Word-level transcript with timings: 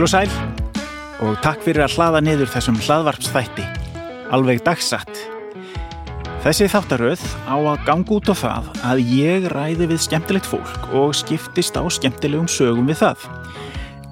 Heil 0.00 0.06
og 0.06 0.12
sæl 0.14 0.30
og 1.20 1.34
takk 1.44 1.58
fyrir 1.60 1.84
að 1.84 1.92
hlaða 1.98 2.20
niður 2.24 2.48
þessum 2.48 2.78
hlaðvarpsþætti, 2.80 3.66
alveg 4.32 4.62
dagsatt. 4.64 5.12
Þessi 6.40 6.70
þáttaröð 6.72 7.24
á 7.44 7.56
að 7.58 7.82
ganga 7.84 8.16
út 8.16 8.30
á 8.32 8.34
það 8.40 8.70
að 8.80 9.02
ég 9.12 9.50
ræði 9.52 9.90
við 9.90 10.00
skemmtilegt 10.06 10.48
fólk 10.48 10.88
og 10.96 11.12
skiptist 11.20 11.76
á 11.76 11.84
skemmtilegum 11.92 12.48
sögum 12.48 12.88
við 12.88 13.02
það. 13.02 13.28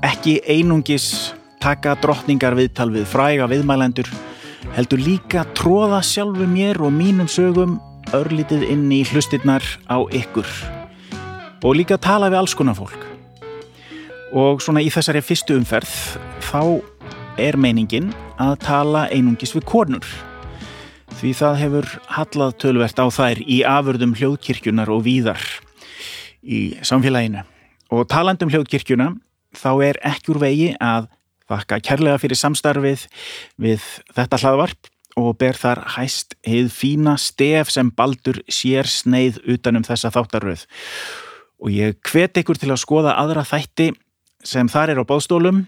Ekki 0.05 0.37
einungis 0.45 1.33
taka 1.57 1.97
drottningar 2.05 2.59
viðtal 2.61 2.91
við 2.93 3.09
fræga 3.09 3.49
viðmælendur, 3.49 4.13
heldur 4.77 5.01
líka 5.01 5.49
tróða 5.57 6.05
sjálfu 6.05 6.53
mér 6.53 6.85
og 6.85 6.93
mínum 6.93 7.33
sögum 7.33 7.79
örlítið 8.13 8.69
inn 8.75 8.91
í 8.93 9.07
hlustirnar 9.09 9.65
á 9.89 10.05
ykkur. 10.05 10.57
Og 11.65 11.81
líka 11.81 11.97
tala 11.97 12.29
við 12.29 12.45
alls 12.45 12.61
konar 12.61 12.77
fólk. 12.77 13.08
Og 14.37 14.61
svona 14.61 14.83
í 14.85 14.91
þessari 14.93 15.23
fyrstu 15.25 15.57
umferð 15.57 15.93
þá 16.45 16.61
er 17.41 17.57
meiningin 17.57 18.11
að 18.37 18.59
tala 18.67 19.07
einungis 19.09 19.55
við 19.57 19.65
konur. 19.69 20.09
Því 21.19 21.31
það 21.39 21.61
hefur 21.63 21.87
hallað 22.13 22.57
tölvert 22.63 23.01
á 23.01 23.07
þær 23.09 23.41
í 23.41 23.63
afurðum 23.67 24.13
hljóðkirkjunar 24.19 24.91
og 24.93 25.07
víðar 25.07 25.41
í 26.45 26.77
samfélaginu. 26.85 27.41
Og 27.89 28.05
talandum 28.11 28.53
hljóðkirkjuna 28.53 29.15
þá 29.57 29.71
er 29.87 30.01
ekki 30.07 30.35
úr 30.35 30.43
vegi 30.43 30.69
að 30.77 31.09
þakka 31.49 31.79
kærlega 31.89 32.21
fyrir 32.21 32.39
samstarfið 32.39 33.07
við 33.57 33.87
þetta 34.13 34.41
hlaðvarp 34.43 34.91
og 35.19 35.39
ber 35.41 35.57
þar 35.59 35.81
hæst 35.97 36.37
heið 36.47 36.69
fína 36.75 37.17
stef 37.19 37.73
sem 37.73 37.89
baldur 37.91 38.43
sér 38.45 38.87
sneið 38.87 39.41
utanum 39.57 39.87
þessa 39.89 40.13
þáttaröð. 40.15 40.67
Og 41.65 41.73
ég 41.75 41.97
hvet 42.07 42.39
ykkur 42.39 42.61
til 42.61 42.71
að 42.71 42.83
skoða 42.85 43.17
aðra 43.19 43.47
þætti 43.49 43.89
sem 44.45 44.69
þar 44.71 44.95
er 44.95 45.01
á 45.03 45.05
báðstólum, 45.09 45.65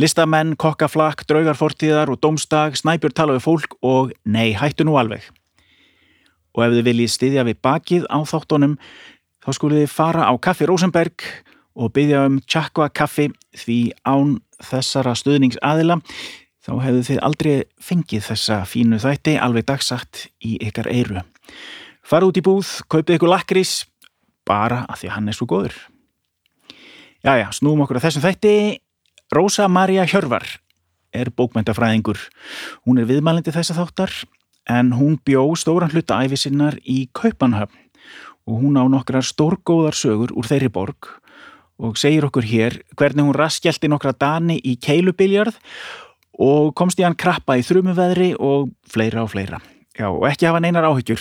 listamenn, 0.00 0.56
kokkaflakk, 0.60 1.26
draugarfortíðar 1.28 2.12
og 2.12 2.20
domstag, 2.22 2.78
snæpjur 2.78 3.14
tala 3.14 3.36
við 3.36 3.46
fólk 3.46 3.76
og 3.82 4.12
nei, 4.24 4.52
hættu 4.56 4.86
nú 4.86 4.96
alveg. 5.00 5.26
Og 6.56 6.64
ef 6.66 6.76
þið 6.76 6.86
viljið 6.88 7.14
styðja 7.14 7.46
við 7.46 7.60
bakið 7.62 8.06
á 8.10 8.18
þáttunum, 8.26 8.76
þá 9.44 9.50
skulið 9.56 9.84
þið 9.84 9.94
fara 9.94 10.26
á 10.26 10.32
Kaffi 10.42 10.68
Rosenberg 10.70 11.26
og 11.80 11.92
byggja 11.94 12.26
um 12.28 12.40
tjakka 12.44 12.88
kaffi 12.92 13.30
því 13.56 13.80
án 14.04 14.38
þessara 14.60 15.14
stuðningsaðila 15.16 16.00
þá 16.60 16.72
hefðu 16.84 17.04
þið 17.08 17.20
aldrei 17.26 17.54
fengið 17.80 18.26
þessa 18.28 18.62
fínu 18.68 19.00
þætti 19.00 19.36
alveg 19.40 19.68
dagsagt 19.70 20.26
í 20.44 20.58
ykkar 20.66 20.90
eiru. 20.90 21.22
Fara 22.04 22.28
út 22.28 22.36
í 22.36 22.44
búð, 22.44 22.68
kaupið 22.90 23.18
ykkur 23.18 23.32
lakrís, 23.32 23.84
bara 24.46 24.84
að 24.90 25.04
því 25.04 25.14
hann 25.14 25.30
er 25.30 25.38
svo 25.38 25.48
góður. 25.50 25.76
Jæja, 27.20 27.50
snúum 27.52 27.82
okkur 27.84 27.98
að 27.98 28.06
þessum 28.06 28.22
þætti. 28.24 28.52
Rósa 29.36 29.66
Maria 29.68 30.06
Hjörvar 30.08 30.46
er 31.12 31.28
bókmæntafræðingur. 31.36 32.16
Hún 32.88 33.02
er 33.02 33.08
viðmælindi 33.10 33.52
þessa 33.52 33.76
þáttar 33.76 34.14
en 34.72 34.94
hún 34.96 35.18
bjó 35.20 35.42
stóran 35.60 35.92
hluta 35.92 36.16
æfisinnar 36.24 36.78
í 36.80 37.10
Kaupanhöfn 37.12 37.76
og 38.48 38.62
hún 38.62 38.80
á 38.80 38.88
nokkrar 38.88 39.20
stórgóðar 39.20 39.98
sögur 40.00 40.32
úr 40.32 40.48
þeirri 40.48 40.72
borg 40.72 41.10
og 41.76 42.00
segir 42.00 42.24
okkur 42.24 42.48
hér 42.48 42.78
hvernig 42.96 43.28
hún 43.28 43.36
raskjælti 43.36 43.92
nokkra 43.92 44.16
dani 44.16 44.56
í 44.56 44.78
keilubiljörð 44.80 45.60
og 46.40 46.72
komst 46.72 47.04
í 47.04 47.04
hann 47.04 47.20
krappa 47.20 47.60
í 47.60 47.68
þrumuveðri 47.68 48.32
og 48.40 48.72
fleira 48.88 49.26
og 49.26 49.34
fleira. 49.36 49.60
Já, 49.92 50.08
og 50.08 50.24
ekki 50.24 50.48
hafa 50.48 50.64
neinar 50.64 50.88
áhyggjur. 50.88 51.20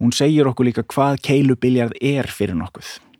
Hún 0.00 0.16
segir 0.16 0.48
okkur 0.48 0.72
líka 0.72 0.88
hvað 0.88 1.20
keilubiljörð 1.20 2.00
er 2.00 2.32
fyrir 2.32 2.56
nokkuð. 2.56 3.11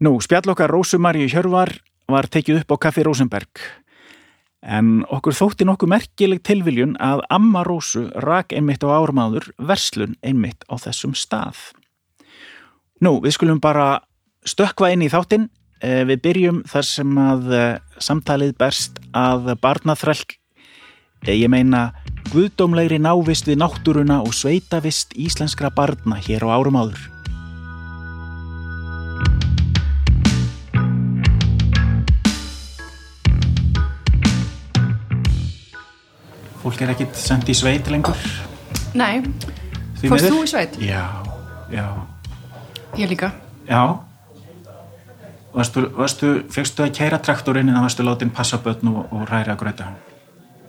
Nú, 0.00 0.14
spjallokkar 0.16 0.72
Rósumarju 0.72 1.26
Hjörvar 1.28 1.74
var 2.08 2.24
tekið 2.32 2.62
upp 2.62 2.72
á 2.72 2.76
Kaffi 2.88 3.02
Rósenberg 3.04 3.60
en 4.64 5.02
okkur 5.12 5.36
þótti 5.36 5.66
nokkuð 5.68 5.90
merkileg 5.92 6.40
tilviljun 6.40 6.94
að 7.04 7.20
Amma 7.28 7.60
Rósu 7.68 8.06
rak 8.24 8.54
einmitt 8.56 8.80
á 8.80 8.88
ármáður 8.96 9.50
verslun 9.60 10.16
einmitt 10.24 10.64
á 10.72 10.80
þessum 10.80 11.12
stað. 11.12 11.60
Nú, 13.04 13.20
við 13.20 13.36
skulum 13.36 13.60
bara 13.60 14.00
stökva 14.48 14.88
inn 14.94 15.04
í 15.04 15.12
þáttinn. 15.12 15.50
Við 15.80 16.24
byrjum 16.24 16.64
þar 16.68 16.88
sem 16.88 17.20
að 17.20 17.54
samtalið 18.00 18.56
berst 18.56 19.00
að 19.12 19.52
barnaþrælk, 19.60 20.36
ég 21.28 21.48
meina 21.52 21.90
guðdómlegri 22.32 23.00
návist 23.04 23.48
við 23.48 23.60
náttúruna 23.60 24.22
og 24.24 24.32
sveitavist 24.32 25.12
íslenskra 25.12 25.68
barna 25.72 26.16
hér 26.20 26.48
á 26.48 26.56
árum 26.56 26.80
Fólk 36.60 36.82
er 36.84 36.92
ekkit 36.92 37.16
sendt 37.16 37.48
í 37.48 37.54
sveit 37.56 37.88
lengur. 37.88 38.18
Nei, 38.98 39.22
fórst 40.02 40.26
þú 40.28 40.42
í 40.44 40.50
sveit? 40.50 40.76
Já, 40.82 41.04
já, 41.72 41.86
Ég 42.98 43.08
líka. 43.08 43.30
já. 43.68 43.82
Fegstu 45.54 46.84
að 46.84 46.92
kæra 46.94 47.18
traktorinn 47.22 47.68
en 47.70 47.74
það 47.78 47.86
varstu 47.88 48.04
látin 48.06 48.30
passa 48.34 48.58
börn 48.62 48.92
og, 48.92 49.00
og 49.10 49.24
ræra 49.30 49.56
gröta? 49.58 49.88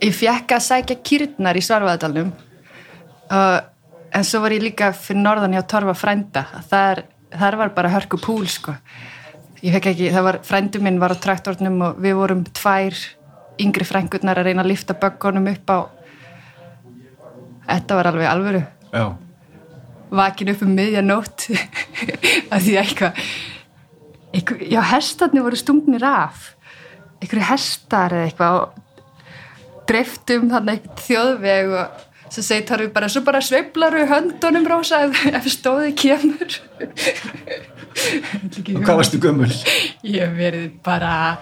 Ég 0.02 0.14
fekk 0.16 0.56
að 0.56 0.64
sækja 0.66 0.96
kýrnar 1.06 1.58
í 1.58 1.62
Svarfaðadalum 1.62 2.32
uh, 3.30 3.60
en 4.10 4.24
svo 4.26 4.40
var 4.42 4.54
ég 4.56 4.64
líka 4.64 4.90
fyrir 4.96 5.22
norðan 5.22 5.54
hjá 5.54 5.62
Torfa 5.70 5.94
frænda. 5.94 6.42
Þar, 6.70 7.04
þar 7.30 7.58
var 7.60 7.74
bara 7.76 7.92
hörku 7.94 8.18
púl 8.18 8.48
sko. 8.50 8.74
Ég 9.62 9.76
fekk 9.76 9.92
ekki, 9.92 10.10
það 10.10 10.26
var, 10.26 10.40
frændu 10.42 10.80
minn 10.82 10.98
var 10.98 11.14
á 11.14 11.16
traktornum 11.22 11.78
og 11.86 12.00
við 12.02 12.18
vorum 12.18 12.42
tvær 12.50 12.98
yngri 13.62 13.86
frængurnar 13.88 14.40
að 14.40 14.50
reyna 14.50 14.64
að 14.64 14.72
lifta 14.72 14.96
böggunum 14.98 15.50
upp 15.52 15.74
á 15.74 15.78
Þetta 17.62 17.96
var 17.96 18.08
alveg 18.10 18.26
alvöru. 18.26 18.60
Já. 18.92 19.04
Vakin 20.12 20.50
upp 20.52 20.62
um 20.66 20.72
miðjanótt 20.76 21.46
að 22.52 22.66
því 22.66 22.74
eitthvað 22.82 23.20
eitthvað, 24.32 24.64
já, 24.68 24.80
hestarnir 24.92 25.44
voru 25.44 25.58
stungnir 25.60 26.04
af 26.04 26.50
einhverju 27.22 27.48
hestar 27.48 28.14
eða 28.16 28.28
eitthvað 28.28 28.56
og 28.58 29.84
dreiftum 29.88 30.48
þannig 30.52 30.88
þjóðveg 31.06 31.72
og 31.76 32.02
svo 32.32 32.44
segir 32.44 32.66
Torfi 32.68 32.88
bara, 32.94 33.08
svo 33.12 33.22
bara 33.26 33.42
sveiflaru 33.44 34.06
höndunum 34.10 34.68
rosa 34.68 35.02
ef, 35.06 35.24
ef 35.32 35.48
stóðið 35.52 35.96
kemur 36.00 36.58
Og 37.92 38.86
hvað 38.86 38.96
varstu 38.96 39.18
gömul? 39.20 39.50
Ég 40.08 40.30
verið 40.32 40.70
bara 40.84 41.36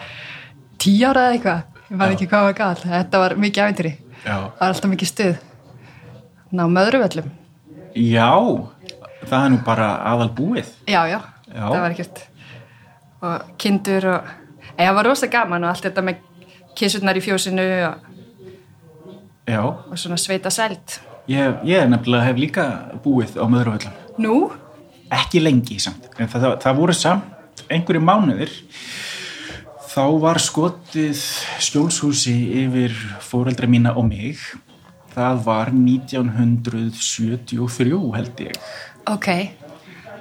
tíu 0.82 1.06
ára 1.06 1.28
eða 1.28 1.36
eitthvað 1.36 1.79
ég 1.90 1.98
var 2.00 2.12
ekki 2.14 2.28
hvað 2.30 2.44
var 2.48 2.56
galt, 2.58 2.84
þetta 2.86 3.20
var 3.22 3.34
mikið 3.40 3.64
ævintýri 3.66 3.92
Já. 4.24 4.34
það 4.36 4.60
var 4.60 4.68
alltaf 4.74 4.90
mikið 4.92 5.10
stuð 5.10 5.36
ná 6.54 6.64
möðruvöllum 6.70 7.30
Já, 7.98 8.30
það 9.26 9.44
er 9.44 9.50
nú 9.50 9.58
bara 9.66 9.88
aðal 10.12 10.30
búið. 10.34 10.68
já, 10.86 11.00
já, 11.10 11.18
Já. 11.50 11.64
það 11.66 11.80
var 11.82 11.90
ekkert 11.96 12.20
og 13.20 13.48
kindur 13.60 14.06
og 14.14 14.30
en 14.76 14.86
það 14.86 14.94
var 15.00 15.08
rosa 15.10 15.26
gaman 15.32 15.64
og 15.66 15.72
allt 15.74 15.88
þetta 15.88 16.04
með 16.06 16.20
kissurnar 16.78 17.18
í 17.18 17.24
fjósinu 17.24 17.66
og, 17.90 18.06
Já, 19.50 19.60
og 19.66 19.96
svona 19.98 20.16
sveita 20.20 20.50
sælt 20.54 21.00
ég, 21.30 21.58
ég 21.66 21.88
nefnilega 21.90 22.28
hef 22.30 22.38
líka 22.38 22.64
búið 23.04 23.34
á 23.38 23.44
möðruvöllum. 23.50 23.96
nú, 24.22 24.36
Ekki 25.10 25.40
lengi 25.42 25.80
samt, 25.82 26.04
en 26.22 26.28
það, 26.30 26.44
það, 26.44 26.52
það 26.62 26.76
voru 26.78 26.94
samt 26.94 27.62
einhverju 27.70 28.00
mánuðir. 28.02 28.52
Þá 29.90 30.04
var 30.22 30.38
skotið 30.38 31.18
skjólshúsi 31.58 32.30
yfir 32.60 32.92
fóreldra 33.26 33.66
mína 33.66 33.90
og 33.98 34.04
mig. 34.06 34.38
Það 35.10 35.40
var 35.48 35.72
1973 35.74 37.98
held 38.14 38.42
ég, 38.44 38.54
ok. 39.10 39.26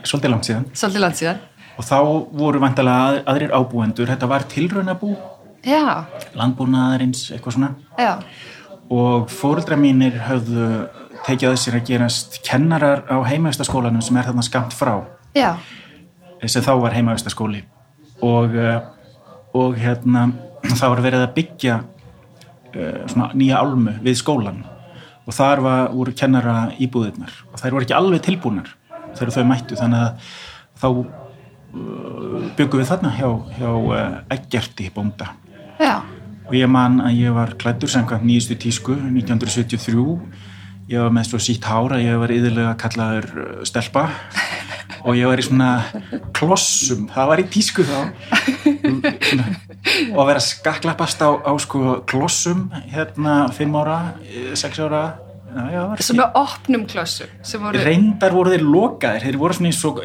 Svolítið 0.02 0.34
langt 0.34 0.50
síðan. 0.50 0.66
svolítið 0.74 1.02
land 1.06 1.22
síðan. 1.22 1.38
Og 1.78 1.86
þá 1.86 2.02
voru 2.42 2.58
vantalega 2.64 3.22
aðrir 3.30 3.54
ábúendur, 3.54 4.10
þetta 4.10 4.26
var 4.34 4.42
tilraunabú, 4.50 5.14
já, 5.62 6.10
landbúnaðarins, 6.34 7.30
eitthvað 7.36 7.54
svona. 7.60 7.72
já, 7.94 8.26
og 8.90 9.30
fóreldra 9.30 9.78
mínir 9.78 10.18
höfðu 10.26 10.90
tekið 11.30 11.46
að 11.52 11.62
sér 11.62 11.78
að 11.78 11.86
gerast 11.94 12.42
kennarar 12.42 13.06
á 13.06 13.22
heimavistaskólanum 13.22 14.02
sem 14.02 14.18
er 14.18 14.26
þarna 14.32 14.50
skamt 14.50 14.74
frá. 14.74 15.06
Já. 15.38 15.62
Sem 16.48 16.64
þá 16.66 16.74
var 16.82 16.90
heimavistaskóli 16.98 17.62
og, 18.26 18.50
eh, 18.56 18.82
og 19.58 19.78
hérna 19.80 20.28
þá 20.68 20.86
var 20.92 21.02
verið 21.06 21.24
að 21.26 21.34
byggja 21.38 21.80
uh, 21.80 23.02
svona 23.10 23.32
nýja 23.38 23.64
álmu 23.64 23.96
við 24.04 24.20
skólan 24.20 24.62
og 25.26 25.36
þar 25.36 25.64
var, 25.66 25.82
voru 25.94 26.14
kennara 26.18 26.70
íbúðirnar 26.82 27.34
og 27.52 27.62
þær 27.62 27.76
voru 27.76 27.88
ekki 27.88 27.98
alveg 27.98 28.24
tilbúnar 28.26 28.76
þegar 29.18 29.34
þau 29.36 29.50
mættu. 29.50 29.78
Þannig 29.80 30.06
að 30.06 30.32
þá 30.80 30.88
uh, 30.90 32.48
byggum 32.58 32.82
við 32.82 32.92
þarna 32.94 33.16
hjá, 33.18 33.30
hjá 33.58 33.70
uh, 33.74 34.08
Eggerti 34.38 34.90
bónda. 34.96 35.34
Já, 35.80 36.02
og 36.50 36.56
ég 36.58 36.70
man 36.72 36.98
að 37.06 37.20
ég 37.22 37.34
var 37.36 37.54
klættur 37.62 37.92
samkvæmt 37.94 38.26
nýjustu 38.26 38.58
tísku 38.60 38.96
1973 38.98 40.06
ég 40.90 41.04
var 41.04 41.14
með 41.14 41.28
svo 41.30 41.40
sítt 41.46 41.68
hára 41.70 42.00
ég 42.02 42.18
var 42.18 42.34
yðurlega 42.34 42.74
kallaður 42.82 43.28
stelpa 43.70 44.08
og 45.04 45.18
ég 45.18 45.30
var 45.30 45.42
í 45.42 45.46
svona 45.46 45.70
klossum, 46.36 47.08
það 47.14 47.32
var 47.32 47.42
í 47.44 47.48
tísku 47.54 47.86
þá 47.88 47.98
og 50.12 50.20
að 50.22 50.30
vera 50.32 50.44
skaklappast 50.44 51.24
á, 51.24 51.30
á 51.40 51.52
sko 51.62 52.00
klossum 52.10 52.68
hérna 52.92 53.42
fimm 53.56 53.76
ára, 53.80 54.00
eh, 54.28 54.54
sex 54.60 54.80
ára 54.84 55.04
já, 55.50 55.64
já, 55.74 55.82
það 55.98 56.22
var 56.22 56.40
opnum 56.44 56.86
klossu 56.90 57.30
sem 57.46 57.64
voru 57.64 57.84
reyndar 57.86 58.36
voru 58.36 58.54
þeir 58.54 58.66
lokaðir 58.68 59.28
þeir 59.28 59.40
voru 59.42 59.58
svona 59.58 59.72
eins 59.72 59.84
og, 59.88 60.04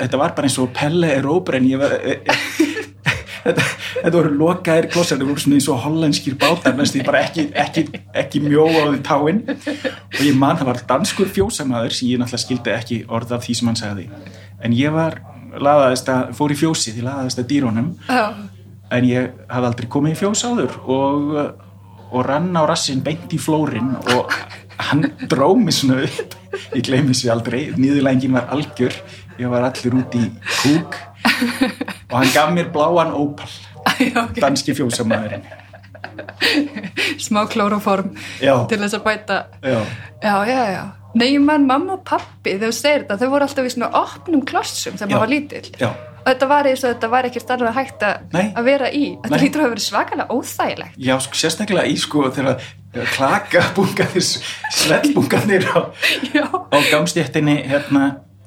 þetta 0.00 0.20
var 0.20 0.36
bara 0.36 0.48
eins 0.48 0.60
og 0.62 0.72
Pelle 0.76 1.12
er 1.18 1.28
óbrenn 1.28 1.68
ég 1.68 1.82
var 1.82 1.98
e, 1.98 2.20
e, 2.24 2.70
þetta, 3.44 3.66
þetta 3.98 4.14
voru 4.16 4.32
lokaðir 4.38 4.88
klossar, 4.92 5.18
þetta 5.18 5.28
voru 5.30 5.44
svona 5.44 5.58
eins 5.58 5.68
og 5.72 5.82
hollenskir 5.84 6.38
bátar 6.40 6.76
mest 6.78 6.96
því 6.96 7.04
bara 7.06 7.22
ekki, 7.26 7.46
ekki, 7.64 7.84
ekki 8.24 8.42
mjó 8.44 8.66
á 8.70 8.84
því 8.88 9.02
táin. 9.06 9.44
Og 9.50 10.24
ég 10.24 10.40
man 10.40 10.58
það 10.60 10.70
var 10.70 10.82
danskur 10.94 11.30
fjósamaður 11.34 11.94
sem 11.96 12.10
ég 12.10 12.22
náttúrulega 12.22 12.44
skildi 12.46 12.74
ekki 12.74 12.98
orð 13.08 13.36
af 13.36 13.46
því 13.46 13.58
sem 13.58 13.70
hann 13.70 13.80
sagði. 13.80 14.08
En 14.64 14.76
ég 14.76 14.94
var 14.94 15.20
laðaðist 15.54 16.10
að, 16.10 16.34
fór 16.38 16.54
í 16.54 16.58
fjósi 16.58 16.94
því 16.94 17.06
laðaðist 17.06 17.40
að 17.42 17.48
dýrónum 17.52 17.92
Já, 18.08 18.24
en 18.94 19.06
ég 19.06 19.30
hafði 19.50 19.70
aldrei 19.70 19.88
komið 19.90 20.14
í 20.14 20.18
fjós 20.18 20.42
áður 20.48 20.76
og, 20.90 21.34
og 22.10 22.26
rann 22.26 22.50
á 22.58 22.62
rassin 22.66 23.02
beint 23.04 23.32
í 23.34 23.40
flórin 23.40 23.94
og 24.14 24.32
hann 24.90 25.06
dró 25.30 25.52
mig 25.58 25.76
svona 25.76 26.02
upp. 26.06 26.34
Ég 26.74 26.84
gleymi 26.86 27.12
þessu 27.12 27.30
aldrei, 27.34 27.68
nýðurlængin 27.78 28.34
var 28.34 28.50
algjör. 28.54 28.94
Ég 29.38 29.50
var 29.50 29.66
allir 29.66 29.96
út 29.98 30.14
í 30.18 30.28
kúk 30.62 30.98
og 32.10 32.16
hann 32.20 32.32
gaf 32.34 32.50
mér 32.54 32.70
bláan 32.74 33.12
ópal 33.16 33.50
já, 34.00 34.24
ok. 34.24 34.40
danski 34.40 34.74
fjósamæðurinn 34.76 35.44
Smá 37.18 37.44
klóroform 37.50 38.12
Já. 38.42 38.54
til 38.70 38.78
þess 38.82 38.94
að 38.98 39.04
bæta 39.06 39.38
já, 39.64 39.80
Já, 40.22 40.34
já, 40.48 40.60
já. 40.74 40.82
Nei, 41.14 41.28
ég 41.36 41.42
man 41.44 41.64
mamma 41.66 41.94
og 41.96 42.02
pappi 42.06 42.56
þú 42.58 42.70
segir 42.74 43.04
þetta, 43.04 43.16
þau 43.20 43.30
voru 43.32 43.46
alltaf 43.46 43.66
í 43.68 43.72
svona 43.74 43.90
opnum 44.00 44.42
klossum 44.46 44.96
þegar 44.98 45.10
maður 45.12 45.22
var 45.24 45.32
lítill. 45.32 45.70
já, 45.80 45.90
Og 46.24 46.28
þetta 46.30 46.46
var 46.50 46.66
eins 46.70 46.82
og 46.84 46.94
þetta 46.94 47.10
var 47.12 47.28
ekkert 47.28 47.50
annað 47.54 47.74
hægt 47.76 48.04
að 48.08 48.62
vera 48.64 48.88
í. 48.90 49.02
Þetta 49.22 49.40
lítur 49.42 49.60
að 49.60 49.66
hafa 49.66 49.74
verið 49.74 49.84
svakalega 49.84 50.34
óþægilegt. 50.38 50.94
já 50.98 51.14
sko, 51.20 51.34
sérstaklega 51.42 51.84
í 51.86 51.96
sko 52.00 52.22
þegar 52.34 52.64
klaka 53.14 53.62
bungaðir 53.76 54.26
svellbungaðir 54.78 55.66
á, 55.70 55.78
á 56.72 56.78
gangstjættinni 56.90 57.56
hérna 57.68 58.04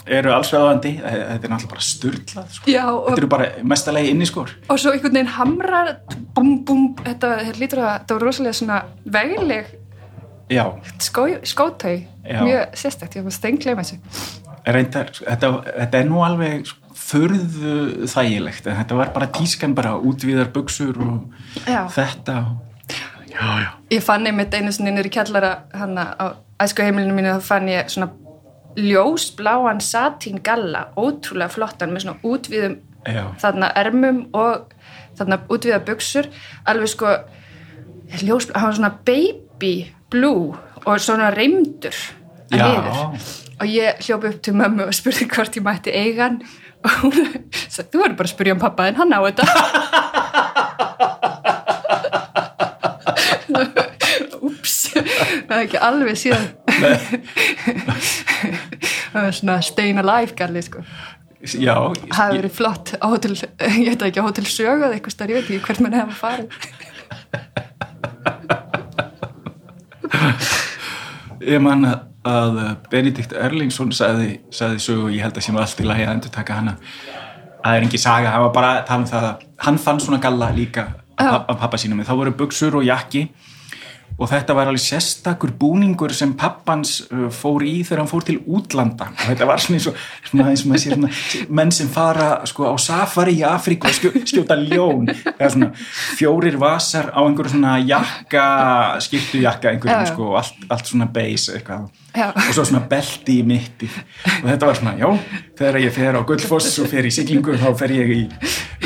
eru 0.08 0.32
allsveðandi, 0.36 0.92
þetta 1.02 1.48
er 1.48 1.52
náttúrulega 1.52 1.74
bara 1.74 1.86
styrlað 1.88 2.54
sko. 2.56 2.72
Þetta 2.72 3.18
eru 3.18 3.30
bara 3.32 3.50
mestalegi 3.64 4.14
inni 4.14 4.28
skor 4.30 4.54
og 4.70 4.80
svo 4.80 4.94
einhvern 4.96 5.18
veginn 5.20 5.34
hamrar, 5.36 5.94
búm, 6.36 6.54
búm, 6.68 6.88
þetta, 7.06 7.34
lítur 7.60 7.84
að, 7.84 7.92
þetta 8.00 8.18
var 8.18 8.26
rosalega 8.28 8.58
svona 8.62 8.82
skó, 11.04 11.28
skótau, 11.44 11.96
mjög 12.24 12.76
sérstækt, 12.80 13.18
ég 13.20 13.26
var 13.28 13.36
steingleima 13.36 13.84
þessu. 13.84 14.00
reyndar, 14.68 15.12
þetta, 15.20 15.52
þetta 15.84 16.00
er 16.00 16.08
nú 16.08 16.22
alveg 16.24 16.72
förðu 17.08 18.08
þægilegt 18.12 18.68
en 18.68 18.80
þetta 18.82 18.98
var 19.00 19.12
bara 19.16 19.30
tískan 19.32 19.76
bara 19.78 19.96
útvíðar 20.00 20.50
buksur 20.56 20.98
og 21.04 21.68
Já. 21.68 21.86
þetta 21.94 22.38
já, 22.92 23.06
já, 23.32 23.68
Ég 23.92 24.04
fann 24.04 24.28
einmitt 24.28 24.54
einu 24.58 24.72
sinni 24.76 24.92
nýri 24.96 25.12
kjallara 25.14 25.54
hana 25.78 26.10
á 26.20 26.26
æsku 26.64 26.84
heimilinu 26.84 27.16
mínu 27.16 27.38
þá 27.38 27.46
fann 27.48 27.70
ég 27.72 27.92
svona 27.94 28.10
ljósbláan 28.78 29.82
satín 29.82 30.40
galla, 30.44 30.88
ótrúlega 30.98 31.50
flottan 31.50 31.94
með 31.94 32.02
svona 32.06 32.20
útvíðum 32.28 32.76
já, 33.08 33.24
þarna 33.42 33.72
ermum 33.82 34.20
og 34.38 34.74
þarna 35.18 35.40
útvíða 35.50 35.80
buksur 35.88 36.30
alveg 36.70 36.90
sko 36.94 37.08
ljósblá, 38.22 38.60
hann 38.60 38.70
var 38.70 38.78
svona 38.78 38.94
baby 39.08 39.74
blue 40.14 40.54
og 40.86 41.02
svona 41.02 41.32
reymdur 41.34 41.98
að 42.54 42.60
niður 42.62 42.98
og 43.58 43.66
ég 43.74 44.06
hljópi 44.06 44.30
upp 44.30 44.42
til 44.46 44.56
mömmu 44.56 44.84
og 44.86 44.94
spurði 44.96 45.26
hvort 45.34 45.58
ég 45.58 45.66
mætti 45.66 45.90
eiga 45.92 46.28
hann. 46.28 46.38
Og 46.86 46.92
hún 47.02 47.16
sagði, 47.66 47.90
þú 47.90 47.98
verður 48.04 48.18
bara 48.20 48.28
að 48.28 48.36
spurja 48.36 48.54
um 48.54 48.62
pappa 48.62 48.82
en 48.86 49.00
hann 49.02 49.16
á 49.18 49.20
þetta 49.26 49.44
það 55.18 55.56
er 55.58 55.62
ekki 55.66 55.80
alveg 55.90 56.18
síðan. 56.20 56.48
Það 59.08 59.22
var 59.24 59.34
svona 59.38 59.56
staying 59.66 60.00
alive 60.02 60.36
galli 60.38 60.62
sko. 60.66 60.84
Já 61.48 61.76
það 61.78 62.18
hefur 62.18 62.38
verið 62.40 62.54
flott 62.58 62.88
á 62.98 63.06
hótel, 63.08 63.36
ég 63.38 63.92
veit 63.94 64.02
ekki, 64.08 64.20
á 64.20 64.26
hótel 64.26 64.48
sögað 64.50 64.96
eitthvað 64.96 65.14
starf, 65.14 65.30
ég 65.32 65.36
veit 65.38 65.50
ekki 65.52 65.66
hvert 65.68 65.82
mann 65.86 65.98
hefur 65.98 66.18
farið. 66.18 66.50
Ég 71.48 71.62
man 71.64 71.86
að, 71.88 72.00
að 72.28 72.58
Benedikt 72.92 73.32
Erlingsson 73.38 73.92
sagði, 73.96 74.40
sagði 74.52 74.82
sögu, 74.84 75.12
ég 75.14 75.24
held 75.24 75.38
að 75.38 75.50
nú 75.54 75.62
allt 75.62 75.80
í 75.80 75.86
lagi 75.88 76.04
að 76.08 76.14
endur 76.16 76.34
taka 76.34 76.58
hana 76.58 76.74
að 76.78 77.68
það 77.68 77.78
er 77.78 77.86
engin 77.86 78.02
saga, 78.02 78.32
hann 78.34 78.46
var 78.48 78.54
bara 78.56 78.72
að 78.80 78.88
tala 78.88 79.02
um 79.04 79.10
það 79.12 79.28
að 79.28 79.46
hann 79.68 79.78
fann 79.82 80.02
svona 80.04 80.20
galla 80.24 80.48
líka 80.56 80.84
af 81.18 81.54
pappa 81.60 81.78
sínum, 81.82 82.04
þá 82.06 82.14
voru 82.18 82.34
buksur 82.38 82.78
og 82.80 82.86
jakki 82.88 83.28
og 84.18 84.30
þetta 84.32 84.56
var 84.58 84.72
alveg 84.72 84.82
sérstakur 84.82 85.52
búningur 85.60 86.14
sem 86.16 86.32
pappans 86.38 86.96
uh, 87.06 87.28
fór 87.34 87.66
í 87.68 87.76
þegar 87.86 88.02
hann 88.02 88.10
fór 88.10 88.26
til 88.26 88.40
útlanda. 88.42 89.12
Og 89.14 89.30
þetta 89.30 89.50
var 89.50 89.62
svona 89.62 89.78
eins 89.78 89.90
og, 89.92 90.00
svona 90.30 90.48
eins 90.52 90.64
og 90.66 90.72
maður 90.72 90.84
sér 90.84 90.96
svona, 90.96 91.12
menn 91.60 91.74
sem 91.76 91.92
fara 91.94 92.32
sko 92.50 92.72
á 92.74 92.76
safari 92.82 93.38
í 93.38 93.46
Afríku 93.46 93.90
og 93.92 93.98
skjó, 93.98 94.14
skjóta 94.24 94.58
ljón. 94.64 95.12
Eða 95.36 95.52
svona 95.54 95.70
fjórir 96.18 96.58
vasar 96.62 97.12
á 97.14 97.20
einhverju 97.22 97.54
svona 97.54 97.78
jakka 97.84 98.48
skiptu 99.06 99.44
jakka 99.46 99.76
einhverjum 99.76 100.10
sko 100.10 100.32
og 100.32 100.42
allt, 100.42 100.68
allt 100.74 100.94
svona 100.94 101.10
beis 101.14 101.50
eitthvað 101.54 101.88
Já. 102.18 102.32
og 102.34 102.54
svo 102.56 102.66
svona 102.66 102.82
belti 102.90 103.40
í 103.40 103.46
mitti 103.46 103.90
og 103.92 104.48
þetta 104.50 104.70
var 104.72 104.80
svona, 104.80 104.96
já, 104.98 105.10
þegar 105.60 105.82
ég 105.84 105.94
fer 105.94 106.18
á 106.18 106.22
Gullfoss 106.26 106.80
og 106.82 106.90
fer 106.90 107.06
í 107.06 107.14
siglingu 107.14 107.58
þá 107.62 107.68
fer 107.78 107.94
ég 107.94 108.14
í 108.16 108.22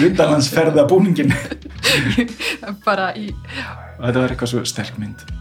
undanlandsferða 0.03 0.87
búningin 0.91 1.31
og 1.31 2.81
bara 2.87 3.13
í 3.15 3.29
þetta 3.31 4.17
var 4.19 4.33
eitthvað 4.33 4.51
svo 4.55 4.65
sterk 4.67 4.99
mynd 4.99 5.31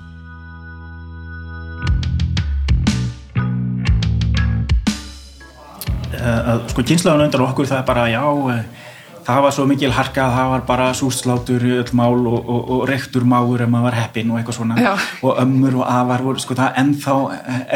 Eh, 6.20 6.48
að 6.52 6.66
sko 6.68 6.82
kynslaðan 6.84 7.28
undan 7.28 7.42
okkur 7.46 7.68
það 7.70 7.78
er 7.80 7.84
bara 7.88 8.02
já 8.12 8.20
eh, 8.52 8.88
það 9.26 9.42
var 9.44 9.54
svo 9.54 9.66
mikil 9.68 9.92
harka 9.94 10.26
það 10.34 10.50
var 10.54 10.64
bara 10.68 10.86
súslátur 10.96 11.64
öll 11.80 11.92
mál 11.96 12.26
og, 12.30 12.38
og, 12.40 12.70
og 12.74 12.82
rektur 12.90 13.26
máur 13.28 13.62
ef 13.64 13.70
maður 13.70 13.88
var 13.88 13.98
heppin 13.98 14.32
og 14.32 14.40
eitthvað 14.40 14.58
svona 14.58 14.78
Já. 14.80 14.92
og 15.26 15.40
ömmur 15.42 15.78
og 15.80 15.84
afar 15.86 16.24
voru 16.26 16.42
sko 16.42 16.56
það 16.58 16.80
ennþá 16.82 17.16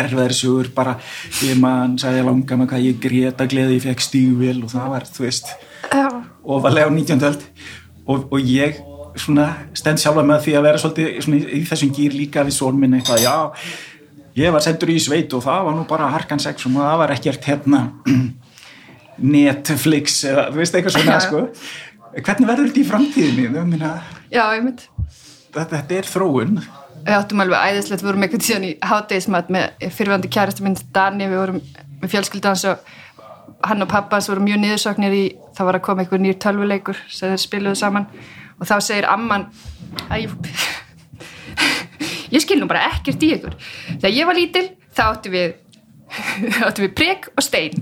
erfiðari 0.02 0.38
sögur 0.38 0.72
bara 0.76 0.96
ég 1.44 1.60
mann 1.60 1.98
sagði 2.00 2.24
langa 2.28 2.58
með 2.60 2.72
hvað 2.72 2.88
ég 2.88 3.00
greta 3.02 3.48
gleði 3.50 3.78
ég 3.78 3.86
fekk 3.86 4.06
stígvél 4.08 4.64
og 4.64 4.74
það 4.74 4.90
var 4.96 5.08
þú 5.10 5.26
veist 5.26 5.54
já, 5.92 6.08
ofalega 6.44 6.90
á 6.90 6.92
19. 6.92 7.26
öld 7.30 7.48
og, 8.06 8.28
og 8.30 8.38
ég 8.40 8.80
svona 9.14 9.48
stend 9.76 10.02
sjálfa 10.02 10.24
með 10.26 10.46
því 10.46 10.56
að 10.58 10.64
vera 10.68 10.80
svolítið 10.82 11.34
í, 11.54 11.64
þessum 11.68 11.92
gýr 11.94 12.16
líka 12.18 12.46
við 12.46 12.56
són 12.56 12.80
minn 12.80 12.96
eitthvað, 12.98 13.22
já 13.22 13.36
ég 14.34 14.54
var 14.54 14.64
sendur 14.64 14.90
í 14.90 14.98
sveit 15.02 15.32
og 15.36 15.44
það 15.44 15.68
var 15.68 15.76
nú 15.76 15.84
bara 15.88 16.10
harkan 16.10 16.42
sex 16.42 16.66
og 16.66 16.74
það 16.74 16.96
var 17.04 17.14
ekkert 17.14 17.46
hérna 17.46 17.84
Netflix 19.18 20.22
eða 20.28 20.48
þú 20.50 20.60
veist 20.62 20.78
eitthvað 20.78 20.96
svona 20.96 21.20
sko. 21.22 21.42
Hvernig 22.14 22.48
verður 22.48 22.70
þetta 22.70 22.80
í 22.80 22.88
framtíðinni? 22.88 23.46
Þú 23.54 23.64
meina, 23.68 23.92
já, 24.30 24.42
einmitt. 24.54 24.84
þetta, 25.54 25.70
þetta 25.76 25.96
er 25.98 26.10
þróun. 26.10 26.60
Við 27.04 27.16
áttum 27.18 27.42
alveg 27.44 27.64
æðislegt, 27.68 28.02
við 28.02 28.08
vorum 28.08 28.24
eitthvað 28.24 28.44
síðan 28.46 28.68
í 28.68 28.74
hátegismat 28.90 29.50
með 29.52 29.88
fyrirvændi 29.92 30.30
kærastu 30.32 30.64
minn 30.64 30.78
Dani, 30.94 31.26
við 31.28 31.40
vorum 31.42 31.58
með 32.00 32.14
fjölskyldans 32.14 32.64
og 32.70 32.94
hann 33.64 33.84
og 33.84 33.90
pappa 33.90 34.16
hans 34.16 34.30
voru 34.30 34.44
mjög 34.44 34.62
niðursoknir 34.62 35.16
í, 35.16 35.24
það 35.56 35.68
var 35.68 35.78
að 35.78 35.84
koma 35.88 36.04
einhver 36.04 36.22
nýr 36.22 36.38
tölvuleikur 36.40 37.02
sem 37.08 37.32
þeir 37.32 37.42
spiluðu 37.42 37.80
saman. 37.80 38.08
Og 38.60 38.70
þá 38.70 38.76
segir 38.86 39.08
amman 39.10 39.48
að 40.08 40.24
ég 40.24 40.32
ég 42.34 42.44
skil 42.44 42.60
nú 42.60 42.70
bara 42.70 42.86
ekkert 42.92 43.22
í 43.24 43.34
ykkur. 43.36 43.58
Þegar 43.98 44.16
ég 44.16 44.30
var 44.30 44.38
lítil 44.38 44.66
þá 44.94 45.04
áttum 45.10 45.34
við 45.34 45.54
áttum 46.66 46.86
við 46.86 46.94
prek 46.98 47.28
og 47.34 47.42
stein. 47.44 47.74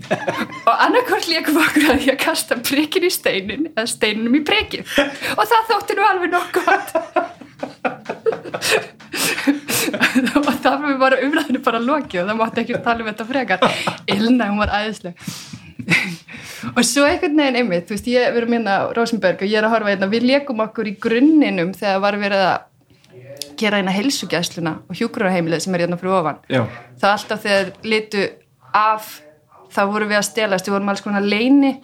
Og 0.62 0.72
annarkvort 0.72 1.28
leikum 1.30 1.58
við 1.58 1.66
okkur 1.66 1.88
að 1.92 2.08
að 2.14 2.18
kasta 2.22 2.58
prekin 2.62 3.06
í 3.08 3.12
steinin 3.12 3.70
eða 3.72 3.88
steininum 3.90 4.38
í 4.38 4.42
prekið 4.46 4.84
og 5.36 5.44
það 5.44 5.70
þótti 5.70 5.98
nú 5.98 6.08
alveg 6.08 6.34
nokkuð 6.36 6.62
gott. 6.66 6.88
Og 10.42 10.52
það 10.62 10.76
var 10.82 10.98
bara 11.00 11.20
umræðinu 11.24 11.62
bara 11.64 11.80
lokið 11.82 12.22
og 12.22 12.30
það 12.30 12.38
mátti 12.40 12.62
ekki 12.62 12.78
tala 12.84 13.04
um 13.04 13.10
þetta 13.10 13.26
frekar. 13.28 13.66
Ilna, 14.10 14.50
hún 14.50 14.62
var 14.62 14.74
æðisleg. 14.80 15.14
Og 16.72 16.84
svo 16.86 17.04
einhvern 17.08 17.38
veginn 17.40 17.58
einmitt 17.58 17.88
þú 17.88 17.96
veist, 17.96 18.10
ég 18.12 18.28
er 18.28 18.34
verið 18.36 18.52
minna 18.54 18.76
Rosenberg 18.96 19.42
og 19.42 19.50
ég 19.50 19.58
er 19.58 19.66
að 19.66 19.74
horfa 19.74 19.90
hérna, 19.92 20.10
við 20.12 20.28
leikum 20.30 20.62
okkur 20.62 20.90
í 20.92 20.94
grunninum 21.02 21.72
þegar 21.74 22.04
var 22.04 22.18
verið 22.22 22.44
að 22.46 22.68
gera 23.62 23.80
eina 23.80 23.94
heilsugæsluna 23.94 24.74
og 24.88 24.98
hjúkrarheimilið 24.98 25.64
sem 25.64 25.76
er 25.76 25.86
hérna 25.86 25.98
fyrir 26.00 26.16
ofan. 26.18 26.40
Já. 26.50 26.64
það 27.00 27.14
alltaf 27.16 27.44
þegar 27.46 27.72
litu 27.94 28.28
af 28.76 29.10
þá 29.72 29.82
vorum 29.88 30.12
við 30.12 30.20
að 30.20 30.28
stelast, 30.28 30.68
við 30.68 30.76
vorum 30.76 30.92
alls 30.92 31.04
konar 31.04 31.24
leini 31.24 31.76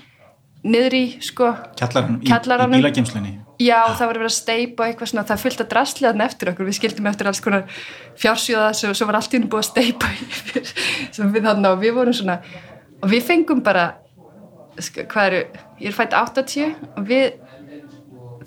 niður 0.69 0.97
í 0.99 1.05
sko 1.25 1.53
kjallaranum, 1.79 2.75
í, 2.75 2.81
í 2.81 2.83
bílagemslunni 2.83 3.37
Já, 3.59 3.91
það 3.99 4.05
var 4.05 4.19
verið 4.21 4.29
að 4.29 4.35
steipa 4.37 4.87
eitthvað 4.87 5.09
svona, 5.11 5.25
það 5.27 5.41
fylgta 5.43 5.65
drastliðan 5.67 6.23
eftir 6.23 6.51
okkur, 6.53 6.67
við 6.69 6.77
skildum 6.77 7.09
eftir 7.11 7.27
alls 7.27 7.41
konar 7.43 7.65
fjársjóða, 8.23 8.69
svo, 8.79 8.93
svo 8.95 9.09
var 9.09 9.19
allt 9.19 9.33
í 9.33 9.39
henni 9.39 9.51
búið 9.51 9.65
að 9.65 9.71
steipa 9.73 10.11
yfir, 10.27 10.69
sem 11.17 11.33
við 11.35 11.49
þannig 11.49 11.73
og 11.73 11.81
við 11.83 11.97
vorum 11.97 12.15
svona, 12.15 12.37
og 13.03 13.11
við 13.11 13.27
fengum 13.27 13.65
bara 13.67 13.89
sko, 14.79 15.09
hvað 15.11 15.31
eru, 15.31 15.65
ég 15.83 15.91
er 15.91 15.97
fætt 15.97 16.15
80 16.15 16.69
og 16.93 17.09
við 17.11 17.27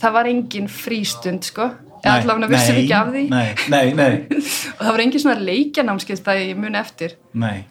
það 0.01 0.15
var 0.15 0.31
engin 0.31 0.71
frístund 0.71 1.51
sko 1.51 1.67
eða 2.01 2.15
allavega 2.19 2.49
vissum 2.51 2.75
nei, 2.77 2.81
ekki 2.83 2.95
af 2.97 3.11
því. 3.13 3.23
nei, 3.29 3.49
nei, 3.73 3.93
nei, 3.97 4.39
og 4.75 4.81
það 4.81 4.91
var 4.91 5.03
engin 5.05 5.23
svona 5.23 5.45
leikjanámskeitt 5.49 6.23
það 6.25 6.41
ég 6.43 6.59
muni 6.61 6.79
eftir. 6.81 7.15
Nei. 7.33 7.63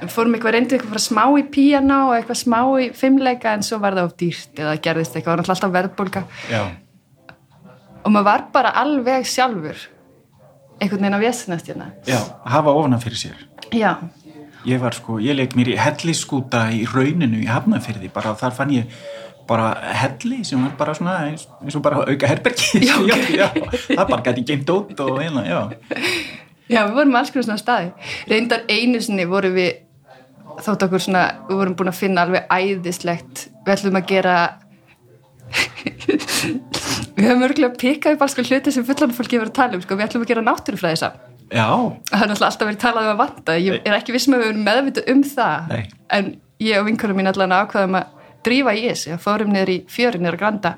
við 0.00 0.10
fórum 0.10 0.34
eitthvað 0.36 0.56
reyndið 0.56 0.78
eitthvað 0.80 1.04
smá 1.06 1.24
í 1.38 1.44
píano 1.54 2.00
og 2.10 2.16
eitthvað 2.18 2.40
smá 2.42 2.58
í 2.82 2.88
fimmleika 2.98 3.54
en 3.54 3.62
svo 3.66 3.78
var 3.82 3.94
það 3.94 4.10
of 4.10 4.16
dýrt 4.20 4.62
eða 4.64 4.74
gerðist 4.82 5.14
eitthvað, 5.16 5.44
það 5.44 5.46
var 5.46 5.54
alltaf 5.54 5.74
verðbólka 5.78 6.24
Já, 6.50 6.62
og 8.02 8.10
maður 8.12 8.26
var 8.28 8.46
bara 8.52 8.74
alveg 8.82 9.28
sjálfur 9.30 9.86
einhvern 10.82 11.06
veginn 11.06 11.16
á 11.16 11.22
vjesinast 11.22 11.70
hérna 11.70 11.92
já, 12.08 12.18
hafa 12.50 12.74
ofan 12.74 12.98
fyrir 13.00 13.20
sér. 13.22 13.48
Já, 13.70 13.94
Ég 14.64 14.80
var 14.80 14.94
sko, 14.96 15.18
ég 15.20 15.36
leik 15.36 15.52
mér 15.58 15.74
í 15.74 15.76
helliskúta 15.76 16.62
í 16.72 16.86
rauninu 16.88 17.42
í 17.44 17.48
Hafnafyrði, 17.52 18.08
bara 18.14 18.30
þar 18.40 18.54
fann 18.56 18.70
ég 18.72 19.02
bara 19.48 19.70
helli 20.02 20.42
sem 20.46 20.62
var 20.64 20.74
bara 20.78 20.94
svona 20.96 21.16
eins, 21.28 21.46
eins 21.62 21.76
og 21.76 21.82
bara 21.84 22.04
auka 22.04 22.30
herbergi 22.30 22.80
Já, 22.88 22.96
ok. 23.00 23.30
já, 23.36 23.48
það 23.90 24.04
bara 24.10 24.22
gæti 24.28 24.46
geimt 24.48 24.72
út 24.74 25.04
og 25.04 25.20
eina, 25.22 25.44
já. 25.46 25.60
Já, 26.70 26.80
við 26.86 26.94
vorum 26.96 27.16
alls 27.18 27.32
konar 27.32 27.44
svona 27.50 27.60
staði. 27.60 27.90
Reyndar 28.30 28.64
einu 28.72 29.00
sinni 29.04 29.26
vorum 29.28 29.52
við 29.56 29.82
þótt 30.64 30.86
okkur 30.86 31.02
svona, 31.02 31.24
við 31.48 31.60
vorum 31.60 31.76
búin 31.76 31.92
að 31.92 31.98
finna 31.98 32.24
alveg 32.24 32.46
æðislegt, 32.52 33.48
við 33.66 33.74
ætlum 33.74 34.00
að 34.00 34.08
gera 34.14 34.36
við 37.14 37.26
höfum 37.28 37.44
örgulega 37.46 37.76
pikkað 37.78 38.16
upp 38.16 38.24
alls 38.24 38.34
konar 38.38 38.50
hluti 38.50 38.72
sem 38.74 38.86
fullan 38.86 39.12
fólki 39.14 39.36
hefur 39.36 39.50
að 39.52 39.58
tala 39.58 39.76
um, 39.76 39.84
sko, 39.84 39.98
við 39.98 40.06
ætlum 40.08 40.24
að 40.24 40.32
gera 40.32 40.44
náttúrufræði 40.46 41.00
saman 41.02 41.30
Já, 41.52 41.68
það 42.08 42.24
er 42.24 42.32
alltaf 42.32 42.64
verið 42.64 42.80
talað 42.80 43.04
um 43.04 43.12
að 43.12 43.18
vanta. 43.20 43.54
Ég 43.60 43.84
er 43.84 43.94
ekki 43.98 44.14
vissum 44.14 44.34
að 44.34 44.40
við 44.42 44.48
erum 44.48 44.64
meðvitað 44.64 45.10
um 45.12 45.20
það. 45.28 45.68
Nei. 45.70 45.82
en 46.16 46.30
ég 46.64 46.80
og 46.80 46.86
vinkurum 46.88 47.18
mín 47.20 47.28
allan 47.30 47.52
ákvaðum 47.54 47.98
að 48.00 48.23
drífa 48.44 48.74
í 48.76 48.86
þessu, 48.88 49.18
fórum 49.22 49.52
niður 49.54 49.72
í 49.74 49.78
fjörin 49.90 50.24
niður 50.24 50.38
að 50.38 50.42
granda. 50.42 50.74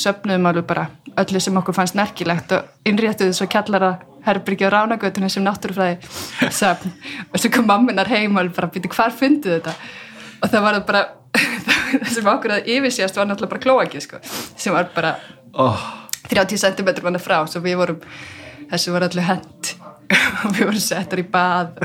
Söfnuðum 0.00 0.48
alveg 0.50 0.66
bara 0.68 0.86
öllu 1.20 1.40
sem 1.42 1.56
okkur 1.60 1.76
fannst 1.76 1.96
nerkilegt 1.98 2.52
og 2.56 2.88
innréttuðu 2.88 3.34
svo 3.36 3.48
kjallara 3.50 3.96
herbyrgi 4.24 4.66
og 4.68 4.74
ránagötunni 4.74 5.30
sem 5.32 5.44
náttúrufræði 5.44 6.50
söfn. 6.52 6.92
Og 7.30 7.40
svo 7.40 7.52
kom 7.54 7.68
mamminar 7.68 8.10
heim 8.12 8.38
og 8.38 8.52
bara 8.56 8.70
býti 8.72 8.90
hvar 8.92 9.14
funduðu 9.16 9.58
þetta? 9.58 9.74
Og 10.40 10.52
það 10.52 10.66
var 10.66 10.78
það 10.78 10.86
bara 10.90 11.04
það 12.04 12.12
sem 12.14 12.32
okkur 12.34 12.56
að 12.56 12.70
yfirsíast 12.74 13.18
var 13.18 13.30
náttúrulega 13.30 13.54
bara 13.54 13.64
klóaki 13.66 14.02
sko, 14.04 14.20
sem 14.56 14.74
var 14.74 14.90
bara 14.94 15.14
oh, 15.54 15.86
30 16.30 16.60
cm 16.64 16.92
manna 17.06 17.22
frá. 17.22 17.40
Svo 17.50 17.62
við 17.64 17.80
vorum, 17.80 18.04
þessu 18.72 18.96
var 18.96 19.08
allir 19.08 19.28
hend 19.28 19.74
og 20.44 20.54
við 20.56 20.66
vorum 20.66 20.84
settar 20.84 21.22
í 21.22 21.26
bað 21.30 21.76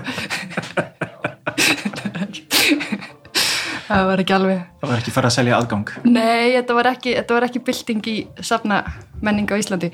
það 3.87 4.05
var 4.09 4.23
ekki 4.23 4.35
alveg 4.37 4.61
það 4.81 4.91
var 4.91 5.01
ekki 5.01 5.13
farið 5.15 5.29
að 5.29 5.35
selja 5.37 5.57
aðgang? 5.59 5.93
Nei, 6.05 6.53
þetta 6.55 6.77
var 6.77 6.91
ekki, 6.91 7.15
þetta 7.19 7.37
var 7.37 7.47
ekki 7.49 7.63
bylting 7.69 8.09
í 8.11 8.15
safna 8.45 8.81
menning 9.25 9.51
á 9.51 9.55
Íslandi. 9.57 9.91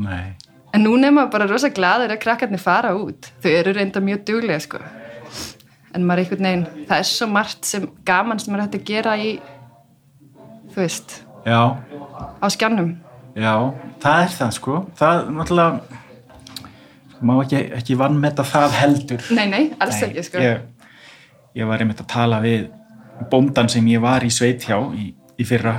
Nei, 0.00 0.32
en 0.74 0.84
núna 0.86 1.10
er 1.10 1.16
maður 1.16 1.34
bara 1.36 1.50
rosa 1.50 1.72
gladur 1.74 2.14
að 2.14 2.22
krakkarnir 2.24 2.62
fara 2.62 2.94
út. 2.98 3.30
Þau 3.42 3.50
eru 3.52 3.76
reynda 3.76 4.02
mjög 4.04 4.24
duglega 4.30 4.62
sko. 4.64 4.82
En 5.90 6.04
maður 6.06 6.20
er 6.20 6.24
einhvern 6.24 6.46
veginn, 6.46 6.84
það 6.86 7.02
er 7.02 7.08
svo 7.10 7.30
margt 7.30 7.66
sem 7.66 7.86
gaman 8.06 8.38
sem 8.38 8.52
maður 8.54 8.68
hægt 8.68 8.80
að 8.80 8.90
gera 8.92 9.16
í 9.18 9.30
þú 10.70 10.82
veist, 10.84 11.16
já, 11.42 11.62
á 12.38 12.46
skjánum. 12.54 12.92
Já 13.38 13.54
það 14.02 14.22
er 14.24 14.34
það 14.34 14.52
sko, 14.56 14.76
það 14.98 15.22
náttúrulega 15.36 15.98
má 17.20 17.32
ekki, 17.42 17.62
ekki 17.76 17.96
vannmeta 18.00 18.44
það 18.48 18.76
heldur. 18.78 19.24
Nei, 19.36 19.46
nei, 19.50 19.64
alls 19.82 20.00
ekki 20.06 20.24
sko. 20.24 20.40
ég, 20.40 20.62
ég 21.58 21.68
var 21.68 21.82
einmitt 21.82 22.00
að 22.00 22.08
tala 22.14 22.40
við 22.44 22.68
bóndan 23.30 23.68
sem 23.68 23.86
ég 23.92 24.00
var 24.02 24.24
í 24.24 24.30
sveit 24.32 24.64
hjá 24.64 24.78
í, 24.96 25.10
í 25.40 25.46
fyrra. 25.48 25.76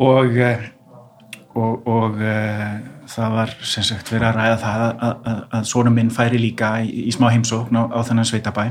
Og 0.00 0.36
eh, 0.38 0.68
og, 1.54 1.86
og 1.86 2.20
uh, 2.22 2.66
það 3.10 3.34
var 3.34 3.54
sem 3.66 3.86
sagt 3.86 4.12
verið 4.12 4.28
að 4.28 4.36
ræða 4.38 4.58
það 4.62 4.84
að, 4.84 5.16
að, 5.32 5.40
að 5.58 5.66
svona 5.72 5.92
minn 5.94 6.12
færi 6.14 6.40
líka 6.40 6.74
í, 6.84 7.06
í 7.08 7.14
smá 7.14 7.30
heimsókn 7.32 7.78
á, 7.80 7.82
á 7.90 7.98
þennan 8.06 8.28
sveitabæ 8.28 8.66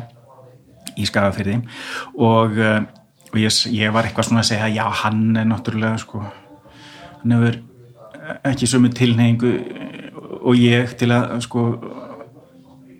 í 0.99 1.07
Skagafyrði 1.07 1.59
og, 2.15 2.59
uh, 2.59 2.79
og 3.31 3.39
ég, 3.39 3.57
ég 3.75 3.95
var 3.95 4.07
eitthvað 4.07 4.29
svona 4.29 4.43
að 4.45 4.51
segja 4.53 4.71
já 4.79 4.85
hann 5.03 5.25
er 5.39 5.49
náttúrulega 5.49 5.99
sko 6.01 6.23
hann 6.23 7.35
hefur 7.35 7.59
ekki 8.47 8.69
sömu 8.69 8.91
tilneyingu 8.95 9.53
og 10.39 10.55
ég 10.59 10.93
til 10.99 11.11
að 11.11 11.39
sko 11.43 11.65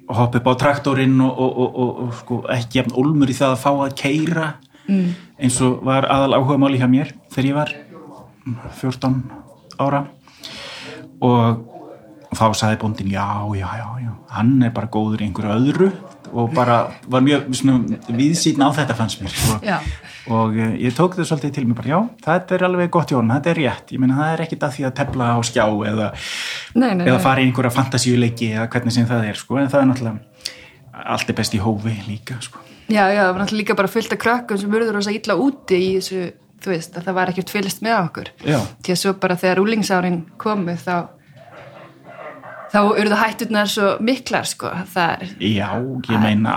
hoppa 0.09 0.39
upp 0.39 0.49
á 0.49 0.53
traktorinn 0.63 1.19
og, 1.21 1.39
og, 1.39 1.57
og, 1.59 1.89
og, 2.03 2.13
sko, 2.21 2.41
ekki 2.53 2.81
jafn 2.81 2.95
olmur 2.97 3.29
í 3.29 3.37
það 3.37 3.55
að 3.55 3.63
fá 3.63 3.71
að 3.73 3.95
keira 3.99 4.47
mm. 4.87 5.09
eins 5.39 5.59
og 5.65 5.83
var 5.85 6.07
aðal 6.09 6.39
áhuga 6.39 6.59
máli 6.61 6.81
hjá 6.81 6.89
mér 6.89 7.13
þegar 7.33 7.49
ég 7.49 7.59
var 7.59 7.73
14 8.81 9.19
ára 9.79 10.05
og 11.21 11.65
þá 12.33 12.45
sagði 12.53 12.79
bóndin 12.81 13.11
já, 13.13 13.25
já, 13.57 13.67
já, 13.79 13.87
já 14.05 14.11
hann 14.33 14.57
er 14.63 14.73
bara 14.73 14.89
góður 14.91 15.23
í 15.23 15.27
einhverju 15.27 15.55
öðru 15.55 15.89
og 16.29 16.53
bara 16.53 16.79
var 17.09 17.23
mjög 17.25 17.49
svona, 17.57 17.99
viðsýtn 18.13 18.61
á 18.61 18.69
þetta 18.77 18.97
fannst 18.97 19.23
mér 19.23 19.33
og, 19.49 19.65
Já. 19.65 19.79
Og 20.29 20.55
uh, 20.57 20.71
ég 20.79 20.95
tók 20.95 21.17
þetta 21.17 21.27
svolítið 21.29 21.55
til 21.57 21.65
mig 21.67 21.77
bara 21.79 21.91
já, 21.93 21.99
þetta 22.25 22.57
er 22.57 22.65
alveg 22.69 22.93
gott 22.93 23.13
Jón, 23.13 23.33
þetta 23.33 23.53
er 23.53 23.61
rétt 23.63 23.93
ég 23.95 24.01
meina 24.01 24.17
það 24.21 24.33
er 24.33 24.45
ekkit 24.45 24.65
að 24.67 24.75
því 24.77 24.87
að 24.89 24.95
tefla 25.01 25.29
á 25.33 25.39
skjá 25.49 25.65
eða, 25.91 26.09
nei, 26.79 26.91
nei, 26.93 27.05
eða 27.07 27.21
fara 27.23 27.43
í 27.43 27.49
einhverja 27.49 27.75
fantasíuleiki 27.75 28.53
eða 28.55 28.69
hvernig 28.73 28.97
sem 28.97 29.09
það 29.09 29.29
er 29.31 29.41
sko, 29.41 29.59
en 29.61 29.71
það 29.71 29.83
er 29.83 29.89
náttúrulega 29.91 30.57
allt 31.05 31.29
er 31.31 31.37
best 31.37 31.55
í 31.55 31.61
hófi 31.63 31.93
líka 32.07 32.39
sko. 32.43 32.61
Já, 32.89 33.05
já, 33.13 33.21
það 33.21 33.31
var 33.33 33.41
náttúrulega 33.43 33.61
líka 33.61 33.77
bara 33.77 33.91
fullt 33.91 34.13
af 34.15 34.21
krökkum 34.21 34.59
sem 34.59 34.73
urður 34.73 34.95
rosa 34.97 35.13
illa 35.13 35.37
úti 35.39 35.77
í 35.77 35.89
þessu, 35.99 36.23
þú 36.63 36.73
veist, 36.73 36.97
að 36.97 37.07
það 37.07 37.17
var 37.19 37.31
ekkert 37.31 37.53
fylgst 37.53 37.83
með 37.85 37.97
okkur. 37.99 38.31
Já. 38.43 38.59
Því 38.85 38.95
að 38.95 39.01
svo 39.03 39.13
bara 39.21 39.37
þegar 39.39 39.61
úlingsárin 39.63 40.19
komu 40.41 40.75
þá 40.79 40.95
þá 42.69 42.77
urðu 42.85 43.17
hætturnar 43.19 43.69
svo 43.71 43.89
miklar, 44.05 44.47
sko. 44.49 44.71
Það 44.93 45.25
já, 45.41 45.67
ég 46.09 46.21
meina 46.21 46.53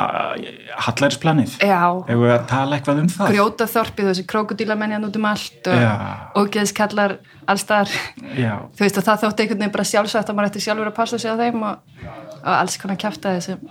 hallærisplanið 0.87 1.57
já, 1.59 1.81
ef 2.07 2.23
við 2.23 2.35
að 2.35 2.47
tala 2.53 2.79
eitthvað 2.79 3.03
um 3.03 3.11
það 3.15 3.33
grjótaþorpið, 3.35 4.11
þessi 4.11 4.27
krókudílamenjan 4.33 5.09
út 5.09 5.19
um 5.21 5.29
allt 5.33 5.71
og, 5.73 6.53
geðskallar 6.55 7.17
allstaðar. 7.49 7.93
já, 8.37 8.55
Þú 8.77 8.87
veist, 8.87 9.01
og 9.01 9.09
það 9.09 9.27
þótti 9.27 9.47
einhvern 9.47 9.65
veginn 9.65 9.77
bara 9.79 9.91
sjálfsagt 9.93 10.33
að 10.33 10.39
maður 10.39 10.53
ætti 10.53 10.65
sjálfur 10.67 10.93
að 10.93 10.97
passa 11.01 11.21
sig 11.23 11.33
á 11.33 11.37
þeim 11.41 11.69
og, 11.69 12.01
og 12.43 12.55
alls 12.55 12.79
konar 12.83 13.01
kjaftaði 13.01 13.45
sem, 13.49 13.69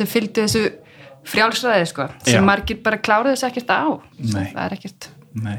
sem 0.00 0.10
fylgdi 0.10 0.46
þessu 0.46 0.66
frjálsræði, 1.26 1.86
sko, 1.90 2.10
sem 2.22 2.38
Já. 2.38 2.46
margir 2.46 2.82
bara 2.84 3.02
kláruðu 3.02 3.34
þessu 3.34 3.50
ekkert 3.50 3.72
á. 3.74 3.82
Nei. 4.22 4.44
Það 4.52 4.62
er 4.66 4.76
ekkert 4.78 5.10
nei 5.36 5.58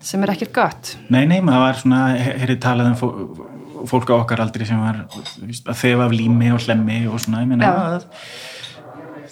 sem 0.00 0.22
er 0.24 0.32
ekkert 0.34 0.52
gott 0.56 0.94
Nei, 1.12 1.26
nei, 1.28 1.40
maður 1.44 1.66
var 1.66 1.80
svona, 1.82 2.02
heyrið 2.16 2.60
talað 2.64 2.92
um 2.94 3.58
fólk 3.88 4.12
á 4.12 4.14
okkar 4.20 4.42
aldri 4.44 4.66
sem 4.68 4.80
var 4.80 5.04
að 5.06 5.76
þefa 5.78 6.08
af 6.08 6.14
lími 6.14 6.50
og 6.54 6.64
hlemmi 6.64 7.04
og 7.08 7.20
svona, 7.22 7.44
meina 7.48 7.70
að 7.70 8.08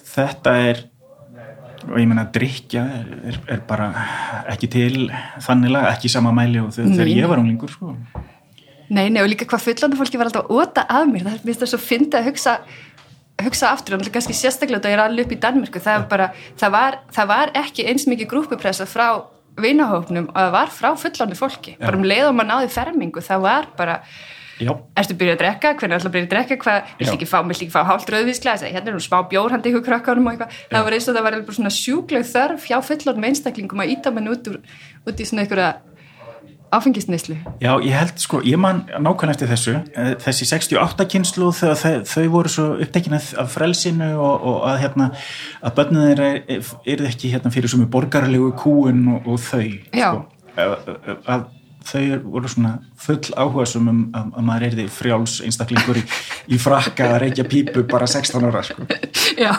þetta 0.08 0.54
er 0.68 0.84
og 1.88 1.96
ég 2.00 2.08
meina 2.08 2.26
að 2.26 2.34
drikja 2.36 2.82
er, 2.98 3.12
er, 3.30 3.38
er 3.54 3.62
bara 3.68 3.86
ekki 4.52 4.68
til 4.72 5.06
þannig 5.44 5.78
ekki 5.92 6.10
sama 6.12 6.32
mæli 6.36 6.60
og 6.62 6.72
þegar 6.74 7.06
Nei. 7.06 7.14
ég 7.16 7.30
var 7.30 7.40
unglingur 7.40 7.72
sko. 7.72 7.94
Nei, 8.88 9.08
nei, 9.12 9.20
og 9.20 9.28
líka 9.28 9.44
hvað 9.48 9.66
fullandi 9.66 9.98
fólki 10.00 10.20
var 10.20 10.30
alltaf 10.30 10.46
að 10.46 10.62
óta 10.62 10.84
að 10.88 11.10
mér, 11.12 11.26
það 11.26 11.42
finnst 11.44 11.64
það 11.64 11.72
svo 11.74 11.80
fyndi 11.82 12.18
að 12.18 12.30
hugsa 12.30 12.54
hugsa 13.44 13.70
aftur, 13.70 13.94
og 13.94 14.08
kannski 14.10 14.34
sérstaklega 14.34 14.80
þetta 14.80 14.94
er 14.94 15.02
alveg 15.04 15.26
upp 15.28 15.34
í 15.34 15.40
Danmörku, 15.42 15.82
það, 15.82 16.06
bara, 16.10 16.30
það, 16.58 16.72
var, 16.74 16.96
það 17.14 17.28
var 17.30 17.52
ekki 17.60 17.84
eins 17.90 18.08
mikið 18.10 18.30
grúpupressa 18.32 18.86
frá 18.88 19.06
vinahóknum 19.58 20.30
og 20.32 20.38
það 20.38 20.50
var 20.56 20.72
frá 20.74 20.88
fullandi 20.98 21.38
fólki, 21.38 21.76
Já. 21.76 21.84
bara 21.84 22.00
um 22.00 22.06
leið 22.06 22.30
og 22.30 22.34
maður 22.38 22.50
náði 22.50 22.72
fermingu, 22.74 23.22
það 23.22 23.44
var 23.46 23.70
bara 23.78 24.00
Já, 24.58 24.72
ertu 24.98 25.14
byrjuð 25.18 25.36
að 25.36 25.42
drekka, 25.42 25.74
hvernig 25.78 25.98
ætla 25.98 26.10
að 26.10 26.14
byrja 26.14 26.26
að 26.26 26.32
drekka? 26.32 26.56
Hvað, 26.64 26.94
viltu 26.98 27.12
ekki 27.14 27.28
fá, 27.30 27.38
viltu 27.46 27.66
ekki 27.66 27.74
fá 27.74 27.82
hálft 27.86 28.10
rauðvísglas 28.10 28.64
hérna 28.66 28.90
er 28.90 28.96
nú 28.96 29.02
smá 29.02 29.18
bjór 29.30 29.54
handi 29.54 29.70
ykkur 29.70 29.84
krakkanum 29.86 30.26
og 30.26 30.34
eitthvað, 30.34 30.56
það 30.72 30.86
var 30.88 30.96
eins 30.96 31.06
og 31.08 31.18
það 31.18 31.26
var 31.28 31.36
bara 31.38 31.58
svona 31.58 31.74
sjúkleg 31.74 32.24
þörf 32.26 32.66
hjá 32.66 32.78
fullorðum 32.82 33.28
einstaklingum 33.28 33.84
að 33.84 33.92
íta 33.94 34.14
menn 34.14 34.32
út, 34.32 34.50
úr, 34.50 34.58
út 35.06 35.22
í 35.22 35.28
svona 35.28 35.44
einhverja 35.44 35.70
áfengisneislu 36.74 37.36
já, 37.62 37.70
ég 37.80 37.94
held 37.96 38.18
sko, 38.20 38.40
ég 38.44 38.58
man 38.60 38.82
nákvæmlega 38.90 39.36
eftir 39.36 39.48
þessu. 39.52 39.74
Eh, 39.94 40.10
þessi 40.20 40.48
68 40.50 41.06
kynslu 41.14 41.52
þegar 41.56 42.02
þau, 42.08 42.26
voru 42.34 42.52
svo 42.52 42.66
upptekin 42.82 43.16
af 43.16 43.54
frelsinu 43.54 44.10
og, 44.18 44.48
og 44.50 44.66
að 44.68 44.80
hérna 44.82 45.06
að 45.62 45.78
börnum 45.78 46.08
þeirra 46.10 46.28
er, 46.36 46.74
er 46.92 47.06
ekki 47.08 47.32
hérna 47.32 47.54
fyrir 47.54 47.70
þau 51.88 52.02
voru 52.34 52.50
svona 52.52 52.72
full 53.00 53.20
áhuga 53.36 53.64
um 53.80 53.88
að, 54.12 54.28
að 54.36 54.44
maður 54.48 54.66
er 54.68 54.76
því 54.78 54.86
frjáls 54.92 55.38
einstaklingur 55.46 56.00
í, 56.00 56.04
í 56.54 56.58
frakka 56.60 57.12
að 57.14 57.20
reykja 57.24 57.46
pípu 57.48 57.84
bara 57.90 58.06
16 58.10 58.48
ára 58.50 58.62
sko. 58.66 58.86
Já, 59.38 59.54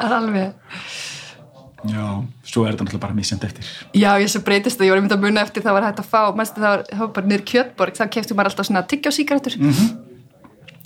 það 0.00 0.16
alveg. 0.18 0.74
Já, 1.88 2.04
svo 2.44 2.66
er 2.66 2.74
þetta 2.74 2.84
náttúrulega 2.84 3.02
bara 3.06 3.16
misjandi 3.16 3.46
eftir. 3.48 3.68
Já, 3.96 4.10
ég 4.20 4.28
svo 4.28 4.42
breytist 4.44 4.76
það, 4.76 4.86
ég 4.88 4.92
var 4.92 4.98
einmitt 5.00 5.14
að 5.16 5.22
muna 5.24 5.44
eftir 5.46 5.64
það 5.64 5.76
var 5.78 5.86
hægt 5.88 6.02
að 6.02 6.10
fá, 6.10 6.20
mannstu 6.36 6.60
það 6.60 6.74
var, 6.74 6.82
það 6.90 7.00
var 7.06 7.12
bara 7.16 7.30
niður 7.30 7.44
kjötborg 7.48 7.96
þá 7.96 8.02
kefti 8.16 8.36
maður 8.36 8.50
alltaf 8.50 8.68
svona 8.68 8.82
tyggjá 8.90 9.12
sígarettur 9.16 9.56
Mhm. 9.60 9.88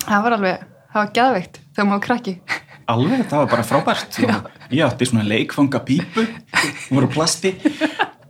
það 0.04 0.22
var 0.28 0.36
alveg, 0.36 0.62
það 0.92 1.00
var 1.00 1.10
geðveikt 1.18 1.58
þegar 1.74 1.88
maður 1.90 2.04
krakki. 2.06 2.36
Alveg, 2.94 3.24
það 3.30 3.40
var 3.42 3.50
bara 3.56 3.64
frábært. 3.66 4.20
Ég 4.70 4.84
átti 4.86 5.06
svona 5.08 5.24
leikfanga 5.26 5.80
pípu 5.88 6.26
hún 6.28 6.98
voru 7.00 7.08
plasti 7.10 7.54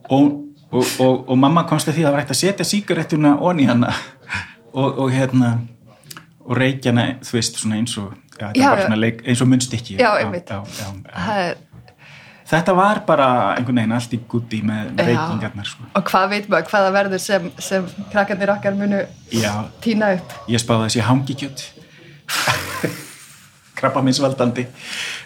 og, 0.09 0.41
og, 0.75 0.91
og, 1.01 1.21
og 1.31 1.39
mamma 1.39 1.65
komst 1.71 1.89
að 1.89 1.99
því 1.99 2.05
að 2.05 2.09
það 2.09 2.17
var 2.17 2.25
hægt 2.25 2.35
að 2.35 2.41
setja 2.43 2.67
síkarettuna 2.69 3.37
onni 3.41 3.69
hana 3.71 3.93
og, 4.75 4.99
og 5.05 5.13
hérna 5.15 5.55
og 6.45 6.59
reykjana, 6.61 7.07
þú 7.25 7.39
veist, 7.39 7.61
svona 7.63 7.79
eins 7.81 7.95
og 8.01 8.11
þetta 8.35 8.51
Já, 8.59 8.73
svona 8.83 8.99
leik, 8.99 9.23
eins 9.25 9.41
og 9.45 9.49
munstykki 9.49 9.97
Já, 10.01 10.11
einmitt. 10.21 10.51
já, 10.51 10.61
já, 10.81 10.91
já. 11.07 11.55
Það 12.45 12.59
þetta 12.59 12.75
var 12.77 12.99
bara 13.09 13.27
einhvern 13.55 13.79
veginn 13.81 13.95
allt 13.97 14.13
í 14.13 14.19
gutti 14.29 14.59
með 14.67 14.91
reykingarnar 15.01 15.69
sko. 15.69 15.87
og 15.97 16.11
hvað 16.11 16.27
veit 16.35 16.51
maður, 16.53 16.69
hvaða 16.75 16.91
verður 16.99 17.23
sem, 17.25 17.47
sem 17.59 17.87
krakkarnir 18.13 18.53
okkar 18.53 18.77
munu 18.77 19.01
já, 19.33 19.53
týna 19.85 20.13
upp. 20.19 20.37
ég 20.53 20.61
spáði 20.61 20.91
þessi 20.91 21.07
hangikjöt 21.09 21.65
krabba 23.79 24.03
minnsvaldandi 24.07 24.67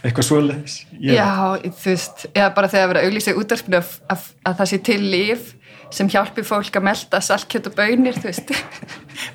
eitthvað 0.05 0.27
svoleiðis 0.31 0.79
Ég- 0.99 1.15
Já, 1.19 1.29
þú 1.69 1.93
veist, 1.93 2.27
eða 2.35 2.51
bara 2.57 2.69
þegar 2.73 2.85
að 2.89 2.93
vera 2.95 3.07
auglýsið 3.09 3.41
útdarpinu 3.43 3.81
að, 3.83 3.95
að, 4.15 4.27
að 4.49 4.59
það 4.63 4.71
sé 4.73 4.79
til 4.89 5.01
líf 5.13 5.55
sem 5.91 6.09
hjálpi 6.13 6.43
fólk 6.45 6.75
að 6.77 6.85
melda 6.85 7.19
saltkjöt 7.25 7.71
og 7.71 7.77
bönir, 7.79 8.17
þú 8.21 8.27
veist. 8.29 8.51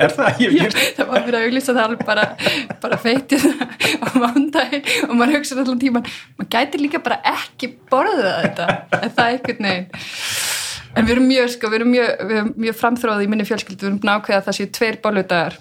er 0.03 0.11
það? 0.13 0.41
Ég, 0.43 0.57
Já, 0.59 0.67
það 0.99 1.07
var 1.09 1.23
verið 1.25 1.37
að 1.39 1.45
auglýsa 1.47 1.73
það 1.79 1.95
bara, 2.05 2.25
bara 2.83 2.99
feitið 3.01 3.47
á 4.05 4.07
mándaginn 4.21 5.07
og 5.07 5.15
maður 5.17 5.39
hugsa 5.39 5.57
allan 5.63 5.81
tíman, 5.81 6.05
maður 6.37 6.51
gæti 6.53 6.81
líka 6.83 7.01
bara 7.01 7.17
ekki 7.33 7.71
borða 7.89 8.35
þetta, 8.43 8.67
en 8.99 9.15
það 9.17 9.23
er 9.23 9.33
einhvern 9.39 9.69
veginn. 9.71 9.89
En 10.93 11.07
við 11.09 11.15
erum 11.15 11.25
mjög, 11.31 11.49
sko, 11.55 11.71
við 11.73 11.79
erum 11.79 11.91
mjög, 11.95 12.53
mjög 12.67 12.77
framþróði 12.83 13.25
í 13.25 13.31
minni 13.33 13.47
fjölskyldu, 13.49 13.79
við 13.81 13.89
erum 13.89 14.01
búin 14.03 14.13
að 14.13 14.45
það 14.45 14.57
séu 14.59 14.69
tveir 14.77 14.99
bolludagar, 15.01 15.57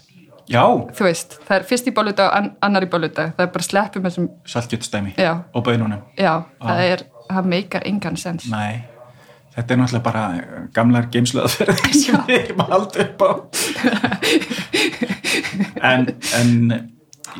já, 0.52 0.62
þú 0.98 1.08
veist, 1.08 1.36
það 1.48 1.56
er 1.56 1.66
fyrst 1.72 1.88
í 1.88 1.94
bolludag 1.96 2.28
og 2.28 2.38
an, 2.38 2.48
annar 2.68 2.86
í 2.86 2.90
bolludag, 2.92 3.34
það 3.38 3.44
er 3.46 3.52
bara 3.56 3.68
sleppum 3.68 4.06
þessum, 4.06 4.30
saltkjötstæmi 4.54 5.16
Já. 5.16 5.32
og 5.52 5.66
bönunum. 5.66 6.04
Já, 6.18 6.32
það 6.62 6.86
er, 6.86 7.04
það 7.30 7.50
meikar 7.56 7.86
engan 7.88 8.18
sens. 8.20 8.46
Nei, 8.52 8.84
þetta 9.56 9.74
er 9.74 9.82
náttúrulega 9.82 10.06
bara 10.06 10.24
gamlar 10.76 11.10
geimsluðaferðir 11.14 11.92
sem 12.02 12.24
við 12.28 12.38
erum 12.38 12.64
að 12.66 12.72
halda 12.76 13.06
upp 13.08 13.26
á 13.26 13.30
en, 15.82 16.08
en 16.38 16.54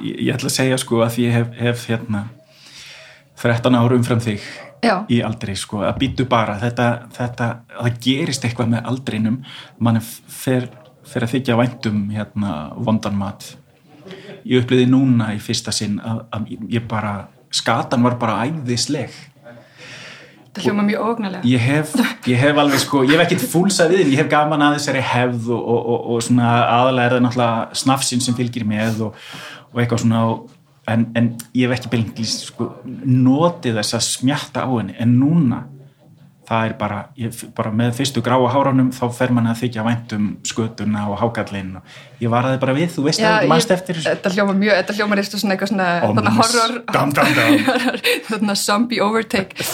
ég, 0.03 0.35
ætla 0.35 0.49
að 0.51 0.57
segja 0.57 0.79
sko 0.81 1.03
að 1.05 1.19
ég 1.23 1.37
hef, 1.37 1.57
hef 1.59 1.89
hérna 1.91 2.27
13 3.43 3.75
árum 3.79 4.05
fram 4.07 4.21
þig 4.23 4.45
Já. 4.83 4.97
í 5.11 5.21
aldri 5.23 5.55
sko, 5.59 5.85
að 5.87 5.99
býtu 6.01 6.27
bara. 6.31 6.57
Þetta, 6.59 6.87
þetta, 7.15 7.49
það 7.71 7.99
gerist 8.03 8.47
eitthvað 8.47 8.73
með 8.75 8.89
aldrinum. 8.91 9.37
Mann 9.83 10.01
fer, 10.03 10.67
fer 11.13 11.27
að 11.27 11.35
þykja 11.37 11.59
væntum 11.61 12.07
hérna 12.13 12.55
vondan 12.77 13.19
mat. 13.19 13.53
Ég 14.49 14.65
uppliði 14.65 14.89
núna 14.91 15.33
í 15.37 15.43
fyrsta 15.43 15.75
sinn 15.75 16.01
að, 16.03 16.25
að 16.35 16.49
ég 16.73 16.89
bara 16.91 17.29
skatan 17.53 18.03
var 18.07 18.17
bara 18.21 18.41
æðisleg. 18.47 19.13
Það 20.53 20.67
hljóma 20.67 20.83
mjög 20.85 21.05
ógnarlega. 21.09 21.49
ég 21.49 21.63
hef, 21.65 21.93
ég 22.29 22.37
hef 22.37 22.59
alveg 22.61 22.81
sko 22.83 23.03
ég 23.07 23.15
hef 23.15 23.23
ekkert 23.25 23.45
fúlsað 23.49 23.95
við 23.95 24.03
þinn, 24.03 24.11
ég 24.13 24.21
hef 24.21 24.29
gaman 24.29 24.65
að 24.67 24.75
þessari 24.77 25.05
hefð 25.09 25.47
og, 25.57 25.63
og, 25.63 25.87
og, 25.95 26.03
og 26.13 26.25
svona 26.27 26.51
aðalega 26.67 27.07
er 27.07 27.15
það 27.15 27.23
náttúrulega 27.25 27.79
snafsinn 27.81 28.21
sem 28.21 28.37
fylgir 28.37 28.67
með 28.69 29.01
og, 29.07 29.23
og 29.71 29.81
eitthvað 29.81 30.03
svona 30.03 30.27
og, 30.29 30.43
en, 30.93 31.07
en 31.17 31.31
ég 31.57 31.71
hef 31.71 31.79
ekki 31.79 31.93
beinlega 31.95 32.29
sko, 32.35 32.69
notið 32.85 33.81
þess 33.81 33.97
að 33.97 34.05
smjatta 34.11 34.67
á 34.69 34.71
henni. 34.75 34.99
En 35.01 35.17
núna 35.23 35.63
það 36.53 36.67
er 36.69 36.73
bara, 36.77 36.97
ég, 37.17 37.37
bara 37.57 37.71
með 37.73 37.95
fyrstu 37.97 38.21
gráa 38.25 38.49
háránum 38.53 38.91
þá 38.93 39.03
fer 39.17 39.31
mann 39.33 39.49
að 39.49 39.63
þykja 39.63 39.85
vænt 39.87 40.13
um 40.17 40.27
skötuna 40.47 41.05
og 41.09 41.17
hákallin 41.23 41.71
og 41.81 41.95
ég 42.21 42.33
var 42.33 42.45
að 42.49 42.55
þið 42.57 42.61
bara 42.67 42.75
við, 42.77 42.91
þú 42.93 43.05
veist 43.07 43.23
Já, 43.23 43.29
að 43.39 43.47
mannst 43.53 43.73
eftir 43.73 43.97
þessu 43.99 44.11
Þetta 44.13 44.33
hljóma 44.37 44.57
mjög, 44.61 44.75
þetta 44.83 44.97
hljóma 44.99 45.19
reist 45.19 45.37
svona 45.39 45.57
eitthvað 45.57 45.73
svona, 45.73 45.87
Ominous. 46.11 46.37
horror, 46.43 46.75
Dum, 46.93 47.15
dum, 47.17 47.33
dum. 47.39 48.03
þannig 48.29 48.61
zombie 48.63 49.01
overtake. 49.05 49.67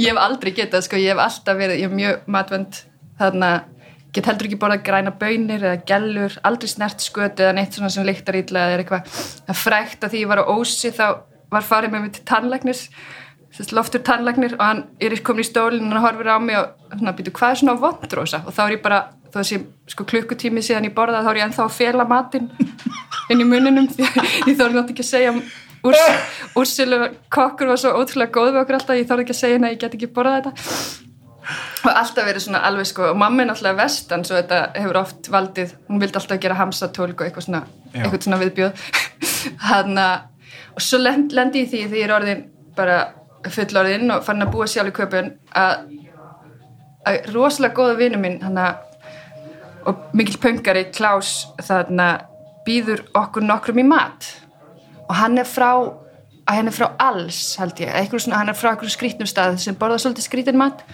Ég 0.00 0.08
hef 0.14 0.22
aldrei 0.24 0.54
getað, 0.56 0.86
sko, 0.88 1.00
ég 1.02 1.12
hef 1.12 1.22
alltaf 1.26 1.60
verið, 1.60 1.82
ég 1.82 1.90
hef 1.90 1.96
mjög 2.00 2.26
matvend, 2.38 2.80
þannig 3.20 3.48
að 3.52 3.68
get 4.12 4.26
heldur 4.28 4.48
ekki 4.50 4.60
borðað 4.60 4.82
græna 4.88 5.12
bönir 5.16 5.62
eða 5.64 5.78
gellur, 5.88 6.34
aldrei 6.44 6.68
snert 6.68 7.00
skötu 7.00 7.46
eða 7.46 7.54
neitt 7.56 7.76
svona 7.78 7.88
sem 7.94 8.04
lyktar 8.04 8.36
illa 8.36 8.66
eða 8.66 8.74
er 8.76 8.82
eitthvað 8.82 9.14
það 9.48 9.60
frækt 9.62 10.04
að 10.04 10.12
því 10.12 10.20
ég 10.24 10.28
var 10.32 10.42
á 10.44 10.52
ósi 10.52 10.90
þá 10.92 11.04
var 11.52 11.64
farið 11.64 11.94
með 11.94 12.04
mig 12.04 12.12
til 12.18 12.24
tannlæknis 12.28 12.82
þess 12.82 13.21
loftur 13.72 14.00
tannlæknir 14.04 14.54
og 14.58 14.64
hann 14.64 14.84
er 15.00 15.16
komin 15.24 15.44
í 15.44 15.48
stólinn 15.48 15.90
og 15.90 15.92
hann 15.92 16.04
horfir 16.06 16.30
á 16.32 16.38
mig 16.40 16.56
og 16.58 16.94
svona 16.96 17.16
býtu 17.16 17.34
hvað 17.36 17.50
er 17.50 17.60
svona 17.60 17.80
vondrósa 17.80 18.42
og 18.46 18.54
þá 18.56 18.62
er 18.64 18.76
ég 18.76 18.84
bara 18.84 19.02
þó 19.32 19.40
að 19.42 19.48
sé 19.48 19.58
sko 19.92 20.06
klukkutími 20.08 20.62
síðan 20.64 20.88
ég 20.88 20.94
borðað 20.96 21.26
þá 21.26 21.30
er 21.32 21.40
ég 21.40 21.46
ennþá 21.48 21.66
að 21.66 21.76
fela 21.76 22.08
matinn 22.08 22.48
inn 23.30 23.44
í 23.44 23.48
muninum 23.48 23.90
því 23.92 24.08
ég 24.48 24.56
þorði 24.56 24.78
nátt 24.78 24.94
ekki 24.94 25.04
að 25.04 25.12
segja 25.12 25.36
Úrs, 25.82 26.02
Úrsilu 26.54 26.98
kokkur 27.32 27.72
var 27.72 27.80
svo 27.80 27.90
ótrúlega 27.98 28.30
góð 28.30 28.52
við 28.52 28.60
okkur 28.60 28.76
alltaf 28.76 28.98
ég 29.00 29.08
þorði 29.08 29.24
ekki 29.24 29.34
að 29.34 29.40
segja 29.40 29.56
henni 29.56 29.66
að 29.66 29.72
ég 29.74 29.80
get 29.82 29.96
ekki 29.96 30.08
borðað 30.14 30.36
þetta. 30.36 30.52
Og 31.82 31.88
alltaf 31.90 32.28
verið 32.28 32.44
svona 32.44 32.60
alveg 32.68 32.86
sko 32.86 33.08
og 33.08 33.18
mamma 33.18 33.42
er 33.42 33.48
náttúrulega 33.50 33.80
vestan 33.80 34.22
svo 34.22 34.36
þetta 34.38 34.60
hefur 34.76 35.00
oft 35.00 35.30
valdið, 35.34 35.72
hún 35.88 36.02
vildi 36.04 36.20
alltaf 36.20 36.38
gera 36.44 36.58
hamsatólk 36.60 37.16
og 37.16 37.26
eitthvað 37.26 37.48
svona, 37.48 37.64
eitthvað 37.96 38.28
svona 38.28 38.38
viðbjóð. 38.44 38.84
Hann 39.72 39.98
og 39.98 40.86
svo 40.86 41.02
lend, 41.02 41.34
lendi 41.34 41.64
ég 41.64 41.72
því 41.72 41.82
því 41.88 41.98
ég 41.98 42.06
er 42.06 42.14
orðin 42.20 42.46
bara 42.78 43.00
fullorðin 43.50 44.14
og 44.14 44.24
fann 44.26 44.44
að 44.44 44.52
búa 44.54 44.68
sjálf 44.70 44.92
í 44.92 44.96
köpun 44.96 45.32
að, 45.58 45.86
að 47.08 47.32
rosalega 47.34 47.76
góða 47.78 47.98
vinu 47.98 48.20
minn 48.22 48.38
hann 48.44 48.60
og 49.88 50.14
mikil 50.14 50.38
pöngari 50.42 50.84
Klaus 50.94 51.48
þarna 51.62 52.12
býður 52.66 53.02
okkur 53.18 53.42
nokkrum 53.42 53.82
í 53.82 53.86
mat. 53.86 54.28
Og 55.08 55.16
hann 55.18 55.40
er 55.42 55.48
frá 55.48 55.72
að 55.72 56.56
hann 56.58 56.70
er 56.70 56.74
frá 56.74 56.88
alls 57.02 57.40
held 57.58 57.80
ég, 57.82 57.90
eitthvað 57.90 58.24
svona, 58.24 58.40
hann 58.42 58.52
er 58.52 58.58
frá 58.58 58.72
eitthvað 58.72 58.94
skrítnum 58.94 59.30
stað 59.30 59.58
sem 59.62 59.78
borða 59.78 59.98
svolítið 60.02 60.26
skrítin 60.26 60.58
mat. 60.60 60.84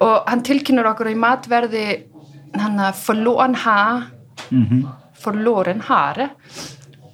Og 0.00 0.16
hann 0.28 0.44
tilkynur 0.44 0.88
okkur 0.92 1.12
í 1.12 1.18
matverði 1.18 1.86
hann 2.56 2.80
að 2.80 3.00
forlóan 3.00 3.56
ha 3.64 3.78
forlóren 5.16 5.80
hare 5.88 6.30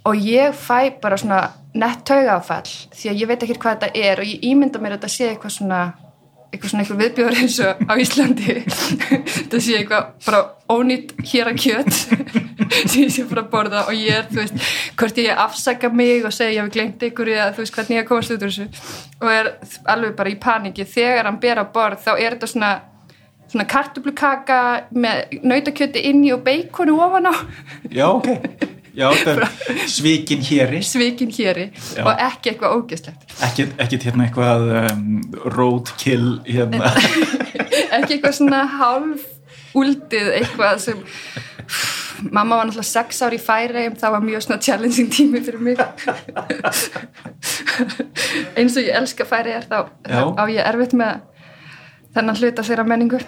og 0.04 0.16
ég 0.16 0.54
fæ 0.56 0.92
bara 1.02 1.18
svona 1.20 1.42
nett 1.74 2.04
taugafall 2.04 2.68
því 2.92 3.10
að 3.10 3.20
ég 3.22 3.28
veit 3.30 3.44
ekki 3.44 3.58
hvað 3.60 3.76
þetta 3.78 4.06
er 4.08 4.22
og 4.22 4.28
ég 4.28 4.48
ímynda 4.50 4.80
mér 4.82 4.96
að 4.96 5.02
þetta 5.02 5.14
sé 5.16 5.28
eitthvað 5.30 5.54
svona 5.56 5.82
eitthvað 6.52 6.70
svona 6.70 6.82
eitthvað 6.82 7.00
viðbjóður 7.00 7.38
eins 7.40 7.54
og 7.64 7.78
á 7.88 7.92
Íslandi. 8.02 8.54
Þetta 9.34 9.60
sé 9.64 9.76
eitthvað 9.78 10.08
bara 10.26 10.40
ónýtt 10.68 11.14
hér 11.30 11.48
að 11.48 11.60
kjöt. 11.64 11.92
Sem 12.92 13.06
ég 13.06 13.12
sé 13.14 13.24
bara 13.30 13.44
að 13.46 13.48
borða 13.54 13.84
og 13.88 13.96
ég 13.96 14.18
er, 14.18 14.26
þú 14.28 14.40
veist, 14.42 14.66
hvort 15.00 15.20
ég 15.22 15.40
afsaka 15.46 15.88
mig 15.92 16.26
og 16.28 16.34
segja 16.36 16.58
ég 16.58 16.66
hef 16.66 16.74
glemt 16.74 17.06
ykkur 17.08 17.32
eða 17.32 17.48
þú 17.56 17.64
veist 17.64 17.78
hvernig 17.78 17.96
ég 17.96 18.04
að 18.04 18.10
komast 18.10 18.34
út 18.34 18.44
úr 18.44 18.52
þessu. 18.52 18.68
Og 19.22 19.32
er 19.32 19.50
alveg 19.94 20.16
bara 20.20 20.32
í 20.32 20.38
paniki 20.44 20.88
þegar 20.92 21.30
hann 21.30 21.40
ber 21.40 21.62
á 21.62 21.66
borð 21.72 22.04
þá 22.04 22.12
er 22.18 22.36
þetta 22.36 22.52
svona 22.52 22.72
svona 23.52 23.68
kartublukaka 23.68 24.60
með 24.96 25.40
nautakjöti 25.44 26.04
inni 26.08 26.32
og 26.36 26.44
beikonu 26.44 27.00
ofan 27.04 27.32
á. 27.32 27.34
Já, 27.88 28.06
ok 28.12 28.28
já, 28.96 29.08
er 29.26 29.42
svikin 29.90 30.42
héri. 30.44 30.82
Svikin 30.84 31.32
héri 31.32 31.68
Já. 31.96 32.02
og 32.04 32.12
ekki 32.28 32.52
eitthvað 32.52 32.76
ógeslegt 32.78 33.36
ekkert 33.48 33.80
ekkert 33.80 34.08
hérna 34.08 34.26
eitthvað 34.28 34.66
um, 34.82 35.06
roadkill 35.56 36.28
hérna. 36.48 36.92
Ekki 37.96 38.18
eitthvað 38.18 38.36
svona 38.36 38.62
hálf 38.78 39.24
úldið 39.78 40.28
eitthvað 40.38 40.78
sem 40.84 41.00
mamma 42.30 42.58
var 42.58 42.68
náttúrulega 42.68 42.88
sex 42.88 43.22
ár 43.24 43.34
í 43.34 43.40
færeim 43.40 43.96
það 43.98 44.14
var 44.16 44.24
mjög 44.24 44.44
svona 44.46 44.60
challenging 44.62 45.08
tími 45.12 45.40
fyrir 45.44 45.62
mig. 45.64 45.80
Eins 48.58 48.76
og 48.76 48.84
ég 48.84 48.96
elska 49.00 49.26
færeir 49.28 49.64
þá, 49.66 49.88
þá 50.06 50.18
Já. 50.18 50.22
á 50.36 50.42
ég 50.52 50.68
erfitt 50.68 50.96
með 50.98 51.24
þennan 52.12 52.38
hluta 52.40 52.66
þeirra 52.66 52.86
menningu. 52.86 53.22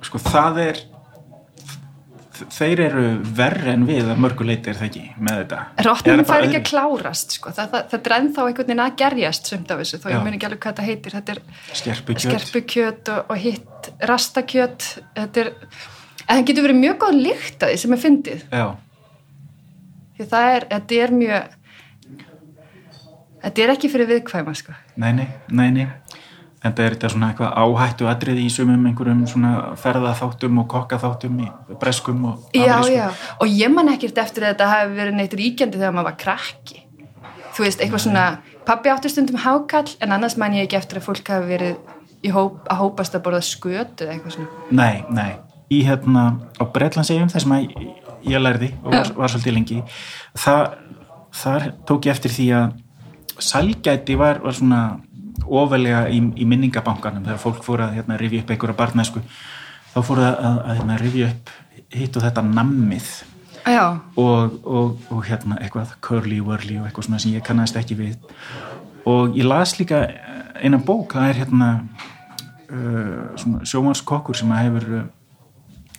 Sko 0.00 0.20
það 0.24 0.62
er 0.64 0.80
þeir 2.54 2.82
eru 2.86 3.04
verri 3.36 3.72
en 3.72 3.86
við 3.88 4.08
að 4.12 4.20
mörgu 4.24 4.46
leiti 4.48 4.72
er 4.72 4.78
það 4.78 4.88
ekki 4.88 5.02
með 5.18 5.38
þetta? 5.42 5.60
Bara 5.80 6.26
fær 6.28 6.46
ekki 6.46 6.58
að 6.60 6.66
klárast 6.70 7.36
sko. 7.36 7.52
það, 7.56 7.70
það, 7.74 7.86
það 7.92 8.10
er 8.10 8.16
ennþá 8.16 8.46
einhvern 8.46 8.70
veginn 8.70 8.84
að 8.84 8.98
gerjast 9.02 9.52
sumt 9.52 9.72
af 9.74 9.82
þessu, 9.82 10.00
þó 10.02 10.08
Já. 10.08 10.14
ég 10.14 10.26
mun 10.26 10.36
ekki 10.38 10.48
alveg 10.48 10.62
hvað 10.64 10.74
þetta 10.74 10.88
heitir. 10.88 11.16
Þetta 11.18 11.36
er 11.36 12.22
skerpukjöt 12.24 13.12
og, 13.14 13.32
og 13.34 13.40
hitt 13.44 13.90
rastakjöt. 14.10 14.88
Þetta 15.18 15.44
er, 15.44 15.52
en 16.26 16.32
það 16.32 16.44
getur 16.50 16.68
verið 16.68 16.82
mjög 16.84 17.00
góð 17.04 17.22
lykt 17.28 17.64
að 17.66 17.74
því 17.74 17.80
sem 17.84 17.96
er 17.96 18.02
fyndið. 18.04 18.44
Því 20.18 20.28
það 20.34 20.52
er, 20.56 20.68
þetta 20.74 21.00
er 21.04 21.16
mjög 21.22 21.56
þetta 23.40 23.64
er 23.64 23.72
ekki 23.74 23.90
fyrir 23.92 24.10
viðkvæma 24.10 24.54
sko. 24.58 24.74
nei, 25.00 25.12
nei, 25.16 25.28
nei, 25.48 25.70
nei 25.72 25.86
en 26.64 26.72
það 26.76 26.84
er 26.84 26.94
þetta 26.96 27.08
svona 27.14 27.28
eitthvað 27.32 27.54
áhættu 27.62 28.08
atriði 28.10 28.42
í 28.44 28.50
sumum 28.52 28.82
einhverjum 28.90 29.22
svona 29.30 29.52
ferðaþáttum 29.80 30.58
og 30.60 30.66
kokkaþáttum 30.74 31.38
í 31.40 31.48
breskum 31.80 32.24
og 32.28 32.50
já, 32.52 32.74
amerískum. 32.74 32.96
já, 32.96 33.08
og 33.40 33.46
ég 33.48 33.72
man 33.74 33.88
ekkert 33.94 34.18
eftir 34.24 34.44
að 34.44 34.52
þetta 34.54 34.68
hafi 34.74 34.96
verið 34.98 35.16
neitt 35.20 35.36
ríkjandi 35.40 35.80
þegar 35.80 35.94
maður 35.96 36.10
var 36.10 36.18
krakki. 36.24 36.82
Þú 37.56 37.64
veist, 37.64 37.80
eitthvað 37.80 38.04
svona 38.04 38.26
pabbi 38.68 38.92
átti 38.92 39.08
stundum 39.10 39.40
hákall 39.40 39.88
en 40.00 40.12
annars 40.12 40.36
man 40.36 40.52
ég 40.54 40.68
ekki 40.68 40.76
eftir 40.78 41.00
að 41.00 41.06
fólk 41.08 41.32
hafi 41.32 41.48
verið 41.48 42.32
hóp, 42.36 42.60
að 42.68 42.76
hópast 42.82 43.14
að 43.16 43.24
borða 43.24 43.40
skötu 43.42 44.04
eða 44.04 44.18
eitthvað 44.18 44.36
svona. 44.36 44.48
Nei, 44.70 45.04
nei, 45.10 45.32
í 45.72 45.80
hérna 45.88 46.26
á 46.60 46.64
Bretlandsegjum 46.68 47.32
þar 47.32 47.40
sem 47.46 47.52
að 47.56 47.64
ég- 47.64 47.96
ég 48.34 48.42
lærði 48.44 48.68
og 48.84 48.92
var, 48.92 49.12
var 49.16 49.28
svolítið 49.32 49.54
lengi 49.56 49.82
það, 50.36 50.74
þar 51.40 51.62
tók 51.88 52.04
ég 52.04 52.12
eftir 52.12 52.30
því 52.36 52.46
að 52.52 52.72
salgæti 53.40 54.16
var, 54.20 54.40
var 54.44 54.52
svona 54.52 54.80
ofalega 55.50 56.04
í, 56.12 56.20
í 56.20 56.46
minningabankanum 56.48 57.26
þegar 57.26 57.42
fólk 57.42 57.64
fór 57.66 57.84
að 57.86 57.98
hérna, 57.98 58.18
rifja 58.20 58.44
upp 58.44 58.54
einhverja 58.54 58.78
barnæsku 58.78 59.22
þá 59.90 59.98
fór 60.06 60.22
að, 60.22 60.32
að, 60.32 60.58
að 60.60 60.80
hérna, 60.80 60.98
rifja 61.00 61.30
upp 61.32 61.52
hitt 61.90 62.16
og 62.16 62.26
þetta 62.26 62.46
nammið. 62.46 63.10
Og, 64.20 64.58
og, 64.64 65.08
og 65.12 65.24
hérna 65.26 65.58
eitthvað 65.60 65.94
curly-wurly 66.04 66.78
og 66.80 66.88
eitthvað 66.88 67.08
svona 67.08 67.22
sem 67.22 67.34
ég 67.34 67.44
kannast 67.46 67.76
ekki 67.76 67.98
við. 67.98 68.14
Og 69.08 69.36
ég 69.36 69.48
las 69.48 69.76
líka 69.80 70.04
eina 70.60 70.80
bók, 70.80 71.16
það 71.16 71.32
er 71.32 71.40
hérna 71.42 71.70
uh, 72.70 73.30
svona 73.40 73.64
sjómanskokkur 73.68 74.38
sem 74.38 74.52
hefur 74.54 74.88
uh, 75.00 75.06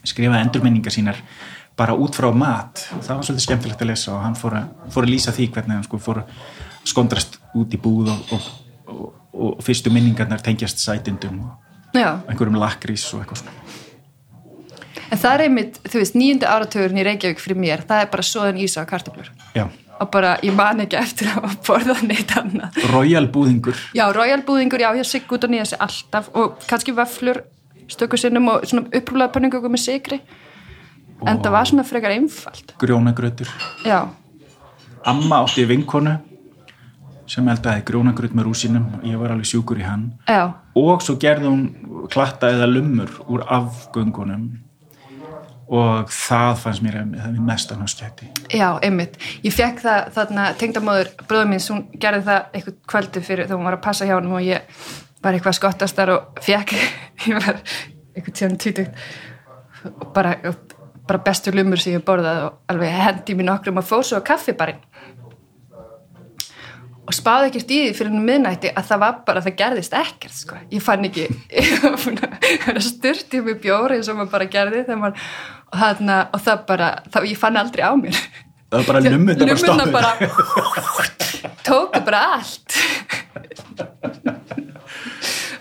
skrifað 0.07 0.45
endurminningar 0.45 0.93
sínar 0.93 1.21
bara 1.77 1.95
út 1.97 2.15
frá 2.17 2.29
mat. 2.35 2.83
Það 3.01 3.13
var 3.15 3.25
svolítið 3.27 3.45
skemmtilegt 3.45 3.83
að 3.83 3.91
lesa 3.93 4.13
og 4.15 4.25
hann 4.25 4.37
fór 4.37 4.57
að, 4.59 4.75
fór 4.93 5.07
að 5.07 5.13
lýsa 5.13 5.33
því 5.35 5.47
hvernig 5.55 5.79
hann 5.79 5.87
sko 5.87 6.01
fór 6.01 6.23
að 6.23 6.35
skondrast 6.87 7.37
út 7.57 7.73
í 7.73 7.79
búð 7.81 8.11
og, 8.13 8.33
og, 8.35 8.47
og, 8.91 9.01
og 9.33 9.61
fyrstu 9.63 9.93
minningarnar 9.93 10.43
tengjast 10.43 10.83
sætindum 10.83 11.39
og 11.45 11.97
já. 11.97 12.19
einhverjum 12.27 12.59
lakrís 12.59 13.05
og 13.13 13.23
eitthvað 13.23 13.43
svona 13.43 13.59
en 15.11 15.19
það 15.19 15.33
er 15.33 15.45
einmitt, 15.45 15.79
þú 15.87 16.01
veist, 16.01 16.15
nýjundu 16.15 16.47
áratugurinn 16.47 17.01
í 17.01 17.05
Reykjavík 17.07 17.41
fyrir 17.43 17.59
mér, 17.59 17.85
það 17.87 18.03
er 18.03 18.11
bara 18.13 18.23
soðan 18.23 18.59
ísa 18.63 18.83
og 18.83 18.91
kartöflur. 18.91 19.31
Já, 19.57 19.65
og 20.01 20.09
bara, 20.13 20.37
ég 20.45 20.55
man 20.55 20.81
ekki 20.85 20.97
eftir 20.99 21.31
að 21.35 21.57
borða 21.67 21.97
neitt 22.05 22.31
annað. 22.39 22.79
Royal 22.93 23.27
búðingur. 23.33 23.81
Já, 23.97 24.05
royal 24.15 24.41
búðingur, 24.47 24.81
já, 24.81 24.89
ég 24.97 25.09
sigg 25.09 25.35
út 25.35 25.47
og 25.47 25.51
nýja 25.51 25.67
sig 25.73 25.83
alltaf 25.83 26.31
og 26.33 26.63
kannski 26.69 26.95
vöflur 26.97 27.43
stöku 27.91 28.17
sinnum 28.19 28.47
og 28.53 28.65
svona 28.69 28.87
upprúlega 28.87 29.33
panningöku 29.35 29.69
með 29.71 29.83
sigri 29.83 30.21
en 31.27 31.37
það 31.43 31.53
var 31.53 31.69
svona 31.69 31.85
frekar 31.85 32.15
einfalt. 32.15 32.73
Grjónagrötur 32.81 33.51
Já, 33.85 34.07
Amma 35.05 35.41
átti 35.43 35.65
vinkonu 35.65 36.15
sem 37.31 37.47
eldaði 37.47 37.85
grjónagröt 37.87 38.33
með 38.35 38.49
rúsinum 38.49 38.89
ég 39.07 39.19
var 39.21 39.33
alveg 39.33 39.47
sjúkur 39.47 39.79
í 39.79 39.85
hann. 39.87 40.09
Já, 40.27 40.51
og 40.77 41.05
svo 41.05 41.15
gerði 41.21 41.47
hún 41.47 42.09
klatta 42.11 42.51
eða 42.51 42.67
lummur 42.69 43.13
úr 43.31 43.45
afgöngunum. 43.47 44.49
Og 45.71 46.09
það 46.11 46.57
fannst 46.59 46.83
mér 46.83 46.97
að 46.99 47.13
það 47.15 47.27
er 47.37 47.43
mest 47.47 47.69
að 47.71 47.77
náttúrulega 47.79 48.57
já, 48.59 48.65
einmitt. 48.83 49.13
Ég 49.45 49.53
fekk 49.55 49.79
það 49.79 50.09
þarna, 50.17 50.47
tengdamóður 50.59 51.11
bröður 51.29 51.47
mín, 51.47 51.63
hún 51.71 51.85
gerði 51.95 52.25
það 52.25 52.57
eitthvað 52.57 52.75
kvöldi 52.91 53.23
fyrir 53.23 53.47
þegar 53.47 53.61
hún 53.61 53.69
var 53.69 53.77
að 53.77 53.85
passa 53.85 54.07
hjá 54.09 54.17
hann 54.17 54.27
og 54.35 54.43
ég 54.43 54.81
var 55.23 55.37
eitthvað 55.37 55.57
skottastar 55.61 56.11
og 56.11 56.43
fekk 56.43 56.75
ég 57.29 57.37
var 57.37 57.61
eitthvað 57.61 58.35
tíðan 58.35 58.59
tvítugt 58.59 58.99
og 59.93 60.11
bara, 60.13 60.35
bara 61.07 61.23
bestu 61.23 61.55
lumur 61.55 61.79
sem 61.79 61.95
ég 61.95 62.03
borðað 62.05 62.43
og 62.49 62.73
alveg 62.73 62.99
hendi 63.05 63.37
mér 63.39 63.53
nokkrum 63.53 63.79
og 63.79 63.87
fór 63.87 64.03
svo 64.07 64.19
á 64.19 64.27
kaffibarinn 64.27 64.83
og 67.01 67.15
spáði 67.17 67.49
ekkert 67.49 67.71
í 67.73 67.79
því 67.81 67.93
fyrir 67.97 68.11
henni 68.11 68.25
miðnætti 68.27 68.71
að 68.77 68.89
það 68.91 69.01
var 69.03 69.15
bara, 69.27 69.41
það 69.45 69.57
gerðist 69.61 69.95
ekkert 69.97 70.35
sko. 70.37 70.59
ég 70.71 70.83
fann 70.85 71.07
ekki 71.07 71.25
ég 71.57 71.71
var 71.81 71.97
búin 72.03 72.21
að 72.21 72.81
styrti 72.85 73.41
mig 73.45 73.59
bjóri 73.63 73.97
eins 73.97 74.11
og 74.11 74.19
maður 74.19 74.33
bara 74.35 74.49
gerði 74.53 74.85
maður, 74.93 75.25
og, 75.71 75.75
þarna, 75.81 76.17
og 76.29 76.45
það 76.45 76.63
bara, 76.69 76.89
það, 77.09 77.29
ég 77.31 77.41
fann 77.41 77.61
aldrei 77.61 77.83
á 77.87 77.93
mér 77.97 78.21
það 78.21 78.77
var 78.77 78.87
bara 78.91 79.03
lummur 79.15 79.35
það 79.41 79.95
bara 79.97 80.11
bara 80.21 81.51
tóku 81.65 82.03
bara 82.05 82.21
allt 82.37 82.77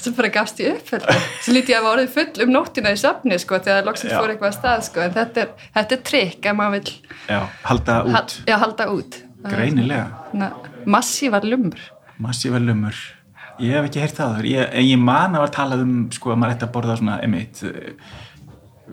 svo 0.00 0.12
bara 0.16 0.30
gafst 0.32 0.60
ég 0.62 0.78
upp 0.78 0.92
þetta. 0.94 1.16
svo 1.44 1.54
lítið 1.54 1.74
ég 1.74 1.80
að 1.80 1.88
orðið 1.90 2.14
full 2.14 2.44
um 2.44 2.52
nóttina 2.54 2.92
í 2.94 3.00
safni 3.00 3.38
sko, 3.40 3.60
þegar 3.64 3.88
loksins 3.88 4.14
Já. 4.14 4.18
fór 4.20 4.32
eitthvað 4.32 4.52
að 4.52 4.58
stað 4.58 4.84
sko. 4.88 5.04
en 5.04 5.16
þetta 5.16 5.44
er, 5.44 5.50
þetta 5.76 5.96
er 5.96 6.02
trikk 6.10 6.48
að 6.50 6.58
maður 6.60 6.76
vil 6.76 6.94
já, 7.28 7.40
halda 7.68 7.98
út, 8.04 8.14
hal, 8.16 8.26
já, 8.48 8.56
halda 8.64 8.88
út 8.94 9.20
greinilega 9.48 10.06
Na, 10.36 10.50
massívar 10.86 11.44
lumur. 11.46 11.80
Massífa 12.20 12.60
lummur 12.60 12.98
ég 13.60 13.76
hef 13.76 13.88
ekki 13.88 14.02
heyrt 14.02 14.18
það 14.18 14.48
ég, 14.48 14.72
en 14.72 14.88
ég 14.88 15.00
man 15.00 15.36
að 15.36 15.44
var 15.44 15.54
talað 15.54 15.84
um 15.84 15.94
sko 16.14 16.32
að 16.32 16.40
maður 16.40 16.56
ætti 16.56 16.66
að 16.66 16.72
borða 16.76 16.96
svona 17.00 17.16
emitt 17.26 17.62
uh, 17.68 17.90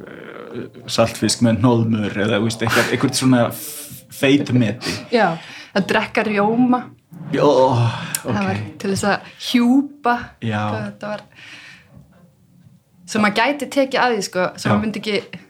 uh, 0.02 0.66
saltfisk 0.92 1.44
með 1.46 1.62
nóðmur 1.64 2.20
eða 2.26 2.42
eitthvað, 2.42 2.92
eitthvað 2.92 3.16
svona 3.20 3.46
feitmeti 4.18 4.94
já, 5.14 5.36
að 5.78 5.90
drekka 5.92 6.24
rjóma. 6.28 6.84
Jó, 7.34 7.48
það 8.24 8.32
ok 8.32 8.42
var 8.50 8.62
til 8.82 8.92
þess 8.94 9.08
að 9.12 9.32
hjúpa 9.48 10.16
þetta 10.42 11.12
var. 11.14 11.26
Sem 13.08 13.24
maður 13.24 13.38
gæti 13.40 13.70
tekið 13.72 14.02
að 14.04 14.16
því 14.16 14.26
sko, 14.28 14.48
sem 14.60 14.72
maður 14.72 14.84
myndi 14.84 15.04
ekki 15.04 15.44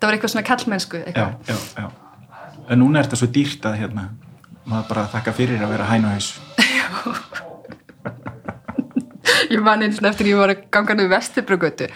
það 0.00 0.06
var 0.06 0.16
eitthvað 0.16 0.34
svona 0.34 0.46
kallmennsku 0.48 1.02
en 2.70 2.78
núna 2.78 3.00
er 3.00 3.08
þetta 3.08 3.18
svo 3.20 3.28
dýrt 3.34 3.66
að 3.68 3.80
hérna 3.82 4.06
maður 4.68 4.88
bara 4.92 5.08
þakka 5.14 5.36
fyrir 5.36 5.64
að 5.64 5.72
vera 5.74 5.90
hænuhaus 5.90 6.28
ég 9.54 9.62
man 9.64 9.82
eins 9.84 10.00
og 10.00 10.08
eftir 10.10 10.30
ég 10.30 10.40
var 10.40 10.50
að 10.52 10.64
ganga 10.74 10.92
niður 10.96 11.14
Vesturbrugötu 11.14 11.86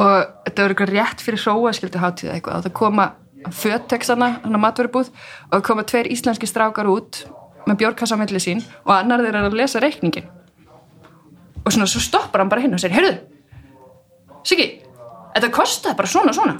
og 0.00 0.16
þetta 0.46 0.62
var 0.62 0.70
eitthvað 0.74 0.94
rétt 0.94 1.18
fyrir 1.24 1.42
hróaskildu 1.44 1.98
hátíða 2.00 2.34
eitthvað. 2.36 2.64
Það 2.66 2.74
koma 2.78 3.06
fötexana, 3.56 4.28
hann 4.44 4.56
að 4.56 4.64
matvörubúð 4.64 5.08
og 5.50 5.64
koma 5.66 5.82
tveir 5.88 6.10
íslenski 6.12 6.46
strákar 6.48 6.88
út 6.90 7.12
með 7.68 7.80
bjórkassa 7.82 8.16
á 8.16 8.20
milli 8.20 8.40
sín 8.42 8.60
og 8.84 8.92
annar 8.96 9.24
þeir 9.24 9.36
að 9.40 9.56
lesa 9.56 9.82
reikningin 9.82 10.28
og 11.60 11.72
svona 11.72 11.88
svo 11.90 12.00
stoppar 12.02 12.40
hann 12.42 12.52
bara 12.52 12.64
hinn 12.64 12.76
og 12.76 12.82
segir, 12.82 12.96
heyrðu 12.96 13.14
Siggi, 14.40 14.66
þetta 15.34 15.50
kostaði 15.52 15.98
bara 15.98 16.08
svona 16.08 16.32
svona. 16.32 16.54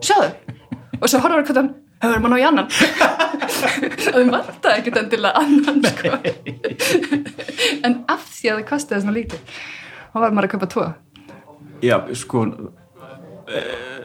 Sjáðu, 0.00 0.30
og 0.96 1.04
svo 1.04 1.18
horfður 1.20 1.44
hvað 1.44 1.58
hann 1.60 1.74
hefur 2.02 2.22
maður 2.22 2.34
ná 2.34 2.38
í 2.40 2.46
annan? 2.50 2.68
Og 3.86 4.16
þau 4.16 4.22
vantaði 4.32 4.80
ekkert 4.80 5.00
endilega 5.02 5.42
annan 5.42 5.82
sko. 5.86 6.12
en 7.86 7.98
af 8.12 8.28
því 8.36 8.52
að 8.52 8.60
það 8.60 8.68
kostiði 8.70 9.02
svona 9.02 9.16
lítið 9.16 9.58
þá 10.12 10.20
var 10.22 10.36
maður 10.36 10.48
að 10.48 10.54
kaupa 10.54 10.70
tvo. 10.72 10.86
Já, 11.84 11.96
sko 12.16 12.44
uh, 12.46 12.70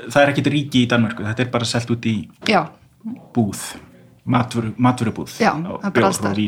það 0.07 0.19
er 0.23 0.33
ekkit 0.33 0.51
ríki 0.55 0.83
í 0.85 0.89
Danmörku 0.91 1.25
þetta 1.27 1.45
er 1.45 1.53
bara 1.53 1.69
selt 1.69 1.93
út 1.93 2.09
í 2.09 2.17
já, 2.49 2.65
búð 3.35 3.61
matvöru, 4.31 4.73
matvörubúð. 4.77 5.37
Já, 5.41 5.53
það 5.55 5.71
er 5.71 5.79
bara 5.79 5.95
bjór 5.95 6.09
alls 6.09 6.19
staðar. 6.19 6.43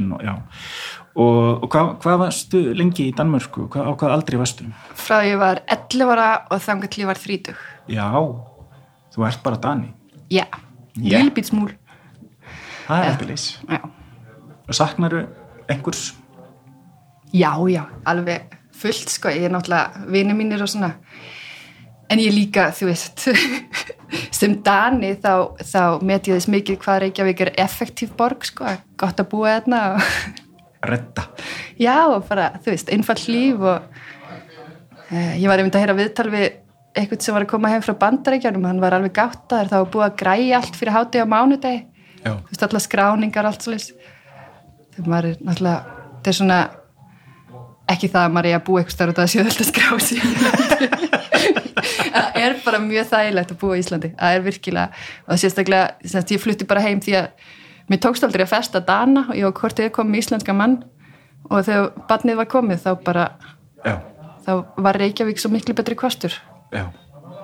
og 1.13 1.63
og, 1.63 1.67
hvað, 1.69 1.89
hvað 2.01 2.19
varstu 2.23 2.59
lengi 2.73 3.07
í 3.11 3.13
Danmörku? 3.13 3.67
Hvað, 3.73 3.85
á 3.85 3.91
hvað 4.01 4.13
aldrei 4.15 4.39
varstu? 4.41 4.65
Frá 4.97 5.19
ég 5.27 5.37
var 5.41 5.61
11 5.69 6.13
ára 6.15 6.29
og 6.49 6.61
þangar 6.63 6.89
til 6.93 7.03
ég 7.03 7.09
var 7.11 7.19
30 7.21 7.53
já, 7.93 8.07
þú 9.13 9.27
ert 9.27 9.43
bara 9.45 9.59
Dani. 9.61 9.91
Já, 10.33 10.47
Já. 10.97 11.17
lilbítsmúl 11.17 11.71
það 12.87 13.07
er 13.07 13.25
leys 13.29 13.47
já. 13.65 13.79
saknaru 14.71 15.25
einhvers? 15.69 16.13
Já, 17.33 17.57
já, 17.69 17.87
alveg 18.05 18.59
fullt 18.77 19.09
sko, 19.09 19.31
ég 19.33 19.47
er 19.47 19.53
náttúrulega 19.53 20.05
vini 20.11 20.35
mínir 20.37 20.61
og 20.61 20.69
svona. 20.69 20.91
En 22.11 22.21
ég 22.21 22.33
líka, 22.35 22.67
þú 22.75 22.89
veist 22.91 23.23
sem 24.37 24.57
Dani 24.65 25.13
þá, 25.17 25.57
þá 25.57 26.03
met 26.05 26.29
ég 26.29 26.37
þess 26.37 26.51
mikið 26.53 26.79
hvað 26.83 26.99
Reykjavík 27.05 27.45
er 27.45 27.53
effektív 27.63 28.13
borg 28.19 28.45
sko, 28.45 28.75
gott 28.99 29.21
að 29.23 29.29
búa 29.31 29.55
þarna 29.57 29.81
og 29.95 30.91
redda. 30.91 31.25
Já, 31.79 31.95
og 32.11 32.27
bara, 32.27 32.51
þú 32.61 32.75
veist, 32.75 32.91
einfall 32.93 33.21
líf 33.31 33.63
og 33.63 33.87
uh, 33.87 35.33
ég 35.39 35.47
var 35.49 35.57
einmitt 35.57 35.79
að 35.79 35.85
heyra 35.87 35.97
viðtal 35.97 36.29
við 36.33 36.49
eitthvað 36.93 37.25
sem 37.25 37.35
var 37.35 37.45
að 37.45 37.51
koma 37.53 37.71
heim 37.71 37.81
frá 37.83 37.95
bandaríkjánum, 37.97 38.67
hann 38.69 38.81
var 38.81 38.95
alveg 38.97 39.15
gáttaður, 39.17 39.71
það 39.71 39.83
var 39.83 39.91
búið 39.95 40.05
að 40.05 40.17
græja 40.21 40.59
allt 40.59 40.77
fyrir 40.77 40.93
hátíð 40.93 41.25
á 41.25 41.33
mánudegi, 41.33 41.79
já, 42.21 42.31
þú 42.35 42.51
veist, 42.51 42.65
allar 42.67 42.83
skráningar, 42.85 43.49
allt 43.49 43.65
svolítið. 43.65 44.11
Þegar 44.93 45.09
maður 45.09 45.29
er 45.29 45.39
náttúrulega, 45.47 45.95
þetta 46.13 46.31
er 46.31 46.37
svona, 46.39 46.59
ekki 47.93 48.11
það 48.13 48.27
að 48.27 48.35
maður 48.35 48.49
er 48.51 48.59
að 48.59 48.65
búa 48.67 48.83
eitthvað 48.83 48.97
starf 48.97 49.15
að 49.15 49.19
það 49.23 49.31
séu 49.33 49.43
alltaf 49.47 49.71
skrá 49.71 49.89
sig. 50.05 50.21
það 52.13 52.39
er 52.43 52.57
bara 52.67 52.83
mjög 52.85 53.09
þægilegt 53.15 53.55
að 53.55 53.61
búa 53.65 53.73
í 53.73 53.83
Íslandi, 53.83 54.13
það 54.21 54.37
er 54.37 54.47
virkilega, 54.51 55.03
og 55.25 55.41
sérstaklega, 55.41 56.13
að 56.21 56.37
ég 56.37 56.45
flutti 56.45 56.69
bara 56.69 56.85
heim 56.85 57.01
því 57.01 57.17
að 57.23 57.51
mér 57.89 58.05
tókst 58.05 58.23
aldrei 58.27 58.45
að 58.45 58.53
festa 58.53 58.85
Dana 58.85 59.25
og 59.31 59.35
ég 59.35 59.49
var 59.49 59.57
hvort 59.57 59.81
ég 59.81 59.93
kom 59.95 60.13
með 60.13 60.27
íslenska 60.27 60.53
mann. 60.55 60.83
Og 61.49 61.65
þegar 61.67 61.89
barnið 62.07 62.37
var 62.39 62.47
komið 62.53 62.85
þá 62.85 62.91
bara, 63.03 63.23
já, 63.83 63.97
þá 64.45 64.51
var 64.85 65.01
Reykjavík 65.01 65.41
svo 65.41 65.51
miklu 65.51 65.75
betri 65.75 65.97
kostur 65.99 66.37
já. 66.73 66.85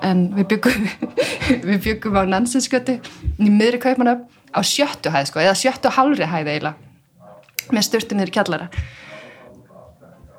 En 0.09 0.27
við 0.37 0.45
byggum 0.53 0.85
við 1.69 1.81
byggum 1.87 2.19
á 2.19 2.23
Nansinskötu 2.35 2.99
í 3.39 3.49
miðri 3.49 3.81
kaupmanöf 3.83 4.23
á 4.55 4.59
sjöttu 4.65 5.11
hæð 5.13 5.31
sko, 5.31 5.41
eða 5.43 5.57
sjöttu 5.59 5.91
og 5.91 5.97
hálfri 5.97 6.29
hæð 6.29 6.53
eiginlega 6.53 6.89
með 7.75 7.85
styrtu 7.85 8.17
niður 8.17 8.31
í 8.31 8.33
kjallara. 8.33 8.67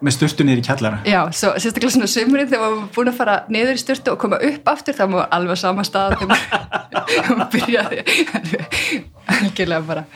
Með 0.01 0.15
styrtu 0.17 0.47
niður 0.49 0.63
í 0.63 0.65
kjallara? 0.65 0.99
Já, 1.07 1.21
svo 1.37 1.53
sérstaklega 1.61 1.93
svona 1.95 2.09
sömurinn 2.11 2.49
þegar 2.49 2.63
maður 2.65 2.87
búin 2.97 3.11
að 3.13 3.19
fara 3.21 3.35
niður 3.53 3.77
í 3.77 3.83
styrtu 3.83 4.15
og 4.15 4.21
koma 4.23 4.39
upp 4.49 4.71
aftur 4.73 4.97
þá 4.97 5.05
maður 5.13 5.29
alveg 5.37 5.61
sama 5.61 5.85
stað 5.87 6.17
þegar 6.17 7.37
maður 7.37 7.51
byrjaði. 7.55 8.01
Algjörlega 9.37 9.83
bara. 9.93 10.07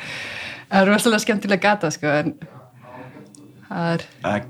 Það 0.64 0.80
er 0.80 0.90
rosalega 0.90 1.24
skemmtilega 1.26 1.66
gata 1.68 1.92
sko 1.94 2.10
en 2.10 2.34
það 3.68 3.90
er 3.92 4.06
það 4.24 4.38
er 4.38 4.48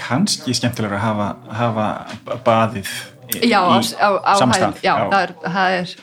kannski 0.00 0.54
skemmtilega 0.56 0.96
að 0.96 1.04
hafa, 1.04 1.28
hafa 1.60 2.38
baðið 2.46 2.92
í, 3.36 3.50
já, 3.50 3.60
í 3.60 3.80
á, 4.00 4.08
á 4.20 4.32
hæðum, 4.34 4.52
stað. 4.58 4.80
já, 4.84 4.94
það 5.12 5.22
er 5.22 5.32
það 5.44 5.76
er, 5.78 5.94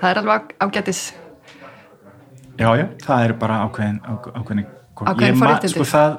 það 0.00 0.08
er 0.10 0.20
alveg 0.22 0.54
ágætis 0.66 1.02
já, 2.58 2.68
já, 2.78 2.86
það 3.06 3.24
er 3.28 3.32
bara 3.44 3.56
ákveðin, 3.68 4.00
ákveðin 4.34 4.66
Ákveðin 4.94 5.38
forréttindi. 5.40 5.74
sko 5.74 5.84
það 5.90 6.12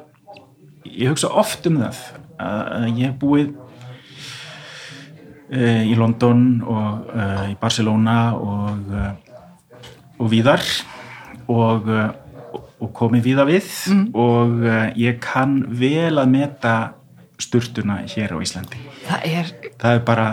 ég 0.86 1.10
hugsa 1.14 1.30
oft 1.42 1.68
um 1.70 1.78
það 1.84 2.02
að 2.36 2.66
að 2.76 2.88
ég 3.00 3.06
hef 3.08 3.16
búið 3.22 3.54
uh, 5.54 5.84
í 5.88 5.96
London 5.98 6.42
og 6.66 7.08
uh, 7.16 7.46
í 7.52 7.56
Barcelona 7.62 8.18
og 8.36 8.92
uh, 8.92 9.12
og 10.20 10.30
víðar 10.32 10.62
og, 11.52 11.90
og- 11.90 12.92
komið 12.96 13.24
víða 13.26 13.44
við 13.48 13.66
Mm. 13.90 14.04
og 14.14 14.66
ég 15.00 15.18
kann 15.24 15.56
vel 15.80 16.20
að 16.22 16.30
meta 16.30 16.74
sturtuna 17.42 18.02
hér 18.12 18.36
á 18.36 18.38
Íslandi. 18.44 18.80
Það 19.06 19.26
er, 19.30 19.52
það 19.82 19.98
er 19.98 20.04
bara 20.08 20.28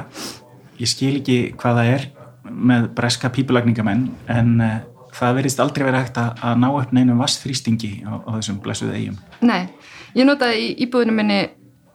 ég 0.80 0.90
skil 0.90 1.14
ekki 1.20 1.38
hvað 1.60 1.80
það 1.80 1.92
er 1.96 2.06
með 2.52 2.88
breska 2.96 3.30
pípulagningamenn 3.32 4.04
en 4.34 4.52
uh, 4.60 4.76
það 5.14 5.40
verðist 5.40 5.62
aldrei 5.62 5.86
verið 5.86 6.02
hægt 6.02 6.20
að, 6.20 6.30
að 6.42 6.62
ná 6.62 6.68
upp 6.70 6.94
neinum 6.96 7.20
vassþrýstingi 7.22 7.92
á, 8.02 8.12
á 8.18 8.30
þessum 8.38 8.58
blessuð 8.64 8.94
eigum 8.96 9.18
nei 9.44 9.68
ég 10.18 10.26
notaði 10.26 10.64
í 10.64 10.70
íbúðinu 10.86 11.14
minni 11.16 11.40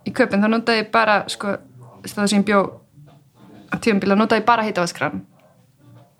í 0.07 0.13
köpun, 0.15 0.39
þá 0.39 0.49
notaði 0.53 0.85
ég 0.85 0.91
bara 0.93 1.17
sko, 1.29 1.57
það 2.07 2.29
sem 2.31 2.39
ég 2.39 2.47
bjó 2.47 2.61
á 3.73 3.75
tíumbíla, 3.83 4.15
notaði 4.15 4.41
ég 4.41 4.47
bara 4.47 4.65
heitavaskran 4.65 5.25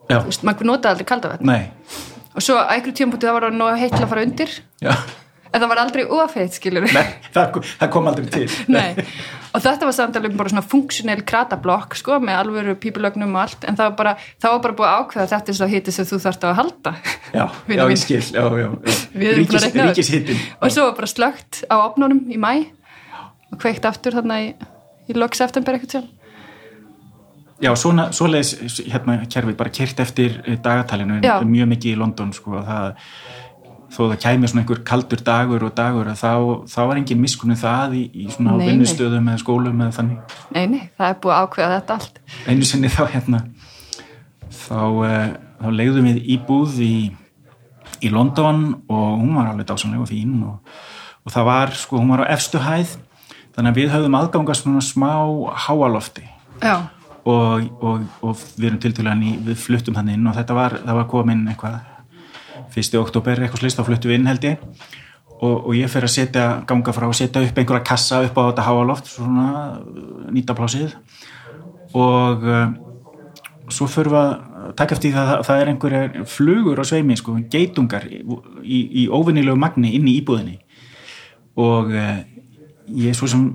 Já, 0.07 0.21
þú 0.21 0.29
veist, 0.29 0.43
maður 0.47 0.69
notaði 0.69 0.95
aldrei 0.95 1.07
kaldavatn. 1.09 1.49
Nei. 1.49 2.03
Og 2.37 2.43
svo 2.43 2.55
að 2.61 2.69
einhverjum 2.75 2.97
tíumbúti 3.01 3.27
það 3.27 3.37
var 3.37 3.45
að 3.49 3.57
nóg 3.59 3.79
heitt 3.81 3.95
til 3.95 4.03
að 4.05 4.11
fara 4.13 4.23
undir. 4.23 4.53
Já. 4.83 4.91
En 5.51 5.61
það 5.61 5.67
var 5.71 5.81
aldrei 5.83 6.03
ofeitt, 6.17 6.55
skilur 6.57 6.87
Nei, 6.87 7.03
það, 7.35 7.59
það 7.79 7.91
kom 7.93 8.09
aldrei 8.11 8.29
til. 8.33 8.47
Nei, 8.75 9.05
og 9.51 9.63
þetta 9.63 9.89
var 9.89 9.97
samt 9.97 10.19
alveg 10.19 10.37
bara 10.39 10.53
svona 10.53 10.65
funksjonell 10.73 11.23
kratablokk 11.27 11.97
sko 11.99 12.19
með 12.23 12.41
alvöru 12.43 12.77
pípulögnum 12.81 13.35
og 13.35 13.43
allt. 13.45 13.67
En 13.67 13.79
það 13.79 13.91
var 13.91 13.97
bara, 14.01 14.15
það 14.43 14.55
var 14.55 14.63
bara 14.67 14.77
búið 14.81 14.93
ákveða 15.01 15.29
þetta 15.33 15.53
er 15.53 15.59
svo 15.59 15.69
hiti 15.71 15.95
sem 15.95 16.09
þú 16.09 16.21
þarft 16.27 16.45
á 16.45 16.47
að 16.51 16.57
halda 16.61 16.95
Já, 17.37 17.45
já, 17.67 17.83
ég 17.83 18.01
skil. 18.01 18.23
Já, 18.33 18.43
já, 18.43 18.67
já. 18.67 18.97
Reikna 19.17 19.63
það. 19.63 19.81
Ríkishittin 19.91 20.43
og 20.61 20.73
svo 20.73 20.89
var 20.89 20.97
bara 21.01 21.11
slögt 21.11 21.63
á 21.67 21.75
opnunum 21.79 22.25
í 22.31 22.39
mæ 22.41 22.53
og 23.51 23.59
kveikt 23.61 23.87
aftur 23.87 24.17
þarna 24.17 24.39
í, 24.43 24.53
í 25.07 25.15
lok 25.17 25.35
september 25.37 25.77
eitthvað 25.77 25.97
sjálf 25.97 26.13
Já, 27.57 27.71
svona, 27.73 28.11
svoleiðis 28.13 28.83
hérna 28.85 29.23
kerfið 29.33 29.55
bara 29.57 29.71
kert 29.73 30.01
eftir 30.03 30.35
eh, 30.45 30.59
dagatalinu 30.61 31.17
mjög 31.49 31.71
mikið 31.71 31.95
í 31.95 31.97
London 31.97 32.33
sko 32.35 32.61
það 32.61 32.99
þó 33.93 33.99
það 34.01 34.17
kæmi 34.23 34.49
svona 34.49 34.63
einhver 34.63 34.81
kaldur 34.87 35.21
dagur 35.25 35.65
og 35.67 35.75
dagur 35.77 36.09
að 36.11 36.19
þá, 36.21 36.31
þá 36.69 36.79
var 36.89 36.99
engin 36.99 37.21
miskunni 37.21 37.57
það 37.59 37.95
í, 37.99 38.03
í 38.23 38.27
svona 38.33 38.57
vinnustöðum 38.59 39.29
eða 39.31 39.41
skólum 39.41 39.83
eða 39.85 39.95
þannig. 39.95 40.35
Nei, 40.55 40.65
nei, 40.73 40.81
það 40.97 41.13
er 41.13 41.21
búið 41.23 41.35
að 41.35 41.45
ákveða 41.45 41.77
þetta 41.77 41.97
allt. 41.97 42.19
Einu 42.47 42.67
sinni 42.67 42.91
þá 42.91 43.01
hérna 43.13 43.41
þá, 44.51 44.81
uh, 44.81 45.23
þá 45.61 45.69
leiðum 45.79 46.11
við 46.11 46.19
íbúð 46.35 46.77
í, 46.83 46.93
í 48.03 48.13
London 48.13 48.67
og 48.85 49.07
hún 49.21 49.39
var 49.39 49.53
alveg 49.53 49.69
dásanlega 49.71 50.03
og 50.03 50.11
fín 50.11 50.35
og, 50.47 50.77
og 51.23 51.35
það 51.35 51.49
var 51.53 51.75
sko, 51.79 52.01
hún 52.01 52.13
var 52.15 52.27
á 52.27 52.33
efstu 52.35 52.61
hæð. 52.63 52.97
Þannig 53.57 53.71
að 53.71 53.79
við 53.79 53.93
höfðum 53.95 54.15
aðgangast 54.19 54.67
svona 54.67 54.83
smá 54.85 55.11
háalofti. 55.65 56.27
Já, 56.61 56.85
og, 57.27 57.67
og, 57.83 58.03
og 58.23 58.41
við 58.55 58.69
erum 58.69 58.81
tiltölulega 58.81 59.19
ný, 59.19 59.35
við 59.43 59.59
fluttum 59.59 59.97
þannig 59.97 60.17
inn 60.17 60.29
og 60.29 60.35
þetta 60.37 60.57
var, 60.57 60.77
það 60.83 60.99
var 60.99 61.07
komin 61.11 61.45
eitthvað 61.51 61.79
fyrsti 62.73 62.99
oktober 62.99 63.41
eitthvað 63.41 63.63
slist, 63.63 63.79
þá 63.79 63.87
fluttum 63.87 64.11
við 64.11 64.19
inn 64.19 64.29
held 64.31 64.47
ég. 64.47 64.65
Og, 65.37 65.67
og 65.69 65.73
ég 65.77 65.91
fer 65.93 66.07
að 66.07 66.13
setja, 66.15 66.45
ganga 66.69 66.93
frá 66.95 67.05
að 67.05 67.17
setja 67.19 67.43
upp 67.45 67.59
einhverja 67.61 67.85
kassa 67.85 68.23
upp 68.25 68.39
á 68.41 68.43
þetta 68.47 68.65
háaloft 68.65 69.11
svona 69.11 69.49
nýta 70.33 70.55
plásið 70.57 70.95
og 71.97 72.41
uh, 72.41 72.63
svo 73.69 73.85
fyrir 73.91 74.09
við 74.15 74.17
að 74.17 74.71
taka 74.79 74.95
eftir 74.95 75.13
því 75.13 75.19
að 75.21 75.29
það, 75.29 75.43
það 75.47 75.61
er 75.61 75.71
einhverja 75.71 76.23
flugur 76.31 76.81
á 76.81 76.83
sveimi, 76.89 77.17
sko, 77.19 77.35
geitungar 77.53 78.07
í, 78.09 78.23
í, 78.63 78.79
í 79.03 79.05
óvinnilegu 79.13 79.59
magni 79.59 79.93
inn 79.97 80.09
í 80.09 80.17
íbúðinni. 80.23 80.57
Og 81.61 81.93
uh, 81.93 82.17
ég 82.97 83.11
er 83.11 83.17
svo 83.17 83.29
sem 83.29 83.45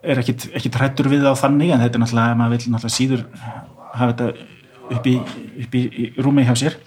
er 0.00 0.22
ekkit, 0.22 0.48
ekkit 0.56 0.78
hrættur 0.78 1.10
við 1.10 1.26
það 1.26 1.36
á 1.36 1.42
þannig 1.42 1.74
en 1.74 1.82
þetta 1.82 1.98
er 1.98 2.04
náttúrulega, 2.04 2.38
maður 2.38 2.54
vil 2.54 2.72
náttúrulega 2.76 2.96
síður 2.96 3.26
hafa 3.90 4.12
þetta 4.12 4.30
upp 4.96 5.06
í, 5.06 5.16
upp 5.64 5.76
í 5.76 6.08
rúmi 6.18 6.46
hjá 6.46 6.54
sér 6.58 6.78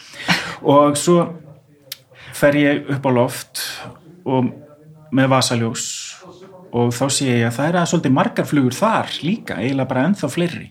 og 0.64 0.98
svo 1.00 1.24
fer 2.34 2.58
ég 2.58 2.92
upp 2.96 3.06
á 3.08 3.12
loft 3.14 3.62
og 4.26 4.50
með 5.14 5.32
vasaljós 5.36 5.86
og 6.74 6.94
þá 6.96 7.06
sé 7.14 7.30
ég 7.30 7.48
að 7.48 7.58
það 7.58 7.70
er 7.70 7.80
að 7.80 7.90
svolítið 7.92 8.14
margar 8.18 8.48
flugur 8.50 8.76
þar 8.76 9.18
líka, 9.22 9.58
eiginlega 9.62 9.90
bara 9.92 10.06
ennþá 10.08 10.30
fleiri. 10.34 10.70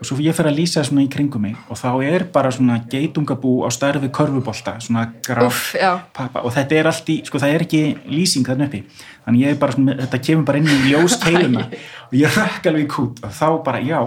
Og 0.00 0.08
svo 0.08 0.16
ég 0.24 0.36
fer 0.36 0.48
að 0.48 0.56
lýsa 0.56 0.82
svona 0.84 1.04
í 1.04 1.08
kringum 1.12 1.42
mig 1.44 1.56
og 1.68 1.76
þá 1.76 1.88
er 2.04 2.24
bara 2.32 2.50
svona 2.52 2.78
geitungabú 2.92 3.58
á 3.64 3.68
stærfi 3.72 4.08
körfubolta, 4.12 4.78
svona 4.80 5.06
Úff, 5.44 5.74
já. 5.76 6.00
pappa. 6.16 6.40
Og 6.44 6.52
þetta 6.56 6.76
er 6.76 6.88
allt 6.88 7.10
í, 7.12 7.18
sko 7.24 7.40
það 7.40 7.54
er 7.54 7.64
ekki 7.66 7.82
lýsing 8.08 8.48
þarna 8.48 8.68
uppi, 8.68 8.82
þannig 9.26 9.44
ég 9.44 9.54
er 9.54 9.58
bara 9.60 9.76
svona, 9.76 9.96
þetta 10.04 10.22
kemur 10.28 10.46
bara 10.48 10.62
inn 10.62 10.70
í 10.72 10.78
ljós 10.88 11.18
keiluna 11.20 11.66
og 12.08 12.16
ég 12.16 12.38
rökk 12.38 12.70
alveg 12.72 12.86
í 12.86 12.92
kút 12.96 13.20
og 13.24 13.36
þá 13.40 13.48
bara 13.64 13.82
já, 13.84 14.00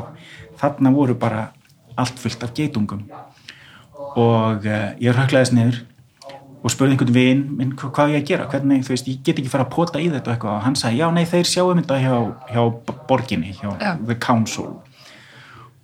þarna 0.61 0.93
voru 0.97 1.17
bara 1.17 1.47
allt 1.97 2.21
fullt 2.21 2.45
af 2.45 2.53
geitungum 2.57 3.05
og 4.19 4.65
uh, 4.67 4.93
ég 5.01 5.15
rökklaðist 5.17 5.53
niður 5.57 5.81
og 6.63 6.71
spurði 6.71 6.93
einhvern 6.95 7.13
vin 7.15 7.41
minn 7.57 7.71
hva- 7.75 7.89
hvað 7.91 8.13
ég 8.13 8.21
að 8.21 8.27
gera, 8.29 8.45
hvernig, 8.51 8.83
þú 8.87 8.93
veist, 8.93 9.07
ég 9.11 9.23
get 9.27 9.39
ekki 9.41 9.49
fara 9.51 9.65
að 9.65 9.73
pota 9.73 9.99
í 9.99 10.05
þetta 10.13 10.29
og 10.29 10.35
eitthvað. 10.37 10.53
Og 10.59 10.61
hann 10.67 10.75
sagði, 10.79 10.99
já, 11.01 11.07
nei, 11.11 11.25
þeir 11.27 11.49
sjáum 11.49 11.81
þetta 11.81 11.97
hjá, 11.99 12.13
hjá 12.53 12.61
borginni, 13.09 13.51
hjá 13.57 13.73
Já. 13.81 13.97
the 14.07 14.15
council. 14.15 14.69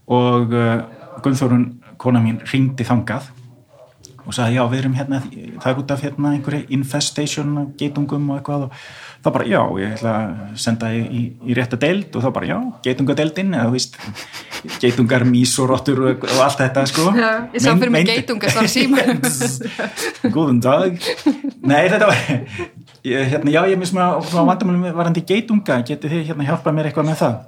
Og 0.07 0.53
uh, 0.55 0.81
Gunnþórun, 1.25 1.65
kona 1.99 2.21
mín, 2.23 2.39
ringdi 2.53 2.85
þangað 2.87 3.27
og 4.29 4.35
sagði, 4.37 4.59
já, 4.59 4.63
við 4.69 4.83
erum 4.83 4.97
hérna 4.99 5.21
það 5.25 5.69
er 5.71 5.79
út 5.81 5.93
af 5.93 6.03
hérna 6.05 6.33
einhverju 6.37 6.65
infestation 6.77 7.55
geitungum 7.79 8.29
og 8.29 8.39
eitthvað 8.39 8.67
og 8.67 8.75
þá 9.19 9.29
bara, 9.35 9.47
já, 9.49 9.59
ég 9.81 9.95
ætla 9.97 10.13
að 10.15 10.59
senda 10.63 10.89
í, 10.95 10.99
í, 11.01 11.21
í 11.49 11.55
rétta 11.57 11.79
deild. 11.79 12.07
Og 12.15 12.23
þá 12.23 12.29
bara, 12.35 12.49
já, 12.49 12.57
geitungadeildin 12.85 13.51
eða, 13.57 13.67
þú 13.67 13.75
veist, 13.75 13.97
geitungar, 14.83 15.25
mís 15.27 15.55
og 15.59 15.73
og, 15.73 16.25
allt 16.45 16.61
þetta, 16.63 16.85
sko. 16.89 17.09
Já, 17.17 17.31
ég 17.55 17.65
sá 17.65 17.71
fyrir 17.73 17.93
mig 17.95 18.07
geitungar 18.07 18.53
svara 18.55 18.71
símanum. 18.71 19.21
Góðan 20.35 20.63
dag. 20.63 21.09
Nei, 21.59 21.83
þetta 21.91 22.07
var 22.07 22.23
ég, 23.03 23.29
hérna, 23.33 23.55
Já, 23.57 23.61
ég 23.73 23.87
smá, 23.89 24.03
smá 24.23 24.43
vandamálum 24.53 24.99
varandi 25.01 25.25
geitunga, 25.27 25.81
getið 25.87 26.15
þið 26.15 26.27
hérna 26.31 26.51
hjálpað 26.51 26.77
mér 26.77 26.91
eitthvað 26.91 27.11
með 27.11 27.23
það 27.25 27.39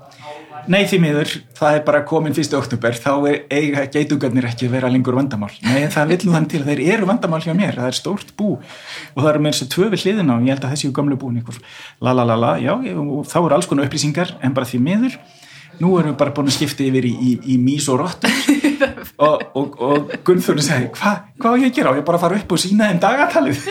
Nei, 0.70 0.84
því 0.86 0.98
miður, 1.02 1.32
það 1.58 1.76
er 1.78 1.84
bara 1.88 2.02
komin 2.08 2.36
1. 2.36 2.54
oktober, 2.58 2.98
þá 3.02 3.12
er 3.32 3.38
eiga 3.50 3.86
geitungarnir 3.90 4.46
ekki 4.52 4.68
að 4.68 4.76
vera 4.76 4.92
lengur 4.94 5.18
vandamál. 5.18 5.50
Nei, 5.66 5.88
það 5.94 6.14
vil 6.14 6.20
þann 6.36 6.48
til 6.52 6.62
þeir 6.68 6.82
eru 6.96 7.10
vandamál 7.10 7.42
hjá 7.42 7.54
mér, 7.58 7.80
það 7.80 7.90
er 7.90 7.98
stórt 7.98 8.34
bú 8.38 8.52
og 8.60 9.20
það 9.20 9.30
eru 9.34 9.44
með 9.46 9.56
þessu 9.56 9.70
tvö 9.74 9.90
við 9.94 10.06
hliðina 10.06 10.38
og 10.38 10.46
ég 10.46 10.56
held 10.56 10.68
að 10.68 10.76
þessi 10.76 10.90
er 10.90 10.96
gamlu 11.00 11.18
búin 11.22 11.42
ykkur 11.42 11.62
la 12.06 12.14
la 12.18 12.26
la 12.28 12.38
la, 12.38 12.56
já, 12.62 12.74
og 12.78 13.24
þá 13.30 13.38
eru 13.42 13.58
alls 13.58 13.70
konar 13.72 13.90
upplýsingar 13.90 14.36
en 14.42 14.58
bara 14.58 14.70
því 14.70 14.82
miður, 14.86 15.18
nú 15.82 15.96
erum 15.98 16.14
við 16.14 16.20
bara 16.22 16.36
búin 16.38 16.52
að 16.52 16.58
skipta 16.60 16.86
yfir 16.86 17.10
í, 17.10 17.14
í, 17.16 17.32
í 17.56 17.58
mís 17.62 17.90
og 17.90 18.04
rottur 18.04 18.36
og, 19.28 19.48
og, 19.58 19.80
og 19.82 20.14
Gunnþórun 20.28 20.66
segi, 20.66 20.92
hva, 21.00 21.16
hvað 21.42 21.58
á 21.58 21.62
ég 21.64 21.72
að 21.72 21.80
gera? 21.80 21.96
Á 21.96 21.98
ég 21.98 22.06
bara 22.06 22.22
að 22.22 22.28
fara 22.28 22.42
upp 22.42 22.54
og 22.54 22.62
sína 22.62 22.92
þeim 22.92 23.02
dagatalið? 23.02 23.66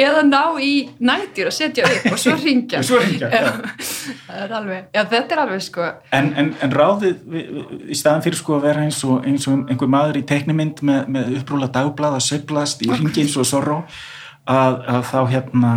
Eða 0.00 0.22
ná 0.26 0.40
í 0.62 0.70
nættir 1.04 1.48
og 1.50 1.54
setja 1.56 1.84
upp 1.88 2.06
og 2.12 2.18
svo 2.20 2.34
ringja 2.44 2.80
Og 2.80 2.86
svo 2.88 2.98
það 3.04 4.42
er 4.44 4.54
alveg, 4.58 4.86
já 4.94 5.02
þetta 5.12 5.36
er 5.36 5.42
alveg 5.44 5.62
sko. 5.64 5.88
En, 6.18 6.30
en, 6.40 6.50
en 6.64 6.74
ráðið 6.74 7.18
við- 7.34 7.50
í 7.92 7.98
staðan 7.98 8.24
fyrir 8.26 8.38
sko 8.40 8.56
að 8.58 8.66
vera 8.68 8.84
eins 8.86 9.00
og, 9.06 9.24
eins 9.28 9.46
og 9.50 9.68
einhver 9.72 9.90
maður 9.94 10.20
í 10.20 10.24
teknimynd 10.28 10.82
með, 10.86 11.06
með 11.16 11.34
upprúla 11.40 11.70
dagblað 11.74 12.18
að 12.18 12.26
söblast 12.28 12.82
í 12.86 12.90
ringi 12.92 13.24
eins 13.26 13.36
og 13.40 13.48
sorró 13.48 13.78
að, 14.46 14.80
að 14.96 15.02
þá 15.10 15.18
hérna 15.34 15.74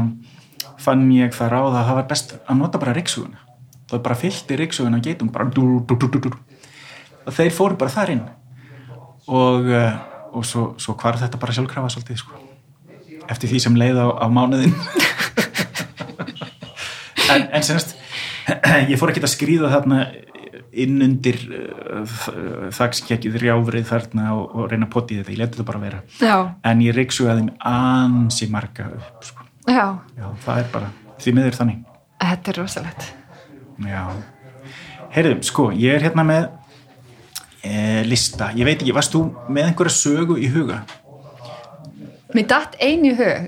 fann 0.81 1.05
ég 1.15 1.33
það 1.35 1.53
ráð 1.55 1.71
að 1.75 1.87
það 1.89 1.99
var 2.01 2.09
best 2.13 2.35
að 2.43 2.59
nota 2.61 2.81
bara 2.81 2.95
ryggsuguna 2.97 3.39
það 3.87 4.03
bara 4.03 4.19
fyllti 4.19 4.57
ryggsuguna 4.59 4.99
geitung 5.03 5.31
bara 5.31 5.47
dú, 5.51 5.79
dú, 5.87 5.95
dú, 5.97 6.31
og 7.27 7.33
þeir 7.35 7.53
fóru 7.55 7.77
bara 7.79 7.91
þar 7.91 8.11
inn. 8.17 8.25
Og, 9.27 9.65
uh, 9.67 9.95
og 10.35 10.45
svo, 10.47 10.69
svo 10.79 10.93
hvar 10.99 11.17
þetta 11.19 11.39
bara 11.39 11.55
sjálfkrafa 11.55 11.89
svolítið 11.91 12.19
sko 12.21 12.37
eftir 13.27 13.51
því 13.51 13.63
sem 13.63 13.77
leið 13.79 14.01
á, 14.01 14.07
á 14.23 14.25
mánuðin 14.31 14.73
en, 17.33 17.47
en 17.51 17.63
senast 17.65 17.97
ég 18.91 18.97
fór 18.99 19.11
ekki 19.11 19.23
að 19.23 19.33
skrýða 19.33 19.73
þarna 19.73 20.05
inn 20.77 21.01
undir 21.03 21.39
uh, 21.47 22.15
þakskekkið 22.75 23.39
rjáfrið 23.41 23.87
þarna 23.89 24.29
og, 24.35 24.45
og 24.53 24.71
reyna 24.71 24.87
að 24.87 24.93
poti 24.93 25.19
þetta, 25.19 25.33
ég 25.33 25.41
leti 25.41 25.57
þetta 25.57 25.67
bara 25.67 25.81
vera. 25.81 26.01
Já, 26.21 26.35
en 26.69 26.83
ég 26.85 26.95
reyksugaði 26.97 27.43
þeim 27.43 27.51
ansi 27.71 28.49
marga 28.53 28.89
upp 28.97 29.27
sko. 29.27 29.47
já, 29.65 29.85
já, 30.17 30.27
það 30.45 30.61
er 30.61 30.69
bara, 30.75 30.91
því 31.23 31.35
miður 31.37 31.59
þannig. 31.61 31.81
Þetta 32.21 32.53
er 32.53 32.59
rosalegt. 32.61 33.09
Já, 33.87 34.03
heyrðum, 35.15 35.43
sko 35.45 35.67
ég 35.77 35.97
er 35.97 36.07
hérna 36.07 36.25
með 36.27 36.47
e, 37.61 37.73
lista, 38.07 38.51
ég 38.57 38.67
veit 38.67 38.79
ekki, 38.79 38.95
varst 38.95 39.13
þú 39.13 39.27
með 39.49 39.71
einhverja 39.71 39.97
sögu 39.97 40.39
í 40.41 40.49
huga? 40.53 40.81
Mér 42.35 42.49
datt 42.49 42.75
einu 42.81 43.13
hug. 43.17 43.47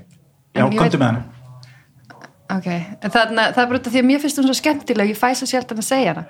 Já, 0.56 0.64
komdu 0.64 1.00
með 1.00 1.06
hana. 1.10 1.26
Ok, 2.50 2.66
þarna, 3.14 3.44
það 3.54 3.60
er 3.62 3.68
bara 3.70 3.78
af 3.78 3.92
því 3.92 4.00
að 4.00 4.08
mér 4.08 4.22
finnst 4.22 4.40
hún 4.40 4.48
svo 4.48 4.56
skemmtileg 4.58 5.12
ég 5.12 5.18
fæ 5.18 5.28
svo 5.38 5.46
sjaldan 5.46 5.82
að 5.82 5.86
segja 5.86 6.14
hana. 6.14 6.24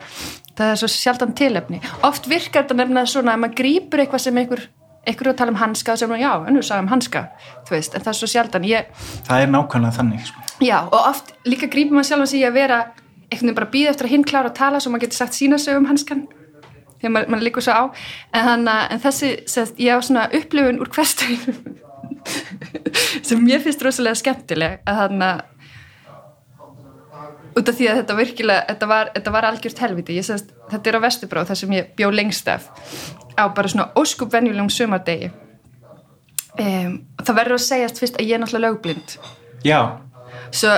Það 0.59 0.73
er 0.75 0.81
svo 0.83 0.91
sjaldan 0.93 1.33
tilefni. 1.39 1.81
Oft 2.05 2.29
virkar 2.29 2.67
þetta 2.67 2.77
nefnilega 2.77 3.13
svona 3.15 3.37
að 3.37 3.43
maður 3.45 3.57
grýpur 3.63 4.03
eitthvað 4.05 4.25
sem 4.27 4.41
einhver 4.43 4.67
einhverju 5.09 5.33
að 5.33 5.39
tala 5.39 5.55
um 5.55 5.61
hanska 5.61 5.95
og 5.95 6.01
sem 6.01 6.15
já, 6.21 6.31
ennur 6.49 6.67
sagði 6.67 6.85
um 6.85 6.91
hanska 6.91 7.23
veist, 7.71 7.95
en 7.95 8.05
það 8.05 8.13
er 8.13 8.19
svo 8.19 8.29
sjaldan. 8.29 8.67
Ég, 8.69 8.91
það 9.29 9.45
er 9.45 9.53
nákvæmlega 9.55 9.97
þannig 9.97 10.27
sko. 10.29 10.43
já, 10.61 10.77
og 10.83 10.99
oft 11.01 11.33
líka 11.49 11.71
grípum 11.73 11.97
maður 11.97 12.11
sjálf 12.11 12.27
að 12.27 12.33
sig 12.35 12.45
að 12.45 12.59
vera 12.59 12.81
einhvern 13.31 13.47
veginn 13.47 13.57
bara 13.57 13.71
býða 13.73 13.95
eftir 13.95 14.09
að 14.09 14.15
hinn 14.15 14.27
klára 14.29 14.51
að 14.51 14.59
tala 14.61 14.81
svo 14.83 14.93
maður 14.93 15.07
getur 15.07 15.23
sagt 15.23 15.39
sína 15.39 15.59
sög 15.63 15.81
um 15.81 15.89
hanskan 15.89 16.27
þegar 17.01 17.15
maður, 17.15 17.31
maður 17.33 17.47
líkur 17.49 17.65
svo 17.65 17.77
á. 17.81 17.85
En, 18.35 18.45
hana, 18.45 18.77
en 18.93 19.01
þessi, 19.01 19.33
ég 19.81 19.97
á 19.97 19.99
svona 20.05 20.27
upplifun 20.37 20.83
úr 20.83 20.93
hverstæðinu 20.93 21.57
sem 23.26 23.40
mér 23.42 23.62
finnst 23.64 23.83
rosalega 23.85 24.20
skemmtileg 24.20 24.85
að 24.88 25.00
hann 25.04 25.26
að 25.26 25.42
út 27.59 27.68
af 27.68 27.76
því 27.76 27.87
að 27.90 28.00
þetta 28.00 28.16
virkilega 28.18 28.66
þetta 28.68 28.88
var, 28.90 29.12
þetta 29.14 29.35
var 29.35 29.48
algjört 29.48 29.85
helviti 29.85 30.18
sest, 30.22 30.52
þetta 30.70 30.90
er 30.90 30.98
á 30.98 31.04
Vesturbróð 31.06 31.50
þar 31.50 31.61
sem 31.62 31.76
ég 31.76 31.94
bjó 31.98 32.11
lengst 32.14 32.48
af 32.48 32.70
á 33.35 33.44
bara 33.54 33.70
svona 33.70 33.90
óskup 33.98 34.33
venjulegum 34.33 34.70
sömardegi 34.72 35.30
um, 36.59 36.96
það 37.20 37.37
verður 37.37 37.56
að 37.56 37.66
segjast 37.66 38.00
fyrst 38.02 38.18
að 38.18 38.28
ég 38.28 38.37
er 38.37 38.42
náttúrulega 38.42 38.68
lögblind. 38.68 39.16
Já, 39.66 39.80
svo, 40.54 40.76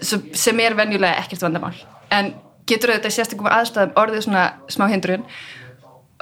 svo, 0.00 0.20
sem 0.36 0.60
er 0.64 0.76
venjulega 0.78 1.22
ekkert 1.22 1.44
vandamál. 1.46 1.74
En 2.14 2.34
getur 2.68 2.92
auðvitað 2.92 3.12
í 3.12 3.16
sérstökum 3.16 3.50
aðstæðum 3.50 3.96
orðið 4.00 4.26
svona 4.26 4.44
smá 4.72 4.86
hindrun 4.92 5.24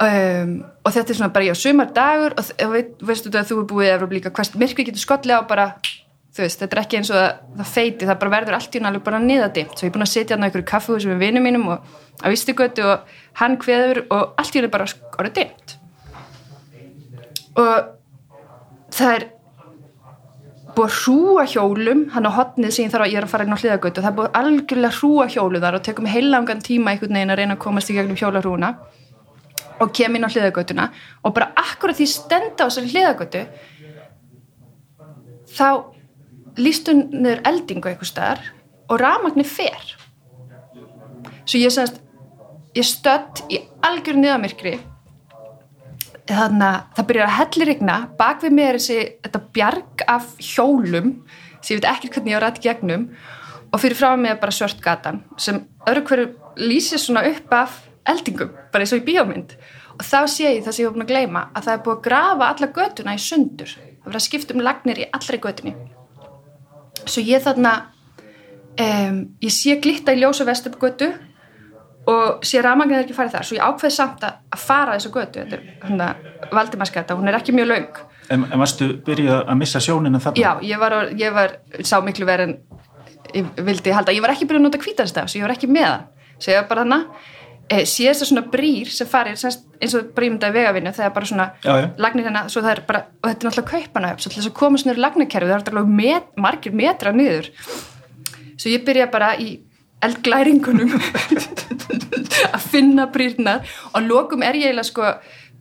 um, 0.03 0.51
og 0.85 0.91
þetta 0.93 1.13
er 1.13 1.17
svona 1.19 1.33
bara 1.33 1.47
já, 1.49 1.53
sumardagur 1.57 2.35
og 2.37 2.45
þ- 2.49 2.71
veit, 2.73 2.91
veistu 3.11 3.31
þú 3.33 3.39
að 3.41 3.47
þú 3.51 3.59
er 3.61 3.69
búið 3.71 3.91
eða 3.95 4.09
líka 4.13 4.31
hvers 4.37 4.53
myrkri 4.55 4.85
getur 4.89 5.03
skollið 5.05 5.39
á 5.39 5.41
bara 5.49 5.67
þú 6.37 6.43
veist, 6.43 6.59
þetta 6.61 6.75
er 6.77 6.81
ekki 6.83 6.97
eins 6.99 7.09
og 7.09 7.17
það, 7.17 7.31
það 7.61 7.71
feiti 7.73 8.05
það 8.09 8.19
bara 8.21 8.33
verður 8.35 8.57
allt 8.59 8.75
í 8.75 8.79
hún 8.81 8.89
alveg 8.91 9.05
bara 9.07 9.19
niðadimt 9.23 9.73
svo 9.73 9.87
ég 9.87 9.89
er 9.89 9.95
búin 9.95 10.05
að 10.05 10.11
sitja 10.13 10.35
hann 10.35 10.43
á 10.43 10.47
einhverju 10.47 10.67
kaffehúsi 10.69 11.09
með 11.09 11.23
vinum 11.25 11.47
mínum 11.47 11.65
og 11.73 11.95
á 12.21 12.27
Ístigötu 12.29 12.85
og 12.85 13.15
hann 13.41 13.57
kveður 13.61 14.03
og 14.13 14.35
allt 14.37 14.53
í 14.53 14.59
hún 14.61 14.67
er 14.69 14.73
bara 14.75 14.85
orðið 15.17 15.33
dimt 15.39 15.77
og 17.57 17.89
það 18.93 19.15
er 19.17 19.25
búið 20.77 20.91
að 20.91 20.97
hrúa 21.01 21.45
hjólum 21.49 22.03
hann 22.13 22.29
á 22.29 22.31
hotnið 22.37 22.75
ég 22.83 22.91
þarf 22.93 23.07
að 23.07 23.11
ég 23.15 23.17
er 23.17 23.25
að 23.25 23.31
fara 23.33 23.47
inn 23.47 23.55
á 23.57 23.61
hliðagötu 23.61 24.03
það 24.03 24.11
er 24.11 24.17
búið 24.19 24.37
algjörlega 24.41 24.91
að 24.93 24.99
hrúa 24.99 25.25
hjólu 25.33 25.61
þar 25.63 25.77
og 25.79 25.85
tekur 25.87 26.05
mig 26.05 26.13
heilangan 26.13 26.61
tíma 26.61 26.93
einhvern 26.93 27.17
veginn 27.17 27.33
að 27.33 27.39
reyna 27.41 27.55
að 27.57 27.63
komast 27.65 27.89
í 27.89 27.95
gegnum 27.97 28.19
hjólarúna 28.19 28.69
og 29.81 29.93
kem 29.95 30.15
inn 30.17 30.25
á 30.25 30.31
hliðagötuna 30.31 30.89
og 31.23 31.35
bara 31.35 31.51
akkurat 31.57 31.97
því 31.97 32.07
stenda 32.11 32.65
á 32.65 32.67
þessari 32.67 32.91
hliðagötu 32.93 33.43
þá 35.57 35.69
lístunir 36.57 37.41
eldingu 37.47 37.91
einhver 37.91 38.09
staðar 38.09 38.43
og 38.87 38.99
rafmagni 39.01 39.45
fer. 39.47 39.95
Svo 41.47 41.59
ég 41.61 41.73
semst 41.73 42.01
ég 42.77 42.85
stödd 42.85 43.43
í 43.53 43.61
algjör 43.85 44.19
niðamirkri 44.19 44.77
þannig 46.27 46.67
að 46.67 46.79
það 46.97 47.07
byrjar 47.09 47.29
að 47.29 47.37
hellir 47.37 47.69
regna 47.71 47.97
bak 48.19 48.41
við 48.43 48.55
mér 48.57 48.73
er 48.73 48.79
þessi 48.81 48.97
þetta 49.23 49.43
bjarg 49.55 50.03
af 50.11 50.31
hjólum 50.43 51.13
sem 51.61 51.75
ég 51.75 51.79
veit 51.79 51.91
ekki 51.93 52.11
hvernig 52.13 52.33
ég 52.33 52.41
á 52.41 52.43
rætt 52.43 52.63
gegnum. 52.63 53.09
Og 53.67 53.81
fyrir 53.83 53.99
frá 53.99 54.13
mig 54.15 54.31
er 54.31 54.39
bara 54.39 54.55
svört 54.55 54.79
gatan 54.83 55.21
sem 55.39 55.59
öðru 55.87 56.03
hverju 56.07 56.27
lýsir 56.63 57.01
svona 57.01 57.25
upp 57.27 57.53
af 57.53 57.81
eldingum, 58.13 58.55
bara 58.71 58.85
eins 58.85 58.93
og 58.95 59.01
í 59.01 59.05
bíómynd. 59.07 59.53
Og 59.97 60.05
þá 60.05 60.17
sé 60.29 60.49
ég 60.55 60.65
það 60.65 60.75
sem 60.75 60.83
ég 60.83 60.89
var 60.89 60.95
búin 60.97 61.05
að 61.05 61.13
gleyma 61.13 61.43
að 61.53 61.67
það 61.67 61.75
er 61.75 61.83
búið 61.85 61.97
að 61.97 62.03
grafa 62.07 62.49
alla 62.53 62.71
götuna 62.79 63.15
í 63.17 63.21
sundur. 63.21 63.75
Það 63.77 64.09
verður 64.09 64.19
að 64.21 64.25
skipta 64.27 64.55
um 64.55 64.65
lagnir 64.65 64.99
í 65.01 65.07
allri 65.17 65.39
götunni. 65.45 65.75
Svo 67.07 67.23
ég 67.25 67.45
þarna 67.45 67.71
um, 68.83 69.23
ég 69.43 69.53
sé 69.53 69.77
glitta 69.81 70.13
í 70.13 70.21
ljósa 70.21 70.45
vesturgötu 70.47 71.09
og 72.07 72.45
sé 72.47 72.61
rafmagnir 72.63 73.03
ekki 73.03 73.17
farið 73.17 73.37
þar. 73.37 73.47
Svo 73.49 73.57
ég 73.57 73.65
ákveði 73.65 73.95
samt 73.97 74.27
að, 74.27 74.37
fara 74.61 74.99
þessu 74.99 75.13
götu. 75.15 75.41
Þetta 75.41 75.57
er 75.57 75.65
hérna 75.87 76.11
Valdimarskata, 76.53 77.17
hún 77.17 77.31
er 77.31 77.39
ekki 77.39 77.55
mjög 77.57 77.73
laung 77.73 78.05
en, 78.33 78.43
en 78.51 78.61
varstu 78.61 78.89
byrjuð 79.05 79.39
að 79.39 79.59
missa 79.61 79.81
sjónina 79.83 80.21
þarna? 80.23 80.41
já, 80.41 80.51
ég 80.67 80.81
var, 80.81 80.97
ég 81.17 81.33
var 81.35 81.57
sá 81.87 81.99
miklu 82.05 82.27
verið 82.27 82.51
en 82.51 82.57
ég 83.35 83.63
vildi 83.67 83.95
halda, 83.95 84.15
ég 84.15 84.23
var 84.23 84.33
ekki 84.33 84.47
byrjuð 84.47 84.63
að 84.63 84.69
nota 84.69 84.83
hvítarstaf 84.83 85.31
svo 85.31 85.41
ég 85.41 85.47
var 85.47 85.55
ekki 85.55 85.69
með 85.71 85.87
það, 85.87 86.05
svo 86.37 86.53
ég 86.53 86.61
var 86.61 86.69
bara 86.71 86.85
hana 86.85 86.99
e, 87.69 87.83
síðast 87.89 88.23
að 88.23 88.31
svona 88.31 88.45
brýr 88.53 88.89
sem 88.93 89.09
farir 89.09 89.35
eins 89.35 89.95
og 89.97 90.09
brýmyndaði 90.17 90.57
vegavinnu 90.57 90.93
það 90.95 91.07
er 91.07 91.13
bara 91.15 91.29
svona 91.29 91.47
Já, 91.63 91.71
já. 91.81 91.87
lagnir 92.01 92.27
hérna 92.27 92.43
svo 92.51 92.63
bara, 92.63 93.03
og 93.21 93.29
þetta 93.29 93.37
er 93.37 93.49
náttúrulega 93.49 93.71
kaupanahöf 93.71 94.23
svo 94.23 94.31
til 94.31 94.41
þess 94.41 94.51
að 94.51 94.57
koma 94.59 94.81
svona 94.81 94.97
lagnarkerfi 94.97 95.49
það 95.49 95.55
er 95.55 95.63
náttúrulega 95.63 95.97
met, 96.01 96.29
margir 96.47 96.77
metra 96.77 97.13
niður. 97.15 97.51
Svo 98.57 98.73
ég 98.73 98.85
byrja 98.87 99.09
bara 99.13 99.33
í 99.37 99.49
eldglæringunum 100.05 100.93
að 102.55 102.67
finna 102.69 103.07
brýrnar. 103.13 103.65
Og 103.93 104.05
lokum 104.05 104.45
er 104.45 104.57
ég 104.57 104.69
eiginlega 104.71 104.89
sko 104.91 105.11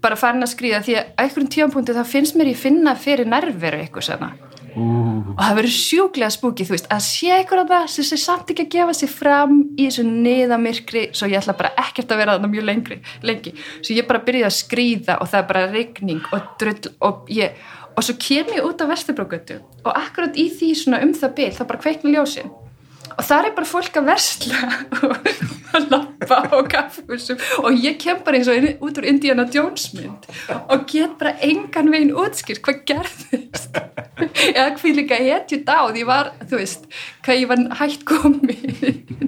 bara 0.03 0.19
farin 0.21 0.45
að 0.45 0.53
skrýða 0.53 0.83
því 0.85 0.97
að 1.01 1.07
á 1.17 1.21
einhverjum 1.25 1.53
tíampunkti 1.55 1.97
þá 1.97 2.05
finnst 2.09 2.37
mér 2.37 2.53
ég 2.53 2.61
finna 2.61 2.93
fyrir 3.01 3.29
nærveru 3.29 3.81
eitthvað 3.81 4.11
svona 4.11 4.33
Ú, 4.77 4.87
og 5.33 5.41
það 5.41 5.59
verður 5.59 5.73
sjúklega 5.73 6.35
spúkið, 6.35 6.69
þú 6.69 6.75
veist, 6.77 6.91
að 6.93 7.05
sé 7.07 7.31
eitthvað 7.33 7.63
að 7.63 7.73
það 7.73 7.87
sem 7.95 8.09
sé 8.11 8.19
samt 8.21 8.53
ekki 8.53 8.67
að 8.67 8.75
gefa 8.75 8.97
sig 8.99 9.13
fram 9.13 9.55
í 9.73 9.87
þessu 9.87 10.05
niðamirkri, 10.09 11.07
svo 11.17 11.31
ég 11.31 11.41
ætla 11.41 11.57
bara 11.57 11.73
ekkert 11.81 12.13
að 12.13 12.21
vera 12.21 12.37
þarna 12.37 12.53
mjög 12.53 12.69
lengri, 12.69 13.01
lengi. 13.25 13.55
Svo 13.81 13.97
ég 13.97 14.09
bara 14.11 14.21
byrjaði 14.27 14.51
að 14.51 14.59
skrýða 14.59 15.19
og 15.23 15.33
það 15.33 15.41
er 15.41 15.49
bara 15.55 15.65
rigning 15.73 16.29
og 16.29 16.53
drull 16.61 16.95
og 17.09 17.33
ég 17.33 17.67
og 17.97 18.05
svo 18.05 18.17
kem 18.21 18.53
ég 18.53 18.65
út 18.67 18.83
á 18.85 18.91
Vesturbrókgötu 18.91 19.57
og 19.85 19.93
akkurat 19.97 20.37
í 20.37 20.51
því 20.53 20.71
svona 20.77 21.01
um 21.05 21.15
það 21.17 21.37
bil 21.39 21.51
þá 21.57 21.63
bara 21.65 21.81
kveikna 21.81 22.13
ljósin 22.13 22.53
og 23.17 23.25
það 23.25 23.49
er 23.49 23.55
bara 23.57 23.69
fólk 23.69 23.99
að 24.01 24.09
versla 24.11 24.61
og 25.07 25.31
að 25.77 25.89
lappa 25.93 26.41
á 26.53 26.59
kaffehúsum 26.73 27.41
og 27.63 27.79
ég 27.85 27.99
kem 28.03 28.21
bara 28.27 28.41
eins 28.41 28.51
og 28.53 28.69
út 28.87 29.01
úr 29.01 29.09
Indiana 29.09 29.47
Jones 29.53 29.89
mynd 29.97 30.29
og 30.57 30.85
get 30.91 31.17
bara 31.21 31.37
engan 31.45 31.93
veginn 31.93 32.15
útskýrt 32.17 32.63
hvað 32.65 32.83
gerðist. 32.91 33.81
Eða 34.53 34.69
hví 34.81 34.93
líka 34.97 35.19
hetju 35.21 35.63
dáð. 35.67 35.99
Ég 36.01 36.09
var, 36.09 36.33
þú 36.45 36.61
veist, 36.61 36.87
hvað 37.25 37.43
ég 37.43 37.51
var 37.51 37.65
hætt 37.81 38.07
komið 38.09 39.27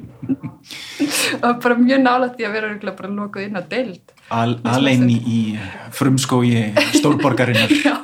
og 1.43 1.61
bara 1.63 1.79
mjög 1.81 2.01
nálægt 2.05 2.39
því 2.39 2.47
að 2.49 2.57
vera 2.57 2.93
bara 2.93 3.13
lokuð 3.13 3.47
inn 3.47 3.61
á 3.61 3.63
deild 3.71 4.15
al, 4.35 4.59
alveg 4.69 5.05
í, 5.09 5.41
frumskói 5.95 6.73
stórborgarinnar. 6.97 7.73
Já, 7.87 7.95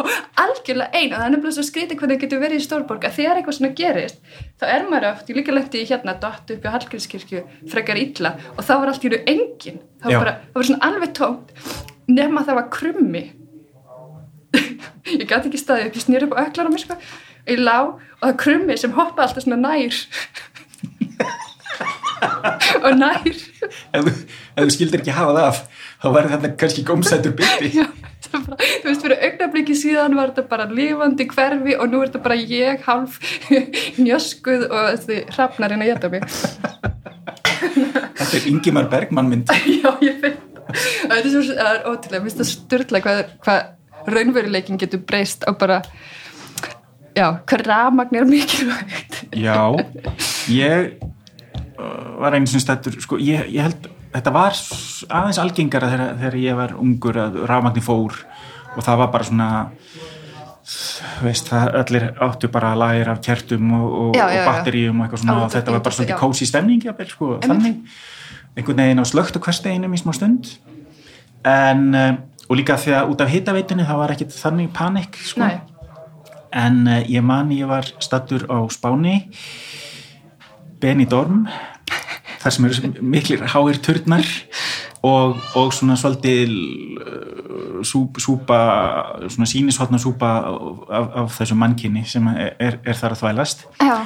algjörlega 0.41 0.91
ein 0.97 1.13
og 1.13 1.19
það 1.19 1.27
er 1.27 1.33
nefnilega 1.35 1.57
svo 1.57 1.65
skrítið 1.67 2.01
hvernig 2.01 2.17
það 2.17 2.25
getur 2.25 2.43
verið 2.43 2.61
í 2.61 2.65
Stórborg. 2.65 3.07
Að 3.07 3.17
þegar 3.19 3.41
eitthvað 3.41 3.57
svona 3.59 3.73
gerist 3.79 4.21
þá 4.61 4.67
er 4.71 4.87
maður 4.89 5.09
oft, 5.11 5.31
ég 5.31 5.39
líka 5.41 5.55
lendi 5.55 5.83
í 5.83 5.89
hérna 5.91 6.17
dott 6.23 6.55
upp 6.55 6.65
í 6.65 6.73
Hallgrímskirkju 6.75 7.45
frekar 7.73 8.01
illa 8.01 8.35
og 8.55 8.63
þá 8.65 8.73
var 8.75 8.93
allt 8.93 9.05
í 9.05 9.13
raun 9.13 9.31
engin 9.35 9.81
það 10.03 10.09
var, 10.11 10.19
bara, 10.23 10.35
það 10.49 10.61
var 10.61 10.69
svona 10.71 10.91
alveg 10.91 11.15
tómt 11.21 11.55
nema 12.09 12.47
það 12.49 12.61
var 12.61 12.71
krummi. 12.73 13.25
Ég 15.21 15.29
gæti 15.29 15.51
ekki 15.51 15.61
staðið 15.61 15.91
upp 15.91 16.01
ég 16.01 16.07
snýr 16.07 16.27
upp 16.29 16.37
á 16.37 16.45
öklar 16.47 16.69
á 16.69 16.73
mér 16.73 16.85
sko. 16.85 16.99
Ég 17.45 17.61
lá 17.61 17.79
og 17.85 18.25
það 18.25 18.39
krummi 18.41 18.77
sem 18.81 18.95
hoppa 18.97 19.27
alltaf 19.27 19.45
svona 19.45 19.61
nær 19.61 19.99
og 22.85 22.91
nær 23.01 23.29
ef, 23.29 24.09
þú- 24.09 24.71
skildir 24.75 25.01
ekki 25.03 25.15
hafa 25.17 25.35
það 25.37 25.47
af 25.51 25.61
þá 26.05 26.09
verður 26.17 26.35
þetta 26.37 26.51
kannski 26.63 26.85
gómsættur 26.91 27.35
byrti 27.39 27.71
Já, 27.79 27.87
bara, 28.35 28.57
þú 28.83 28.89
veist, 28.89 29.05
fyrir 29.05 29.23
augnabliki 29.29 29.77
síðan 29.79 30.17
var 30.19 30.33
þetta 30.33 30.45
bara 30.51 30.67
lifandi 30.71 31.27
hverfi 31.31 31.77
og 31.79 31.93
nú 31.93 32.01
er 32.03 32.11
þetta 32.11 32.23
bara 32.25 32.39
ég 32.41 32.83
hálf 32.89 33.19
njöskuð 34.05 34.67
og 34.71 34.89
þessi 34.95 35.21
hrafnarinn 35.37 35.85
að 35.85 35.93
geta 35.93 36.11
mig. 36.13 36.27
þetta 38.19 38.33
er 38.41 38.49
Ingimar 38.51 38.89
Bergmann 38.93 39.31
mynd 39.31 39.53
Já, 39.79 39.95
ég 40.05 40.19
finn 40.23 40.37
það. 40.75 41.17
er, 41.19 41.31
svo, 41.31 41.43
ótrúlega, 41.93 42.21
mér 42.21 42.29
finnst 42.29 42.41
það 42.43 42.51
styrla 42.51 43.01
hvað, 43.05 43.23
hvað 43.47 44.13
raunveruleikin 44.15 44.81
getur 44.81 45.01
breyst 45.09 45.45
og 45.49 45.57
bara, 45.61 45.79
já, 47.17 47.29
hvað 47.49 47.65
rafmagn 47.71 48.19
er 48.21 48.27
mikilvægt. 48.29 49.21
já, 49.39 49.57
ég 50.53 50.95
var 51.77 52.37
einu 52.37 52.47
sem 52.51 52.63
stættur 52.63 52.97
sko, 53.03 53.19
ég, 53.19 53.47
ég 53.53 53.67
held, 53.67 53.89
þetta 54.15 54.33
var 54.35 54.59
aðeins 55.09 55.41
algengara 55.43 55.91
þegar, 55.91 56.17
þegar 56.21 56.37
ég 56.43 56.59
var 56.59 56.75
ungur 56.81 57.21
að 57.27 57.39
rafmagni 57.51 57.83
fór 57.85 58.19
og 58.75 58.83
það 58.85 59.01
var 59.03 59.11
bara 59.15 59.29
svona 59.29 59.49
veist, 61.25 61.51
það 61.51 61.79
allir 61.83 62.07
áttu 62.25 62.49
bara 62.53 62.75
lagir 62.79 63.11
af 63.13 63.21
kertum 63.25 63.73
og, 63.77 63.89
og, 64.01 64.13
Já, 64.17 64.27
já, 64.33 64.41
og 64.41 64.49
batteríum 64.49 65.01
og 65.01 65.07
eitthvað 65.07 65.25
svona 65.25 65.39
og 65.43 65.53
þetta 65.53 65.75
var 65.75 65.83
bara 65.85 65.99
svolítið 65.99 66.23
kósi 66.23 66.49
stemning 66.49 66.87
jafnvel, 66.87 67.11
sko, 67.11 67.33
þannig. 67.45 67.99
Einhvern 68.55 68.85
veginn 68.85 69.03
á 69.03 69.07
slögt 69.11 69.37
og 69.37 69.45
hversteginum 69.45 69.97
í 69.97 70.01
smá 70.01 70.15
stund. 70.15 70.55
En 71.45 71.85
uh, 71.93 72.15
og 72.49 72.59
líka 72.61 72.79
því 72.81 72.95
að 72.97 73.13
út 73.13 73.25
af 73.25 73.33
hitaveitunni 73.33 73.87
það 73.89 74.01
var 74.01 74.15
ekkit 74.15 74.37
þannig 74.37 74.71
panik 74.77 75.19
sko. 75.21 75.49
En 76.55 76.85
uh, 76.87 77.01
ég 77.11 77.25
man 77.27 77.51
ég 77.53 77.69
var 77.69 77.91
stattur 77.99 78.47
á 78.49 78.63
Spáni 78.73 79.19
Benidorm 80.81 81.45
þar 82.43 82.53
sem 82.53 82.67
eru 82.69 82.91
miklir 83.01 83.45
háir 83.55 83.79
turnar 83.85 84.27
og, 85.05 85.39
og 85.57 85.73
svona 85.77 85.97
svolítið 86.01 86.53
uh, 87.01 87.81
sú, 87.87 88.07
súpa 88.21 88.59
svona 89.29 89.49
sínishotna 89.49 90.01
súpa 90.01 90.31
af, 90.49 91.09
af 91.25 91.35
þessu 91.39 91.57
mannkinni 91.61 92.05
sem 92.09 92.27
er, 92.35 92.79
er, 92.85 92.97
þar 92.97 93.17
að 93.17 93.23
þvælast. 93.23 93.67
Já, 93.85 93.97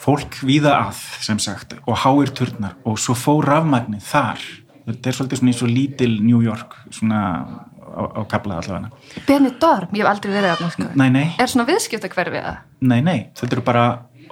fólk 0.00 0.38
víða 0.48 0.76
að 0.86 1.00
sem 1.24 1.40
sagt 1.42 1.76
og 1.84 1.98
háir 2.04 2.32
turnar 2.36 2.76
og 2.88 3.00
svo 3.00 3.16
fór 3.16 3.48
rafmagnið 3.48 4.04
þar. 4.10 4.44
Þetta 4.90 5.10
er 5.10 5.16
svolítið 5.18 5.40
svona 5.40 5.52
eins 5.52 5.64
og 5.64 5.72
lítil 5.72 6.14
New 6.24 6.40
York 6.44 6.72
svona 6.90 7.20
á, 7.90 8.02
á 8.16 8.22
kabla 8.30 8.60
allavega. 8.60 8.90
Benidorm, 9.28 9.92
ég 9.94 10.02
hef 10.04 10.10
aldrei 10.10 10.32
verið 10.34 10.54
þarna 10.54 10.70
sko. 10.74 10.88
nei, 10.96 11.26
Er 11.38 11.50
svona 11.52 11.68
viðskipta 11.68 12.10
hverfið 12.12 12.46
það? 12.46 12.56
nei, 12.80 13.00
nei, 13.04 13.18
þetta 13.36 13.56
eru 13.58 13.64
bara 13.66 13.84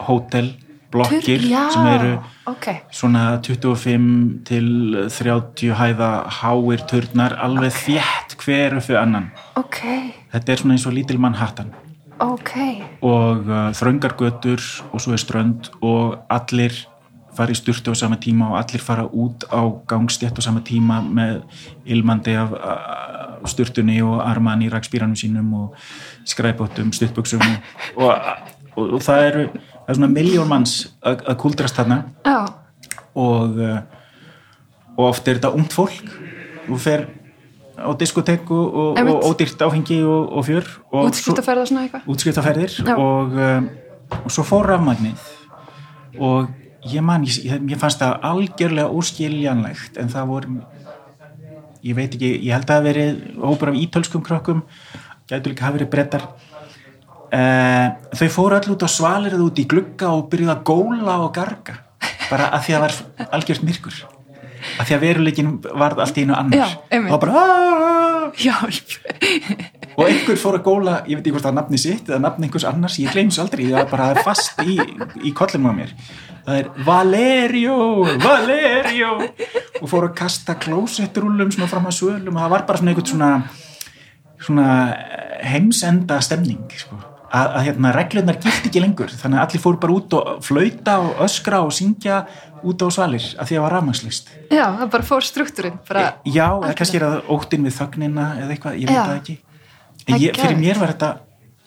hótel, 0.09 0.55
blokkir 0.93 1.45
já, 1.45 1.68
sem 1.72 1.86
eru 1.86 2.12
ok, 2.49 2.68
svona 2.91 3.24
25 3.45 4.45
til 4.49 4.68
30 5.12 5.74
hæða 5.76 6.11
háir 6.41 6.84
turnar 6.89 7.36
alveg 7.45 7.74
þétt 7.76 8.39
hver 8.41 8.78
upp 8.78 8.89
við 8.89 9.01
annan. 9.03 9.30
Ok, 9.61 9.82
þetta 10.32 10.53
er 10.53 10.62
svona 10.62 10.78
eins 10.78 10.86
og 10.89 10.97
lítil 10.97 11.20
Manhattan. 11.20 11.74
Ok. 12.18 12.55
Og 13.07 13.47
uh, 13.47 13.68
þröngargötur 13.78 14.62
og 14.91 15.03
svo 15.03 15.14
er 15.14 15.22
strönd 15.22 15.68
og 15.78 16.18
allir 16.32 16.74
fara 17.39 17.55
í 17.55 17.59
styrtu 17.59 17.95
á 17.95 17.97
sama 17.99 18.18
tíma 18.18 18.51
og 18.51 18.59
allir 18.59 18.82
fara 18.82 19.05
út 19.07 19.47
á 19.55 19.62
gangstétt 19.86 20.39
á 20.39 20.43
sama 20.43 20.64
tíma 20.66 20.99
með 21.05 21.45
ilmandi 21.86 22.34
af 22.34 22.57
styrtunni 23.47 24.01
og 24.03 24.18
arman 24.24 24.64
í 24.66 24.70
rakspýranum 24.72 25.14
sínum 25.18 25.53
og 25.55 25.76
skræbóttum, 26.26 26.91
stuttbuksum 26.93 27.45
og, 27.45 28.03
og, 28.03 28.14
og, 28.74 28.95
og 28.99 29.05
það 29.05 29.26
eru 29.28 29.45
það 29.89 29.95
er 29.95 29.97
svona 29.97 30.12
miljón 30.12 30.51
manns 30.51 30.74
að, 31.01 31.22
kuldrast 31.41 31.78
þarna. 31.80 32.03
Já, 32.28 32.45
og, 33.16 33.57
uh, 33.57 33.78
og 34.99 35.07
oft 35.09 35.28
er 35.28 35.39
þetta 35.41 35.55
ungt 35.57 35.72
fólk. 35.72 36.12
Og 36.68 36.76
fer 36.82 37.07
á 37.80 37.89
diskotek 37.97 38.51
og, 38.53 38.78
og, 39.01 39.11
ódýrt 39.30 39.62
áfengi 39.64 40.03
og, 40.05 40.32
og 40.36 40.45
fjör 40.45 40.66
og 40.93 41.09
útskipt 41.09 41.41
að 41.41 41.47
ferða 41.47 41.66
svona 41.70 41.84
eitthvað? 41.86 42.09
Útskriftaferðir 42.12 42.74
Já. 42.82 42.95
og, 42.99 43.36
um, 43.39 43.68
og 44.18 44.34
svo 44.34 44.45
fór 44.45 44.68
rafmagnið. 44.68 45.22
Og 46.18 46.51
ég 46.93 47.05
man, 47.05 47.24
ég, 47.24 47.57
ég, 47.57 47.78
fannst 47.80 48.03
það 48.03 48.18
algjörlega 48.28 48.93
óskiljanlegt 48.93 49.97
en 50.03 50.12
það 50.12 50.32
voru 50.34 50.59
ég 51.86 51.97
veit 51.97 52.11
ekki, 52.11 52.34
ég 52.43 52.53
held 52.53 52.66
að 52.66 52.74
það 52.74 52.89
verið 52.91 53.22
hópur 53.41 53.72
af 53.72 53.80
ítölskum 53.80 54.24
krokkum 54.26 54.62
gætu 55.30 55.53
líka 55.53 55.68
hafi 55.68 55.78
verið 55.78 55.93
brettar 55.93 56.26
uh, 57.33 57.87
þau 58.18 58.29
fóru 58.33 58.59
all 58.59 58.74
út 58.74 58.85
á 58.85 58.89
svalirðu 58.91 59.49
út 59.49 59.61
í 59.61 59.66
glugga 59.70 60.12
og 60.14 60.29
byrjuðu 60.33 60.55
að 60.55 60.64
góla 60.68 61.18
og 61.24 61.35
garga 61.37 61.81
bara 62.29 62.53
að 62.55 62.64
því 62.66 62.76
að 62.76 62.79
það 62.79 62.87
var 62.87 63.35
algjört 63.39 63.66
myrkur 63.66 63.99
að 64.79 64.89
því 64.89 64.97
að 64.97 65.05
veruleikin 65.05 65.53
varð 65.81 66.03
allt 66.05 66.18
í 66.18 66.24
einu 66.26 66.37
annar 66.37 66.59
Já, 66.61 66.68
einmitt. 66.91 67.12
og 67.14 67.20
bara 67.22 67.45
"Aaaah!" 67.45 68.07
Hjálp 68.39 68.91
og 69.99 70.03
einhver 70.05 70.37
fór 70.39 70.59
að 70.59 70.66
góla, 70.66 70.97
ég 71.09 71.16
veit 71.16 71.24
ekki 71.24 71.33
hvort 71.33 71.47
það 71.47 71.53
er 71.53 71.59
nafni 71.59 71.79
sitt 71.81 72.11
eða 72.11 72.18
nafni 72.22 72.47
einhvers 72.47 72.66
annars, 72.68 72.99
ég 73.01 73.14
gleyms 73.14 73.39
aldrei 73.41 73.70
það 73.70 73.81
er 73.81 73.89
bara 73.91 74.11
það 74.12 74.26
fast 74.26 74.61
í, 74.62 74.76
í 75.24 75.33
kollinum 75.33 75.72
á 75.72 75.79
mér 75.79 75.95
það 76.45 76.59
er 76.59 76.68
Valerio 76.85 77.79
Valerio 78.22 79.14
og 79.81 79.89
fór 79.89 80.11
að 80.11 80.14
kasta 80.20 80.59
klósettrúlum 80.61 81.51
fram 81.64 81.89
að 81.89 81.99
svölum 81.99 82.37
og 82.37 82.45
það 82.45 82.55
var 82.55 82.66
bara 82.68 82.83
svona 82.83 82.93
einhvern 82.93 83.11
svona 83.14 83.33
svona 84.39 84.68
heimsenda 85.43 86.20
stemning 86.22 86.68
sko. 86.76 86.99
Að, 87.29 87.47
að 87.47 87.64
hérna 87.66 87.93
reglunar 87.97 88.39
gilt 88.41 88.68
ekki 88.68 88.83
lengur. 88.83 89.12
Þannig 89.12 89.41
að 89.41 89.47
allir 89.47 89.62
fór 89.64 89.81
bara 89.83 89.97
út 89.97 90.16
og 90.18 90.31
flauta 90.47 90.99
og 91.05 91.24
öskra 91.26 91.62
og 91.66 91.74
syngja 91.76 92.22
út 92.66 92.83
á 92.83 92.89
svalir 92.93 93.24
að 93.39 93.51
því 93.51 93.55
að 93.55 93.59
það 93.59 93.64
var 93.64 93.74
rafmagslist 93.76 94.31
Já, 94.51 94.64
það 94.79 94.89
bara 94.95 95.07
fór 95.09 95.26
struktúrin 95.26 95.76
bara, 95.89 96.07
Já, 96.26 96.47
eða 96.57 96.72
kannski 96.79 96.99
er 96.99 97.05
það 97.05 97.31
óttinn 97.35 97.66
við 97.66 97.76
þögnina 97.76 98.26
eða 98.39 98.55
eitthvað, 98.55 98.79
ég 98.81 98.91
veit 98.91 98.99
það 98.99 99.14
ekki. 99.18 99.37
Það 100.01 100.14
en 100.14 100.24
ég, 100.24 100.41
fyrir 100.41 100.59
mér 100.62 100.81
var 100.81 100.93
þetta 100.95 101.11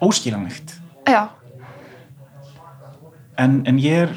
óskilanlegt 0.01 0.75
Já, 1.09 1.21
en, 3.41 3.61
en 3.69 3.81
ég 3.81 4.05
er 4.05 4.13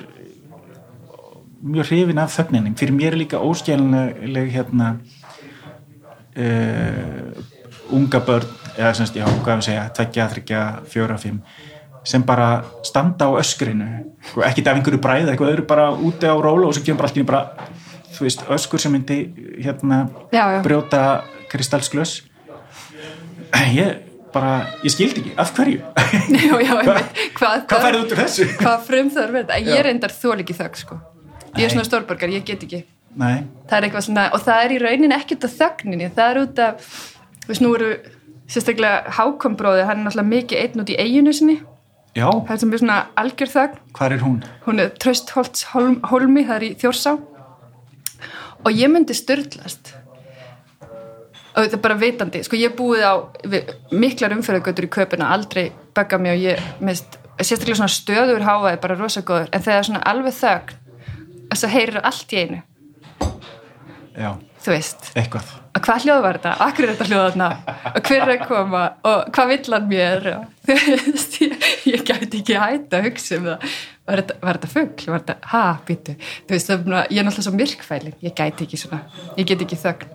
mjög 1.64 1.90
hrifin 1.90 2.22
af 2.22 2.34
þögninning 2.34 2.78
fyrir 2.80 2.97
mér 2.97 3.14
er 3.14 3.22
líka 3.22 3.40
óskilanleg 3.42 4.53
hérna 4.55 4.95
uh, 6.36 7.30
unga 7.95 8.20
börn 8.24 8.63
eða 8.79 8.93
semst, 8.99 9.16
já, 9.16 9.25
hvað 9.27 9.61
við 9.61 9.68
segja, 9.68 9.87
tveggja, 9.97 10.29
þryggja, 10.35 10.64
fjóra, 10.91 11.20
fimm 11.20 11.41
sem 12.05 12.20
bara 12.20 12.49
standa 12.85 13.31
á 13.33 13.33
öskrinu. 13.41 13.87
Sko, 14.29 14.43
ekkit 14.45 14.66
af 14.68 14.77
einhverju 14.77 15.01
bræð, 15.01 15.31
eitthvað 15.33 15.55
öðru 15.55 15.62
bara 15.70 15.87
úti 15.97 16.29
á 16.29 16.37
róla 16.37 16.68
og 16.68 16.77
svo 16.77 16.85
kemur 16.85 17.01
bara 17.01 17.09
allt 17.09 17.16
í 17.16 17.25
bara 17.25 17.70
þú 18.14 18.27
veist, 18.27 18.45
öskur 18.57 18.83
sem 18.83 18.93
myndi 18.93 19.18
hérna 19.64 20.05
Já, 20.33 20.45
já. 20.53 20.61
brjóta 20.62 21.03
kristalsglös 21.49 22.22
ég 23.75 24.03
bara, 24.35 24.66
ég 24.83 24.91
skildi 24.91 25.22
ekki, 25.22 25.33
af 25.39 25.53
hverju? 25.55 25.81
Já, 26.35 26.55
já, 26.59 26.72
einmitt. 26.81 27.18
Hvað, 27.39 27.61
hvað 27.70 27.85
færðu 27.87 28.01
út 28.03 28.14
úr 28.14 28.20
þessu? 28.25 28.47
Hvað 28.59 28.81
frumþörf 28.89 29.31
er 29.31 29.45
þetta? 29.45 29.59
Ég 29.68 29.85
reyndar 29.87 30.14
þól 30.14 30.41
ekki 30.43 30.57
þögg, 30.59 30.81
sko. 30.81 30.99
Ég 31.55 31.68
er 31.68 31.70
svona 31.70 31.87
stórborgar, 31.87 32.33
ég 32.35 32.43
get 32.47 32.64
ekki. 32.66 32.81
Nei, 33.14 33.45
það 33.70 33.77
er 33.79 33.87
eitthvað 33.87 34.07
svona, 34.09 34.25
og 34.35 34.43
það 34.43 34.64
er 34.64 34.75
í 34.75 34.81
rauninni 34.83 35.14
ekki 35.14 35.37
út 35.39 35.47
af 35.47 35.55
þögninni, 35.61 36.09
það 36.16 36.33
er 36.33 36.41
út 36.43 36.62
af 36.64 36.97
nú 37.62 37.70
eru 37.79 37.93
sérstaklega 38.51 39.14
hákombróði, 39.18 39.86
hann 39.88 40.03
er 40.03 40.09
náttúrulega 40.09 40.32
mikið 40.32 40.62
einn 40.62 40.84
út 40.84 40.92
í 40.92 40.99
eiginu 41.01 41.32
sinni, 41.36 41.59
já, 42.16 42.26
það 42.28 42.55
er 42.55 42.62
sem 42.62 42.72
er 42.72 42.82
svona 42.82 43.01
algjör 43.20 43.53
þögn, 43.55 43.82
hvað 43.97 44.16
er 44.16 44.24
hún? 44.24 44.38
hún 44.66 44.84
er 44.84 44.95
Tröstholts 45.01 45.68
Holm, 45.72 45.99
Holmi, 46.11 46.45
það 46.49 46.57
er 46.57 46.66
í 46.68 46.72
Þjórsá. 46.82 47.18
Og 48.64 48.72
ég 48.72 48.88
myndi 48.88 49.12
styrlast 49.16 49.92
og 51.55 51.62
þetta 51.62 51.76
er 51.76 51.82
bara 51.84 51.99
vitandi, 51.99 52.40
sko 52.42 52.59
ég 52.59 52.72
búið 52.74 53.05
á 53.07 53.14
miklar 53.95 54.34
umferðagötur 54.34 54.88
í 54.88 54.95
köpuna 54.97 55.28
aldrei 55.34 55.68
bögga 55.95 56.18
mig 56.18 56.34
og 56.34 56.40
ég 56.42 56.64
mist, 56.82 57.18
sérstaklega 57.38 57.78
svona 57.78 57.95
stöður 57.95 58.47
háa 58.47 58.72
er 58.72 58.80
bara 58.82 58.97
rosa 58.99 59.22
góður 59.22 59.53
en 59.55 59.62
þegar 59.62 59.86
svona 59.86 60.03
alveg 60.11 60.34
þögn 60.34 60.80
þess 61.53 61.66
að 61.68 61.74
heyrir 61.76 62.01
allt 62.03 62.34
í 62.34 62.40
einu. 62.42 62.61
Já, 64.14 64.30
þú 64.64 64.72
veist, 64.72 65.10
eitthvað. 65.18 65.52
Og 65.74 65.82
hvað 65.84 66.04
hljóð 66.04 66.20
var 66.24 66.36
þetta, 66.38 66.52
akkur 66.64 66.84
er 66.86 66.92
þetta 66.94 67.06
hljóð 67.10 67.24
þarna? 67.24 67.48
Og 67.90 68.00
hver 68.08 68.22
er 68.22 68.32
að 68.34 68.44
koma? 68.48 68.82
Og 69.10 69.18
hvað 69.34 69.50
vill 69.50 69.74
hann 69.74 69.88
mér? 69.90 70.28
Og, 70.34 70.44
þú 70.68 70.74
veist, 71.10 71.36
ég, 71.42 71.56
ég 71.90 72.04
gæti 72.08 72.40
ekki 72.40 72.58
hætta 72.62 73.00
að 73.00 73.08
hugsa 73.08 73.38
um 73.40 73.48
það. 73.50 73.58
Var 74.04 74.20
þetta, 74.22 74.34
þetta 74.48 74.70
fugl, 74.74 75.06
var 75.10 75.22
þetta, 75.24 75.36
ha, 75.54 75.62
býtu 75.88 76.12
þú 76.20 76.52
veist, 76.54 76.68
það 76.70 76.76
er 76.76 77.08
ég 77.08 77.20
er 77.20 77.26
náttúrulega 77.28 77.46
svo 77.48 77.54
myrkfælin 77.56 78.16
ég 78.26 78.34
gæti 78.36 78.66
ekki 78.68 78.80
svona, 78.84 79.00
ég 79.38 79.48
get 79.48 79.64
ekki 79.64 79.78
þögn. 79.80 80.08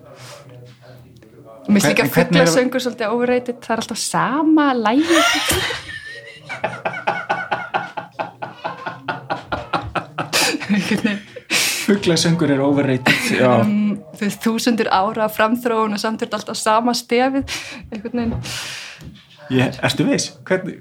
Mér 1.70 1.84
en 1.86 1.96
hvernig 1.98 2.06
er- 2.06 2.14
fuglasöngur 2.14 2.82
svolítið 2.82 3.12
overrated, 3.14 3.58
það 3.62 3.74
er 3.76 3.82
alltaf 3.84 4.00
sama 4.02 4.70
lægi 4.74 5.20
einhvern 10.70 11.02
veginn 11.04 11.19
Fuglasöngur 11.90 12.52
er 12.54 12.62
overrated 12.62 13.42
um, 13.42 13.98
þú 14.14 14.26
veist, 14.26 14.44
þúsundir 14.44 14.90
ára 14.94 15.26
framþróun 15.32 15.96
og 15.96 16.02
samt 16.02 16.22
er 16.22 16.28
þetta 16.30 16.40
alltaf 16.40 16.60
sama 16.60 16.94
stefið 16.96 17.44
einhvern 17.90 18.22
veginn 18.22 18.38
ég, 19.58 19.76
ertu 19.82 20.06
viss? 20.06 20.32
Hvernig? 20.46 20.78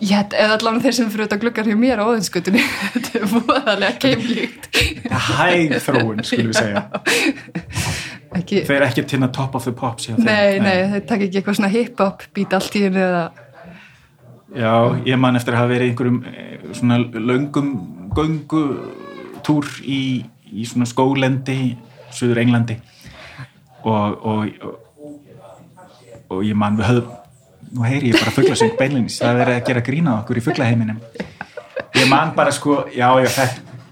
Ég 0.00 0.32
eða 0.32 0.56
allavega 0.56 0.86
þeir 0.86 0.96
sem 0.96 1.10
fyrir 1.12 1.26
þetta 1.26 1.38
gluggar 1.42 1.66
hjá 1.68 1.76
mér 1.76 2.00
á 2.00 2.08
óðinskutunni, 2.08 2.62
þetta 2.94 3.18
er 3.18 3.26
voðalega 3.34 3.98
keimlíkt. 4.00 4.68
Hæg 5.12 5.74
þróun, 5.84 6.22
skulum 6.24 6.48
við 6.48 6.56
segja 6.56 6.86
Ekki, 8.30 8.62
Þeir 8.64 8.84
ekki 8.86 9.04
til 9.10 9.18
að 9.20 9.32
top 9.36 9.56
of 9.58 9.66
the 9.66 9.74
pops 9.76 10.06
hjá 10.08 10.14
þeim. 10.14 10.24
nei, 10.24 10.60
nei, 10.62 10.76
þeir 10.94 11.06
taka 11.08 11.26
ekki 11.26 11.40
eitthvað 11.40 11.58
svona 11.58 11.72
hip-hop 11.74 12.24
bít 12.36 12.56
allt 12.56 12.76
í 12.78 12.84
henni 12.86 13.02
eða, 13.04 13.24
Já, 14.50 14.72
ég 15.06 15.18
man 15.20 15.38
eftir 15.38 15.54
að 15.54 15.60
hafa 15.60 15.70
verið 15.70 15.90
einhverjum 15.92 16.20
eh, 16.26 16.62
svona 16.74 16.96
löngum 17.14 17.68
göngutúr 18.16 19.68
í, 19.86 20.00
í 20.52 20.66
svona 20.68 20.88
skólendi 20.88 21.76
Suður 22.10 22.42
Englandi 22.42 22.76
og, 23.84 24.26
og, 24.26 24.46
og, 24.66 25.16
og 26.30 26.44
ég 26.46 26.58
man 26.58 26.78
við 26.78 26.90
höfum 26.90 27.16
nú 27.70 27.86
heyri 27.86 28.10
ég 28.10 28.18
bara 28.18 28.34
fuglasöng 28.34 28.76
beinlinis 28.78 29.20
það 29.22 29.44
er 29.44 29.52
að 29.54 29.66
gera 29.68 29.82
grína 29.86 30.18
á 30.18 30.20
okkur 30.20 30.40
í 30.40 30.44
fuglaheiminum 30.44 31.02
ég 31.96 32.08
man 32.10 32.32
bara 32.36 32.54
sko 32.54 32.82
já, 32.90 33.06
já, 33.22 33.30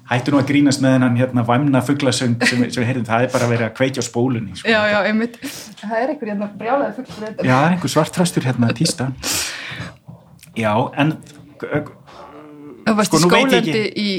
hættu 0.08 0.32
nú 0.32 0.40
að 0.40 0.48
grínast 0.50 0.82
með 0.82 0.96
hennan 0.96 1.18
hérna 1.20 1.44
væmna 1.46 1.82
fuglasöng 1.84 2.38
sem, 2.42 2.64
sem 2.72 2.82
við 2.82 2.88
heyrðum, 2.90 3.06
það 3.08 3.26
er 3.26 3.32
bara 3.34 3.50
verið 3.50 3.66
að 3.68 3.74
kveikja 3.76 4.02
á 4.02 4.08
spólunni 4.08 4.56
sko. 4.56 4.70
já, 4.70 4.80
já, 4.88 4.98
einmitt. 5.04 5.36
Það 5.82 5.96
er 5.98 6.12
einhver 6.14 6.32
hérna 6.32 6.48
brjálega 6.58 6.94
þetta. 6.96 7.34
Já, 7.44 7.52
það 7.52 7.66
er 7.66 7.74
einhver 7.76 7.92
svartrastur 7.94 8.48
hérna 8.48 8.70
að 8.70 8.78
týsta 8.80 9.10
Já, 10.58 10.72
en 10.98 11.12
Sko, 11.58 11.74
nú 12.88 12.96
veit 12.96 13.12
ég 13.12 13.22
skólandi 13.24 13.82
í, 14.00 14.10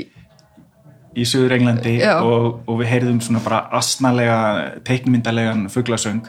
í 1.17 1.25
Suður 1.25 1.57
Englandi 1.57 1.95
og, 2.05 2.61
og 2.69 2.81
við 2.81 2.91
heyrðum 2.93 3.21
svona 3.23 3.41
bara 3.43 3.63
asnalega 3.79 4.37
teiknmyndalegan 4.85 5.67
fuglasöng 5.73 6.27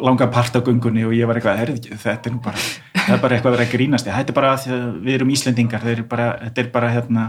langa 0.00 0.28
part 0.32 0.56
af 0.56 0.64
gungunni 0.64 1.04
og 1.04 1.14
ég 1.16 1.28
var 1.28 1.38
eitthvað, 1.38 1.60
heyrðu 1.60 1.78
ekki, 1.78 1.96
þetta 2.00 2.30
er 2.30 2.34
nú 2.34 2.42
bara 2.44 2.60
er 3.04 3.20
bara 3.20 3.36
eitthvað 3.36 3.50
að 3.52 3.56
vera 3.58 3.70
grínast 3.72 4.08
þetta 4.08 4.32
er 4.32 4.38
bara 4.38 4.52
að 4.54 4.86
við 5.04 5.16
erum 5.18 5.32
Íslendingar 5.34 5.88
er 5.92 6.02
bara, 6.08 6.28
þetta 6.46 6.62
er 6.62 6.70
bara 6.72 6.92
hérna 6.94 7.24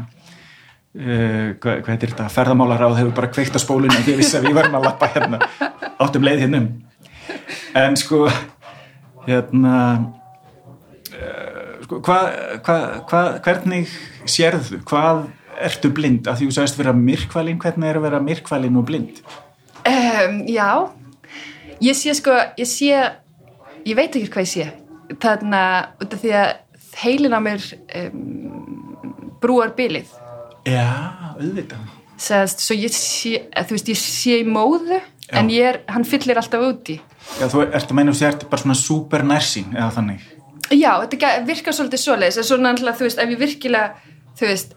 uh, 0.96 1.50
hvað, 1.60 1.82
hvað 1.86 1.94
er 1.96 2.04
þetta, 2.06 2.28
ferðamálaráð 2.36 3.00
hefur 3.02 3.16
bara 3.20 3.32
kveikt 3.34 3.58
á 3.58 3.62
spólunni 3.64 4.00
og 4.00 4.12
ég 4.12 4.20
vissi 4.20 4.40
að 4.40 4.50
við 4.50 4.60
varum 4.60 4.78
að 4.80 4.88
lappa 4.90 5.12
hérna 5.16 5.42
áttum 6.04 6.28
leið 6.28 6.46
hérna 6.46 6.62
um. 6.64 6.70
En 7.76 7.98
sko 8.00 8.26
hérna 9.26 9.76
uh, 11.12 11.80
sko, 11.86 12.00
hvað, 12.00 12.30
hvað, 12.66 12.86
hvað, 13.10 13.32
hvernig 13.48 13.98
sérðu, 14.32 14.80
hvað 14.88 15.26
ertu 15.62 15.92
blind, 15.96 16.28
af 16.28 16.40
því 16.40 16.50
þú 16.50 16.56
sagðist 16.58 16.80
vera 16.80 16.94
myrkvalin, 16.98 17.60
hvernig 17.62 17.90
er 17.90 18.00
að 18.00 18.08
vera 18.08 18.22
myrkvalin 18.24 18.80
og 18.80 18.86
blind? 18.90 19.22
Um, 19.86 20.42
já, 20.50 20.70
ég 21.84 21.98
sé 21.98 22.16
sko, 22.18 22.36
ég 22.58 22.70
sé 22.70 22.92
ég 23.86 23.98
veit 23.98 24.16
ekki 24.16 24.32
hvað 24.34 24.46
ég 24.48 24.54
sé. 24.54 24.70
Þarna, 25.22 25.62
út 26.02 26.16
af 26.16 26.24
því 26.24 26.32
að 26.40 26.54
heilin 27.04 27.36
á 27.38 27.40
mér 27.44 27.66
um, 28.02 29.36
brúar 29.44 29.76
bilið. 29.78 30.10
Já, 30.66 30.88
auðvitað. 31.38 31.92
Sest, 32.18 32.62
svo 32.64 32.78
ég 32.80 32.94
sé, 32.96 33.36
að, 33.52 33.68
þú 33.70 33.76
veist, 33.76 33.90
ég 33.92 34.00
sé 34.00 34.38
í 34.40 34.46
móðu 34.48 34.96
Já. 34.96 35.36
en 35.42 35.50
ég 35.52 35.68
er, 35.68 35.82
hann 35.92 36.06
fyllir 36.08 36.38
alltaf 36.40 36.62
úti 36.64 36.96
Já, 37.42 37.50
þú 37.52 37.66
ert 37.66 37.90
að 37.90 37.98
meina 37.98 38.14
þú 38.16 38.28
ert 38.30 38.46
bara 38.48 38.62
svona 38.62 38.78
super 38.80 39.26
nærsýn 39.26 39.74
eða 39.76 39.90
þannig. 39.98 40.22
já, 40.70 40.92
þetta 41.02 41.32
virkar 41.46 41.76
svolítið 41.76 42.02
svoleiðis. 42.02 42.38
En 42.40 42.48
svona 42.48 42.72
alltaf, 42.72 43.00
þú 43.02 43.08
veist, 43.10 43.20
ef 43.20 43.34
ég 43.34 43.42
virkilega 43.42 44.14
þú 44.40 44.48
veist, 44.48 44.76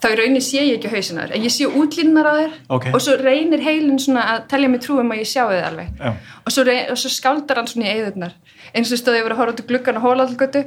þá 0.00 0.06
í 0.10 0.16
rauninni 0.20 0.40
sé 0.44 0.62
ég 0.64 0.78
ekki 0.78 0.90
hausinar 0.94 1.32
en 1.36 1.42
ég 1.44 1.52
sé 1.52 1.66
útlínunar 1.68 2.26
á 2.30 2.34
þér 2.40 2.52
Ok. 2.76 2.86
og 2.94 3.00
svo 3.04 3.16
reynir 3.20 3.60
heilin 3.64 3.98
svona 4.00 4.22
að 4.34 4.46
telja 4.52 4.68
mig 4.72 4.80
trúum 4.84 5.12
að 5.12 5.20
ég 5.22 5.28
sjá 5.28 5.42
þið 5.50 5.64
alveg 5.68 5.88
Já. 6.00 6.12
og 6.46 6.54
svo, 6.54 6.64
svo 7.02 7.10
skáldar 7.16 7.60
hann 7.60 7.68
svona 7.68 7.88
í 7.90 7.94
eðurnar 7.98 8.34
eins 8.74 8.92
og 8.92 9.00
stóði 9.02 9.20
ég 9.20 9.26
verið 9.28 9.36
að 9.36 9.42
horfa 9.42 9.54
út 9.56 9.64
í 9.64 9.68
gluggan 9.72 10.00
og 10.00 10.06
hóla 10.08 10.26
allgötu 10.28 10.64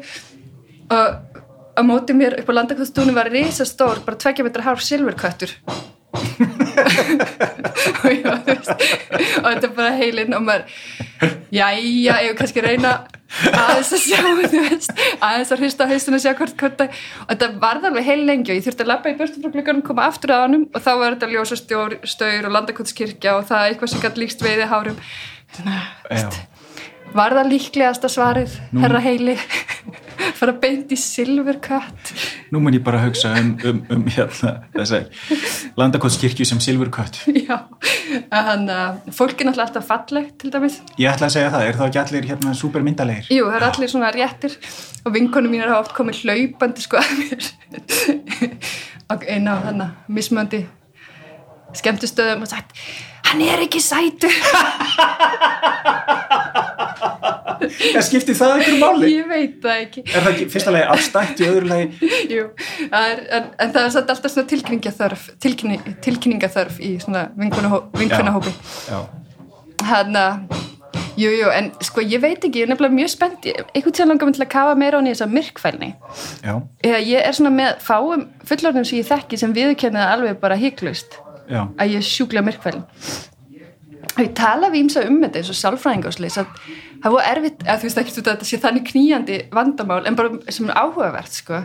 og 0.94 1.08
á 1.74 1.82
móti 1.82 2.14
mér 2.14 2.38
upp 2.40 2.50
á 2.54 2.58
landakvöldstúni 2.60 3.16
var 3.16 3.32
risastór 3.34 4.04
bara 4.06 4.20
tvekja 4.22 4.46
metra 4.46 4.64
hár 4.68 4.78
silfurköttur 4.84 5.56
og, 8.04 8.12
já, 8.14 8.30
þú 8.46 8.54
veist, 8.54 8.72
og 9.40 9.48
þetta 9.48 9.68
er 9.68 9.74
bara 9.78 9.92
heilin 9.98 10.36
og 10.38 10.46
maður 10.46 10.64
jæja, 11.54 12.16
ég 12.22 12.30
vil 12.30 12.38
kannski 12.38 12.64
reyna 12.66 12.94
aðeins 13.50 13.92
að 13.98 14.04
sjá 14.04 14.20
þú 14.22 14.62
veist, 14.68 14.94
aðeins 15.18 15.54
að 15.56 15.64
hrista 15.64 15.88
á 15.88 15.92
haustinu 15.92 16.20
að 16.20 16.26
sjá 16.26 16.34
hvort, 16.38 16.56
hvort 16.60 16.86
að, 16.86 17.02
og 17.26 17.34
þetta 17.34 17.52
varð 17.66 17.90
alveg 17.90 18.10
heil 18.12 18.22
lengi 18.30 18.54
og 18.54 18.60
ég 18.60 18.66
þurfti 18.68 18.86
að 18.86 18.92
lappa 18.94 19.14
í 19.14 19.18
burtu 19.20 19.42
frá 19.42 19.54
glugganum 19.56 19.86
koma 19.86 20.08
aftur 20.12 20.36
að 20.36 20.46
honum 20.48 20.66
og 20.70 20.86
þá 20.86 20.92
var 20.94 21.16
þetta 21.16 21.32
ljósa 21.34 21.60
stjór, 21.60 22.00
staur 22.06 22.50
og 22.50 22.58
landakvöldskirkja 22.60 23.38
og 23.40 23.48
það 23.50 23.70
eitthvað 23.72 23.94
sem 23.94 24.04
gætt 24.06 24.22
líkst 24.22 24.46
veiði 24.46 24.70
hárum 24.70 24.98
Já. 26.14 26.28
Var 27.18 27.36
það 27.38 27.50
líklegasta 27.54 28.10
svarið 28.12 28.56
Nú- 28.72 28.84
herra 28.84 29.02
heili? 29.04 29.38
Fara 30.38 30.54
beint 30.56 30.92
í 30.94 30.98
silfurkött 31.00 32.12
Nú 32.54 32.62
mun 32.64 32.76
ég 32.76 32.84
bara 32.86 33.00
að 33.02 33.10
hugsa 33.10 33.32
um, 33.40 33.54
um, 33.66 33.80
um 33.96 34.04
hérna, 34.14 34.54
þess 34.76 35.72
landakotskirkju 35.80 36.46
sem 36.46 36.60
silfurkött. 36.62 37.24
já, 37.50 37.56
en 38.30 38.68
uh, 38.70 39.00
fólk 39.16 39.42
er 39.42 39.50
náttúrulega 39.50 39.66
alltaf 39.66 39.88
fallegt 39.90 40.36
til 40.44 40.52
dæmis. 40.54 40.78
Ég 41.02 41.10
ætla 41.10 41.32
að 41.32 41.36
segja 41.38 41.50
það, 41.54 41.66
er 41.68 41.80
þá 41.80 41.84
ekki 41.88 42.02
allir 42.04 42.30
hérna 42.30 42.54
super 42.58 42.86
myndalegir? 42.86 43.32
jú, 43.34 43.48
það 43.50 43.58
er 43.58 43.68
allir 43.72 43.94
svona 43.96 44.12
réttir 44.14 44.58
og 45.04 45.16
vinkonum 45.18 45.56
mínar 45.56 45.74
hafa 45.74 45.88
oft 45.88 45.98
komið 45.98 46.22
hlaupandi 46.24 46.86
sko 46.86 47.02
að 47.02 47.18
mér. 47.24 47.50
Og 49.14 49.26
eina 49.30 49.58
á 49.60 49.66
þannig 49.66 50.14
mismöndi 50.16 50.62
skemmtustöðum 51.78 52.46
og 52.46 52.50
sagt 52.54 52.78
hann 53.28 53.42
er 53.44 53.64
ekki 53.66 53.82
sætur 53.84 54.34
Það 57.62 58.06
skiptir 58.08 58.38
það 58.40 58.56
einhverju 58.58 58.80
máli? 58.82 59.12
ég 59.14 59.30
veit 59.30 59.56
það 59.64 59.82
ekki 59.86 60.04
Er 60.08 60.26
það 60.26 60.30
ekki 60.34 60.50
fyrsta 60.54 60.74
lagi 60.76 60.90
afstætt 60.96 61.44
í 61.44 61.48
öðru 61.50 61.72
lagi? 61.72 62.12
Jú, 62.34 62.46
er, 62.90 63.24
en, 63.40 63.48
en 63.60 63.74
það 63.76 63.82
er 63.84 63.96
satt 63.96 64.14
alltaf 64.16 64.34
svona 64.34 64.52
tilkynningaþörf 64.54 65.30
tilkynning, 65.44 65.96
tilkynningaþörf 66.06 66.82
í 66.84 66.94
svona 67.04 67.28
vinkunahópi 67.40 68.54
Já. 68.90 69.00
hann 69.90 70.20
að 70.20 70.62
Jú, 71.14 71.30
jú, 71.30 71.50
en 71.54 71.68
sko 71.86 72.02
ég 72.02 72.22
veit 72.24 72.42
ekki, 72.42 72.64
ég 72.64 72.66
er 72.66 72.72
nefnilega 72.72 72.96
mjög 72.98 73.12
spennt 73.14 73.46
einhvern 73.46 73.94
tíðan 73.94 74.10
langar 74.10 74.30
mig 74.30 74.38
til 74.38 74.46
að 74.48 74.50
kafa 74.54 74.78
meira 74.82 74.98
á 74.98 75.00
hann 75.00 75.10
í 75.10 75.14
þessa 75.14 75.28
myrkfælni 75.30 75.90
Já. 76.42 76.56
Eða 76.82 77.02
ég 77.06 77.28
er 77.28 77.38
svona 77.38 77.52
með 77.54 77.84
fáum 77.86 78.24
fullorðum 78.50 78.88
sem 78.90 78.98
ég 78.98 79.10
þekki 79.12 79.38
sem 79.38 79.54
viðurkenni 79.54 80.02
það 80.02 80.14
alveg 80.16 80.40
bara 80.42 80.58
Já. 81.50 81.68
að 81.78 81.94
ég 81.98 82.06
sjúklega 82.08 82.46
myrkfælin 82.48 82.86
og 84.14 84.22
ég 84.22 84.34
tala 84.38 84.70
við 84.74 84.84
ímsa 84.84 85.04
um 85.10 85.20
þetta 85.24 85.42
eins 85.42 85.52
og 85.54 85.58
sálfræðinga 85.60 86.10
og 86.12 86.16
slis 86.18 86.38
að 86.42 86.52
það 87.04 87.16
var 87.16 87.30
erfitt, 87.32 87.64
að 87.66 87.80
þú 87.82 87.88
veist 87.90 88.02
ekki 88.02 88.14
að 88.14 88.28
þetta 88.30 88.50
sé 88.50 88.60
þannig 88.64 88.88
knýjandi 88.92 89.40
vandamál 89.54 90.02
en 90.08 90.18
bara 90.20 90.54
sem 90.54 90.70
er 90.70 90.78
áhugavert 90.78 91.40
sko 91.40 91.62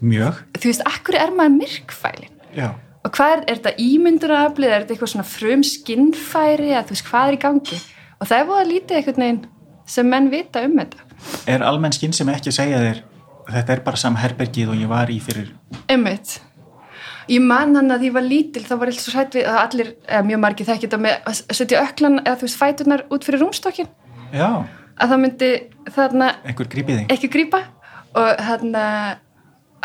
Mjög. 0.00 0.40
þú 0.56 0.70
veist, 0.70 0.86
akkur 0.88 1.18
er 1.20 1.34
maður 1.36 1.56
myrkfælin 1.58 2.32
Já. 2.56 2.68
og 3.04 3.12
hvað 3.16 3.36
er, 3.36 3.44
er 3.46 3.60
þetta 3.60 3.74
ímyndunaraflið 3.84 4.72
er 4.72 4.84
þetta 4.84 4.96
eitthvað 4.96 5.12
svona 5.14 5.28
frum 5.28 5.64
skinnfæri 5.66 6.72
að 6.72 6.88
þú 6.88 6.96
veist, 6.96 7.08
hvað 7.10 7.28
er 7.28 7.36
í 7.36 7.42
gangi 7.44 7.80
og 8.16 8.30
það 8.30 8.36
er 8.38 8.48
búið 8.48 8.62
að 8.62 8.72
lítið 8.72 9.00
einhvern 9.00 9.24
veginn 9.24 9.42
sem 9.90 10.10
menn 10.10 10.32
vita 10.32 10.64
um 10.64 10.76
þetta 10.80 11.06
Er 11.52 11.62
almenn 11.66 11.92
skinn 11.92 12.14
sem 12.16 12.28
ekki 12.32 12.52
segja 12.54 12.80
þér 12.80 13.02
þetta 13.50 13.74
er 13.74 13.82
bara 13.84 14.00
sama 14.00 14.22
herbergið 14.22 14.72
og 14.72 14.80
ég 14.80 14.88
var 14.90 15.10
í 15.12 15.18
fyrir 15.22 15.52
Einmitt. 15.90 16.38
Ég 17.30 17.42
man 17.44 17.76
hann 17.78 17.92
að 17.94 18.02
því 18.02 18.10
ég 18.10 18.14
var 18.16 18.26
lítil 18.26 18.62
þá 18.66 18.74
var 18.80 18.90
ég 18.90 18.98
svo 18.98 19.12
sætt 19.14 19.36
við 19.38 19.46
að 19.46 19.58
allir, 19.60 19.90
eða 20.08 20.26
mjög 20.26 20.40
margir 20.42 20.66
þekki 20.66 20.88
þetta 20.88 20.98
með 21.04 21.30
að 21.30 21.42
setja 21.58 21.82
öklan 21.84 22.18
eða 22.24 22.38
þú 22.40 22.46
veist 22.48 22.58
fæturnar 22.58 23.04
út 23.14 23.26
fyrir 23.26 23.44
rúmstokkin 23.44 23.90
Já, 24.34 24.48
að 24.98 25.12
það 25.12 25.22
myndi 25.24 25.50
þarna 25.94 26.30
einhver 26.44 26.70
grípið 26.70 27.00
þig. 27.00 27.14
Ekki 27.14 27.30
grípa. 27.32 27.62
Og 28.18 28.42
þarna 28.42 28.84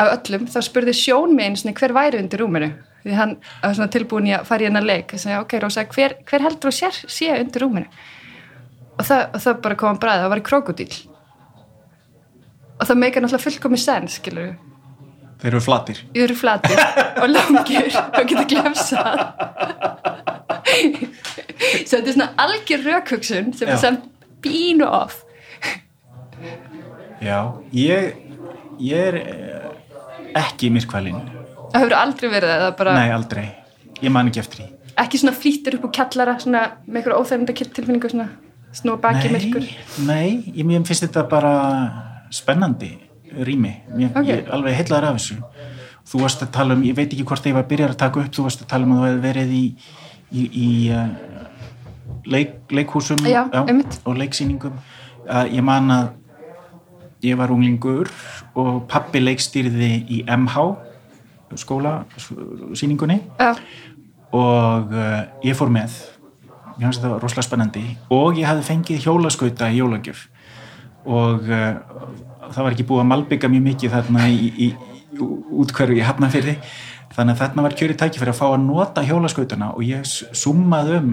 af 0.02 0.12
öllum 0.16 0.46
þá 0.50 0.58
spurði 0.66 0.94
Sjón 0.98 1.34
mig 1.36 1.48
einu 1.48 1.60
sinni 1.60 1.74
hver 1.78 1.94
væri 1.96 2.20
undir 2.20 2.42
rúminu? 2.42 2.72
Því 3.06 3.14
hann 3.14 3.34
var 3.62 3.76
svona 3.78 3.92
tilbúin 3.94 4.26
í 4.26 4.34
að 4.34 4.46
fara 4.48 4.66
í 4.66 4.68
hennar 4.68 4.86
leik. 4.86 5.14
Og 5.14 5.22
segja 5.22 5.42
ok 5.44 5.58
Rósa 5.62 5.86
hver, 5.86 6.16
hver 6.26 6.46
heldur 6.46 6.72
þú 6.72 6.74
sér 6.74 6.98
sé 7.06 7.30
undir 7.38 7.62
rúminu? 7.62 7.90
Og 8.96 9.04
það, 9.06 9.22
og 9.30 9.44
það 9.44 9.60
bara 9.66 9.78
kom 9.78 9.94
að 9.94 10.02
bræða 10.02 10.24
það 10.24 10.32
var 10.32 10.42
í 10.42 10.46
krokodíl 10.50 10.94
og 12.76 12.88
það 12.88 12.98
meikar 13.00 13.24
náttúrulega 13.24 13.44
fullkomi 13.46 13.78
sen 13.80 14.08
skilur 14.12 14.48
við 14.48 14.75
Þeir 15.42 15.50
eru 15.52 15.62
flatir. 15.64 16.02
Þið 16.14 16.24
eru 16.26 16.36
flatir 16.38 16.82
og 17.22 17.28
langir. 17.28 17.90
Og 18.16 18.28
getur 18.30 18.48
glefsað. 18.54 19.22
Svo 21.86 21.98
þetta 21.98 22.02
er 22.02 22.14
svona 22.16 22.30
algjör 22.46 22.84
rökhugsun 22.90 23.52
sem 23.56 23.70
er 23.70 23.80
samt 23.80 24.08
bínu 24.44 24.86
off. 24.88 25.22
Já, 27.22 27.52
ég 27.72 28.16
ég 28.76 29.08
er 29.08 29.16
eh, 29.22 29.70
ekki 30.36 30.68
myrkvælin 30.74 31.16
það 31.76 31.84
hefur 31.84 31.96
aldrei 31.98 32.32
verið 32.32 32.52
það, 32.52 32.72
bara 32.78 32.96
Nei, 32.96 33.12
aldrei, 33.14 33.46
ég 34.00 34.12
man 34.12 34.30
ekki 34.30 34.42
eftir 34.42 34.62
því. 34.62 34.68
Ekki 35.02 35.20
svona 35.20 35.36
flýttur 35.36 35.76
upp 35.76 35.88
úr 35.88 35.94
kjallara 35.98 36.36
svona 36.40 36.62
með 36.86 37.00
einhverja 37.00 37.18
óþægunda 37.20 37.56
tilfinningu 37.60 38.10
svona 38.12 38.28
snúa 38.76 39.00
baki 39.00 39.32
myrkur. 39.32 39.66
Nei, 40.08 40.28
ég, 40.52 40.64
mér 40.64 40.84
finnst 40.88 41.04
þetta 41.04 41.26
bara 41.28 41.52
spennandi 42.34 42.94
rými. 43.46 43.72
Mér, 43.96 44.10
Ok. 44.14 44.26
ég 44.26 44.44
er 44.46 44.50
alveg 44.52 44.74
heillar 44.74 45.04
af 45.04 45.16
þessu. 45.18 45.36
Þú 46.06 46.20
varst 46.22 46.42
að 46.42 46.50
tala 46.54 46.74
um, 46.74 46.82
ég 46.86 46.94
veit 46.94 47.12
ekki 47.12 47.24
hvort 47.26 47.46
ég 47.46 47.54
var 47.54 47.64
að 47.64 47.68
byrja 47.68 47.88
að 47.90 47.96
taka 47.96 48.20
upp, 48.20 48.32
þú 48.34 48.42
varst 48.46 48.62
að 48.62 48.68
tala 48.70 48.84
um 48.86 48.92
að 48.92 48.98
þú 49.00 49.06
hefði 49.08 49.22
verið 49.26 49.50
í 49.52 49.64
í, 50.32 50.44
í 50.52 50.68
uh, 50.90 51.08
leik, 52.26 52.54
leikhúsum 52.70 53.18
Já, 53.26 53.44
einmitt. 53.66 54.00
og 54.04 54.16
leiksýningum. 54.16 54.78
Ég 55.50 55.62
man 55.62 55.90
að 55.90 56.08
ég 57.26 57.36
var 57.38 57.50
unglingur 57.50 58.10
og 58.54 58.84
pappi 58.88 59.18
leikstýrði 59.20 59.90
í 60.08 60.24
MH 60.30 60.76
skóla 61.56 62.04
sýningunni. 62.76 63.20
Já, 63.40 63.54
og 64.36 64.92
uh, 64.92 65.22
ég 65.46 65.56
fór 65.56 65.70
með. 65.72 65.94
Mér 66.76 66.90
finnst 66.90 67.00
þetta 67.02 67.18
rosalega 67.22 67.46
spennandi. 67.46 67.84
Og 68.12 68.36
ég 68.36 68.46
hafði 68.50 68.66
fengið 68.68 69.06
hjólaskauta 69.06 69.70
í 69.72 69.78
jólagjöf. 69.80 70.26
Og 71.06 71.46
uh, 71.48 71.78
það 72.54 72.62
var 72.66 72.74
ekki 72.76 72.86
búið 72.90 73.02
að 73.04 73.08
malbygga 73.12 73.48
mjög 73.52 73.64
mikið 73.70 73.94
þarna 73.96 74.26
í, 74.28 74.36
í, 74.36 74.68
í 74.68 74.68
útkverju 75.62 75.96
í 76.00 76.04
Hafnafyrði 76.06 76.56
þannig 77.16 77.32
að 77.36 77.40
þarna 77.42 77.64
var 77.66 77.74
kjörið 77.78 77.98
tæki 78.02 78.20
fyrir 78.20 78.34
að 78.34 78.38
fá 78.40 78.46
að 78.52 78.60
nota 78.66 79.04
hjólaskautana 79.06 79.70
og 79.76 79.82
ég 79.86 80.04
s- 80.04 80.24
súmmaði 80.36 80.98
um 81.00 81.10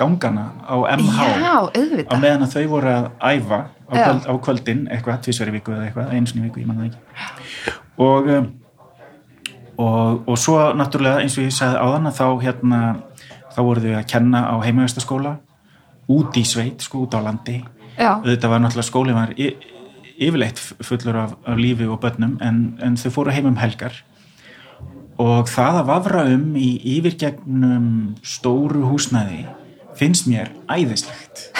gangana 0.00 0.48
á 0.66 0.74
MH 0.96 1.18
já, 1.38 1.54
á 2.10 2.14
meðan 2.18 2.42
að 2.48 2.54
þau 2.56 2.64
voru 2.72 2.90
að 2.90 3.04
æfa 3.30 3.58
á, 3.62 3.94
kvöld, 3.94 4.24
á 4.26 4.32
kvöldin, 4.42 4.80
eitthvað, 4.90 5.20
tvisveri 5.22 5.52
viku 5.54 5.70
eða 5.76 5.84
eitthvað, 5.86 6.08
einu 6.16 6.26
sinni 6.26 6.42
í 6.42 6.48
viku, 6.48 6.62
ég 6.64 6.66
man 6.66 6.80
það 6.80 6.88
ekki. 6.88 7.74
Og 8.02 8.30
um, 8.34 8.48
og, 9.78 10.24
og 10.28 10.38
svo 10.38 10.56
náttúrulega 10.78 11.22
eins 11.22 11.36
og 11.38 11.46
ég 11.46 11.54
sagði 11.54 11.78
áðan 11.82 12.10
að 12.10 12.18
þá 12.18 12.26
hérna 12.42 12.80
þá 13.54 13.60
voru 13.68 13.84
þau 13.84 13.94
að 14.00 14.08
kenna 14.10 14.40
á 14.50 14.54
heimavæstaskóla 14.66 15.36
út 16.14 16.36
í 16.36 16.44
sveit, 16.48 16.82
sko, 16.84 17.04
út 17.06 17.14
á 17.14 17.20
landi. 17.22 17.60
Já, 17.94 18.16
þetta 18.26 18.50
var 18.50 18.64
náttúrulega 18.64 18.88
skólinn 18.90 19.18
var 19.20 19.30
yfirleitt 20.18 20.58
fullur 20.58 21.18
af, 21.18 21.36
af 21.46 21.58
lífi 21.58 21.86
og 21.90 22.00
börnum 22.02 22.36
en, 22.42 22.78
en 22.82 22.98
þau 23.00 23.10
fóru 23.18 23.34
heim 23.34 23.48
um 23.50 23.58
helgar. 23.60 23.96
Og 25.20 25.48
það 25.50 25.80
að 25.80 25.90
vafra 25.90 26.24
um 26.34 26.54
í 26.58 26.70
yfirgegnum 26.96 27.88
stóru 28.26 28.82
húsnæði 28.90 29.44
finnst 29.98 30.28
mér 30.30 30.52
æðislegt. 30.70 31.50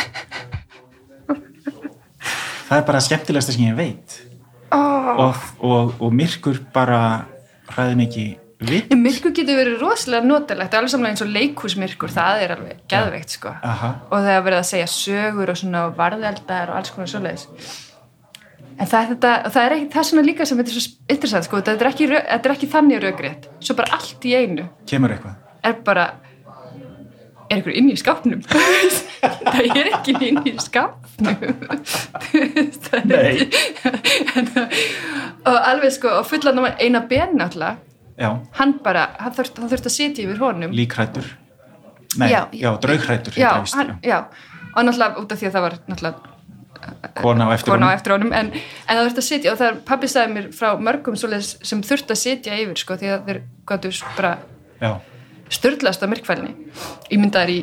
Það 2.64 2.80
er 2.80 2.86
bara 2.88 3.02
skemmtilegsta 3.04 3.54
sem 3.54 3.68
ég 3.68 3.76
veit. 3.78 4.16
Oh. 4.74 5.10
og, 5.20 5.42
og, 5.62 5.92
og 6.02 6.14
myrkur 6.16 6.56
bara 6.74 6.98
hræði 7.70 7.98
mikið 8.00 8.32
En 8.64 9.00
myrkur 9.02 9.34
getur 9.36 9.58
verið 9.58 9.82
rosalega 9.82 10.24
notalegt 10.24 10.74
alveg 10.74 10.92
samlega 10.92 11.12
eins 11.12 11.22
og 11.22 11.32
leikhúsmyrkur, 11.34 12.12
það 12.14 12.44
er 12.44 12.54
alveg 12.54 12.78
geðveikt 12.90 13.34
sko. 13.36 13.52
Aha. 13.66 13.90
og 14.08 14.14
það 14.14 14.30
er 14.32 14.44
verið 14.46 14.60
að 14.60 14.68
segja 14.70 14.86
sögur 14.90 15.52
og 15.52 15.58
svona 15.60 15.82
varðeldar 15.98 16.72
og 16.72 16.78
alls 16.80 16.94
konar 16.94 17.10
svoleiðis 17.12 17.44
en 18.78 18.86
það 18.90 19.00
er 19.00 19.08
þetta 19.14 19.32
það 19.54 19.64
er 19.64 19.74
ekki, 19.76 19.88
það 19.94 20.00
er 20.02 20.08
svona 20.10 20.26
líka 20.26 20.46
sem 20.48 20.58
þetta 20.60 20.72
er 20.74 20.80
svo 20.84 21.14
interessant 21.14 21.46
sko, 21.48 21.60
þetta 21.62 21.84
er 21.84 21.90
ekki, 21.92 22.08
þetta 22.14 22.48
er 22.50 22.54
ekki 22.56 22.68
þannig 22.74 23.02
rökrétt. 23.04 23.48
Svo 23.64 23.76
bara 23.78 23.96
allt 23.98 24.24
í 24.28 24.34
einu 24.38 24.68
kemur 24.90 25.14
eitthvað? 25.14 25.40
er 25.64 25.76
bara 25.86 26.06
er 27.50 27.60
ykkur 27.60 27.76
inn 27.76 27.90
í 27.92 27.96
skápnum? 28.00 28.40
Það 29.24 29.68
er 29.78 29.88
ekki 29.94 30.12
inn 30.26 30.40
í 30.48 30.52
skápnum. 30.60 31.36
Það 32.84 33.14
er 33.14 33.28
ekki 33.30 33.46
og 35.44 35.58
alveg 35.60 35.92
sko 35.94 36.12
og 36.20 36.26
fullan 36.28 36.60
á 36.64 36.72
eina 36.80 37.00
ben 37.08 37.36
náttúrulega. 37.38 37.76
Já, 38.14 38.28
hann 38.60 38.76
bara, 38.84 39.08
hann 39.18 39.34
þurft, 39.34 39.56
hann 39.58 39.70
þurft 39.72 39.88
að 39.90 39.94
sitja 39.96 40.24
yfir 40.26 40.38
honum. 40.42 40.74
Líkrættur 40.74 41.26
nei, 42.18 42.28
já, 42.30 42.44
Já. 42.54 42.70
draugrættur 42.78 43.34
já, 43.34 43.50
já. 44.06 44.18
Og 44.76 44.84
náttúrulega 44.86 45.18
út 45.22 45.32
af 45.34 45.40
því 45.40 45.48
að 45.48 45.56
það 45.56 45.64
var 45.66 45.74
náttúrulega 45.90 46.33
kona 47.20 47.48
á 47.48 47.54
eftir 47.54 47.72
kona 47.72 47.86
á 47.86 47.88
honum. 47.88 47.96
eftir 47.96 48.14
honum. 48.16 48.32
En, 48.36 48.50
en 48.54 48.98
það 48.98 49.04
þurft 49.06 49.22
að 49.22 49.28
sitja 49.28 49.52
og 49.52 49.60
það 49.60 49.70
er 49.70 49.80
pabbi 49.88 50.10
sagði 50.10 50.34
mér 50.36 50.50
frá 50.56 50.68
mörgum 50.88 51.16
sem 51.18 51.82
þurft 51.86 52.14
að 52.14 52.20
sitja 52.20 52.58
yfir 52.60 52.80
sko 52.80 52.98
því 53.00 53.12
að 53.14 53.30
þeir 53.30 53.40
gáttu 53.68 53.92
bara 54.16 54.34
já, 54.80 54.90
störtlast 55.58 56.04
á 56.04 56.06
myrkfælni. 56.10 56.54
Ímyndaðir 57.14 57.54
í 57.54 57.60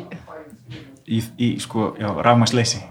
í, 1.06 1.22
í 1.38 1.48
sko, 1.62 1.92
já, 2.00 2.08
rafmagsleysi 2.24 2.82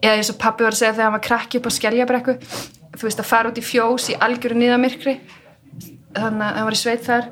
eða 0.00 0.16
eins 0.16 0.30
og 0.32 0.38
pabbi 0.40 0.64
var 0.64 0.74
að 0.74 0.80
segja 0.80 0.94
þegar 0.94 1.06
hann 1.06 1.16
var 1.16 1.24
krakki 1.26 1.60
upp 1.60 1.68
á 1.68 1.72
skeljabrekku. 1.76 2.36
Þú 2.96 3.06
veist 3.06 3.20
að 3.22 3.28
fara 3.28 3.50
út 3.50 3.60
í 3.60 3.64
fjós 3.64 4.08
í 4.12 4.16
algjöru 4.16 4.56
niðamyrkri. 4.58 5.16
Þannig 6.16 6.46
að 6.46 6.56
hann 6.56 6.68
var 6.68 6.76
í 6.76 6.80
sveit 6.80 7.04
þar. 7.06 7.28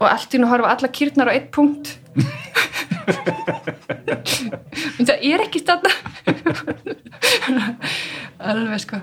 Og 0.00 0.06
allt 0.08 0.34
í 0.34 0.40
nú 0.40 0.48
horfa 0.50 0.72
alla 0.74 0.90
kýrnar 0.90 1.30
á 1.30 1.36
eitt 1.36 1.50
punkt 1.54 1.94
en 4.98 5.08
það 5.08 5.18
er 5.30 5.44
ekki 5.44 5.62
stanna 5.62 5.92
alveg 8.52 8.80
sko. 8.84 9.00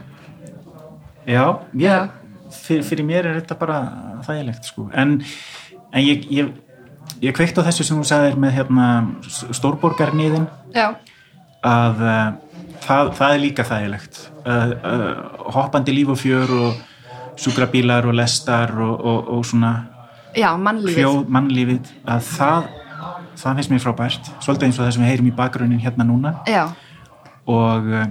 Já, 1.29 1.45
ég, 1.77 1.85
Já. 1.85 2.09
Fyrir, 2.51 2.83
fyrir 2.83 3.05
mér 3.07 3.29
er 3.29 3.39
þetta 3.39 3.55
bara 3.61 3.77
þægilegt 4.25 4.67
sko, 4.67 4.89
en, 4.97 5.19
en 5.93 6.03
ég, 6.03 6.25
ég 6.33 6.51
ég 7.21 7.35
kveikt 7.35 7.59
á 7.61 7.65
þessu 7.67 7.85
sem 7.85 7.99
þú 7.99 8.05
sagðir 8.07 8.37
með 8.41 8.55
hérna 8.57 8.87
stórborgarniðin 9.53 10.47
já, 10.73 10.87
að 11.67 12.01
uh, 12.01 12.27
það, 12.81 13.11
það 13.19 13.35
er 13.35 13.41
líka 13.43 13.65
þægilegt. 13.67 14.21
Uh, 14.41 14.73
uh, 14.81 15.11
hoppandi 15.53 15.95
líf 15.95 16.13
og 16.15 16.19
fjör 16.21 16.53
og 16.57 16.79
sjúkrabílar 17.41 18.07
og 18.09 18.17
lestar 18.17 18.73
og, 18.73 18.93
og, 18.97 19.31
og 19.37 19.45
svona 19.47 19.73
já, 20.37 20.49
mannlífið. 20.57 20.97
hljóð 20.97 21.31
mannlífið 21.37 21.91
að 22.09 22.25
það 22.31 22.69
það 23.39 23.59
finnst 23.59 23.73
mér 23.73 23.83
frábært, 23.83 24.31
svolítið 24.43 24.67
eins 24.67 24.79
og 24.79 24.85
það 24.85 24.95
sem 24.95 25.03
við 25.05 25.11
heyrum 25.11 25.29
í 25.31 25.35
bakgrunnin 25.37 25.83
hérna 25.83 26.07
núna. 26.07 26.33
Já, 26.49 26.65
og 27.49 27.87
uh, 27.89 28.05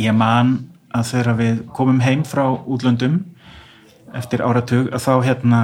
ég 0.00 0.14
man 0.16 0.56
að 0.92 1.08
þegar 1.12 1.38
við 1.38 1.60
komum 1.76 2.00
heim 2.04 2.24
frá 2.28 2.44
útlöndum 2.52 3.20
eftir 4.16 4.42
áratug 4.44 4.90
að 4.92 5.04
þá 5.06 5.12
hérna 5.26 5.60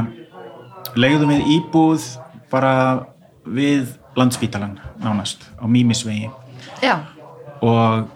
legðum 0.98 1.34
við 1.34 1.50
íbúð 1.58 2.06
bara 2.52 2.74
við 3.44 3.96
landspítalan 4.18 4.78
nánast 5.02 5.44
á 5.60 5.64
Mímisvegi. 5.68 6.30
Og, 7.64 8.08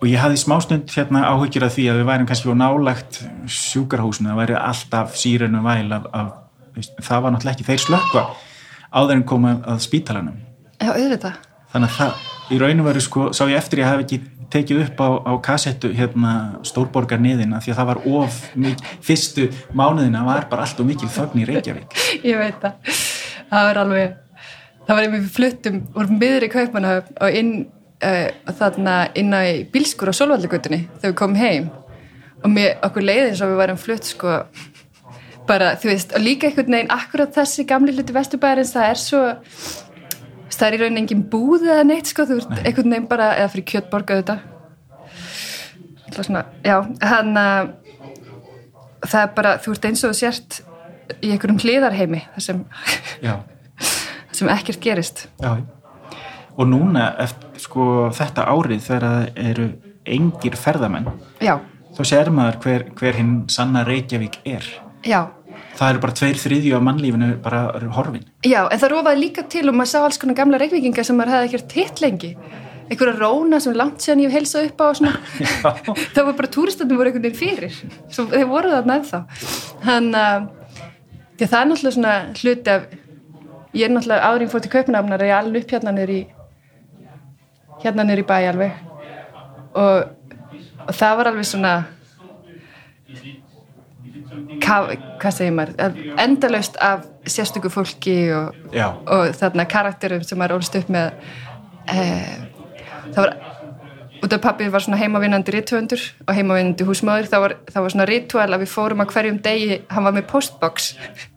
og 0.00 0.06
ég 0.08 0.18
hafði 0.20 0.40
smástund 0.40 0.90
hérna 0.90 1.26
áhyggjur 1.30 1.66
af 1.68 1.76
því 1.76 1.86
að 1.92 2.00
við 2.00 2.08
værum 2.10 2.28
kannski 2.28 2.50
á 2.50 2.56
nálagt 2.58 3.20
sjúkarhúsinu, 3.46 4.32
það 4.32 4.40
væri 4.42 4.58
alltaf 4.58 5.14
sírenu 5.20 5.62
væl 5.64 5.94
af, 5.94 6.10
af 6.10 6.82
það 7.04 7.22
var 7.22 7.34
náttúrulega 7.34 7.54
ekki 7.54 7.68
þeir 7.68 7.84
slökka 7.84 8.24
áður 8.94 9.18
en 9.18 9.26
koma 9.28 9.56
að 9.74 9.82
spítalanum. 9.84 10.38
Já, 10.78 10.92
auðvitað. 10.94 11.42
Þannig 11.74 11.90
að 11.90 11.98
það, 11.98 12.24
í 12.54 12.60
raunum 12.62 12.88
veru 12.88 13.02
sko, 13.02 13.26
sá 13.34 13.44
ég 13.50 13.58
eftir 13.58 13.82
ég 13.82 13.90
hafi 13.90 14.06
ekki 14.06 14.20
tekið 14.54 14.82
upp 14.84 15.00
á, 15.02 15.08
á 15.26 15.32
kassettu 15.42 15.90
hérna 15.96 16.34
stórborgar 16.66 17.22
niðina 17.22 17.60
því 17.62 17.72
að 17.72 17.78
það 17.80 17.88
var 17.90 18.02
of 18.20 18.40
mikið, 18.54 18.90
fyrstu 19.02 19.46
mánuðina 19.74 20.24
var 20.26 20.46
bara 20.50 20.66
allt 20.66 20.82
og 20.82 20.88
mikil 20.88 21.10
þögn 21.10 21.42
í 21.42 21.46
Reykjavík. 21.48 21.96
Ég 22.30 22.38
veit 22.38 22.60
það. 22.62 22.92
Það 23.50 23.68
var 23.68 23.80
alveg 23.82 24.20
það 24.84 24.92
var 24.96 25.06
einmitt 25.06 25.24
við 25.24 25.32
fluttum 25.38 25.80
úr 25.96 26.12
miðri 26.12 26.50
kaupmanahöfn 26.52 27.18
og 27.24 27.38
inn 27.40 27.54
uh, 28.04 28.28
þarna 28.60 28.98
inn 29.18 29.32
á 29.34 29.42
bílskur 29.72 30.12
á 30.12 30.18
Solvalligutunni 30.20 30.84
þegar 31.00 31.10
við 31.10 31.18
komum 31.22 31.40
heim. 31.40 31.70
Og 32.44 32.52
mér, 32.52 32.76
okkur 32.84 33.06
leiði 33.06 33.30
eins 33.30 33.42
og 33.44 33.54
við 33.54 33.60
varum 33.62 33.80
flutt 33.80 34.06
sko 34.06 34.38
bara 35.48 35.74
þú 35.80 35.90
veist 35.92 36.14
og 36.16 36.24
líka 36.24 36.48
einhvern 36.48 36.78
veginn 36.78 36.94
akkurat 36.94 37.34
þessi 37.34 37.66
gamli 37.68 37.94
hluti 37.94 38.16
vesturbæðarins 38.16 38.74
það 38.74 38.90
er 38.90 39.00
svo 39.02 39.22
það 40.54 40.66
er 40.68 40.76
í 40.76 40.82
raunin 40.82 41.02
engin 41.02 41.24
búð 41.30 41.66
eða 41.66 41.86
neitt 41.88 42.10
sko 42.10 42.26
þú 42.28 42.40
veist 42.40 42.52
einhvern 42.62 42.92
veginn 42.94 43.08
bara 43.10 43.32
eða 43.38 43.52
fyrir 43.54 43.70
kjötborga 43.74 44.20
þetta 44.22 44.38
svona, 46.14 46.44
já 46.62 46.76
hann 47.02 47.34
að 47.40 47.72
það 49.04 49.20
er 49.20 49.32
bara, 49.36 49.54
þú 49.60 49.74
ert 49.74 49.88
eins 49.88 50.04
og 50.06 50.16
sért 50.16 50.60
í 51.20 51.32
einhverjum 51.34 51.60
hliðarheimi 51.60 52.22
þar 52.34 52.46
sem, 52.46 52.62
þar 53.24 54.38
sem 54.38 54.52
ekkert 54.54 54.82
gerist. 54.84 55.26
Já. 55.42 55.58
Og 56.54 56.68
núna 56.70 57.10
eftir 57.22 57.64
sko 57.64 58.08
þetta 58.14 58.46
árið 58.52 58.84
þegar 58.86 59.06
það 59.08 59.42
eru 59.50 59.68
engir 60.14 60.56
ferðamenn 60.60 61.08
já, 61.42 61.56
þá 61.96 62.02
sér 62.06 62.30
maður 62.34 62.60
hver, 62.64 62.84
hver 62.98 63.18
hinn 63.18 63.36
sanna 63.50 63.84
Reykjavík 63.88 64.42
er 64.46 64.66
já. 65.04 65.20
Það 65.74 65.88
eru 65.90 66.02
bara 66.04 66.14
tveir 66.18 66.38
þriðju 66.38 66.74
af 66.76 66.84
mannlífinu 66.86 67.30
bara 67.42 67.62
horfin. 67.96 68.26
Já, 68.46 68.60
en 68.64 68.80
það 68.82 68.92
rofaði 68.92 69.20
líka 69.20 69.44
til 69.50 69.64
og 69.68 69.76
maður 69.76 69.90
sá 69.90 69.98
alls 70.02 70.20
konar 70.22 70.38
gamla 70.38 70.60
reykvíkinga 70.62 71.04
sem 71.06 71.18
maður 71.18 71.34
hefði 71.34 71.48
ekkert 71.50 71.74
hitt 71.78 72.02
lengi. 72.04 72.30
Einhverja 72.84 73.14
róna 73.16 73.58
sem 73.62 73.72
er 73.72 73.80
langt 73.80 74.04
síðan 74.04 74.22
ég 74.22 74.30
hef 74.30 74.38
heilsað 74.38 74.68
upp 74.68 74.82
á 74.82 74.86
og 74.86 74.98
svona. 74.98 75.14
Það 76.14 76.28
var 76.28 76.36
bara 76.40 76.52
túristandum 76.56 77.00
voru 77.00 77.10
einhvern 77.10 77.26
veginn 77.26 77.40
fyrir. 77.40 77.78
Svo 78.12 78.26
þeir 78.30 78.46
voru 78.50 78.74
þarna 78.74 78.98
ennþá. 79.00 79.20
Þannig 79.86 80.20
að 80.20 80.48
því 81.34 81.46
að 81.46 81.50
það 81.54 81.60
er 81.60 81.70
náttúrulega 81.70 81.96
svona 81.96 82.14
hluti 82.38 82.74
af 82.74 82.84
ég 83.74 83.88
er 83.88 83.94
náttúrulega 83.94 84.32
ég 84.44 84.52
fór 84.52 84.64
til 84.64 84.72
Kaupnafnar 84.74 85.24
er 85.24 85.30
ég 85.32 85.38
alveg 85.38 85.64
upp 85.64 85.74
hérna 85.74 85.94
í 86.04 86.20
hérna 87.82 88.06
í 88.14 88.26
bæ 88.28 88.36
alveg. 88.52 88.78
Og, 89.74 90.04
og 90.86 90.94
það 90.94 91.16
var 91.18 91.32
alveg 91.32 91.48
svona 91.48 91.74
hvað 94.62 95.36
segir 95.36 95.56
maður? 95.56 95.98
Endalaust 96.20 96.78
af 96.82 97.06
sérstöku 97.26 97.70
fólki 97.72 98.18
og, 98.36 98.56
og 99.06 99.34
þarna 99.38 99.66
karakterum 99.70 100.24
sem 100.24 100.40
maður 100.40 100.58
ólst 100.58 100.78
upp 100.78 100.90
með 100.92 101.12
e, 101.90 102.06
það 103.14 103.20
var 103.20 103.36
út 104.24 104.32
af 104.32 104.40
pappi 104.40 104.70
var 104.72 104.84
svona 104.84 104.98
heimavinnandi 105.00 105.52
rituöndur 105.52 106.02
og 106.26 106.34
heimavinnandi 106.36 106.86
húsmaður 106.88 107.28
það 107.32 107.44
var, 107.44 107.54
það 107.72 107.86
var 107.86 107.94
svona 107.94 108.08
ritual 108.08 108.48
að 108.48 108.64
við 108.64 108.72
fórum 108.72 109.04
að 109.04 109.14
hverjum 109.14 109.38
degi 109.44 109.78
hann 109.92 110.08
var 110.08 110.16
með 110.16 110.28
postbox. 110.32 110.90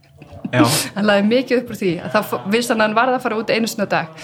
Hann 0.47 1.03
laði 1.03 1.23
mikið 1.27 1.57
upp 1.59 1.71
úr 1.73 1.77
því 1.81 1.89
að 1.99 2.13
þá 2.13 2.35
viðst 2.53 2.71
hann 2.71 2.79
að 2.79 2.85
hann 2.85 2.93
varð 2.95 3.15
að 3.17 3.23
fara 3.25 3.39
út 3.41 3.49
einu 3.51 3.67
á 3.67 3.87
dag. 3.91 4.21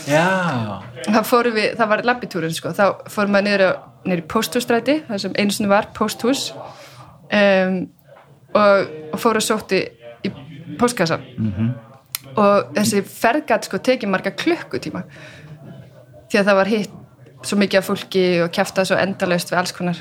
Þá 1.03 1.17
fórum 1.27 1.57
við, 1.57 1.65
það 1.79 1.89
var 1.91 2.03
labbitúrin 2.07 2.55
sko, 2.55 2.71
þá 2.77 2.85
fórum 3.11 3.35
við 3.35 3.43
niður, 3.49 3.63
á, 3.67 3.71
niður 4.07 4.21
í 4.21 4.25
pósthússtræti 4.31 4.95
það 5.09 5.21
sem 5.25 5.35
einu 5.35 5.55
sinni 5.57 5.71
var 5.73 5.89
pósthús. 5.97 6.45
Um, 7.27 7.75
og, 8.53 8.87
og 9.13 9.19
fóru 9.19 9.41
að 9.41 9.47
sótti 9.49 9.79
í 10.23 10.31
póstkassan 10.79 11.21
-hmm. 11.37 11.69
og 12.35 12.73
þessi 12.75 13.01
fergat 13.03 13.65
sko 13.65 13.77
tekið 13.77 14.09
marga 14.09 14.31
klukkutíma. 14.31 15.03
Því 16.31 16.39
að 16.39 16.45
það 16.45 16.55
var 16.55 16.67
hitt 16.67 16.91
svo 17.43 17.57
mikið 17.57 17.77
af 17.77 17.85
fólki 17.85 18.25
og 18.43 18.51
kæftað 18.51 18.85
svo 18.85 18.97
endalaust 18.97 19.51
við 19.51 19.57
alls 19.59 19.71
konar 19.71 19.97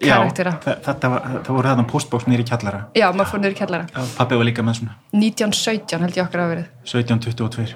já 0.00 0.14
Karaktera. 0.14 0.52
þa- 0.64 0.78
þetta 0.86 1.08
var, 1.10 1.22
það 1.44 1.54
voru 1.54 1.68
þarna 1.68 1.84
postbóks 1.90 2.24
nýri 2.26 2.44
kjallara. 2.46 2.84
Já, 2.94 3.12
maður 3.12 3.30
fór 3.30 3.50
í 3.50 3.54
kjallara. 3.54 3.86
Já, 3.94 4.02
pabbi 4.16 4.36
var 4.36 4.44
líka 4.44 4.62
með 4.62 4.74
svona. 4.78 4.94
1917 5.12 6.00
held 6.00 6.14
ég 6.16 6.24
okkar 6.24 6.40
að 6.40 6.48
verið. 6.48 6.66
1722 6.84 7.74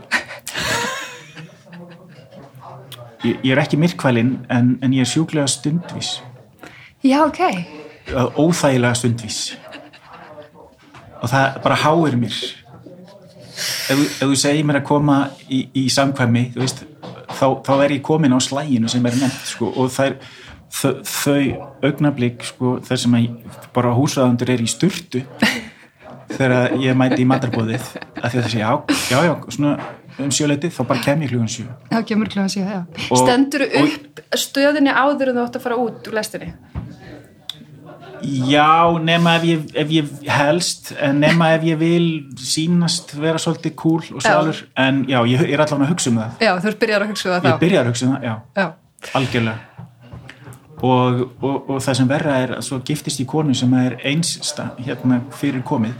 ég, 3.24 3.36
ég 3.44 3.52
er 3.52 3.58
ekki 3.62 3.76
myrkvælin 3.78 4.32
en, 4.50 4.78
en 4.82 4.92
ég 4.92 5.00
er 5.00 5.10
sjúklega 5.10 5.46
stundvís. 5.50 6.20
Já, 7.02 7.24
ok, 7.26 7.40
óþægilega 8.10 8.94
stundvís. 8.98 9.40
Og 11.22 11.30
það 11.30 11.58
bara 11.62 11.78
háir 11.84 12.16
mér. 12.18 12.38
Ef, 13.92 13.98
ef 13.98 14.22
þú 14.22 14.36
segir 14.38 14.64
mér 14.66 14.80
að 14.80 14.86
koma 14.88 15.16
í, 15.52 15.66
í 15.76 15.84
samkvæmi 15.92 16.48
þú 16.54 16.62
veist, 16.64 16.84
þá, 17.36 17.46
þá 17.62 17.72
er 17.84 17.94
ég 17.98 18.02
komin 18.06 18.34
á 18.34 18.38
slæginu 18.42 18.88
sem 18.90 19.04
er 19.06 19.18
nefnt 19.20 19.50
sko, 19.52 19.68
og 19.76 19.90
það 19.92 20.08
er 20.08 20.16
þau, 20.72 20.92
þau 21.04 21.42
augnablík 21.90 22.46
sko, 22.48 22.72
þar 22.86 23.02
sem 23.04 23.16
ég, 23.20 23.58
bara 23.76 23.92
húsraðundur 23.94 24.54
er 24.54 24.64
í 24.64 24.70
sturtu 24.70 25.22
þegar 26.32 26.74
ég 26.80 26.96
mæti 26.96 27.20
í 27.22 27.28
matarbóðið 27.28 27.84
að 28.22 28.32
því 28.32 28.38
að 28.38 28.38
það 28.40 28.50
sé 28.54 28.62
já, 28.62 28.70
já, 29.12 29.18
já, 29.28 29.34
svona 29.52 29.74
um 30.22 30.32
sjöleitið 30.32 30.74
þá 30.76 30.82
bara 30.88 31.04
kem 31.04 31.22
ég 31.24 31.32
klugan 31.32 31.50
sjö. 31.52 31.66
Þá 31.92 31.98
kemur 32.08 32.30
kljóðan 32.32 32.52
síðan, 32.52 32.72
já. 32.72 33.08
Og- 33.10 33.20
stendur 33.22 33.66
og- 33.68 33.82
upp 33.84 34.22
stöðinni 34.42 34.92
áður 34.92 35.32
en 35.32 35.38
þú 35.38 35.44
átt 35.46 35.58
að 35.60 35.66
fara 35.68 35.76
út 35.80 36.08
úr 36.08 36.16
lestinni 36.18 36.52
Já, 38.22 38.98
nema 39.02 39.34
ef 39.38 39.44
ég, 39.48 39.62
ef 39.82 39.88
ég 39.90 40.10
helst, 40.30 40.92
nema 41.16 41.48
ef 41.56 41.64
ég 41.66 41.78
vil 41.80 42.06
sínast 42.38 43.14
vera 43.18 43.38
svolítið 43.42 43.74
cool 43.82 44.02
og 44.14 44.22
sálur, 44.22 44.60
en 44.78 45.02
já, 45.10 45.18
ég, 45.26 45.40
ég 45.48 45.56
er 45.56 45.64
allavega 45.64 45.88
að 45.88 45.92
hugsa 45.94 46.10
um 46.12 46.20
það. 46.22 46.38
já, 46.46 46.52
þú 46.62 46.70
ert 46.70 46.78
byrjar 46.84 47.02
að 47.06 47.12
hugsa 47.12 47.28
um 47.28 47.34
það 47.34 47.44
Ég 47.48 47.52
þá. 47.56 47.60
byrjar 47.64 47.82
að 47.82 47.90
hugsa 47.92 48.06
um 48.06 48.14
það, 48.14 48.24
já, 48.28 48.34
já, 48.62 48.66
algjörlega. 49.18 49.58
Og, 50.82 51.20
og, 51.42 51.68
og 51.70 51.76
það 51.84 51.94
sem 52.00 52.08
verra 52.10 52.36
er 52.42 52.52
að 52.56 52.64
svo 52.66 52.78
giftist 52.86 53.20
í 53.22 53.26
konu 53.30 53.54
sem 53.54 53.74
er 53.78 53.98
eins 54.08 54.32
sta- 54.42 54.72
hérna 54.82 55.20
fyrir 55.38 55.62
komið. 55.66 55.92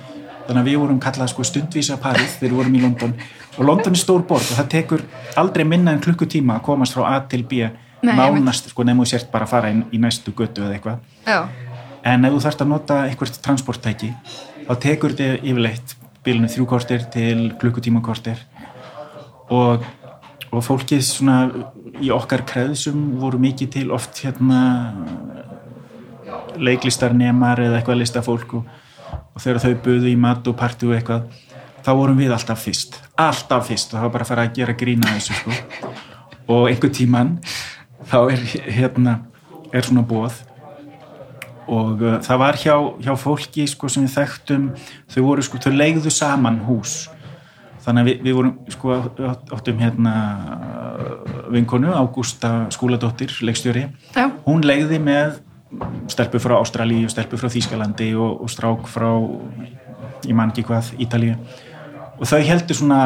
Þannig 0.49 0.59
að 0.59 0.67
við 0.73 0.79
vorum 0.83 0.99
kallað 1.03 1.31
sko 1.31 1.45
stundvísa 1.47 1.99
parið 2.03 2.33
þegar 2.41 2.51
við 2.51 2.57
vorum 2.59 2.75
í 2.75 2.81
London. 2.83 3.13
Og 3.59 3.63
London 3.69 3.95
er 3.95 4.01
stór 4.01 4.25
borg 4.27 4.43
og 4.43 4.57
það 4.59 4.71
tekur 4.75 5.05
aldrei 5.39 5.63
minna 5.71 5.95
en 5.95 6.01
klukkutíma 6.03 6.57
að 6.59 6.65
komast 6.67 6.97
frá 6.97 7.05
A 7.13 7.21
til 7.31 7.45
B 7.47 7.61
Nei, 8.03 8.17
nánast, 8.19 8.73
sko 8.73 8.83
nefnum 8.83 9.05
þú 9.05 9.11
sért 9.13 9.29
bara 9.31 9.47
að 9.47 9.53
fara 9.53 9.69
inn 9.71 9.85
í 9.95 9.99
næstu 10.03 10.33
götu 10.35 10.65
eða 10.65 10.75
eitthvað. 10.75 11.05
Já, 11.31 11.45
en 12.05 12.27
ef 12.27 12.35
þú 12.35 12.45
þarft 12.45 12.65
að 12.65 12.73
nota 12.73 13.01
eitthvað 13.07 13.41
transporttæki 13.45 14.13
þá 14.69 14.73
tekur 14.83 15.17
þetta 15.17 15.43
yfirleitt 15.43 15.97
bílunum 16.23 16.51
þrjú 16.53 16.69
kortir 16.71 17.07
til 17.13 17.51
klukkutíma 17.61 18.03
kortir 18.05 18.41
og, 19.53 19.85
og 20.51 20.65
fólkið 20.65 21.03
svona 21.07 21.39
í 22.03 22.11
okkar 22.15 22.45
kreðsum 22.49 23.17
voru 23.21 23.41
mikið 23.43 23.73
til 23.77 23.89
oft 23.95 24.23
hérna 24.25 24.63
leiklistarnemar 26.59 27.61
eða 27.63 27.81
eitthvað 27.81 28.03
listafólk 28.03 28.55
og, 28.59 28.69
og 29.35 29.43
þegar 29.43 29.65
þau 29.65 29.75
buðu 29.87 30.13
í 30.13 30.19
mat 30.21 30.47
og 30.49 30.59
parti 30.59 30.89
og 30.89 30.97
eitthvað 30.97 31.27
þá 31.83 31.93
vorum 31.99 32.21
við 32.21 32.33
alltaf 32.35 32.63
fyrst. 32.63 32.99
Alltaf 33.19 33.67
fyrst. 33.69 33.93
Og 33.93 33.99
það 33.99 34.07
var 34.07 34.15
bara 34.15 34.27
að 34.27 34.33
fara 34.33 34.47
að 34.47 34.57
gera 34.61 34.77
grína 34.79 35.15
þessu 35.17 35.39
sko. 35.39 35.57
Og 36.53 36.69
einhver 36.71 36.93
tíman 36.95 37.37
þá 38.11 38.19
er 38.35 38.47
hérna 38.79 39.19
er 39.73 39.87
svona 39.87 40.05
bóð 40.07 40.43
og 41.71 42.01
uh, 42.03 42.17
það 42.25 42.39
var 42.43 42.59
hjá, 42.59 42.75
hjá 43.05 43.13
fólki 43.21 43.67
sko 43.71 43.89
sem 43.93 44.07
við 44.07 44.17
þekktum. 44.19 44.69
Þau 45.15 45.21
voru 45.27 45.45
sko, 45.47 45.61
þau 45.63 45.73
leigðu 45.77 46.11
saman 46.11 46.59
hús. 46.67 47.09
Þannig 47.83 48.03
að 48.05 48.09
við, 48.11 48.19
við 48.27 48.37
vorum 48.39 48.53
sko 48.71 48.97
átt- 49.29 49.53
áttum 49.57 49.81
hérna 49.83 50.13
uh, 50.39 51.47
vinkonu, 51.55 51.91
Ágústa 51.99 52.53
skúladóttir 52.75 53.33
leikstjóri, 53.43 53.89
já, 54.15 54.27
hún 54.47 54.63
leigði 54.67 55.01
með 55.03 55.41
stelpu 56.13 56.39
frá 56.43 56.59
Ástralíu 56.61 57.09
stelpu 57.11 57.39
frá 57.41 57.49
Þýskalandi 57.51 58.11
og, 58.15 58.43
og 58.45 58.51
strák 58.53 58.87
frá 58.93 59.09
ég 60.29 60.35
man 60.37 60.53
ekki 60.53 60.63
hvað, 60.69 60.93
Ítalíu. 61.03 61.35
Og 62.21 62.29
þau 62.29 62.39
heldur 62.45 62.77
svona 62.79 63.01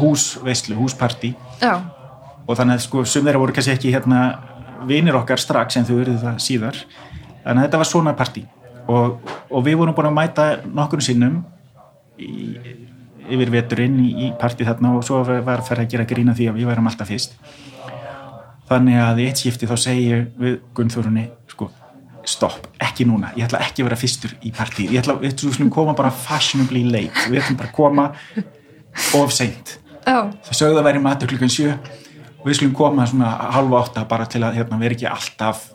húsveislu, 0.00 0.76
húsparti 0.78 1.34
já, 1.60 1.74
og 2.46 2.56
þannig 2.58 2.78
að 2.78 2.84
sko 2.86 3.02
sum 3.08 3.26
þeirra 3.26 3.40
voru 3.42 3.54
kannski 3.56 3.74
ekki 3.74 3.92
hérna 3.94 4.20
vinir 4.88 5.16
okkar 5.18 5.40
strax 5.40 5.76
en 5.76 5.86
þau 5.88 5.96
verið 6.00 6.22
það 6.24 6.38
síðar 6.46 6.78
þannig 7.44 7.62
að 7.62 7.66
þetta 7.66 7.80
var 7.82 7.90
svona 7.90 8.14
partí. 8.18 8.44
Og, 8.90 9.32
og 9.50 9.64
við 9.66 9.78
vorum 9.80 9.96
búin 9.96 10.10
að 10.10 10.16
mæta 10.16 10.46
nokkur 10.66 11.02
sinnum 11.04 11.42
í, 12.18 12.30
yfir 13.30 13.52
veturinn 13.54 13.98
í, 14.02 14.10
í 14.26 14.30
partí 14.40 14.66
þarna 14.66 14.96
og 14.98 15.04
svo 15.06 15.22
var 15.26 15.44
var 15.46 15.64
fyrir 15.66 15.84
að 15.84 15.92
gera 15.94 16.08
grína 16.08 16.34
því 16.36 16.50
að 16.50 16.60
við 16.60 16.70
værum 16.70 16.90
alltaf 16.90 17.10
fyrst. 17.10 17.36
Þannig 18.70 19.02
að 19.02 19.20
í 19.20 19.28
eitt 19.28 19.42
skipti 19.42 19.68
þá 19.70 19.76
segi 19.82 20.08
ég 20.08 20.26
við 20.38 20.58
Gunnþórunni 20.78 21.28
sko 21.50 21.70
stopp, 22.30 22.68
ekki 22.82 23.06
núna, 23.08 23.32
ég 23.36 23.46
ætla 23.46 23.62
ekki 23.64 23.82
að 23.82 23.88
vera 23.88 23.98
fyrstur 23.98 24.34
í 24.44 24.52
partí, 24.54 24.86
ég 24.92 25.00
ætla, 25.00 25.16
ætlum 25.24 25.70
koma 25.72 25.94
bara 25.96 26.12
fashionably 26.12 26.84
late, 26.86 27.26
við 27.30 27.40
ætlum 27.40 27.58
bara 27.58 27.70
að 27.70 27.76
koma 27.78 28.04
of 29.18 29.32
seint. 29.34 29.78
Já, 30.04 30.28
þau 30.46 30.54
sögðu 30.56 30.80
að 30.80 30.88
væri 30.88 31.02
matur 31.02 31.30
klukkan 31.30 31.52
sjö. 31.52 31.74
Og 32.40 32.48
við 32.48 32.56
skulum 32.56 32.76
koma 32.76 33.04
svona 33.08 33.30
halva 33.54 33.82
átta 33.82 34.06
bara 34.08 34.26
til 34.30 34.40
að 34.46 34.60
hérna, 34.60 34.78
vera 34.80 34.96
ekki 34.96 35.08
alltaf 35.10 35.66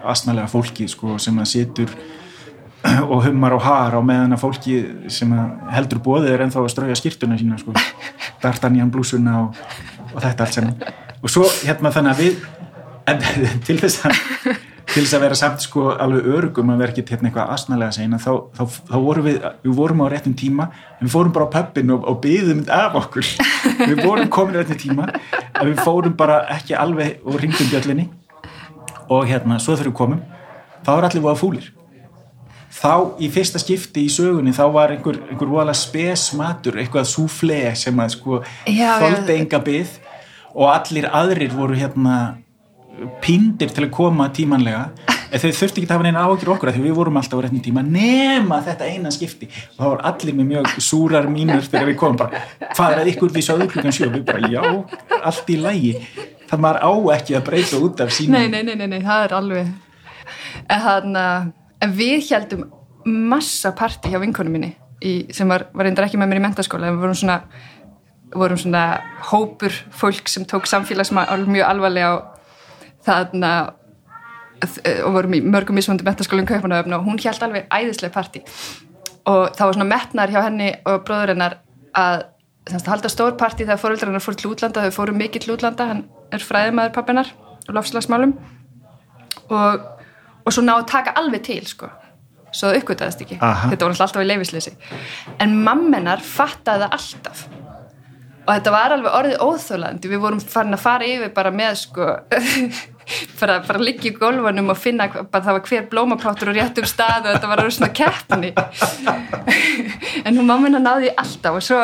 asnalega 0.00 0.48
fólki 0.50 0.88
sko, 0.90 1.18
sem 1.22 1.38
að 1.38 1.50
situr 1.52 1.94
og 3.12 3.22
hummar 3.26 3.54
og 3.56 3.62
har 3.62 3.94
á 3.94 4.00
meðan 4.02 4.34
að 4.34 4.42
fólki 4.42 4.78
sem 5.12 5.30
að 5.36 5.68
heldur 5.76 6.02
bóðið 6.02 6.32
er 6.32 6.44
ennþá 6.46 6.64
að 6.64 6.72
strauja 6.72 6.98
skýrtuna 6.98 7.38
sína 7.38 7.60
sko, 7.60 7.74
D'Artagnan 8.42 8.90
blúsuna 8.92 9.38
og, 9.44 9.62
og 10.12 10.18
þetta 10.24 10.46
allt 10.46 10.58
saman. 10.58 10.90
Og 11.22 11.30
svo 11.30 11.46
hérna 11.62 11.92
þannig 11.94 12.12
að 12.12 12.22
við 12.24 12.44
en, 13.12 13.24
til 13.66 13.78
þess 13.78 14.06
að 14.08 14.20
til 14.92 15.04
þess 15.04 15.14
að 15.16 15.22
vera 15.24 15.36
samt 15.38 15.62
sko 15.64 15.84
alveg 15.94 16.26
örugum 16.28 16.72
að 16.74 16.82
vera 16.82 16.92
ekki 16.92 17.04
hérna 17.14 17.30
eitthvað 17.30 17.52
asnalega 17.54 17.94
segna 17.96 18.18
þá, 18.20 18.30
þá, 18.56 18.62
þá 18.90 18.96
vorum 19.06 19.28
við, 19.28 19.38
við 19.62 19.76
vorum 19.78 20.02
á 20.04 20.06
réttum 20.12 20.34
tíma 20.36 20.66
en 20.98 21.06
við 21.06 21.12
fórum 21.14 21.34
bara 21.36 21.46
á 21.48 21.54
pöppin 21.54 21.94
og, 21.94 22.08
og 22.10 22.18
byðum 22.24 22.64
af 22.72 22.98
okkur, 23.00 23.30
við 23.78 24.02
vorum 24.02 24.32
komin 24.32 24.58
á 24.58 24.60
réttum 24.60 24.80
tíma, 24.82 25.06
en 25.32 25.70
við 25.70 25.80
fórum 25.80 26.16
bara 26.18 26.42
ekki 26.52 26.76
alveg 26.76 27.22
og 27.24 27.38
ringdum 27.40 27.70
bjöllinni 27.72 28.08
og 29.12 29.28
hérna, 29.28 29.60
svo 29.60 29.76
þegar 29.76 29.92
við 29.92 29.98
komum 30.00 30.20
þá 30.82 30.92
er 30.96 31.08
allir 31.08 31.24
voða 31.24 31.40
fúlir. 31.40 31.70
Þá 32.72 33.20
í 33.20 33.28
fyrsta 33.32 33.60
skipti 33.60 34.06
í 34.06 34.12
sögunni 34.12 34.54
þá 34.56 34.64
var 34.72 34.94
einhver, 34.94 35.18
einhver 35.28 35.50
voðalega 35.50 35.76
spes 35.76 36.30
matur 36.38 36.78
eitthvað 36.80 37.10
súfle 37.10 37.58
sem 37.76 38.00
að 38.00 38.14
sko 38.14 38.40
já. 38.64 38.96
enga 39.36 39.60
byð 39.60 39.98
og 40.54 40.70
allir 40.72 41.08
aðrir 41.12 41.52
voru 41.52 41.76
hérna 41.76 42.16
píndir 43.22 43.72
til 43.72 43.86
að 43.86 43.92
koma 43.94 44.28
tímanlega. 44.32 44.88
En 45.32 45.40
þau 45.40 45.48
þurfti 45.48 45.80
ekki 45.80 45.88
að 45.88 45.94
hafa 45.94 46.04
neina 46.04 46.24
áhyggjur 46.26 46.50
okkur 46.52 46.70
því 46.74 46.82
við 46.84 46.96
vorum 46.96 47.16
alltaf 47.16 47.40
á 47.40 47.42
réttum 47.44 47.62
tíma 47.64 47.84
nema 47.86 48.58
þetta 48.64 48.88
eina 48.88 49.12
skipti. 49.14 49.48
Og 49.72 49.78
það 49.78 49.92
var 49.94 50.02
allir 50.10 50.36
með 50.36 50.50
mjög 50.50 50.74
súrar 50.88 51.28
mínur 51.32 51.64
þegar 51.64 51.88
við 51.88 51.98
komum 52.02 52.20
bara 52.20 52.42
hvað 52.74 52.96
er 52.96 53.00
að 53.00 53.10
ykkur 53.14 53.32
við 53.32 53.46
sögðu 53.48 53.68
klukkan 53.72 53.96
sjö. 53.96 54.10
Og 54.10 54.18
við 54.18 54.26
bara 54.28 54.52
já, 54.52 54.64
allt 55.22 55.52
í 55.52 55.56
lægi 55.60 55.94
það 56.52 56.62
maður 56.66 56.84
á 56.84 56.92
ekki 57.16 57.38
að 57.38 57.46
breyta 57.48 57.80
út 57.80 58.04
af 58.04 58.12
sínum 58.12 58.36
nei, 58.36 58.48
nei, 58.52 58.62
nei, 58.66 58.76
nei, 58.76 58.88
nei, 58.92 59.00
það 59.04 59.26
er 59.26 59.34
alveg 59.38 59.72
en 60.76 61.18
en 61.82 61.94
við 61.96 62.28
heldum 62.30 62.66
massa 63.32 63.72
parti 63.74 64.12
hjá 64.12 64.20
vinkonum 64.22 64.54
minni 64.54 64.74
í, 65.02 65.14
sem 65.34 65.48
var, 65.50 65.66
var 65.74 65.88
reyndar 65.88 66.06
ekki 66.06 66.20
með 66.20 66.30
mér 66.30 66.42
í 66.42 66.44
mentaskóla 66.44 66.90
en 66.90 66.98
við 66.98 67.06
vorum 67.06 67.18
svona 67.18 67.38
vorum 68.32 68.60
svona 68.60 68.84
hópur 69.32 69.74
fólk 69.92 70.30
sem 70.30 70.44
tók 70.48 70.68
samfélagsmál 70.70 71.46
mjög 71.48 71.68
alvarlega 71.68 72.12
þarna 73.04 73.52
og 75.02 75.16
vorum 75.16 75.34
í 75.34 75.42
mörgum 75.42 75.76
mismunandi 75.76 76.06
mentaskólum 76.06 76.46
kaupanöfn 76.48 76.94
og 76.96 77.08
hún 77.08 77.18
held 77.24 77.42
alveg 77.42 77.66
æðislega 77.66 78.14
parti 78.14 78.44
og 79.26 79.56
það 79.56 79.66
var 79.66 79.76
svona 79.76 79.90
metnar 79.90 80.32
hjá 80.32 80.40
henni 80.46 80.70
og 80.86 81.02
bróður 81.06 81.34
hennar 81.34 81.58
að 81.98 82.24
semst, 82.70 82.86
halda 82.86 83.10
stór 83.10 83.34
parti 83.38 83.66
þegar 83.66 83.82
fóreldrar 83.82 84.12
hennar 84.12 84.24
fór 84.24 84.38
til 84.38 84.52
útlanda 84.52 84.86
þau 84.86 84.96
fóru 85.00 85.16
mikið 85.18 85.44
til 85.44 85.54
útlanda, 85.56 85.88
hann 85.90 86.04
er 86.32 86.44
fræðimæður 86.44 86.94
pappinar 86.96 87.32
lofslagsmálum 87.72 88.32
og, 89.52 89.88
og 90.42 90.54
svo 90.54 90.64
ná 90.64 90.74
að 90.78 90.88
taka 90.92 91.16
alveg 91.20 91.44
til 91.46 91.64
sko. 91.68 91.90
Svo 92.52 92.68
það 92.68 92.82
uppgötaðist 92.82 93.22
ekki, 93.24 93.38
Aha. 93.40 93.70
þetta 93.72 93.86
var 93.86 93.94
alltaf 93.96 94.22
í 94.22 94.28
leifisleysi 94.28 94.72
en 95.40 95.54
mammenar 95.64 96.20
fattaði 96.24 96.84
það 96.84 96.96
alltaf. 96.98 97.44
Og 98.42 98.50
þetta 98.50 98.72
var 98.74 98.92
alveg 98.96 99.14
orðið 99.14 99.42
óþólandi 99.46 100.10
við 100.10 100.20
vorum 100.24 100.40
farin 100.42 100.74
að 100.74 100.82
fara 100.82 101.06
yfir 101.06 101.30
bara 101.32 101.52
með 101.54 101.76
sko 101.84 102.08
bara, 103.40 103.60
bara 103.64 103.80
liggja 103.80 104.10
í 104.10 104.16
gólfanum 104.18 104.72
og 104.74 104.80
finna 104.82 105.06
bara 105.14 105.44
það 105.46 105.56
var 105.56 105.68
hver 105.70 105.86
blómapáttur 105.92 106.50
og 106.50 106.58
réttum 106.58 106.88
stað 106.90 107.28
og 107.28 107.36
þetta 107.36 107.52
var 107.52 107.62
orðið 107.62 107.76
svona 107.78 107.92
keppni. 108.00 108.52
En 110.26 110.36
hún 110.36 110.46
mamma 110.46 110.68
hennar 110.68 110.82
náði 110.84 111.14
alltaf. 111.18 111.56
Og 111.58 111.64
svo 111.64 111.78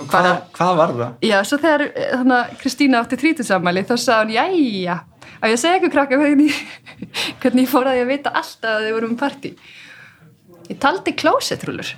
hvað, 0.00 0.28
hvað 0.56 0.74
var 0.80 0.94
það? 0.98 1.14
já, 1.28 1.36
svo 1.48 1.58
þegar 1.62 1.84
eh, 1.88 2.10
þannig 2.16 2.36
að 2.38 2.52
Kristína 2.62 3.02
átti 3.02 3.18
trítusamæli 3.20 3.84
þá 3.88 3.94
sagði 3.96 4.22
hún, 4.22 4.34
jæja 4.38 4.98
að 5.42 5.52
ég 5.54 5.60
segja 5.62 5.78
ykkur 5.80 5.94
krakka 5.96 6.18
hvernig, 6.20 6.58
hvernig 7.42 7.66
ég 7.66 7.72
fór 7.72 7.90
að 7.90 8.00
ég 8.00 8.10
vita 8.10 8.32
alltaf 8.42 8.76
að 8.76 8.86
þið 8.86 8.96
vorum 8.98 9.14
um 9.14 9.20
partí? 9.20 9.54
Ég 10.70 10.78
taldi 10.82 11.14
klósetrúlur 11.18 11.94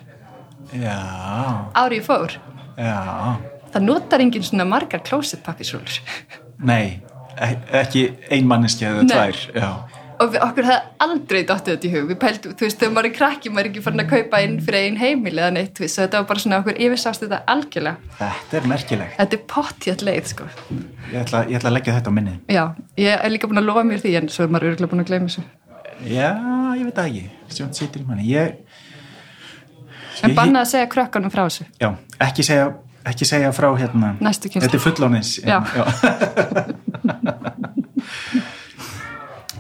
já, 0.74 0.98
árið 1.76 1.98
ég 2.00 2.06
fór. 2.06 2.38
Já. 2.80 3.00
Það 3.74 3.84
notar 3.84 4.22
enginn 4.24 4.46
svona 4.46 4.64
margar 4.66 5.02
klósetpappisrúlur 5.06 6.00
nei, 6.64 7.00
e- 7.38 7.58
ekki 7.82 8.06
einmanniski 8.32 8.86
eða 8.88 9.04
tvær 9.10 9.42
já. 9.54 9.68
Og 10.20 10.30
við, 10.32 10.38
okkur 10.44 10.66
hefði 10.68 11.04
aldrei 11.04 11.40
dottið 11.48 11.74
þetta 11.74 11.86
í 11.88 11.92
hug. 11.94 12.04
Við 12.10 12.18
pældum, 12.22 12.54
þú 12.58 12.66
veist, 12.66 12.78
þegar 12.80 12.92
maður 12.94 13.08
er 13.08 13.14
krakki 13.18 13.52
maður 13.52 13.64
er 13.64 13.70
ekki 13.70 13.82
farin 13.84 14.02
að 14.04 14.10
kaupa 14.12 14.40
inn 14.44 14.54
fyrir 14.64 14.86
einn 14.88 14.98
heimil 15.00 15.34
eða 15.34 15.50
neitt, 15.56 15.80
veist, 15.82 15.98
þetta 16.00 16.20
var 16.20 16.28
bara 16.30 16.44
svona 16.44 16.60
okkur 16.62 16.80
yfirsást 16.86 17.24
þetta 17.24 17.40
algjörlega, 17.54 18.14
þetta 18.20 18.58
er 18.60 18.68
merkilegt. 18.74 19.16
Þetta 19.18 19.38
er 19.38 19.42
pottjætt 19.54 20.06
leið 20.08 20.30
sko. 20.32 20.48
ég 21.10 21.18
ætla, 21.22 21.42
ég 21.50 21.58
ætla 21.58 21.70
að 21.72 21.76
leggja 21.78 21.96
þetta 21.98 22.10
á 22.10 22.16
minni 22.18 22.34
já, 22.50 22.64
ég 23.00 23.12
er 23.18 23.34
líka 23.34 23.50
búin 23.50 23.62
að 23.62 23.68
lofa 23.68 23.84
mér 23.88 24.02
því 24.04 24.16
en 24.20 24.30
svo 24.32 24.46
er 24.46 24.54
maður 24.54 24.72
örgulega 24.72 24.92
búin 24.94 25.04
að 25.04 25.10
gleyma 25.12 25.28
þessu. 25.30 25.44
Já, 26.04 26.30
ég 26.78 26.84
veit 26.88 26.96
það 26.98 27.06
ekki. 27.10 27.24
Ég, 28.28 28.46
en 30.24 30.34
bannað 30.36 30.62
að 30.64 30.72
segja 30.72 30.90
krökkunum 30.94 31.32
frá 31.34 31.44
þessu. 31.46 31.68
Já, 31.80 31.90
ekki 32.28 32.46
segja 32.46 32.72
ekki 33.04 33.26
segja 33.28 33.50
frá 33.52 33.68
hérna. 33.76 34.14
Þetta 34.24 34.70
er 34.70 34.80
fullónis 34.80 35.36
Já. 35.44 35.60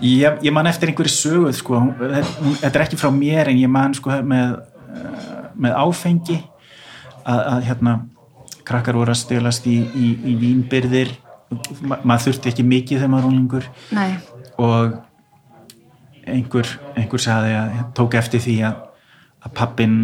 ég, 0.04 0.38
ég 0.44 0.52
man 0.54 0.68
eftir 0.70 0.90
einhverju 0.92 1.12
söguð 1.14 1.58
sko, 1.58 1.80
hún- 1.80 2.58
þetta 2.60 2.74
er 2.80 2.86
ekki 2.86 3.00
frá 3.00 3.10
mér 3.14 3.50
en 3.52 3.60
ég 3.60 3.70
man 3.70 3.94
sko 3.96 4.10
með, 4.22 4.58
eh, 4.94 5.44
með 5.56 5.76
áfengi 5.80 6.38
að, 7.24 7.40
að 7.54 7.62
hérna 7.68 7.96
krakkar 8.64 8.96
voru 8.96 9.12
að 9.12 9.20
stelast 9.22 9.66
í, 9.66 9.78
í, 9.94 10.08
í 10.32 10.36
vínbyrðir 10.40 11.14
Ma, 11.84 11.98
maður 12.02 12.32
þurfti 12.32 12.50
ekki 12.50 12.64
mikið 12.66 13.02
þegar 13.02 13.10
maður 13.12 13.66
nei, 13.94 14.14
og 14.58 14.94
einhver, 16.26 16.70
einhver 16.96 17.22
sagði 17.22 17.52
að 17.58 17.74
tók 17.94 18.16
eftir 18.18 18.42
því 18.42 18.54
að, 18.70 18.80
að 19.44 19.54
pappin 19.60 19.96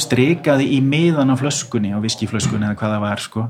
strikaði 0.00 0.66
í 0.76 0.80
miðan 0.84 1.32
á 1.32 1.36
flöskunni 1.38 1.92
á 1.94 1.98
viskiflöskunni 2.02 2.68
eða 2.68 2.78
hvað 2.80 2.94
það 2.94 3.04
var 3.04 3.22
sko, 3.24 3.44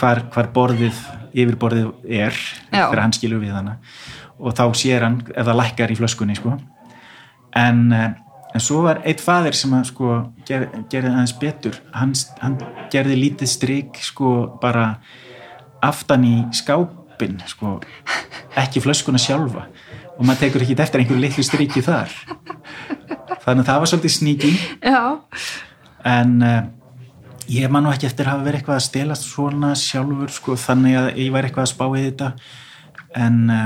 hvar, 0.00 0.22
hvar 0.34 0.50
borðið 0.54 1.00
yfirborðið 1.32 1.90
er 2.22 2.36
þegar 2.70 3.02
hann 3.04 3.16
skilur 3.16 3.42
við 3.42 3.56
hana 3.56 3.78
og 4.42 4.56
þá 4.58 4.64
sér 4.74 5.06
hann 5.06 5.20
ef 5.30 5.46
það 5.46 5.58
lækkar 5.60 5.94
í 5.94 5.98
flöskunni 5.98 6.36
sko. 6.36 6.58
en, 7.54 7.92
eh, 7.92 8.10
en 8.54 8.60
svo 8.60 8.82
var 8.82 9.02
eitt 9.04 9.20
faðir 9.20 9.54
sem 9.54 9.72
að 9.72 9.84
sko 9.92 10.32
ger, 10.46 10.68
gerði 10.90 11.12
aðeins 11.12 11.38
betur. 11.40 11.78
Hann, 11.92 12.12
hann 12.40 12.58
gerði 12.90 13.16
lítið 13.16 13.48
strik 13.48 13.96
sko 14.00 14.58
bara 14.60 14.98
aftan 15.82 16.24
í 16.24 16.36
skápin 16.52 17.40
sko 17.46 17.80
ekki 18.56 18.82
flöskuna 18.84 19.18
sjálfa. 19.18 19.66
Og 20.18 20.26
maður 20.26 20.46
tekur 20.46 20.62
ekki 20.62 20.76
eftir 20.78 21.00
einhverju 21.00 21.20
litlu 21.22 21.44
striki 21.46 21.82
þar. 21.82 22.12
Þannig 23.42 23.64
að 23.64 23.68
það 23.68 23.78
var 23.80 23.90
svolítið 23.90 24.12
sníki 24.14 24.52
en 26.04 26.34
uh, 26.42 26.60
ég 27.50 27.70
man 27.72 27.86
nú 27.86 27.92
ekki 27.92 28.06
eftir 28.06 28.28
að 28.28 28.36
hafa 28.36 28.46
verið 28.46 28.60
eitthvað 28.60 28.78
að 28.78 28.84
stelast 28.86 29.26
svona 29.26 29.72
sjálfur 29.78 30.34
sko 30.34 30.56
þannig 30.58 30.98
að 30.98 31.08
ég 31.22 31.32
væri 31.34 31.48
eitthvað 31.48 31.64
að 31.66 31.72
spá 31.72 31.86
í 31.88 32.04
þetta. 32.04 32.28
En, 33.22 33.40
uh, 33.50 33.64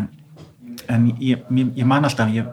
en 0.93 1.11
ég, 1.21 1.43
ég, 1.51 1.75
ég 1.77 1.89
man 1.89 2.07
alltaf 2.07 2.31
ég 2.35 2.49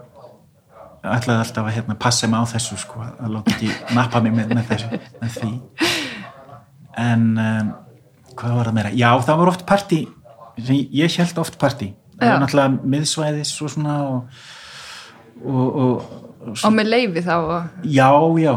ætlaði 1.03 1.43
alltaf 1.43 1.67
að 1.67 1.75
hérna, 1.77 1.95
passa 1.99 2.29
mig 2.31 2.39
á 2.39 2.45
þessu 2.53 2.77
sko, 2.79 3.03
að 3.03 3.33
láta 3.35 3.53
ekki 3.55 3.71
nappa 3.95 4.21
mig 4.23 4.35
með, 4.37 4.53
með, 4.55 4.67
þessu, 4.71 4.99
með 5.19 5.37
því. 5.37 5.51
En 7.03 7.25
um, 7.43 7.71
hvað 8.39 8.59
var 8.59 8.69
það 8.69 8.77
meira? 8.77 8.93
Já, 8.95 9.09
það 9.27 9.41
var 9.41 9.51
oft 9.53 9.65
partí 9.67 10.03
ég 10.57 11.17
held 11.17 11.39
oft 11.41 11.57
partí. 11.59 11.93
Það 12.19 12.29
var 12.29 12.43
náttúrulega 12.43 12.91
miðsvæðis 12.93 13.53
og 13.65 13.71
svona 13.73 13.95
og, 14.05 14.43
og, 15.43 15.79
og, 15.83 16.53
og 16.53 16.75
með 16.75 16.91
leifi 16.91 17.23
þá 17.25 17.33
og... 17.39 17.81
Já, 17.89 18.09
já, 18.39 18.53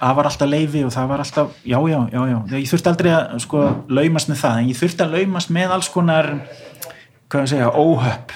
það 0.00 0.16
var 0.18 0.30
alltaf 0.30 0.50
leifi 0.50 0.84
og 0.86 0.94
það 0.94 1.10
var 1.12 1.22
alltaf, 1.22 1.60
já, 1.62 1.78
já, 1.92 1.98
já, 2.12 2.20
já. 2.32 2.38
Ég 2.56 2.70
þurfti 2.72 2.92
aldrei 2.92 3.12
að 3.12 3.36
sko 3.44 3.62
laumast 4.00 4.32
með 4.32 4.42
það 4.42 4.62
en 4.62 4.72
ég 4.72 4.80
þurfti 4.80 5.06
að 5.06 5.16
laumast 5.20 5.54
með 5.54 5.76
alls 5.76 5.92
konar 5.92 6.32
hvað 7.26 7.44
ég 7.44 7.52
segja, 7.52 7.70
óhöpp 7.74 8.34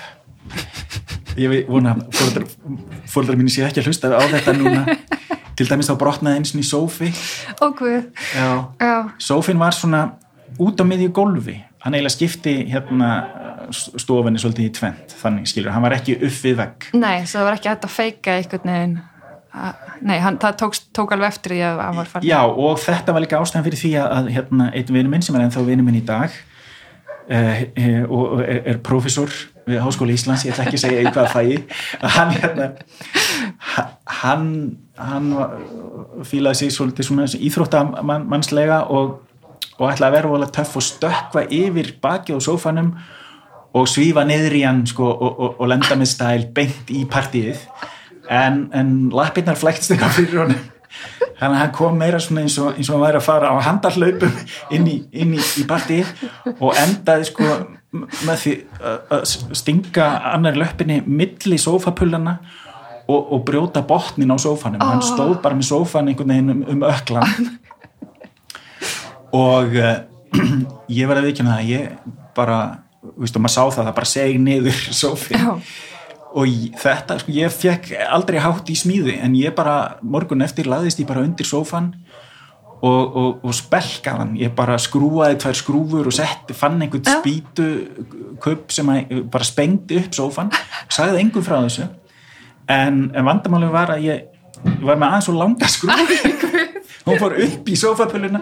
ég 1.39 1.69
vona 1.71 1.97
fóldrar 3.11 3.39
mínu 3.39 3.53
sé 3.53 3.67
ekki 3.67 3.83
að 3.83 3.91
hlusta 3.91 4.11
á 4.15 4.23
þetta 4.31 4.57
núna. 4.59 4.97
Til 5.59 5.69
dæmis 5.69 5.91
þá 5.91 5.97
brotnaði 6.01 6.41
eins 6.41 6.55
og 6.55 6.63
í 6.63 6.67
sófi. 6.67 7.11
Sófin 9.21 9.61
var 9.61 9.77
svona 9.77 10.07
út 10.61 10.81
á 10.81 10.85
miðju 10.89 11.13
gólfi. 11.15 11.59
Hann 11.85 11.97
eiginlega 11.97 12.17
skipti 12.17 12.55
hérna 12.71 13.11
stofinni 13.71 14.41
svolítið 14.41 14.67
í 14.67 14.73
tvent, 14.75 15.15
þannig 15.21 15.49
skilur 15.49 15.73
hann 15.75 15.85
var 15.85 15.95
ekki 15.97 16.17
upp 16.19 16.43
við 16.43 16.59
vegg. 16.59 16.91
Nei, 16.97 17.23
það 17.29 17.47
var 17.47 17.57
ekki 17.57 17.71
hægt 17.71 17.87
að 17.87 17.95
feika 17.95 18.37
einhvern 18.37 18.73
veginn. 18.73 18.99
Nei, 20.01 20.17
hann, 20.23 20.37
það 20.41 20.59
tók, 20.61 20.77
tók 20.95 21.13
alveg 21.15 21.33
eftir 21.33 21.57
því 21.57 21.63
að 21.67 21.81
hann 21.83 21.97
var 21.99 22.11
farin 22.13 22.29
Já, 22.29 22.39
og 22.47 22.77
þetta 22.79 23.15
var 23.17 23.25
líka 23.25 23.41
ástæðan 23.43 23.65
fyrir 23.67 23.81
því 23.81 23.91
að, 23.99 24.29
hérna, 24.37 24.69
einn 24.79 24.93
vinur 24.95 25.11
minn 25.11 25.25
sem 25.27 25.35
er 25.35 25.43
ennþá 25.43 25.65
vinur 25.67 25.87
minn 25.89 25.99
í 25.99 26.05
dag 26.07 26.37
eh, 27.27 27.65
eh, 27.75 28.05
og 28.07 28.45
er, 28.45 28.61
er 28.71 28.79
prófessor 28.87 29.35
við 29.71 29.83
Háskóla 29.85 30.15
Íslands, 30.17 30.45
ég 30.47 30.53
ætla 30.55 30.67
ekki 30.69 30.79
að 30.79 30.85
segja 30.85 31.05
í 31.05 31.13
hvað 31.15 31.33
fæi 31.33 31.57
að 32.01 32.15
hann 32.17 32.35
hérna 32.37 32.69
ha- 33.75 33.89
hann, 34.21 34.47
hann 34.99 35.31
fílaði 36.29 36.61
sig 36.65 36.75
svolítið 36.75 37.09
svona 37.11 37.29
íþróttamannslega 37.81 38.83
og, 38.91 39.15
og 39.79 39.87
ætlaði 39.93 40.09
að 40.11 40.17
vera 40.19 40.33
volið 40.35 40.53
töff 40.59 40.77
og 40.81 40.87
stökkva 40.87 41.47
yfir 41.61 41.95
bakið 42.03 42.41
á 42.41 42.47
sófanum 42.49 42.93
og 43.75 43.87
svífa 43.87 44.25
niður 44.27 44.57
í 44.59 44.65
hann 44.67 44.83
sko, 44.91 45.07
og, 45.13 45.31
og, 45.41 45.57
og 45.63 45.69
lenda 45.71 45.95
með 46.01 46.09
stæl 46.11 46.49
beint 46.57 46.89
í 46.91 47.05
partíið. 47.11 47.61
En, 48.31 48.65
en 48.75 48.91
lappirnar 49.15 49.59
flæktst 49.59 49.93
eitthvað 49.95 50.17
fyrir 50.17 50.41
honum. 50.45 50.65
Þannig 51.39 51.55
að 51.55 51.61
hann 51.61 51.71
kom 51.77 51.95
meira 51.99 52.19
svona 52.21 52.43
eins 52.43 52.57
og, 52.59 52.73
eins 52.75 52.89
og 52.91 52.97
hann 52.97 53.05
væri 53.05 53.21
að 53.21 53.27
fara 53.29 53.53
á 53.55 53.57
handarhlaupum 53.63 54.35
inn 54.75 54.89
í, 54.91 54.97
í, 55.15 55.27
í 55.63 55.65
partíið 55.71 56.11
og 56.59 56.75
endaði 56.83 57.29
sko 57.31 57.47
með 57.93 58.37
því 58.45 58.53
að- 58.81 59.15
að 59.17 59.55
stinga 59.59 60.09
annar 60.35 60.55
löppinni 60.61 61.01
milli 61.07 61.59
sófapullana 61.59 62.37
og, 63.11 63.33
og 63.35 63.41
brjóta 63.49 63.83
botnin 63.83 64.31
á 64.31 64.39
sófanum. 64.39 64.81
Hann 64.85 65.03
stóð 65.03 65.41
bara 65.43 65.57
með 65.59 65.67
sófan 65.73 66.09
einhvern 66.13 66.31
veginn 66.31 66.51
um, 66.55 66.65
um 66.77 66.85
öklan 66.87 67.49
og 69.33 69.75
uh, 69.75 69.97
ég 71.01 71.09
var 71.11 71.19
að 71.21 71.29
viðkjöna 71.31 71.57
það 71.59 71.71
ég 71.71 72.11
bara, 72.37 72.59
og 73.03 73.39
maður 73.43 73.55
sá 73.55 73.63
það 73.65 73.85
það 73.89 73.95
bara 73.99 74.11
seg 74.13 74.39
niður 74.43 74.81
sófin 74.95 75.39
Já. 75.43 75.51
og 76.31 76.47
ég- 76.47 76.79
þetta, 76.79 77.19
sko, 77.23 77.35
ég 77.35 77.55
fekk 77.55 77.91
aldrei 78.11 78.39
hátt 78.43 78.71
í 78.71 78.77
smíði, 78.79 79.17
en 79.23 79.35
ég 79.39 79.55
bara 79.59 79.97
morgun 80.03 80.43
eftir 80.47 80.71
laðist 80.71 81.03
ég 81.03 81.09
bara 81.11 81.25
undir 81.27 81.47
sófan 81.49 81.93
og, 82.81 83.17
og, 83.17 83.45
og 83.45 83.55
spelkaðan 83.57 84.35
ég 84.41 84.53
bara 84.57 84.79
skrúaði 84.81 85.39
tvær 85.43 85.59
skrúfur 85.59 86.11
og 86.11 86.17
setti, 86.17 86.57
fann 86.57 86.81
einhvern 86.81 87.05
Já. 87.05 87.19
spýtu 87.21 87.69
kupp 88.41 88.73
sem 88.73 88.89
að, 88.93 89.15
bara 89.33 89.47
spengdi 89.47 90.01
upp 90.01 90.17
sófan, 90.17 90.53
sagði 90.89 91.21
engum 91.25 91.45
frá 91.45 91.59
þessu. 91.61 91.89
En, 92.71 93.09
en 93.13 93.27
vandamálið 93.27 93.75
var 93.75 93.95
að 93.97 94.07
ég, 94.07 94.27
var 94.81 94.97
með 94.97 95.09
aðeins 95.09 95.29
svo 95.29 95.37
langa 95.37 95.71
skrúfur 95.71 96.79
hún 97.07 97.19
fór 97.21 97.35
upp 97.45 97.69
í 97.71 97.77
sófapöluna 97.79 98.41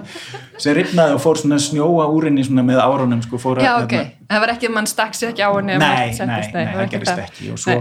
sem 0.59 0.75
ripnaði 0.77 1.15
og 1.17 1.23
fór 1.23 1.39
svona 1.41 1.59
að 1.59 1.65
snjóa 1.69 2.09
úr 2.15 2.29
henni 2.29 2.45
með 2.67 2.81
árunum 2.83 3.23
sko, 3.25 3.41
að, 3.55 3.63
Já, 3.65 3.71
ok, 3.85 3.95
hérna, 3.95 4.29
það 4.33 4.45
var 4.45 4.53
ekki 4.55 4.69
að 4.69 4.75
mann 4.75 4.91
stakk 4.91 5.19
sér 5.19 5.33
ekki 5.33 5.47
á 5.47 5.51
henni 5.55 5.79
nei, 5.79 5.87
nei, 5.87 6.27
nei, 6.27 6.65
var 6.67 6.83
það 6.83 6.93
gerist 6.95 7.13
það. 7.13 7.23
ekki. 7.27 7.51
Og 7.55 7.63
svo, 7.63 7.79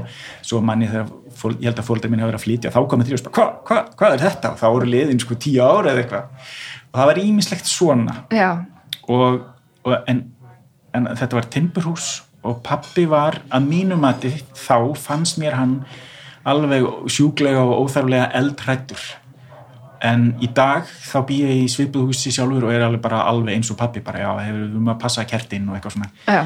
svo 0.51 0.61
manni 0.69 0.89
þegar 0.91 1.11
fól, 1.41 1.53
ég 1.57 1.69
held 1.71 1.81
að 1.81 1.89
fólkið 1.89 2.13
mín 2.13 2.23
hafa 2.23 2.31
verið 2.31 2.41
að 2.41 2.45
flytja 2.45 2.73
þá 2.75 2.79
komið 2.93 3.13
bara, 3.17 3.35
hva, 3.37 3.47
hva, 3.67 3.83
hvað 3.99 4.17
er 4.17 4.25
þetta? 4.27 4.53
þá 4.61 4.65
voru 4.67 4.89
liðin 4.93 5.21
sko 5.23 5.39
tíu 5.47 5.65
ára 5.65 5.93
eða 5.93 6.03
eitthvað. 6.05 6.49
Og 6.87 7.01
það 7.01 7.11
var 7.11 7.21
ímislegt 7.23 7.71
svona. 7.71 8.17
Og, 9.07 9.41
og 9.87 10.09
en, 10.11 10.23
en 10.97 11.11
þetta 11.17 11.39
var 11.39 11.51
timburhús 11.53 12.09
og 12.47 12.61
pappi 12.63 13.07
var 13.09 13.41
að 13.51 13.65
mínu 13.67 13.97
mati 13.99 14.31
þá 14.55 14.93
fannst 14.99 15.39
mér 15.41 15.57
hann 15.57 15.79
alveg 16.47 16.85
sjúklega 17.11 17.63
og 17.65 17.87
óþarflega 17.87 18.29
eldhrættur 18.39 19.01
en 20.01 20.35
í 20.41 20.47
dag 20.53 20.83
þá 20.85 21.17
bý 21.27 21.41
ég 21.41 21.63
í 21.63 21.67
svipuðhúsi 21.71 22.31
sjálfur 22.35 22.67
og 22.67 22.73
er 22.73 22.85
alveg 22.85 23.01
bara 23.01 23.23
alveg 23.29 23.55
eins 23.55 23.71
og 23.71 23.77
pappi 23.77 23.99
bara 24.05 24.19
já, 24.19 24.31
hefur 24.45 24.63
við 24.67 24.75
um 24.77 24.89
að 24.93 24.99
passa 25.01 25.25
kertin 25.25 25.69
og 25.69 25.75
eitthvað 25.77 25.95
svona. 25.97 26.09
Já, 26.27 26.43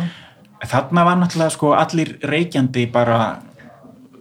þarna 0.71 1.05
var 1.05 1.17
náttúrulega 1.21 1.55
sko 1.55 1.73
allir 1.77 2.13
reykjandi 2.23 2.85
bara 2.91 3.17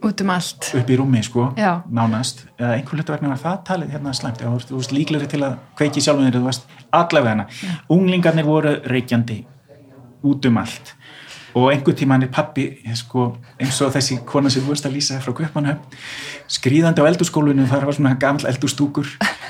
út 0.01 0.21
um 0.21 0.29
allt. 0.33 0.71
Upp 0.75 0.89
í 0.89 0.97
rúmi 0.97 1.21
sko 1.23 1.51
Já. 1.57 1.83
nánast, 1.93 2.45
eða 2.57 2.73
einhver 2.79 2.97
hlutu 2.97 3.13
vegna 3.13 3.29
var 3.35 3.37
það 3.43 3.59
talið 3.67 3.91
hérna 3.95 4.13
slæmt, 4.17 4.41
þú 4.41 4.53
veist- 4.55 4.71
veist 4.73 4.91
líklegri 4.91 5.27
til 5.29 5.41
að 5.45 5.57
kveiki 5.77 6.01
sjálfum 6.01 6.25
þeir, 6.25 6.39
þú 6.39 6.45
veist, 6.47 6.65
allavega 6.91 7.29
hana 7.29 7.45
unglingarnir 7.89 8.45
voru 8.45 8.75
reykjandi 8.83 9.45
út 10.23 10.45
um 10.45 10.57
allt 10.57 10.95
og 11.53 11.67
einhver 11.71 11.95
tíman 11.97 12.23
er 12.23 12.31
pappi 12.31 12.65
sko, 12.95 13.31
eins 13.59 13.79
og 13.83 13.91
þessi 13.95 14.19
kona 14.27 14.49
sem 14.51 14.63
veist 14.67 14.85
að 14.87 14.95
lýsa 14.95 15.19
frá 15.23 15.33
Guðmannhöfn 15.35 15.99
skrýðandi 16.51 17.03
á 17.03 17.09
eldurskólinu, 17.09 17.65
það 17.69 17.85
var 17.87 17.97
svona 17.97 18.13
gamall 18.19 18.47
eldurstúkur 18.49 19.07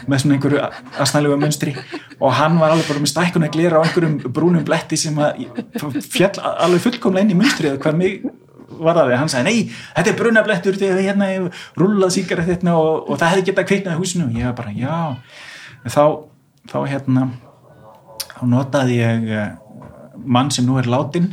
með 0.09 0.23
svona 0.23 0.37
einhverju 0.37 0.61
asnælega 1.01 1.39
munstri. 1.41 1.75
Og 2.19 2.33
hann 2.37 2.59
var 2.61 2.73
alveg 2.73 2.89
bara 2.89 3.03
með 3.03 3.13
stækkun 3.13 3.47
að 3.47 3.55
glera 3.55 3.81
á 3.81 3.85
einhverjum 3.85 4.17
brúnum 4.33 4.65
bletti 4.65 4.99
sem 5.01 5.17
að 5.21 5.45
fjall 6.05 6.35
alveg 6.51 6.85
fullkomlega 6.85 7.25
inn 7.25 7.35
í 7.35 7.39
munstrið 7.41 7.77
hvað 7.81 7.99
mig 8.01 8.21
var 8.81 8.97
það 8.97 9.13
hann 9.19 9.29
sagði, 9.29 9.51
nei, 9.51 9.79
þetta 9.97 10.11
er 10.11 10.17
brunablettur 10.17 10.77
þegar 10.79 11.01
hérna 11.05 11.29
ég 11.29 11.63
rullað 11.77 12.13
síkara 12.15 12.45
þetta 12.47 12.75
og, 12.79 13.09
og 13.11 13.19
það 13.19 13.33
hefði 13.33 13.47
getað 13.49 13.69
kveiknað 13.71 13.97
í 13.97 14.01
húsinu. 14.01 14.27
Og 14.29 14.37
ég 14.39 14.47
var 14.49 14.57
bara, 14.57 14.73
já. 14.73 14.99
Þá, 15.91 16.03
þá 16.71 16.77
hérna 16.87 17.27
þá 18.41 18.43
notaði 18.49 18.97
ég 18.97 19.31
eh, 19.37 19.49
mann 20.25 20.51
sem 20.53 20.65
nú 20.65 20.79
er 20.81 20.89
látin 20.89 21.29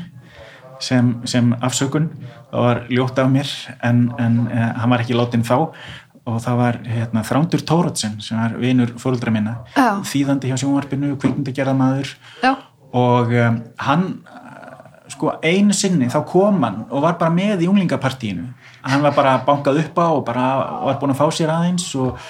sem, 0.81 1.15
sem 1.29 1.53
afsökun. 1.61 2.11
Það 2.51 2.67
var 2.67 2.83
ljótt 2.93 3.19
af 3.21 3.31
mér 3.33 3.55
en, 3.85 4.09
en 4.19 4.43
uh, 4.47 4.67
hann 4.81 4.93
var 4.93 5.05
ekki 5.05 5.17
látin 5.19 5.47
þá 5.47 5.57
og 6.29 6.41
það 6.45 6.59
var 6.61 6.79
hérna, 6.85 7.23
Þrándur 7.25 7.63
Tórótsen 7.65 8.19
sem 8.25 8.37
var 8.41 8.57
vinur 8.61 8.93
fóruldra 9.01 9.33
minna. 9.33 9.59
Já. 9.77 10.03
þýðandi 10.05 10.51
hjá 10.51 10.59
sjónvarpinu, 10.61 11.15
kvikmyndagerðamaður 11.23 12.13
Já, 12.43 12.53
og 12.97 13.33
um, 13.33 13.63
hann 13.85 14.05
uh, 14.29 14.59
sko 15.13 15.35
einu 15.41 15.77
sinni 15.77 16.11
þá 16.13 16.21
kom 16.29 16.61
hann 16.67 16.85
og 16.91 17.05
var 17.07 17.19
bara 17.21 17.33
með 17.35 17.65
í 17.65 17.71
unglingapartíinu. 17.71 18.47
Hann 18.85 19.03
var 19.05 19.17
bara 19.17 19.39
bankað 19.47 19.83
upp 19.83 19.99
á 20.01 20.09
og 20.13 20.23
bara 20.29 20.47
var 20.85 21.01
búin 21.01 21.17
að 21.17 21.21
fá 21.23 21.27
sér 21.35 21.53
aðeins 21.53 21.89
og, 21.99 22.21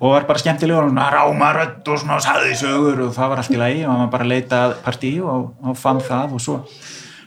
og 0.00 0.14
var 0.14 0.28
bara 0.28 0.40
skemmtilegur 0.40 0.86
og 0.86 0.92
svona 0.92 1.08
rámarödd 1.12 1.88
og 1.88 2.00
svona 2.00 2.20
saði 2.24 2.54
sögur 2.60 3.06
og 3.08 3.14
það 3.16 3.32
var 3.32 3.42
allt 3.42 3.56
í 3.56 3.60
lagi. 3.60 3.84
Og 3.86 3.92
hann 3.92 4.04
var 4.04 4.12
bara 4.14 4.28
að 4.28 4.34
leita 4.34 4.60
partíu 4.84 5.24
og, 5.28 5.48
og 5.64 5.80
fann 5.80 6.04
það 6.04 6.36
og 6.36 6.44
svo 6.44 6.60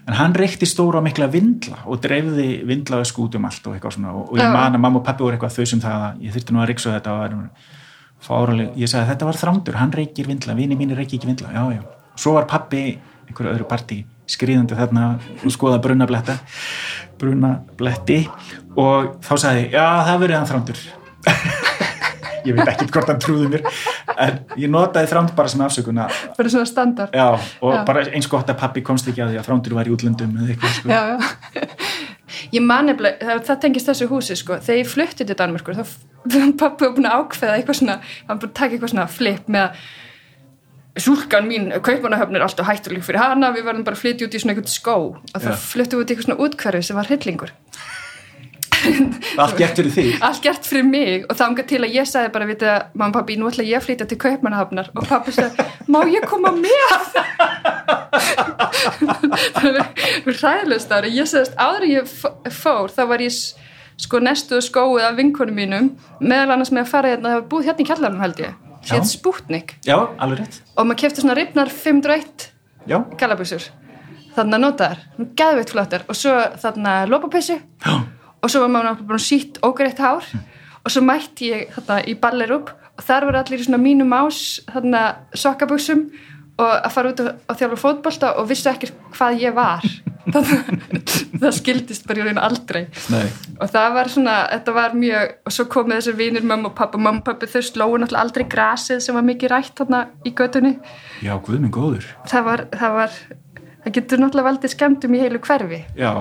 en 0.04 0.18
hann 0.18 0.36
reykti 0.36 0.68
stóra 0.68 1.00
og 1.00 1.06
mikla 1.06 1.30
vindla 1.32 1.84
og 1.88 2.02
dreifði 2.04 2.48
vindla 2.68 3.00
og 3.04 3.08
skútum 3.08 3.48
allt 3.48 3.68
og 3.70 3.78
eitthvað 3.78 3.98
svona 3.98 4.16
og, 4.20 4.34
ég 4.40 4.52
man 4.52 4.76
að 4.76 4.84
mamma 4.84 5.00
og 5.00 5.06
pappi 5.08 5.24
voru 5.24 5.38
eitthvað 5.38 5.56
þau 5.56 5.70
sem 5.72 5.84
það 5.84 6.06
að 6.10 6.26
ég 6.26 6.36
þurfti 6.36 6.56
nú 6.56 6.64
að 6.64 6.70
ryksa 6.72 6.96
þetta 6.98 7.14
og 7.14 7.22
það 7.22 7.38
var 7.38 7.80
fáraleg, 8.24 8.72
ég 8.80 8.92
sagði 8.92 9.12
þetta 9.12 9.28
var 9.28 9.40
þrándur, 9.40 9.80
hann 9.80 9.94
reykir 9.96 10.30
vindla, 10.30 10.56
vini 10.56 10.78
mínir 10.80 11.00
reykir 11.00 11.20
ekki 11.20 11.28
vindla, 11.28 11.52
já, 11.52 11.64
já. 11.76 11.82
Svo 12.16 12.36
var 12.38 12.48
pappi 12.48 12.84
einhverju 13.28 13.52
öðru 13.52 13.68
partí 13.68 14.04
skrýðandi 14.30 14.78
þarna 14.80 15.10
og 15.44 15.52
skoða 15.52 15.82
brunabletta, 15.84 16.38
brunabletti 17.20 18.22
og 18.80 19.18
þá 19.26 19.34
sagði, 19.36 19.68
ég, 19.68 19.76
já, 19.76 19.86
það 20.08 20.24
verið 20.24 20.40
hann 20.40 20.50
þrándur. 20.54 20.88
ég 22.46 22.58
veit 22.58 22.70
ekki 22.74 22.88
hvort 22.92 23.12
hann 23.12 23.22
trúði 23.24 23.50
mér, 23.54 23.66
en 24.18 24.40
ég 24.60 24.72
notaði 24.72 25.10
þránd 25.12 25.34
bara 25.38 25.52
sem 25.52 25.64
afsökun 25.66 26.02
bara 26.38 26.54
svona 26.54 26.70
standard. 26.70 27.16
Já, 27.16 27.28
og 27.62 27.74
Já. 27.76 27.82
bara 27.88 28.06
eins 28.10 28.30
gott 28.32 28.50
að 28.50 28.60
pappi 28.62 28.84
komst 28.86 29.10
ekki 29.10 29.24
að 29.24 29.34
því 29.34 29.42
að 29.42 29.50
þrándur 29.50 29.78
var 29.80 29.90
í 29.90 29.96
útlöndum 29.96 30.38
eða 30.42 30.54
eitthvað, 30.54 30.78
sko. 30.78 30.90
já, 30.94 31.02
ég 32.58 32.64
man 32.66 32.90
nefnilega, 32.90 33.40
það, 33.48 33.60
tengist 33.66 33.92
þessu 33.92 34.10
húsi 34.12 34.38
sko, 34.40 34.60
þegar 34.64 34.82
ég 34.82 34.94
flutti 34.94 35.28
til 35.28 35.38
Danmörkur 35.40 35.80
þá 35.80 35.84
pappi 36.62 36.88
var 36.88 36.96
búin 36.96 37.10
að 37.10 37.20
ákveða 37.22 37.60
eitthvað 37.60 37.82
svona 37.82 38.00
hann 38.30 38.40
búin 38.40 38.52
að 38.52 38.58
taka 38.62 38.76
eitthvað 38.78 38.96
svona 38.96 39.12
flip 39.12 39.52
með 39.52 39.68
að 39.68 39.86
Súlkan 40.94 41.48
mín, 41.50 41.72
kaupmannahöfn 41.82 42.38
er 42.38 42.44
alltaf 42.46 42.68
hættuleg 42.70 43.02
fyrir 43.02 43.18
hana, 43.18 43.48
við 43.56 43.64
verðum 43.66 43.86
bara 43.88 43.98
að 43.98 44.04
flytja 44.04 44.28
út 44.28 44.36
í 44.38 44.42
svona 44.44 44.54
eitthvað 44.54 44.70
skó. 44.70 44.94
Og 45.18 45.42
þá 45.42 45.48
flyttum 45.58 45.98
við 45.98 46.04
út 46.04 46.12
í 46.12 46.14
eitthvað 46.14 46.28
svona 46.28 46.46
útkverfi 46.46 46.82
sem 46.86 47.00
var 47.00 47.10
hryllingur 47.10 47.54
Allt 49.42 49.58
gert 49.58 49.80
fyrir 49.80 49.94
því 49.94 50.06
allt 50.24 50.42
gert 50.44 50.68
fyrir 50.68 50.86
mig. 50.88 51.26
Og 51.30 51.38
þangað 51.40 51.70
til 51.72 51.82
að 51.84 51.98
ég 51.98 52.10
sagði 52.10 52.32
bara, 52.36 52.48
vitið 52.50 52.72
að 52.74 52.82
mamma 53.00 53.16
pappi, 53.18 53.38
nú 53.40 53.50
ætla 53.50 53.66
ég 53.68 53.80
að 53.80 53.88
flytja 53.88 54.08
til 54.10 54.20
kaupmannahöfnar 54.22 54.92
og 54.94 55.08
pappi 55.10 55.34
sagði, 55.36 55.68
má 55.92 56.00
ég 56.12 56.26
koma 56.30 56.54
með? 56.56 56.96
Það 59.54 59.70
var 59.78 60.40
ræðilegst 60.40 60.94
ára 60.94 61.12
ég 61.12 61.30
sagðist, 61.30 61.56
áður 61.58 61.88
en 61.88 61.94
ég 61.94 62.16
fór 62.62 62.94
þá 62.94 63.04
var 63.10 63.24
ég 63.24 63.38
sko 64.04 64.20
nestu 64.24 64.60
skóið 64.64 65.08
af 65.08 65.18
vinkonum 65.20 65.58
mínum, 65.58 65.92
meðal 66.22 66.56
annars 66.56 66.74
með 66.74 66.86
að 66.86 66.92
fara 66.94 67.14
hérna, 67.14 67.30
það 67.30 67.40
var 67.40 67.48
búið 67.52 67.70
hérna 67.70 67.86
í 67.86 67.90
kjallarnum 67.92 68.26
held 68.26 68.44
ég. 68.44 68.58
Hétt 68.84 69.08
Sputnik 69.08 69.78
Já, 69.88 69.96
alveg 70.20 70.42
rétt. 70.42 70.60
Og 70.76 70.90
maður 70.90 71.06
kefti 71.06 71.24
svona 71.24 71.38
ripnar 71.40 71.72
501 71.72 72.50
Já, 72.90 72.98
gallabusur 73.16 73.70
þannig 74.34 74.58
að 74.58 74.64
nota 74.64 74.90
þær, 74.90 75.02
gæðveitt 75.40 75.74
flottar. 75.74 76.06
Og 76.10 76.18
svo 76.18 76.34
þarna 76.62 76.96
lópapessu 77.10 77.58
já, 77.60 77.94
og 78.44 78.52
svo 78.52 78.64
var 78.66 78.74
maður 78.74 79.04
bara 79.08 79.24
sítt 79.24 79.60
ógreitt 79.64 80.02
hár. 80.04 80.28
Og 80.84 80.92
svo 80.92 81.04
mætti 81.06 81.54
ég 81.54 81.76
þarna 81.78 82.02
í 82.12 82.16
ballerup 82.20 82.74
og 82.94 83.04
þar 83.08 83.30
voru 83.30 83.40
allir 83.40 83.62
í 83.64 83.66
svona 83.66 83.82
mínum 83.82 84.12
ás 84.14 84.60
þarna 84.68 85.04
sokkabuxum 85.32 86.10
og 86.62 86.72
að 86.72 86.90
fara 86.94 87.14
út 87.14 87.22
og, 87.24 87.54
þjálfa 87.58 87.80
fótbolta 87.82 88.34
og 88.38 88.50
vissu 88.50 88.70
ekki 88.70 88.92
hvað 89.16 89.40
ég 89.42 89.56
var. 89.56 89.86
Það 91.44 91.56
skildist 91.58 92.06
bara 92.08 92.22
í 92.22 92.26
raun 92.28 92.40
aldrei. 92.40 92.84
Nei. 93.12 93.26
Og 93.58 93.72
það 93.72 93.96
var 93.98 94.12
svona, 94.12 94.36
þetta 94.54 94.76
var 94.76 94.94
mjög 94.96 95.34
og 95.44 95.56
svo 95.56 95.66
komið 95.74 95.98
þessar 96.00 96.20
vinir 96.20 96.46
mamma 96.48 96.70
og 96.70 96.76
pappa 96.78 97.02
mamma 97.02 97.20
og 97.20 97.26
pappi 97.28 97.50
þau 97.52 97.64
slóu 97.68 97.98
náttúrulega 97.98 98.22
aldrei 98.24 98.46
grasið 98.54 99.02
sem 99.04 99.18
var 99.18 99.26
mikið 99.28 99.52
rætt 99.52 99.82
þarna 99.82 100.04
í 100.24 100.32
götunni. 100.38 100.78
Já, 101.26 101.34
guð 101.44 101.60
minn 101.60 101.74
góður. 101.74 102.08
Það 102.32 102.48
var, 102.48 102.66
það 102.72 102.96
var 103.00 103.18
það 103.84 103.98
getur 103.98 104.24
náttúrulega 104.24 104.50
valdið 104.50 104.76
skemmtum 104.78 105.18
í 105.18 105.22
heilu 105.26 105.44
hverfi. 105.44 105.82
Já, 106.00 106.14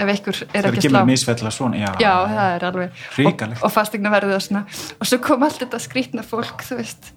ef 0.00 0.10
einhver 0.14 0.36
er 0.40 0.48
það 0.50 0.58
er 0.60 0.68
ekki 0.70 0.88
að 0.88 0.94
slá. 0.94 1.00
misfella 1.08 1.50
svona 1.54 1.80
Já, 1.80 1.90
Já, 2.00 2.12
það 2.34 2.50
er 2.56 2.66
alveg. 2.70 3.00
Hrikalegt. 3.16 3.60
og, 3.60 3.64
og 3.68 3.72
fastegna 3.76 4.12
verðið 4.14 4.36
og 4.38 4.44
svona. 4.48 4.62
Og 5.00 5.10
svo 5.10 5.18
kom 5.24 5.42
allt 5.46 5.60
þetta 5.62 5.80
skrýtna 5.86 6.24
fólk 6.26 6.64
þú 6.68 6.80
veist, 6.82 7.12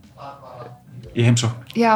Í 1.14 1.22
heimsó 1.28 1.52
já. 1.78 1.92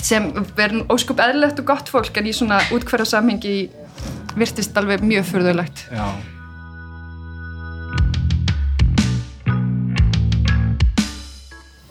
Sem 0.00 0.30
verður 0.56 0.86
óskup 0.94 1.18
eðlilegt 1.20 1.58
og 1.60 1.66
gott 1.68 1.88
fólk 1.92 2.16
en 2.20 2.28
í 2.30 2.32
svona 2.36 2.60
útkværa 2.72 3.04
samhengi 3.08 3.56
virtist 4.38 4.76
alveg 4.78 5.02
mjög 5.04 5.26
furðulegt. 5.28 5.86
Já. 5.92 6.06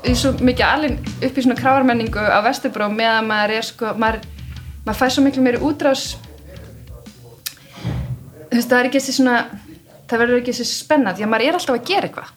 Ég 0.08 0.14
er 0.14 0.20
svo 0.22 0.32
mikið 0.40 0.64
alveg 0.68 1.10
upp 1.28 1.38
í 1.40 1.44
svona 1.44 1.58
kráarmenningu 1.60 2.22
á 2.22 2.40
Vesturbró 2.46 2.88
meðan 2.94 3.28
maður 3.28 3.54
er 3.58 3.66
sko 3.68 3.90
maður, 4.00 4.22
maður 4.86 5.00
fær 5.02 5.14
svo 5.16 5.24
miklu 5.26 5.44
meiri 5.44 5.60
útrás 5.68 6.04
þú 8.48 8.60
veist 8.60 8.72
það 8.72 8.80
er 8.80 8.89
ekki 8.89 9.02
þessi 9.02 9.16
svona 9.18 9.38
það 10.08 10.22
verður 10.24 10.41
ekki 10.41 10.54
þessi 10.56 10.68
spennað 10.72 11.18
því 11.18 11.26
að 11.26 11.32
maður 11.34 11.48
er 11.48 11.58
alltaf 11.60 11.78
að 11.78 11.88
gera 11.91 12.10
eitthvað. 12.10 12.34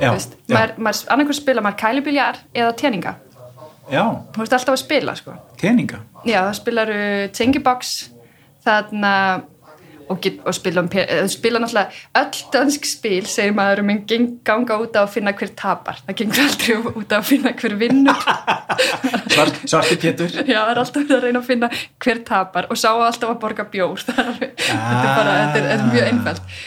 Þú 0.00 0.12
veist, 0.14 0.36
maður, 0.48 0.72
maður 0.80 1.10
annarkur 1.14 1.36
spila 1.36 1.64
maður 1.64 1.80
kælibíljar 1.82 2.40
eða 2.56 2.76
teninga. 2.80 3.14
Já, 3.90 4.04
þú 4.32 4.42
veist 4.44 4.54
alltaf 4.56 4.76
að 4.76 4.82
spila 4.84 5.16
sko. 5.18 5.34
Teninga? 5.60 6.00
Já 6.28 6.38
það 6.46 6.54
spilar 6.60 6.92
tengibox 7.36 7.94
þarna 8.64 9.12
og, 10.10 10.18
get, 10.22 10.40
og 10.44 10.56
spila, 10.56 10.82
um, 10.82 11.28
spila 11.30 11.62
náttúrulega 11.62 12.20
öll 12.20 12.40
dansk 12.54 12.88
spil 12.88 13.28
segir 13.30 13.54
maður 13.56 13.84
um 13.84 13.92
en 13.94 14.26
ganga 14.46 14.80
út 14.82 14.98
á 14.98 15.04
að 15.04 15.14
finna 15.14 15.34
hver 15.36 15.54
tapar. 15.58 16.02
Það 16.08 16.18
gengur 16.20 16.42
aldrei 16.46 16.74
út 17.00 17.14
á 17.14 17.18
að 17.20 17.28
finna 17.30 17.54
hver 17.62 17.76
vinnur. 17.80 18.26
Svart, 19.34 19.62
Svarti 19.64 20.00
Pétur. 20.02 20.34
Já, 20.42 20.60
það 20.64 20.74
er 20.74 20.82
alltaf 20.84 21.14
að 21.16 21.24
reyna 21.28 21.42
að 21.44 21.48
finna 21.52 21.70
hver 22.02 22.24
tapar 22.26 22.68
og 22.70 22.80
sá 22.80 22.90
alltaf 22.92 23.30
að 23.30 23.40
borga 23.46 23.68
bjór. 23.70 24.04
Þetta 24.10 25.00
er 25.00 25.16
bara, 25.16 25.32
þetta 25.40 25.58
er, 25.60 25.72
er 25.74 25.88
mjög 25.90 26.10
einfælt 26.10 26.60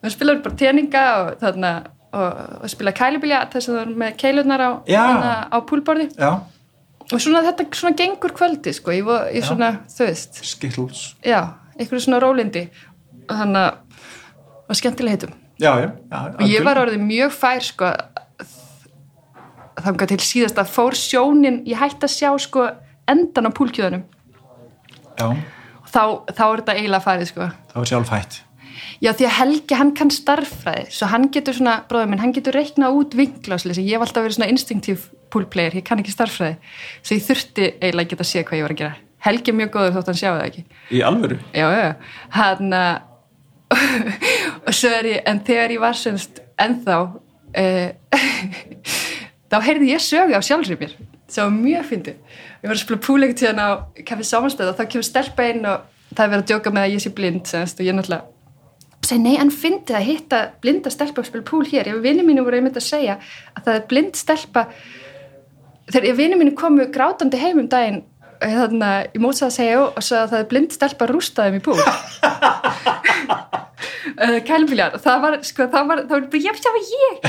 það 0.00 0.14
spilar 0.14 0.40
bara 0.44 0.58
teninga 0.60 1.04
og 1.18 1.30
þarna 1.40 1.72
og, 2.10 2.40
og 2.64 2.72
spila 2.72 2.94
kælibílja 2.96 3.42
þess 3.52 3.70
að 3.70 3.76
það 3.76 3.82
er 3.82 3.92
með 4.02 4.16
keilunar 4.22 4.64
á, 4.64 4.70
þarna, 4.88 5.34
á 5.46 5.56
púlborði. 5.68 6.06
Já, 6.16 6.30
og 7.10 7.22
svona 7.22 7.42
þetta 7.46 7.66
svona 7.80 7.98
gengur 7.98 8.34
kvöldi 8.36 8.74
sko, 8.76 8.94
ég, 8.94 9.10
ég 9.36 9.46
svona, 9.46 9.72
þú 9.90 10.08
veist. 10.08 10.40
Skittles. 10.46 11.04
Já, 11.26 11.40
einhverju 11.76 12.06
svona 12.06 12.22
rólindi 12.22 12.66
þannig 13.38 13.62
að 13.68 13.90
og 14.70 14.78
skemmtilega 14.78 15.16
heitum. 15.16 15.38
Já, 15.60 15.72
já, 15.82 15.88
og 16.40 16.44
ég 16.48 16.64
var 16.64 16.78
orðið 16.80 17.02
mjög 17.04 17.32
fær 17.36 17.64
sko 17.66 17.88
þangað 19.80 20.12
til 20.12 20.20
síðast 20.24 20.60
að 20.60 20.70
fór 20.72 20.96
sjónin 20.96 21.58
ég 21.68 21.80
hætti 21.80 22.06
að 22.06 22.14
sjá 22.14 22.30
sko 22.40 22.68
endan 23.10 23.50
á 23.50 23.56
púlkjöðunum. 23.56 24.04
Já, 25.20 25.26
og 25.26 25.90
þá, 25.90 26.02
þá 26.30 26.44
er 26.46 26.62
þetta 26.62 26.76
eiginlega 26.78 27.04
farið 27.04 27.32
sko. 27.32 27.50
Það 27.72 27.82
var 27.82 27.90
sjálf 27.92 28.14
hætt. 28.14 28.38
Já 29.00 29.10
því 29.16 29.26
að 29.26 29.36
Helgi 29.36 29.76
hann 29.76 29.92
kann 29.96 30.12
starffræði 30.12 30.86
svo 30.94 31.08
hann 31.10 31.28
getur 31.34 31.56
svona, 31.56 31.76
bróður 31.88 32.10
minn, 32.12 32.22
hann 32.22 32.34
getur 32.36 32.56
reiknað 32.56 32.96
út 32.96 33.16
vinglásli, 33.16 33.76
ég 33.76 33.96
hef 33.96 34.06
alltaf 34.06 34.24
verið 34.24 34.38
svona 34.38 34.50
instinktív 34.52 35.06
poolplayer, 35.32 35.76
ég 35.80 35.84
kann 35.86 36.00
ekki 36.00 36.14
starffræði 36.14 36.56
svo 37.02 37.16
ég 37.18 37.26
þurfti 37.26 37.68
eiginlega 37.80 38.06
að 38.06 38.10
geta 38.14 38.26
að 38.26 38.30
sé 38.30 38.44
hvað 38.44 38.60
ég 38.60 38.66
var 38.66 38.74
að 38.76 38.82
gera. 38.82 38.98
Helgi 39.20 39.52
er 39.52 39.56
mjög 39.58 39.72
góður 39.74 39.96
þótt 39.98 40.10
hann 40.10 40.20
sjáu 40.20 40.32
það 40.32 40.46
ekki. 40.46 40.62
Í 40.96 41.00
alvöru? 41.04 41.38
Já, 41.52 41.66
já, 41.76 41.88
hann 42.38 42.76
að 42.76 42.92
og 44.66 44.72
svo 44.74 44.90
er 44.94 45.08
ég, 45.12 45.20
en 45.30 45.40
þegar 45.46 45.74
ég 45.76 45.82
var 45.82 45.98
semst 45.98 46.40
ennþá 46.60 46.98
uh, 47.06 48.16
þá 49.50 49.56
heyrði 49.66 49.92
ég 49.92 50.02
sögu 50.04 50.36
af 50.36 50.46
sjálfsrið 50.46 50.84
mér. 50.84 50.98
Sem 51.30 51.46
var 51.46 51.54
mjög 51.54 51.86
fyndið. 51.92 52.18
Ég 52.60 52.66
var 52.66 52.76
að 52.76 52.82
spila 52.82 53.04
púleik 53.06 53.36
til 53.38 53.52
hann 53.52 53.62
á 53.62 53.70
kaffi 54.06 54.26
samanstæð 54.26 54.72
og 54.72 54.80
þá 54.80 54.84
kemur 54.90 55.06
stelpa 55.06 55.46
inn 55.52 55.64
og 55.70 55.86
það 56.10 56.24
er 56.24 56.32
verið 56.34 56.42
að 56.42 56.50
djóka 56.50 56.74
með 56.74 56.86
að 56.86 56.94
ég 56.96 57.04
sé 57.04 57.14
blind 57.14 57.50
semst, 57.50 57.80
og 57.80 57.86
ég 57.86 57.96
náttúrulega 57.96 58.26
segi 59.10 59.22
nei, 59.24 59.36
en 59.40 59.50
fyndið 59.50 59.96
að 59.96 60.06
hitta 60.06 60.40
blinda 60.62 60.90
stelpa 60.92 61.22
og 61.22 61.26
spila 61.26 61.46
púl 61.46 61.64
hér. 61.66 61.88
Ef 61.90 62.02
vinni 62.04 62.24
mínu 62.26 62.44
voru 62.46 62.60
einmitt 62.60 62.78
að 62.78 62.86
segja 62.86 63.16
að 63.56 63.64
það 63.64 63.78
er 63.78 63.86
blind 63.90 64.18
stelpa 64.18 64.66
þegar 65.90 66.18
vinni 66.18 66.38
mínu 66.38 66.54
komu 66.58 66.86
grátandi 66.94 67.40
heim 67.40 67.62
um 67.64 67.70
daginn 67.70 68.02
þannig 68.40 68.86
að 68.86 69.00
ég 69.16 69.22
mótsaði 69.24 69.48
að 69.48 69.56
segja 69.56 69.80
og 69.82 70.04
svo 70.04 70.20
að 70.20 70.30
það 70.32 70.42
er 70.42 70.50
blind 70.52 70.76
stelpa 70.76 71.08
rústaði 71.10 71.56
mig 71.56 71.64
púl 71.66 71.76
uh, 72.86 74.38
kælbílar 74.46 74.94
það 75.02 75.16
var, 75.24 75.34
sko, 75.46 75.62
það 75.72 75.84
var, 75.90 75.98
það 76.04 76.14
var 76.14 76.22
bara, 76.32 76.42
já, 76.44 76.52
það 76.60 76.72
var 76.76 76.84
ég. 77.00 77.14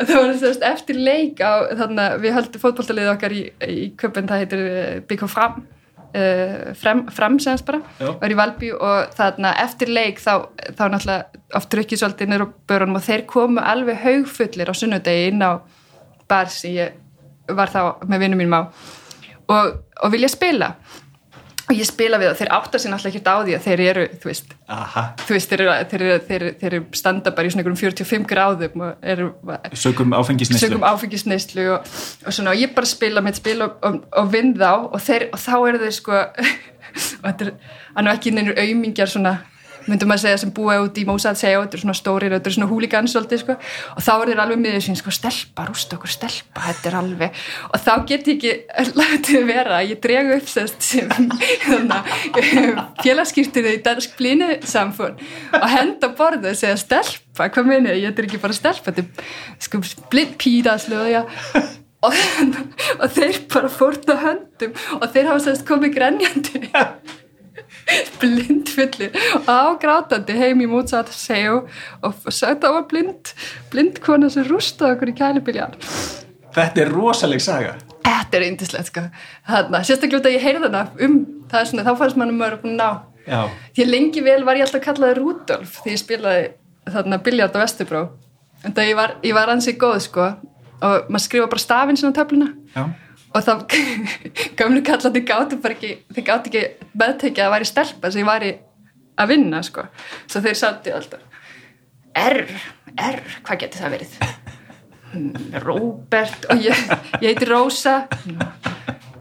Það 0.00 0.16
var 0.16 0.30
þess, 0.40 0.60
eftir 0.70 0.96
leik 1.00 1.36
á, 1.42 1.52
þannig 1.82 2.04
að 2.04 2.14
við 2.24 2.34
höldum 2.38 2.62
fótbolltalið 2.64 3.10
okkar 3.12 3.32
í, 3.36 3.38
í 3.66 3.68
köpun, 4.00 4.28
það 4.30 4.40
heitir 4.44 4.60
Bygg 5.10 5.22
og 5.26 5.32
Fram. 5.32 5.54
Uh, 6.10 6.72
Fram, 6.74 7.04
fram 7.14 7.36
semst 7.38 7.62
bara, 7.68 7.78
Já. 8.00 8.08
var 8.18 8.30
í 8.32 8.34
Valbí 8.38 8.68
og 8.74 9.12
þarna 9.14 9.50
eftir 9.62 9.88
leik 9.94 10.18
þá, 10.18 10.42
þá 10.74 10.82
náttúrulega 10.90 11.22
oft 11.60 11.70
drukkið 11.70 11.98
svolítið 12.00 12.34
á 12.34 12.50
börunum 12.66 12.98
og 12.98 13.04
þeir 13.06 13.22
komu 13.30 13.60
alveg 13.62 13.96
haugfullir 14.02 14.66
á 14.66 14.74
sunnudegi 14.74 15.28
inn 15.30 15.44
á 15.46 15.62
bar 16.30 16.48
sem 16.50 16.74
ég 16.80 16.88
var 17.54 17.70
þá 17.70 18.02
með 18.10 18.18
vinnum 18.24 18.40
mínum 18.42 18.58
á 18.58 18.62
og, 19.50 19.78
og 20.02 20.08
vilja 20.14 20.30
spila 20.32 20.72
og 21.70 21.78
ég 21.78 21.86
spila 21.86 22.18
við 22.18 22.28
það, 22.32 22.38
þeir 22.40 22.50
átta 22.56 22.78
sér 22.82 22.90
náttúrulega 22.92 23.20
ekki 23.20 23.30
á 23.30 23.36
því 23.46 23.54
að 23.56 23.66
þeir 23.66 23.82
eru, 23.86 24.04
þú 24.22 24.30
veist, 24.30 24.54
Aha, 24.74 25.02
þú 25.22 25.36
veist 25.36 25.52
þeir, 25.52 25.62
eru, 25.64 25.74
þeir, 25.92 26.02
eru, 26.06 26.18
þeir, 26.26 26.42
eru- 26.42 26.54
þeir 26.60 26.70
eru 26.76 26.80
standa 27.00 27.32
bara 27.36 27.46
í 27.46 27.52
svona 27.54 27.62
einhverjum 27.64 27.80
45 27.80 28.26
gráðum 28.32 28.84
og 28.86 29.06
eru 29.14 29.28
sögum 29.84 30.16
áfengisneislu 30.18 30.64
sögum 30.66 30.86
áfengisneislu 30.90 31.68
og, 31.76 31.92
og 32.26 32.34
svona 32.36 32.54
og 32.56 32.60
ég 32.64 32.74
bara 32.74 32.90
spila 32.90 33.22
mitt 33.24 33.38
spil 33.38 33.62
og, 33.66 33.78
og, 33.86 34.00
og 34.18 34.32
vinn 34.34 34.52
þá 34.58 34.70
og, 34.90 34.98
þeir, 35.06 35.28
og 35.30 35.40
þá 35.46 35.54
eru 35.70 35.82
þeir 35.84 35.96
sko 36.00 36.18
og 37.22 37.26
þetta 37.30 37.46
er 37.46 37.52
hann 37.94 38.06
er 38.10 38.16
ekki 38.18 38.34
neinur 38.34 38.58
aumingjar 38.58 39.10
svona 39.10 39.36
myndum 39.88 40.14
að 40.14 40.22
segja 40.24 40.40
sem 40.42 40.52
búa 40.54 40.80
út 40.84 40.98
í 41.00 41.06
Mósað 41.08 41.38
segja 41.40 41.62
þetta 41.62 41.78
er 41.78 41.84
svona 41.84 41.98
stórir, 41.98 42.34
þetta 42.36 42.50
er 42.50 42.56
svona 42.58 42.70
húligans 42.70 43.16
sko. 43.16 43.56
Og 43.96 44.04
þá 44.04 44.12
er 44.16 44.32
þeir 44.32 44.42
alveg 44.44 44.62
miður 44.64 44.84
sín 44.84 44.98
sko 44.98 45.14
stelpa, 45.14 45.66
rústa 45.68 45.96
okkur 45.96 46.12
stelpa, 46.12 46.66
þetta 46.68 46.90
er 46.90 46.98
alveg. 47.00 47.40
Og 47.70 47.78
þá 47.80 47.92
get 48.10 48.28
ég 48.30 48.36
ekki 48.36 48.52
látið 49.00 49.46
vera 49.48 49.80
ég 49.86 50.00
dregu 50.02 50.36
upp 50.36 50.48
félagskýrtinu 53.04 53.74
í 53.74 53.82
dansk 53.84 54.16
blínu 54.18 54.48
samfón 54.66 55.18
og 55.56 55.68
henda 55.70 56.10
borðu 56.16 56.52
og 56.52 56.58
segja 56.58 56.78
stelpa, 56.80 57.48
hvað 57.52 57.68
meni 57.68 57.94
ég, 57.94 58.08
þetta 58.10 58.22
er 58.22 58.28
ekki 58.28 58.42
bara 58.42 58.56
stelpa 58.56 58.94
þetta 58.94 59.06
er 59.06 59.64
sko 59.66 59.82
blind 60.12 60.36
píra 60.40 60.76
slöðja 60.80 61.24
og, 62.06 62.20
og 63.00 63.08
þeir 63.16 63.40
bara 63.52 63.72
fórta 63.72 64.18
höndum 64.24 64.76
og 65.00 65.08
þeir 65.10 65.32
hafa 65.32 65.44
sérst 65.48 65.66
komið 65.68 65.96
grenjandi 65.98 66.64
blindfullir 68.22 69.14
og 69.40 69.50
ágrátandi 69.50 70.38
heim 70.38 70.64
í 70.64 70.70
Mozart 70.70 71.12
segju 71.14 71.62
og 72.06 72.24
það 72.30 72.66
var 72.66 72.88
blind 72.90 73.34
blind 73.72 74.00
kona 74.04 74.30
sem 74.32 74.46
rústaði 74.48 74.96
okkur 74.96 75.12
í 75.12 75.18
kælibíljar 75.20 75.78
Þetta 76.50 76.82
er 76.82 76.88
rosaleg 76.90 77.42
saga. 77.42 77.76
Þetta 78.02 78.38
er 78.38 78.46
yndislegt 78.48 78.90
sko. 78.90 79.04
Þarna, 79.48 79.82
sérstaklega 79.86 80.18
út 80.18 80.28
að 80.28 80.36
ég 80.36 80.44
heyrði 80.44 80.66
hana 80.66 80.82
um 81.06 81.20
það 81.50 81.60
er 81.60 81.68
svona, 81.70 81.84
þá 81.86 81.92
fannst 82.00 82.18
mann 82.18 82.32
um 82.32 82.42
að 82.46 82.66
ná. 82.66 82.88
Já, 83.28 83.42
því 83.76 83.86
lengi 83.86 84.22
vel 84.24 84.40
var 84.48 84.58
ég 84.58 84.66
alltaf 84.66 84.82
kallaði 84.82 85.18
Rudolf 85.18 85.76
því 85.84 85.92
ég 85.92 86.00
spilaði 86.00 86.46
þarna 86.90 87.18
biljart 87.22 87.54
á 87.54 87.62
Vesturbró 87.62 88.00
en 88.64 88.74
það 88.74 88.88
ég 88.88 88.96
var, 88.98 89.12
ég 89.22 89.36
var 89.36 89.52
ansið 89.52 89.76
góð 89.82 89.98
sko 90.06 90.24
og 90.80 91.10
maður 91.12 91.24
skrifa 91.26 91.50
bara 91.52 91.62
stafinn 91.62 92.00
sinna 92.00 92.14
á 92.16 92.18
töfluna. 92.18 92.48
Já. 92.74 92.84
Og 93.30 93.44
þá 93.46 93.52
gamlu 94.58 94.82
kallandi 94.86 95.22
gátu 95.26 95.60
bara 95.62 95.76
ekki 95.76 95.92
þeir 96.14 96.26
gátu 96.26 96.50
ekki 96.50 96.90
meðtekið 96.98 97.46
að 97.46 97.54
væri 97.54 97.70
stelpa 97.70 98.10
sem 98.10 98.22
ég 98.22 98.30
væri 98.30 98.52
að 99.20 99.34
vinna 99.34 99.62
sko. 99.66 99.86
Svo 100.26 100.42
þeir 100.44 100.58
sátti 100.58 100.94
alltaf 100.94 101.26
R, 102.18 102.42
R, 102.98 103.20
hvað 103.46 103.60
getur 103.62 103.84
það 103.84 103.92
verið? 103.94 104.14
Hmm, 105.10 105.52
Róbert 105.62 106.48
og 106.50 106.62
ég, 106.62 106.80
ég 107.22 107.28
heiti 107.30 107.46
Rósa. 107.46 107.96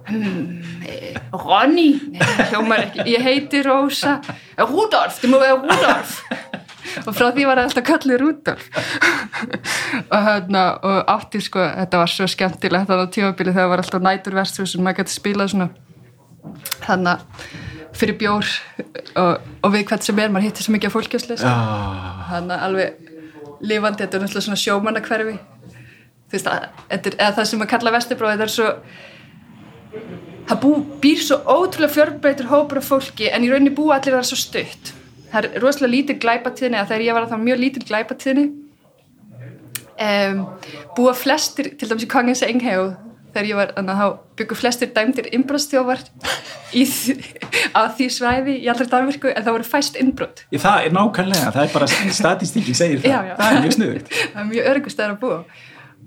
Hmm, 0.09 0.61
eh, 0.89 1.17
Ronny? 1.33 1.91
Hljómar 2.49 2.87
ekki, 2.87 3.05
ég 3.13 3.25
heiti 3.25 3.61
Rósa. 3.65 4.17
Eh, 4.55 4.65
Rudolf, 4.65 5.21
þið 5.21 5.33
má 5.33 5.37
vera 5.43 5.59
Rudolf. 5.61 6.15
Og 7.05 7.13
frá 7.13 7.29
því 7.29 7.45
var 7.45 7.59
það 7.59 7.67
alltaf 7.69 7.85
kallið 7.85 8.21
Rudolf 8.23 8.69
og, 10.05 10.19
hérna, 10.25 10.63
og 10.85 11.11
átti 11.15 11.41
sko, 11.43 11.63
þetta 11.81 12.01
var 12.01 12.11
svo 12.13 12.27
skemmtilegt 12.29 12.89
þannig 12.89 13.11
á 13.11 13.13
tímabili 13.15 13.51
þegar 13.51 13.63
það 13.63 13.73
var 13.73 13.83
alltaf 13.83 14.05
næturverstu 14.05 14.67
sem 14.69 14.85
maður 14.85 15.03
gæti 15.03 15.15
spilað 15.15 15.53
svona. 15.53 15.69
Þannig 16.85 17.25
fyrir 17.99 18.17
bjór 18.19 18.49
og, 19.19 19.47
og 19.63 19.71
við 19.73 19.85
hvert 19.89 20.05
sem 20.05 20.19
er, 20.21 20.31
maður 20.31 20.49
hittir 20.49 20.65
svo 20.65 20.75
mikið 20.75 20.89
af 20.89 20.95
fólkjásleis 20.95 21.43
Já. 21.43 21.53
þannig 22.29 22.65
alveg 22.67 23.07
lifandi, 23.59 24.03
þetta 24.03 24.17
er 24.17 24.23
náttúrulega 24.23 24.45
svona 24.45 24.61
sjómannakverfi 24.61 25.35
þú 26.29 26.37
veist, 26.37 26.49
að, 26.49 26.67
er, 26.93 27.09
eða 27.17 27.31
það 27.39 27.49
sem 27.51 27.65
að 27.65 27.71
kalla 27.73 27.93
Vesturbróð, 27.95 28.35
þetta 28.35 28.47
er 28.47 28.53
svo 28.53 28.69
það 30.49 30.61
bú, 30.63 30.71
býr 31.03 31.25
svo 31.25 31.39
ótrúlega 31.43 31.95
fjörbreytur 31.97 32.49
hópur 32.53 32.81
af 32.81 32.89
fólki 32.89 33.29
en 33.33 33.45
í 33.45 33.51
rauninni 33.51 33.75
búa 33.75 33.97
allir 33.97 34.17
það 34.19 34.29
svo 34.31 34.39
stutt. 34.39 34.93
Það 35.29 35.45
er 35.45 35.63
rosalega 35.63 35.93
lítil 35.93 36.17
glæpatíðni 36.21 36.85
þegar 36.89 37.05
ég 37.05 37.17
var 37.17 37.25
að 37.25 37.33
það 37.33 37.45
mjög 37.47 37.61
lítil 37.63 37.85
glæpatíðni 37.89 38.45
um, 39.99 40.41
búa 40.97 41.13
flestir 41.17 41.73
til 41.79 41.89
dæmis 41.89 42.05
í 42.07 42.09
Kongens 42.11 42.43
Engheg 42.47 42.95
þegar 43.29 43.45
ég 43.49 43.57
var, 43.59 43.71
þannig 43.75 43.93
að 43.93 43.99
þá 44.01 44.37
byggu 44.39 44.55
flestir 44.57 44.89
dæmdir 44.95 45.27
innbrotstjófar 45.37 45.99
á 47.77 47.81
því 47.93 48.07
svæði 48.13 48.55
í 48.63 48.69
allra 48.71 48.87
Danvirku 48.89 49.29
en 49.29 49.45
það 49.45 49.55
voru 49.57 49.67
fæst 49.69 49.99
innbrot. 50.01 50.43
Það 50.53 50.87
er 50.87 50.95
nákvæmlega, 50.97 51.51
það 51.53 51.65
er 51.67 51.73
bara 51.75 51.89
statistíkin 52.19 52.77
segir 52.77 53.03
það, 53.03 53.11
Já, 53.11 53.19
já. 53.29 53.35
það 53.37 53.51
er 53.51 53.61
mjög 53.65 53.75
snuðugt 53.77 54.13
það 54.33 54.39
er 54.41 54.49
mjög 54.49 54.69
örgust 54.73 55.03
að 55.05 55.15
búa. 55.21 55.39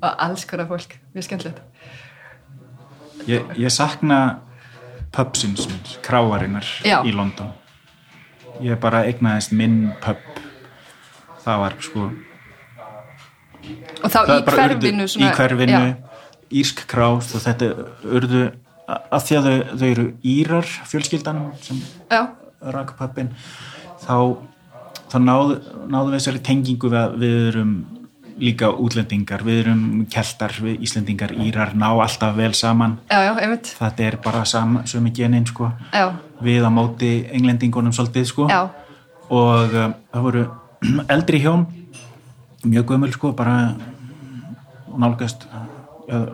Og 0.02 0.24
alls 0.26 0.44
konar 0.50 0.66
fólk, 0.66 0.96
mjög 1.14 1.28
skemmtilegt. 1.28 1.60
Ég, 3.30 3.52
ég 3.54 3.70
sakna 3.70 4.18
pubsins, 5.14 5.68
kráarinnar 6.02 6.66
Já. 6.82 6.98
í 7.06 7.12
London. 7.14 7.52
Ég 8.66 8.80
bara 8.82 9.04
eignaðist 9.06 9.54
minn 9.54 9.92
pub. 10.02 10.18
Það 11.44 11.62
var 11.62 11.76
sko 11.82 12.08
og 14.02 14.10
þá 14.10 14.18
það 14.18 14.34
í 14.34 14.36
er 14.38 14.58
hverfinu 14.58 15.06
urðu, 15.06 15.22
í 15.22 15.30
hverfinu, 15.38 15.80
já, 15.80 16.20
írsk 16.62 16.84
krás 16.90 17.32
og 17.36 17.44
þetta 17.46 17.70
urðu 18.02 18.44
að 18.92 19.26
því 19.26 19.38
að 19.38 19.48
þau, 19.48 19.58
þau 19.80 19.88
eru 19.88 20.06
írar 20.34 20.70
fjölskyldan 20.90 21.42
sem 21.64 21.80
já, 22.10 22.22
rak 22.74 22.94
pubin 22.98 23.32
þá, 24.02 24.16
þá 25.12 25.16
náðu, 25.22 25.58
náðu 25.88 26.12
við 26.12 26.18
þessari 26.18 26.46
tengingu 26.50 26.92
við 26.92 27.18
við 27.22 27.40
erum 27.52 27.74
líka 28.42 28.70
útlendingar, 28.72 29.42
við 29.44 29.58
erum 29.66 29.82
keltar, 30.10 30.54
við 30.64 30.80
Íslendingar, 30.86 31.34
Írar 31.44 31.74
ná 31.78 31.90
alltaf 31.92 32.32
vel 32.36 32.52
saman, 32.56 32.96
já, 33.10 33.20
já, 33.28 33.58
þetta 33.68 34.06
er 34.06 34.16
bara 34.24 34.44
sama, 34.48 34.86
sömu 34.88 35.12
genin 35.14 35.46
sko, 35.46 35.68
já, 35.92 36.06
við 36.42 36.66
á 36.66 36.70
móti 36.72 37.12
englendingunum 37.32 37.94
svolítið 37.94 38.26
sko. 38.30 38.48
Og 39.32 39.76
um, 39.76 39.94
það 40.12 40.26
voru 40.26 40.44
eldri 41.14 41.42
hjón 41.44 41.66
mjög 42.64 42.86
gömul 42.92 43.12
sko 43.12 43.32
bara 43.36 43.74
nálgast 44.98 45.46
ja, 46.08 46.26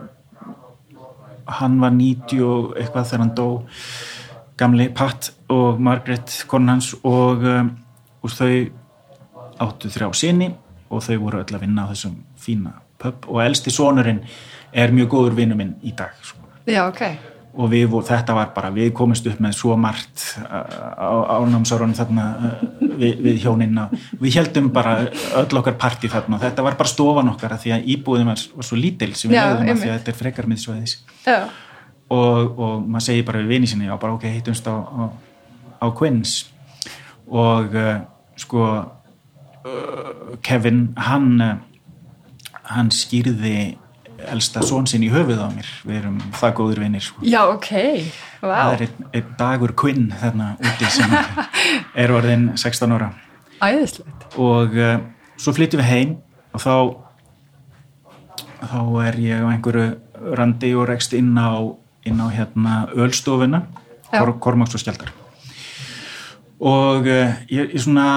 hann 1.59 1.79
var 1.81 1.93
90 1.95 2.43
og 2.45 2.75
eitthvað 2.77 3.07
þegar 3.09 3.23
hann 3.23 3.35
dó 3.37 3.47
gamli 4.59 4.89
Pat 4.93 5.31
og 5.49 5.79
Margaret 5.81 6.43
konan 6.47 6.75
hans 6.75 6.91
og, 7.03 7.45
um, 7.47 7.71
og 8.21 8.35
þau 8.35 8.53
áttu 9.65 9.91
þrjá 9.91 10.11
sinni 10.15 10.51
og 10.89 11.03
þau 11.05 11.17
voru 11.23 11.41
öll 11.41 11.55
að 11.55 11.65
vinna 11.65 11.87
á 11.87 11.91
þessum 11.91 12.19
fína 12.39 12.75
pub. 12.99 13.27
Og 13.31 13.41
elsti 13.43 13.71
sonurinn 13.71 14.21
er 14.73 14.93
mjög 14.93 15.11
góður 15.15 15.37
vinnu 15.39 15.57
minn 15.57 15.75
í 15.81 15.95
dag 15.95 16.15
sko. 16.21 16.43
Já, 16.67 16.83
ok 16.87 17.38
og 17.59 17.67
við, 17.73 17.85
vo- 17.91 17.99
þetta 18.07 18.33
var 18.37 18.51
bara, 18.55 18.69
við 18.71 18.91
komumst 18.95 19.25
upp 19.27 19.39
með 19.43 19.55
svo 19.57 19.75
margt 19.75 20.21
á 20.47 21.11
ánámsárunum 21.39 21.95
þarna 21.97 22.25
uh, 22.39 22.61
við, 23.01 23.17
við 23.25 23.39
hjóninn 23.43 23.81
og 23.83 23.95
við 24.23 24.37
heldum 24.39 24.69
bara 24.75 24.93
öll 25.41 25.59
okkar 25.59 25.75
parti 25.81 26.07
þarna. 26.11 26.37
Og 26.39 26.43
þetta 26.45 26.63
var 26.63 26.77
bara 26.79 26.91
stofan 26.93 27.31
okkar 27.33 27.57
að 27.57 27.65
því 27.65 27.73
að 27.75 27.89
íbúðin 27.95 28.29
var, 28.31 28.43
var 28.55 28.67
svo 28.69 28.79
lítil 28.79 29.11
sem 29.19 29.33
við 29.33 29.41
hefðum 29.43 29.73
að 29.73 29.81
því 29.83 29.89
að 29.91 29.97
þetta 29.97 30.13
er 30.13 30.19
frekar 30.21 30.47
miðsvæðis. 30.53 30.95
Já, 31.27 31.39
og, 32.09 32.55
og 32.63 32.87
maður 32.87 33.05
segir 33.09 33.27
bara 33.27 33.43
við 33.43 33.51
vini 33.57 33.67
sinni 33.73 33.89
já 33.89 33.95
bara 34.01 34.15
ok, 34.15 34.23
hittumst 34.37 34.65
á, 34.71 34.75
á, 34.79 35.03
á 35.83 35.87
Quinns 35.99 36.37
og 37.29 37.75
uh, 37.77 37.99
sko 38.39 38.63
uh, 38.79 40.39
Kevin 40.41 40.79
hann 40.97 41.29
uh, 41.43 41.57
hann 42.71 42.89
skýrði 42.93 43.75
elsta 44.27 44.61
són 44.65 44.87
sinn 44.89 45.03
í 45.05 45.09
höfuð 45.13 45.39
á 45.41 45.47
mér. 45.53 45.69
Við 45.87 45.99
erum 46.01 46.17
það 46.37 46.55
góður 46.59 46.81
vinir 46.83 47.03
sko. 47.03 47.23
Já, 47.25 47.41
ok. 47.47 47.69
Það 48.39 48.51
wow, 48.51 48.73
er 48.73 48.83
einn, 48.85 49.05
einn 49.19 49.29
dagur 49.39 49.73
Quinn 49.79 50.09
þarna 50.19 50.49
úti 50.59 50.89
sem 50.93 51.15
er 52.03 52.13
orðin 52.15 52.49
16 52.59 52.95
ára. 52.97 53.11
Æðislegt. 53.59 54.27
Og 54.39 54.75
uh, 54.79 54.97
svo 55.39 55.53
flyttum 55.55 55.83
við 55.83 55.91
heim 55.91 56.17
og 56.55 56.63
þá 56.63 56.73
þá 58.59 58.81
er 59.07 59.19
ég 59.23 59.43
á 59.43 59.47
einhverju 59.53 60.33
randi 60.35 60.73
og 60.75 60.89
rekst 60.89 61.15
inn 61.15 61.31
á, 61.39 61.63
inn 62.07 62.19
á 62.19 62.27
hérna 62.33 62.81
ölstofuna. 62.91 63.63
Kor, 64.09 64.33
Kormáks 64.41 64.75
og 64.75 64.81
Skjaldar. 64.81 65.11
Og 66.59 67.07
uh, 67.07 67.35
ég, 67.47 67.71
ég 67.71 67.79
svona 67.79 68.09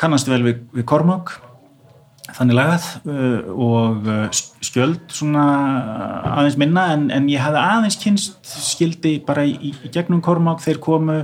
kannast 0.00 0.28
vel 0.30 0.42
við, 0.44 0.62
við 0.74 0.86
Kormák 0.88 1.34
þannig 2.34 2.58
lagað 2.58 2.86
uh, 3.06 3.52
og 3.52 4.08
uh, 4.10 4.42
skjöld 4.64 5.14
svona 5.14 5.44
aðeins 6.34 6.58
minna 6.60 6.88
en, 6.94 7.08
en 7.14 7.30
ég 7.30 7.42
hafði 7.42 7.62
aðeins 7.62 7.98
kynst 8.02 8.52
skildi 8.72 9.16
bara 9.26 9.46
í, 9.46 9.54
í 9.70 9.90
gegnum 9.94 10.22
Kormák. 10.24 10.62
Þeir 10.64 10.80
komu 10.82 11.20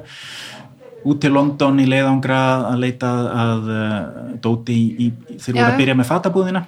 út 1.10 1.20
til 1.22 1.32
London 1.32 1.80
í 1.80 1.88
leiðangra 1.88 2.40
að 2.70 2.82
leita 2.84 3.12
að 3.44 3.70
uh, 3.74 3.94
dóti 4.42 4.76
í, 4.76 5.06
í, 5.08 5.38
þeir 5.38 5.54
Já, 5.54 5.62
voru 5.62 5.70
að 5.70 5.80
byrja 5.82 5.96
með 5.98 6.10
fatabúðina. 6.12 6.66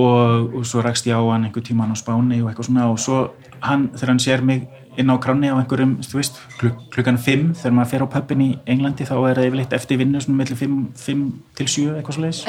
Og, 0.00 0.52
og 0.60 0.66
svo 0.68 0.84
rakst 0.86 1.08
ég 1.10 1.18
á 1.18 1.22
hann 1.32 1.48
einhver 1.48 1.64
tíman 1.66 1.90
á 1.90 1.96
Spáni 1.98 2.38
og 2.44 2.52
eitthvað 2.52 2.68
svona 2.68 2.90
og 2.92 3.00
svo 3.02 3.24
hann, 3.64 3.88
þegar 3.96 4.12
hann 4.12 4.22
sér 4.22 4.44
mig 4.46 4.68
inn 4.98 5.10
á 5.10 5.16
kranni 5.22 5.50
á 5.50 5.56
einhverjum, 5.56 5.96
þú 6.04 6.18
veist, 6.18 6.38
kluk 6.58 6.78
klukkan 6.94 7.18
5 7.20 7.54
þegar 7.60 7.74
maður 7.76 7.90
fer 7.92 8.04
á 8.04 8.08
pubin 8.14 8.44
í 8.44 8.50
Englandi 8.70 9.06
þá 9.08 9.14
er 9.16 9.38
það 9.38 9.48
yfirleitt 9.48 9.76
eftir 9.76 10.00
vinnu 10.00 10.22
svona 10.22 10.40
mellir 10.40 10.58
5 10.58 11.26
til 11.58 11.68
7 11.74 11.84
eitthvað 11.96 12.16
svo 12.16 12.24
leiðis 12.24 12.42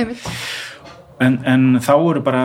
en, 1.21 1.37
en 1.47 1.67
þá 1.83 1.91
voru 2.01 2.23
bara 2.25 2.43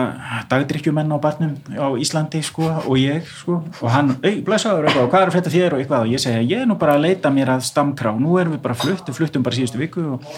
dagdrykkjumenn 0.51 1.13
á 1.13 1.17
barnum 1.21 1.55
á 1.73 1.87
Íslandi 1.99 2.41
sko 2.45 2.69
og 2.83 2.93
ég 2.99 3.25
sko 3.25 3.59
og 3.63 3.89
hann, 3.93 4.13
ei, 4.21 4.39
blessaður 4.45 4.87
eitthvað, 4.87 5.07
og 5.07 5.11
hvað 5.13 5.25
er 5.25 5.33
frétta 5.35 5.53
þér 5.53 5.75
og 5.75 5.83
eitthvað 5.83 6.05
og 6.05 6.13
ég 6.13 6.23
segja, 6.23 6.45
ég 6.45 6.63
er 6.63 6.69
nú 6.69 6.77
bara 6.79 6.97
að 6.97 7.07
leita 7.07 7.33
mér 7.33 7.55
að 7.55 7.65
stamkrá 7.69 8.13
nú 8.19 8.37
erum 8.41 8.55
við 8.57 8.63
bara 8.67 8.77
flutt, 8.77 9.09
við 9.09 9.19
fluttum 9.19 9.45
bara 9.45 9.57
síðustu 9.57 9.81
viku 9.81 10.05
og, 10.15 10.31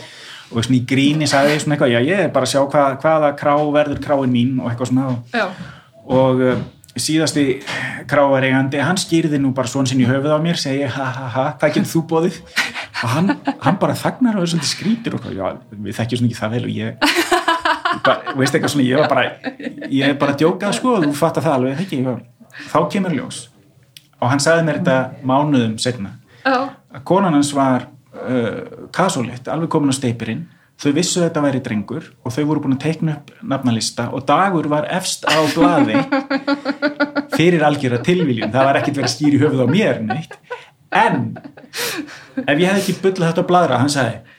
og 0.54 0.66
svona 0.66 0.80
í 0.80 0.84
gríni 0.90 1.30
sagði 1.30 1.56
ég 1.56 1.64
svona 1.66 1.78
eitthvað, 1.78 1.96
já 1.96 2.02
ég 2.08 2.26
er 2.26 2.34
bara 2.36 2.50
að 2.50 2.56
sjá 2.56 2.64
hvað, 2.66 2.98
hvaða 3.04 3.32
krá 3.44 3.56
verður 3.76 4.04
kráin 4.08 4.36
mín 4.36 4.60
og 4.64 4.72
eitthvað 4.72 4.94
svona 4.94 5.10
og, 5.14 5.64
og 6.20 6.44
uh, 6.48 6.66
síðasti 7.00 7.46
kráareigandi, 8.10 8.80
hann 8.84 9.00
skýrði 9.00 9.40
nú 9.42 9.54
bara 9.56 9.70
svon 9.70 9.88
sinn 9.88 10.02
í 10.04 10.08
höfuð 10.10 10.36
á 10.36 10.40
mér, 10.42 10.60
segi 10.60 10.88
ha 10.90 11.12
ha 11.16 11.30
ha 11.36 11.48
getur 11.68 11.88
þú 11.88 12.06
bóðið? 12.10 12.42
og 13.00 13.12
hann, 13.14 13.34
hann 13.64 13.78
bara 13.80 13.96
þagnar 13.96 14.40
og 14.40 14.44
er 14.44 14.52
svolítið 14.52 14.72
skrítir 14.74 15.16
og 15.16 15.28
já, 15.32 15.46
við 15.72 15.96
þekkjum 15.96 16.20
svona 16.20 16.32
ekki 16.32 16.40
það 16.40 16.56
vel 16.56 16.64
og 16.66 16.74
ég 16.76 17.29
bara, 18.06 18.36
veist 18.40 18.56
eitthvað 18.56 18.74
svona, 18.74 18.88
ég 18.88 19.02
var 19.02 19.10
bara 19.12 19.26
ég 19.90 20.04
er 20.08 20.20
bara 20.20 20.36
að 20.36 20.44
djóka 20.44 20.74
sko, 20.76 20.98
þú 21.06 21.14
fattar 21.18 21.46
það 21.46 21.58
alveg 21.58 21.84
ekki, 21.86 22.02
ég, 22.06 22.22
þá 22.70 22.80
kemur 22.94 23.16
ljós 23.18 23.42
og 24.20 24.32
hann 24.34 24.44
sagði 24.44 24.68
mér 24.68 24.82
þetta 24.82 25.28
mánuðum 25.32 25.76
setna, 25.82 26.16
já, 26.44 26.58
að 26.96 27.04
konan 27.08 27.38
hans 27.38 27.52
var 27.56 27.88
uh, 28.14 28.88
kasólitt, 28.96 29.48
alveg 29.52 29.72
komin 29.72 29.94
á 29.94 30.00
steipirinn 30.00 30.48
þau 30.80 30.94
vissu 30.96 31.20
þetta 31.20 31.44
væri 31.44 31.60
drengur 31.64 32.06
og 32.24 32.34
þau 32.34 32.44
voru 32.48 32.64
búin 32.64 32.78
að 32.78 32.84
teikna 32.86 33.18
upp 33.18 33.34
nafnalista 33.44 34.08
og 34.16 34.24
dagur 34.28 34.70
var 34.72 34.88
efst 34.96 35.28
á 35.28 35.40
blaði 35.52 36.00
fyrir 37.36 37.66
algjöra 37.68 38.00
tilviljun 38.04 38.54
það 38.54 38.70
var 38.70 38.80
ekkert 38.80 39.02
verið 39.02 39.26
í 39.28 39.42
höfuð 39.44 39.64
á 39.64 39.68
mér 39.68 40.04
neitt. 40.08 40.38
En 40.90 41.36
ef 42.48 42.56
ég 42.56 42.66
hef 42.66 42.80
ekki 42.80 42.96
bullað 43.04 43.34
þetta 43.34 43.44
á 43.44 43.50
bladra 43.52 43.82
hann 43.84 43.92
sagði 43.92 44.39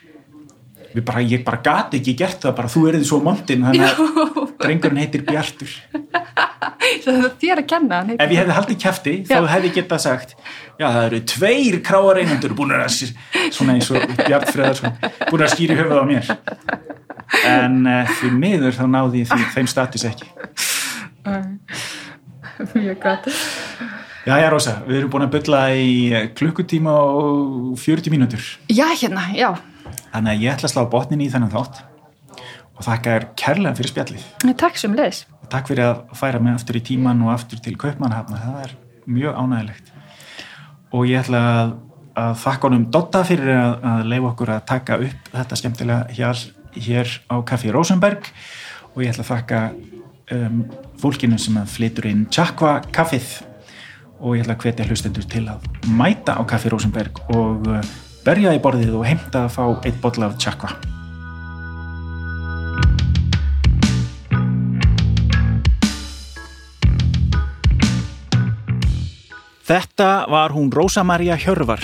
bara, 1.07 1.23
ég 1.23 1.45
bara 1.47 1.61
gati 1.65 2.01
ekki 2.01 2.17
gert 2.19 2.43
það 2.43 2.57
bara 2.59 2.71
þú 2.73 2.83
erið 2.91 3.07
svo 3.09 3.21
montin 3.25 3.67
þannig 3.67 3.87
að 3.87 4.41
drengurinn 4.61 5.03
heitir 5.03 5.25
Bjartur. 5.29 5.77
Það 7.01 7.17
er 7.17 7.35
þér 7.41 7.61
að 7.61 7.67
kenna 7.71 7.99
ef 8.17 8.33
ég 8.33 8.41
hefði 8.41 8.55
haldið 8.57 8.79
kæfti 8.83 9.13
þá 9.29 9.37
hefði 9.47 9.69
ég 9.69 9.75
getað 9.77 10.01
sagt 10.03 10.33
já 10.81 10.87
það 10.87 11.05
eru 11.05 11.21
tveir 11.33 11.77
kráareinundur 11.87 12.55
búin 12.57 12.73
að 12.75 13.13
svona 13.55 13.77
eins 13.77 13.91
og 13.95 14.03
Bjart 14.19 14.51
Freðarsson 14.51 14.97
búin 15.29 15.45
að 15.45 15.53
skýra 15.55 15.77
í 15.77 15.81
höfuð 15.81 16.03
á 16.03 16.05
mér. 16.09 16.33
En 17.47 17.87
uh, 17.87 18.11
því 18.19 18.33
miður 18.41 18.77
þá 18.77 18.85
náði 18.91 19.23
ég 19.23 19.31
því, 19.31 19.49
þeim 19.55 19.71
status 19.71 20.07
ekki. 20.09 20.29
Mjög 22.75 23.03
gott. 23.03 23.31
Já, 24.27 24.35
já, 24.37 24.49
Rósa, 24.53 24.75
við 24.85 24.99
erum 24.99 25.13
búin 25.15 25.25
að 25.25 25.33
bylla 25.39 25.61
í 25.73 25.93
eh, 26.13 26.27
klukkutíma 26.37 26.93
og 26.93 27.79
40 27.81 28.13
mínútur. 28.13 28.45
Já, 28.69 28.85
hérna, 28.93 29.23
já. 29.33 29.49
Þannig 30.13 30.33
að 30.33 30.45
ég 30.45 30.55
ætla 30.55 30.71
að 30.71 30.75
slá 30.75 30.83
botnin 30.93 31.25
í 31.25 31.31
þennan 31.33 31.55
þátt 31.55 31.83
og 32.77 32.87
þakka 32.87 33.15
þér 33.15 33.29
kærlega 33.37 33.77
fyrir 33.79 33.93
spjallið. 33.93 34.27
Takk 34.61 34.81
sem 34.81 34.97
leis. 34.97 35.27
og 35.43 35.49
takk 35.53 35.69
fyrir 35.69 35.87
að 35.91 36.03
færa 36.17 36.41
mig 36.41 36.55
aftur 36.57 36.79
í 36.79 36.85
tíman 36.85 37.23
og 37.27 37.35
aftur 37.35 37.61
til 37.61 37.77
Kaupmannhafna, 37.81 38.41
það 38.41 38.63
er 38.65 38.77
mjög 39.11 39.41
ánægilegt 39.41 39.91
og 40.91 41.07
ég 41.07 41.21
ætla 41.23 41.43
að, 41.51 41.75
að 42.19 42.33
þakka 42.45 42.69
honum 42.69 42.87
Dotta 42.95 43.23
fyrir 43.27 43.53
að, 43.55 43.77
að 43.93 44.09
leifa 44.13 44.31
okkur 44.33 44.53
að 44.57 44.65
taka 44.71 44.99
upp 45.07 45.31
þetta 45.35 45.61
skemmtilega 45.61 46.17
hér, 46.17 46.43
hér 46.87 47.15
á 47.31 47.37
Kaffi 47.47 47.75
Rosenberg. 47.75 48.31
Og 48.95 49.05
ég 49.05 49.13
ætla 49.13 49.23
að 49.23 49.31
þakka 49.31 49.61
um, 50.35 50.65
fólkinu 51.01 51.39
sem 51.39 51.59
að 51.61 51.71
flytur 51.77 52.11
inn 52.11 52.27
Chakva 52.35 52.81
kaffið. 52.95 53.37
Og 54.21 54.37
ég 54.37 54.45
ætla 54.45 54.57
að 54.59 54.67
hvetja 54.67 54.89
hlustendur 54.89 55.29
til 55.31 55.47
að 55.49 55.67
mæta 55.95 56.35
á 56.37 56.43
Kaffi 56.49 56.73
Rosenberg 56.73 57.23
og 57.37 57.71
uh, 57.71 57.93
berja 58.25 58.55
í 58.55 58.63
borðið 58.63 58.97
og 59.01 59.07
heimta 59.09 59.47
að 59.47 59.55
fá 59.57 59.65
eitt 59.87 60.01
bolla 60.03 60.31
af 60.31 60.39
Chakva 60.41 60.75
Þetta 69.71 70.27
var 70.27 70.51
hún 70.51 70.73
Rósa 70.75 71.05
Maria 71.07 71.37
Hjörvar. 71.39 71.79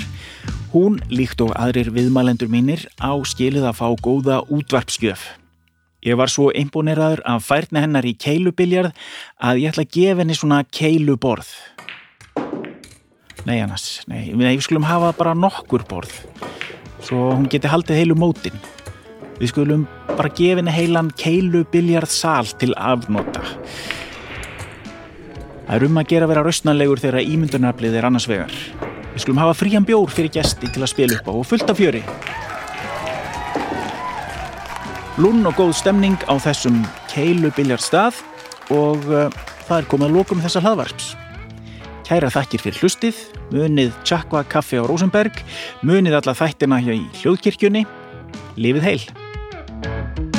Hún, 0.73 0.97
líkt 1.07 1.39
og 1.45 1.53
aðrir 1.55 1.93
viðmælendur 1.95 2.51
mínir, 2.51 2.83
á 2.99 3.15
skilið 3.23 3.69
að 3.69 3.77
fá 3.79 3.87
góða 4.03 4.41
útvarpskjöf. 4.51 5.23
Ég 6.03 6.19
var 6.19 6.27
svo 6.27 6.49
imponeraður 6.51 7.23
af 7.23 7.47
færni 7.47 7.85
hennar 7.85 8.07
í 8.07 8.17
keilubiljard 8.19 8.91
að 9.39 9.63
ég 9.63 9.71
ætla 9.71 9.87
að 9.87 9.95
gefa 9.95 10.25
henni 10.25 10.35
svona 10.35 10.61
keiluborð. 10.67 11.47
Nei, 13.47 13.61
annars, 13.63 14.01
nei, 14.11 14.33
við 14.35 14.59
skulum 14.65 14.89
hafa 14.89 15.13
bara 15.15 15.33
nokkur 15.39 15.85
borð, 15.87 16.11
svo 17.07 17.29
hún 17.31 17.47
geti 17.47 17.71
haldið 17.71 18.01
heilu 18.01 18.17
mótin. 18.19 18.57
Við 19.39 19.53
skulum 19.53 19.85
bara 20.09 20.33
gefa 20.35 20.59
henni 20.59 20.73
heilan 20.75 21.13
keilubiljard 21.15 22.11
sal 22.11 22.49
til 22.59 22.73
afnota. 22.75 23.45
Það 25.67 25.77
er 25.77 25.87
um 25.87 26.01
að 26.01 26.09
gera 26.11 26.27
að 26.27 26.33
vera 26.33 26.43
rausnanlegur 26.47 27.03
þegar 27.03 27.23
ímyndunarflið 27.23 27.99
er 28.01 28.09
annars 28.09 28.27
vegar. 28.31 28.57
Við 29.13 29.23
skulum 29.23 29.39
hafa 29.45 29.55
frían 29.61 29.87
bjór 29.87 30.11
fyrir 30.11 30.33
gesti 30.35 30.71
til 30.73 30.83
að 30.83 30.91
spila 30.91 31.19
upp 31.21 31.31
á 31.31 31.33
og 31.37 31.47
fullt 31.47 31.71
af 31.71 31.79
fjöri. 31.79 32.03
Lún 35.23 35.47
og 35.47 35.55
góð 35.55 35.77
stemning 35.79 36.19
á 36.27 36.35
þessum 36.43 36.83
keilu 37.13 37.53
biljart 37.55 37.87
stað 37.87 38.19
og 38.75 39.07
uh, 39.07 39.31
það 39.69 39.79
er 39.79 39.89
komið 39.93 40.11
að 40.11 40.19
lókum 40.19 40.43
þessa 40.43 40.65
hlaðvarps. 40.67 41.15
Kæra 42.07 42.29
þakkir 42.31 42.63
fyrir 42.63 42.85
hlustið, 42.85 43.17
munið 43.51 43.91
tjakva 44.07 44.45
kaffe 44.47 44.79
á 44.79 44.87
Rosenberg, 44.87 45.41
munið 45.83 46.21
alla 46.21 46.37
þættina 46.39 46.79
hjá 46.79 46.95
í 46.95 47.03
hljóðkirkjunni. 47.19 47.83
Lifið 48.63 48.87
heil! 48.87 50.36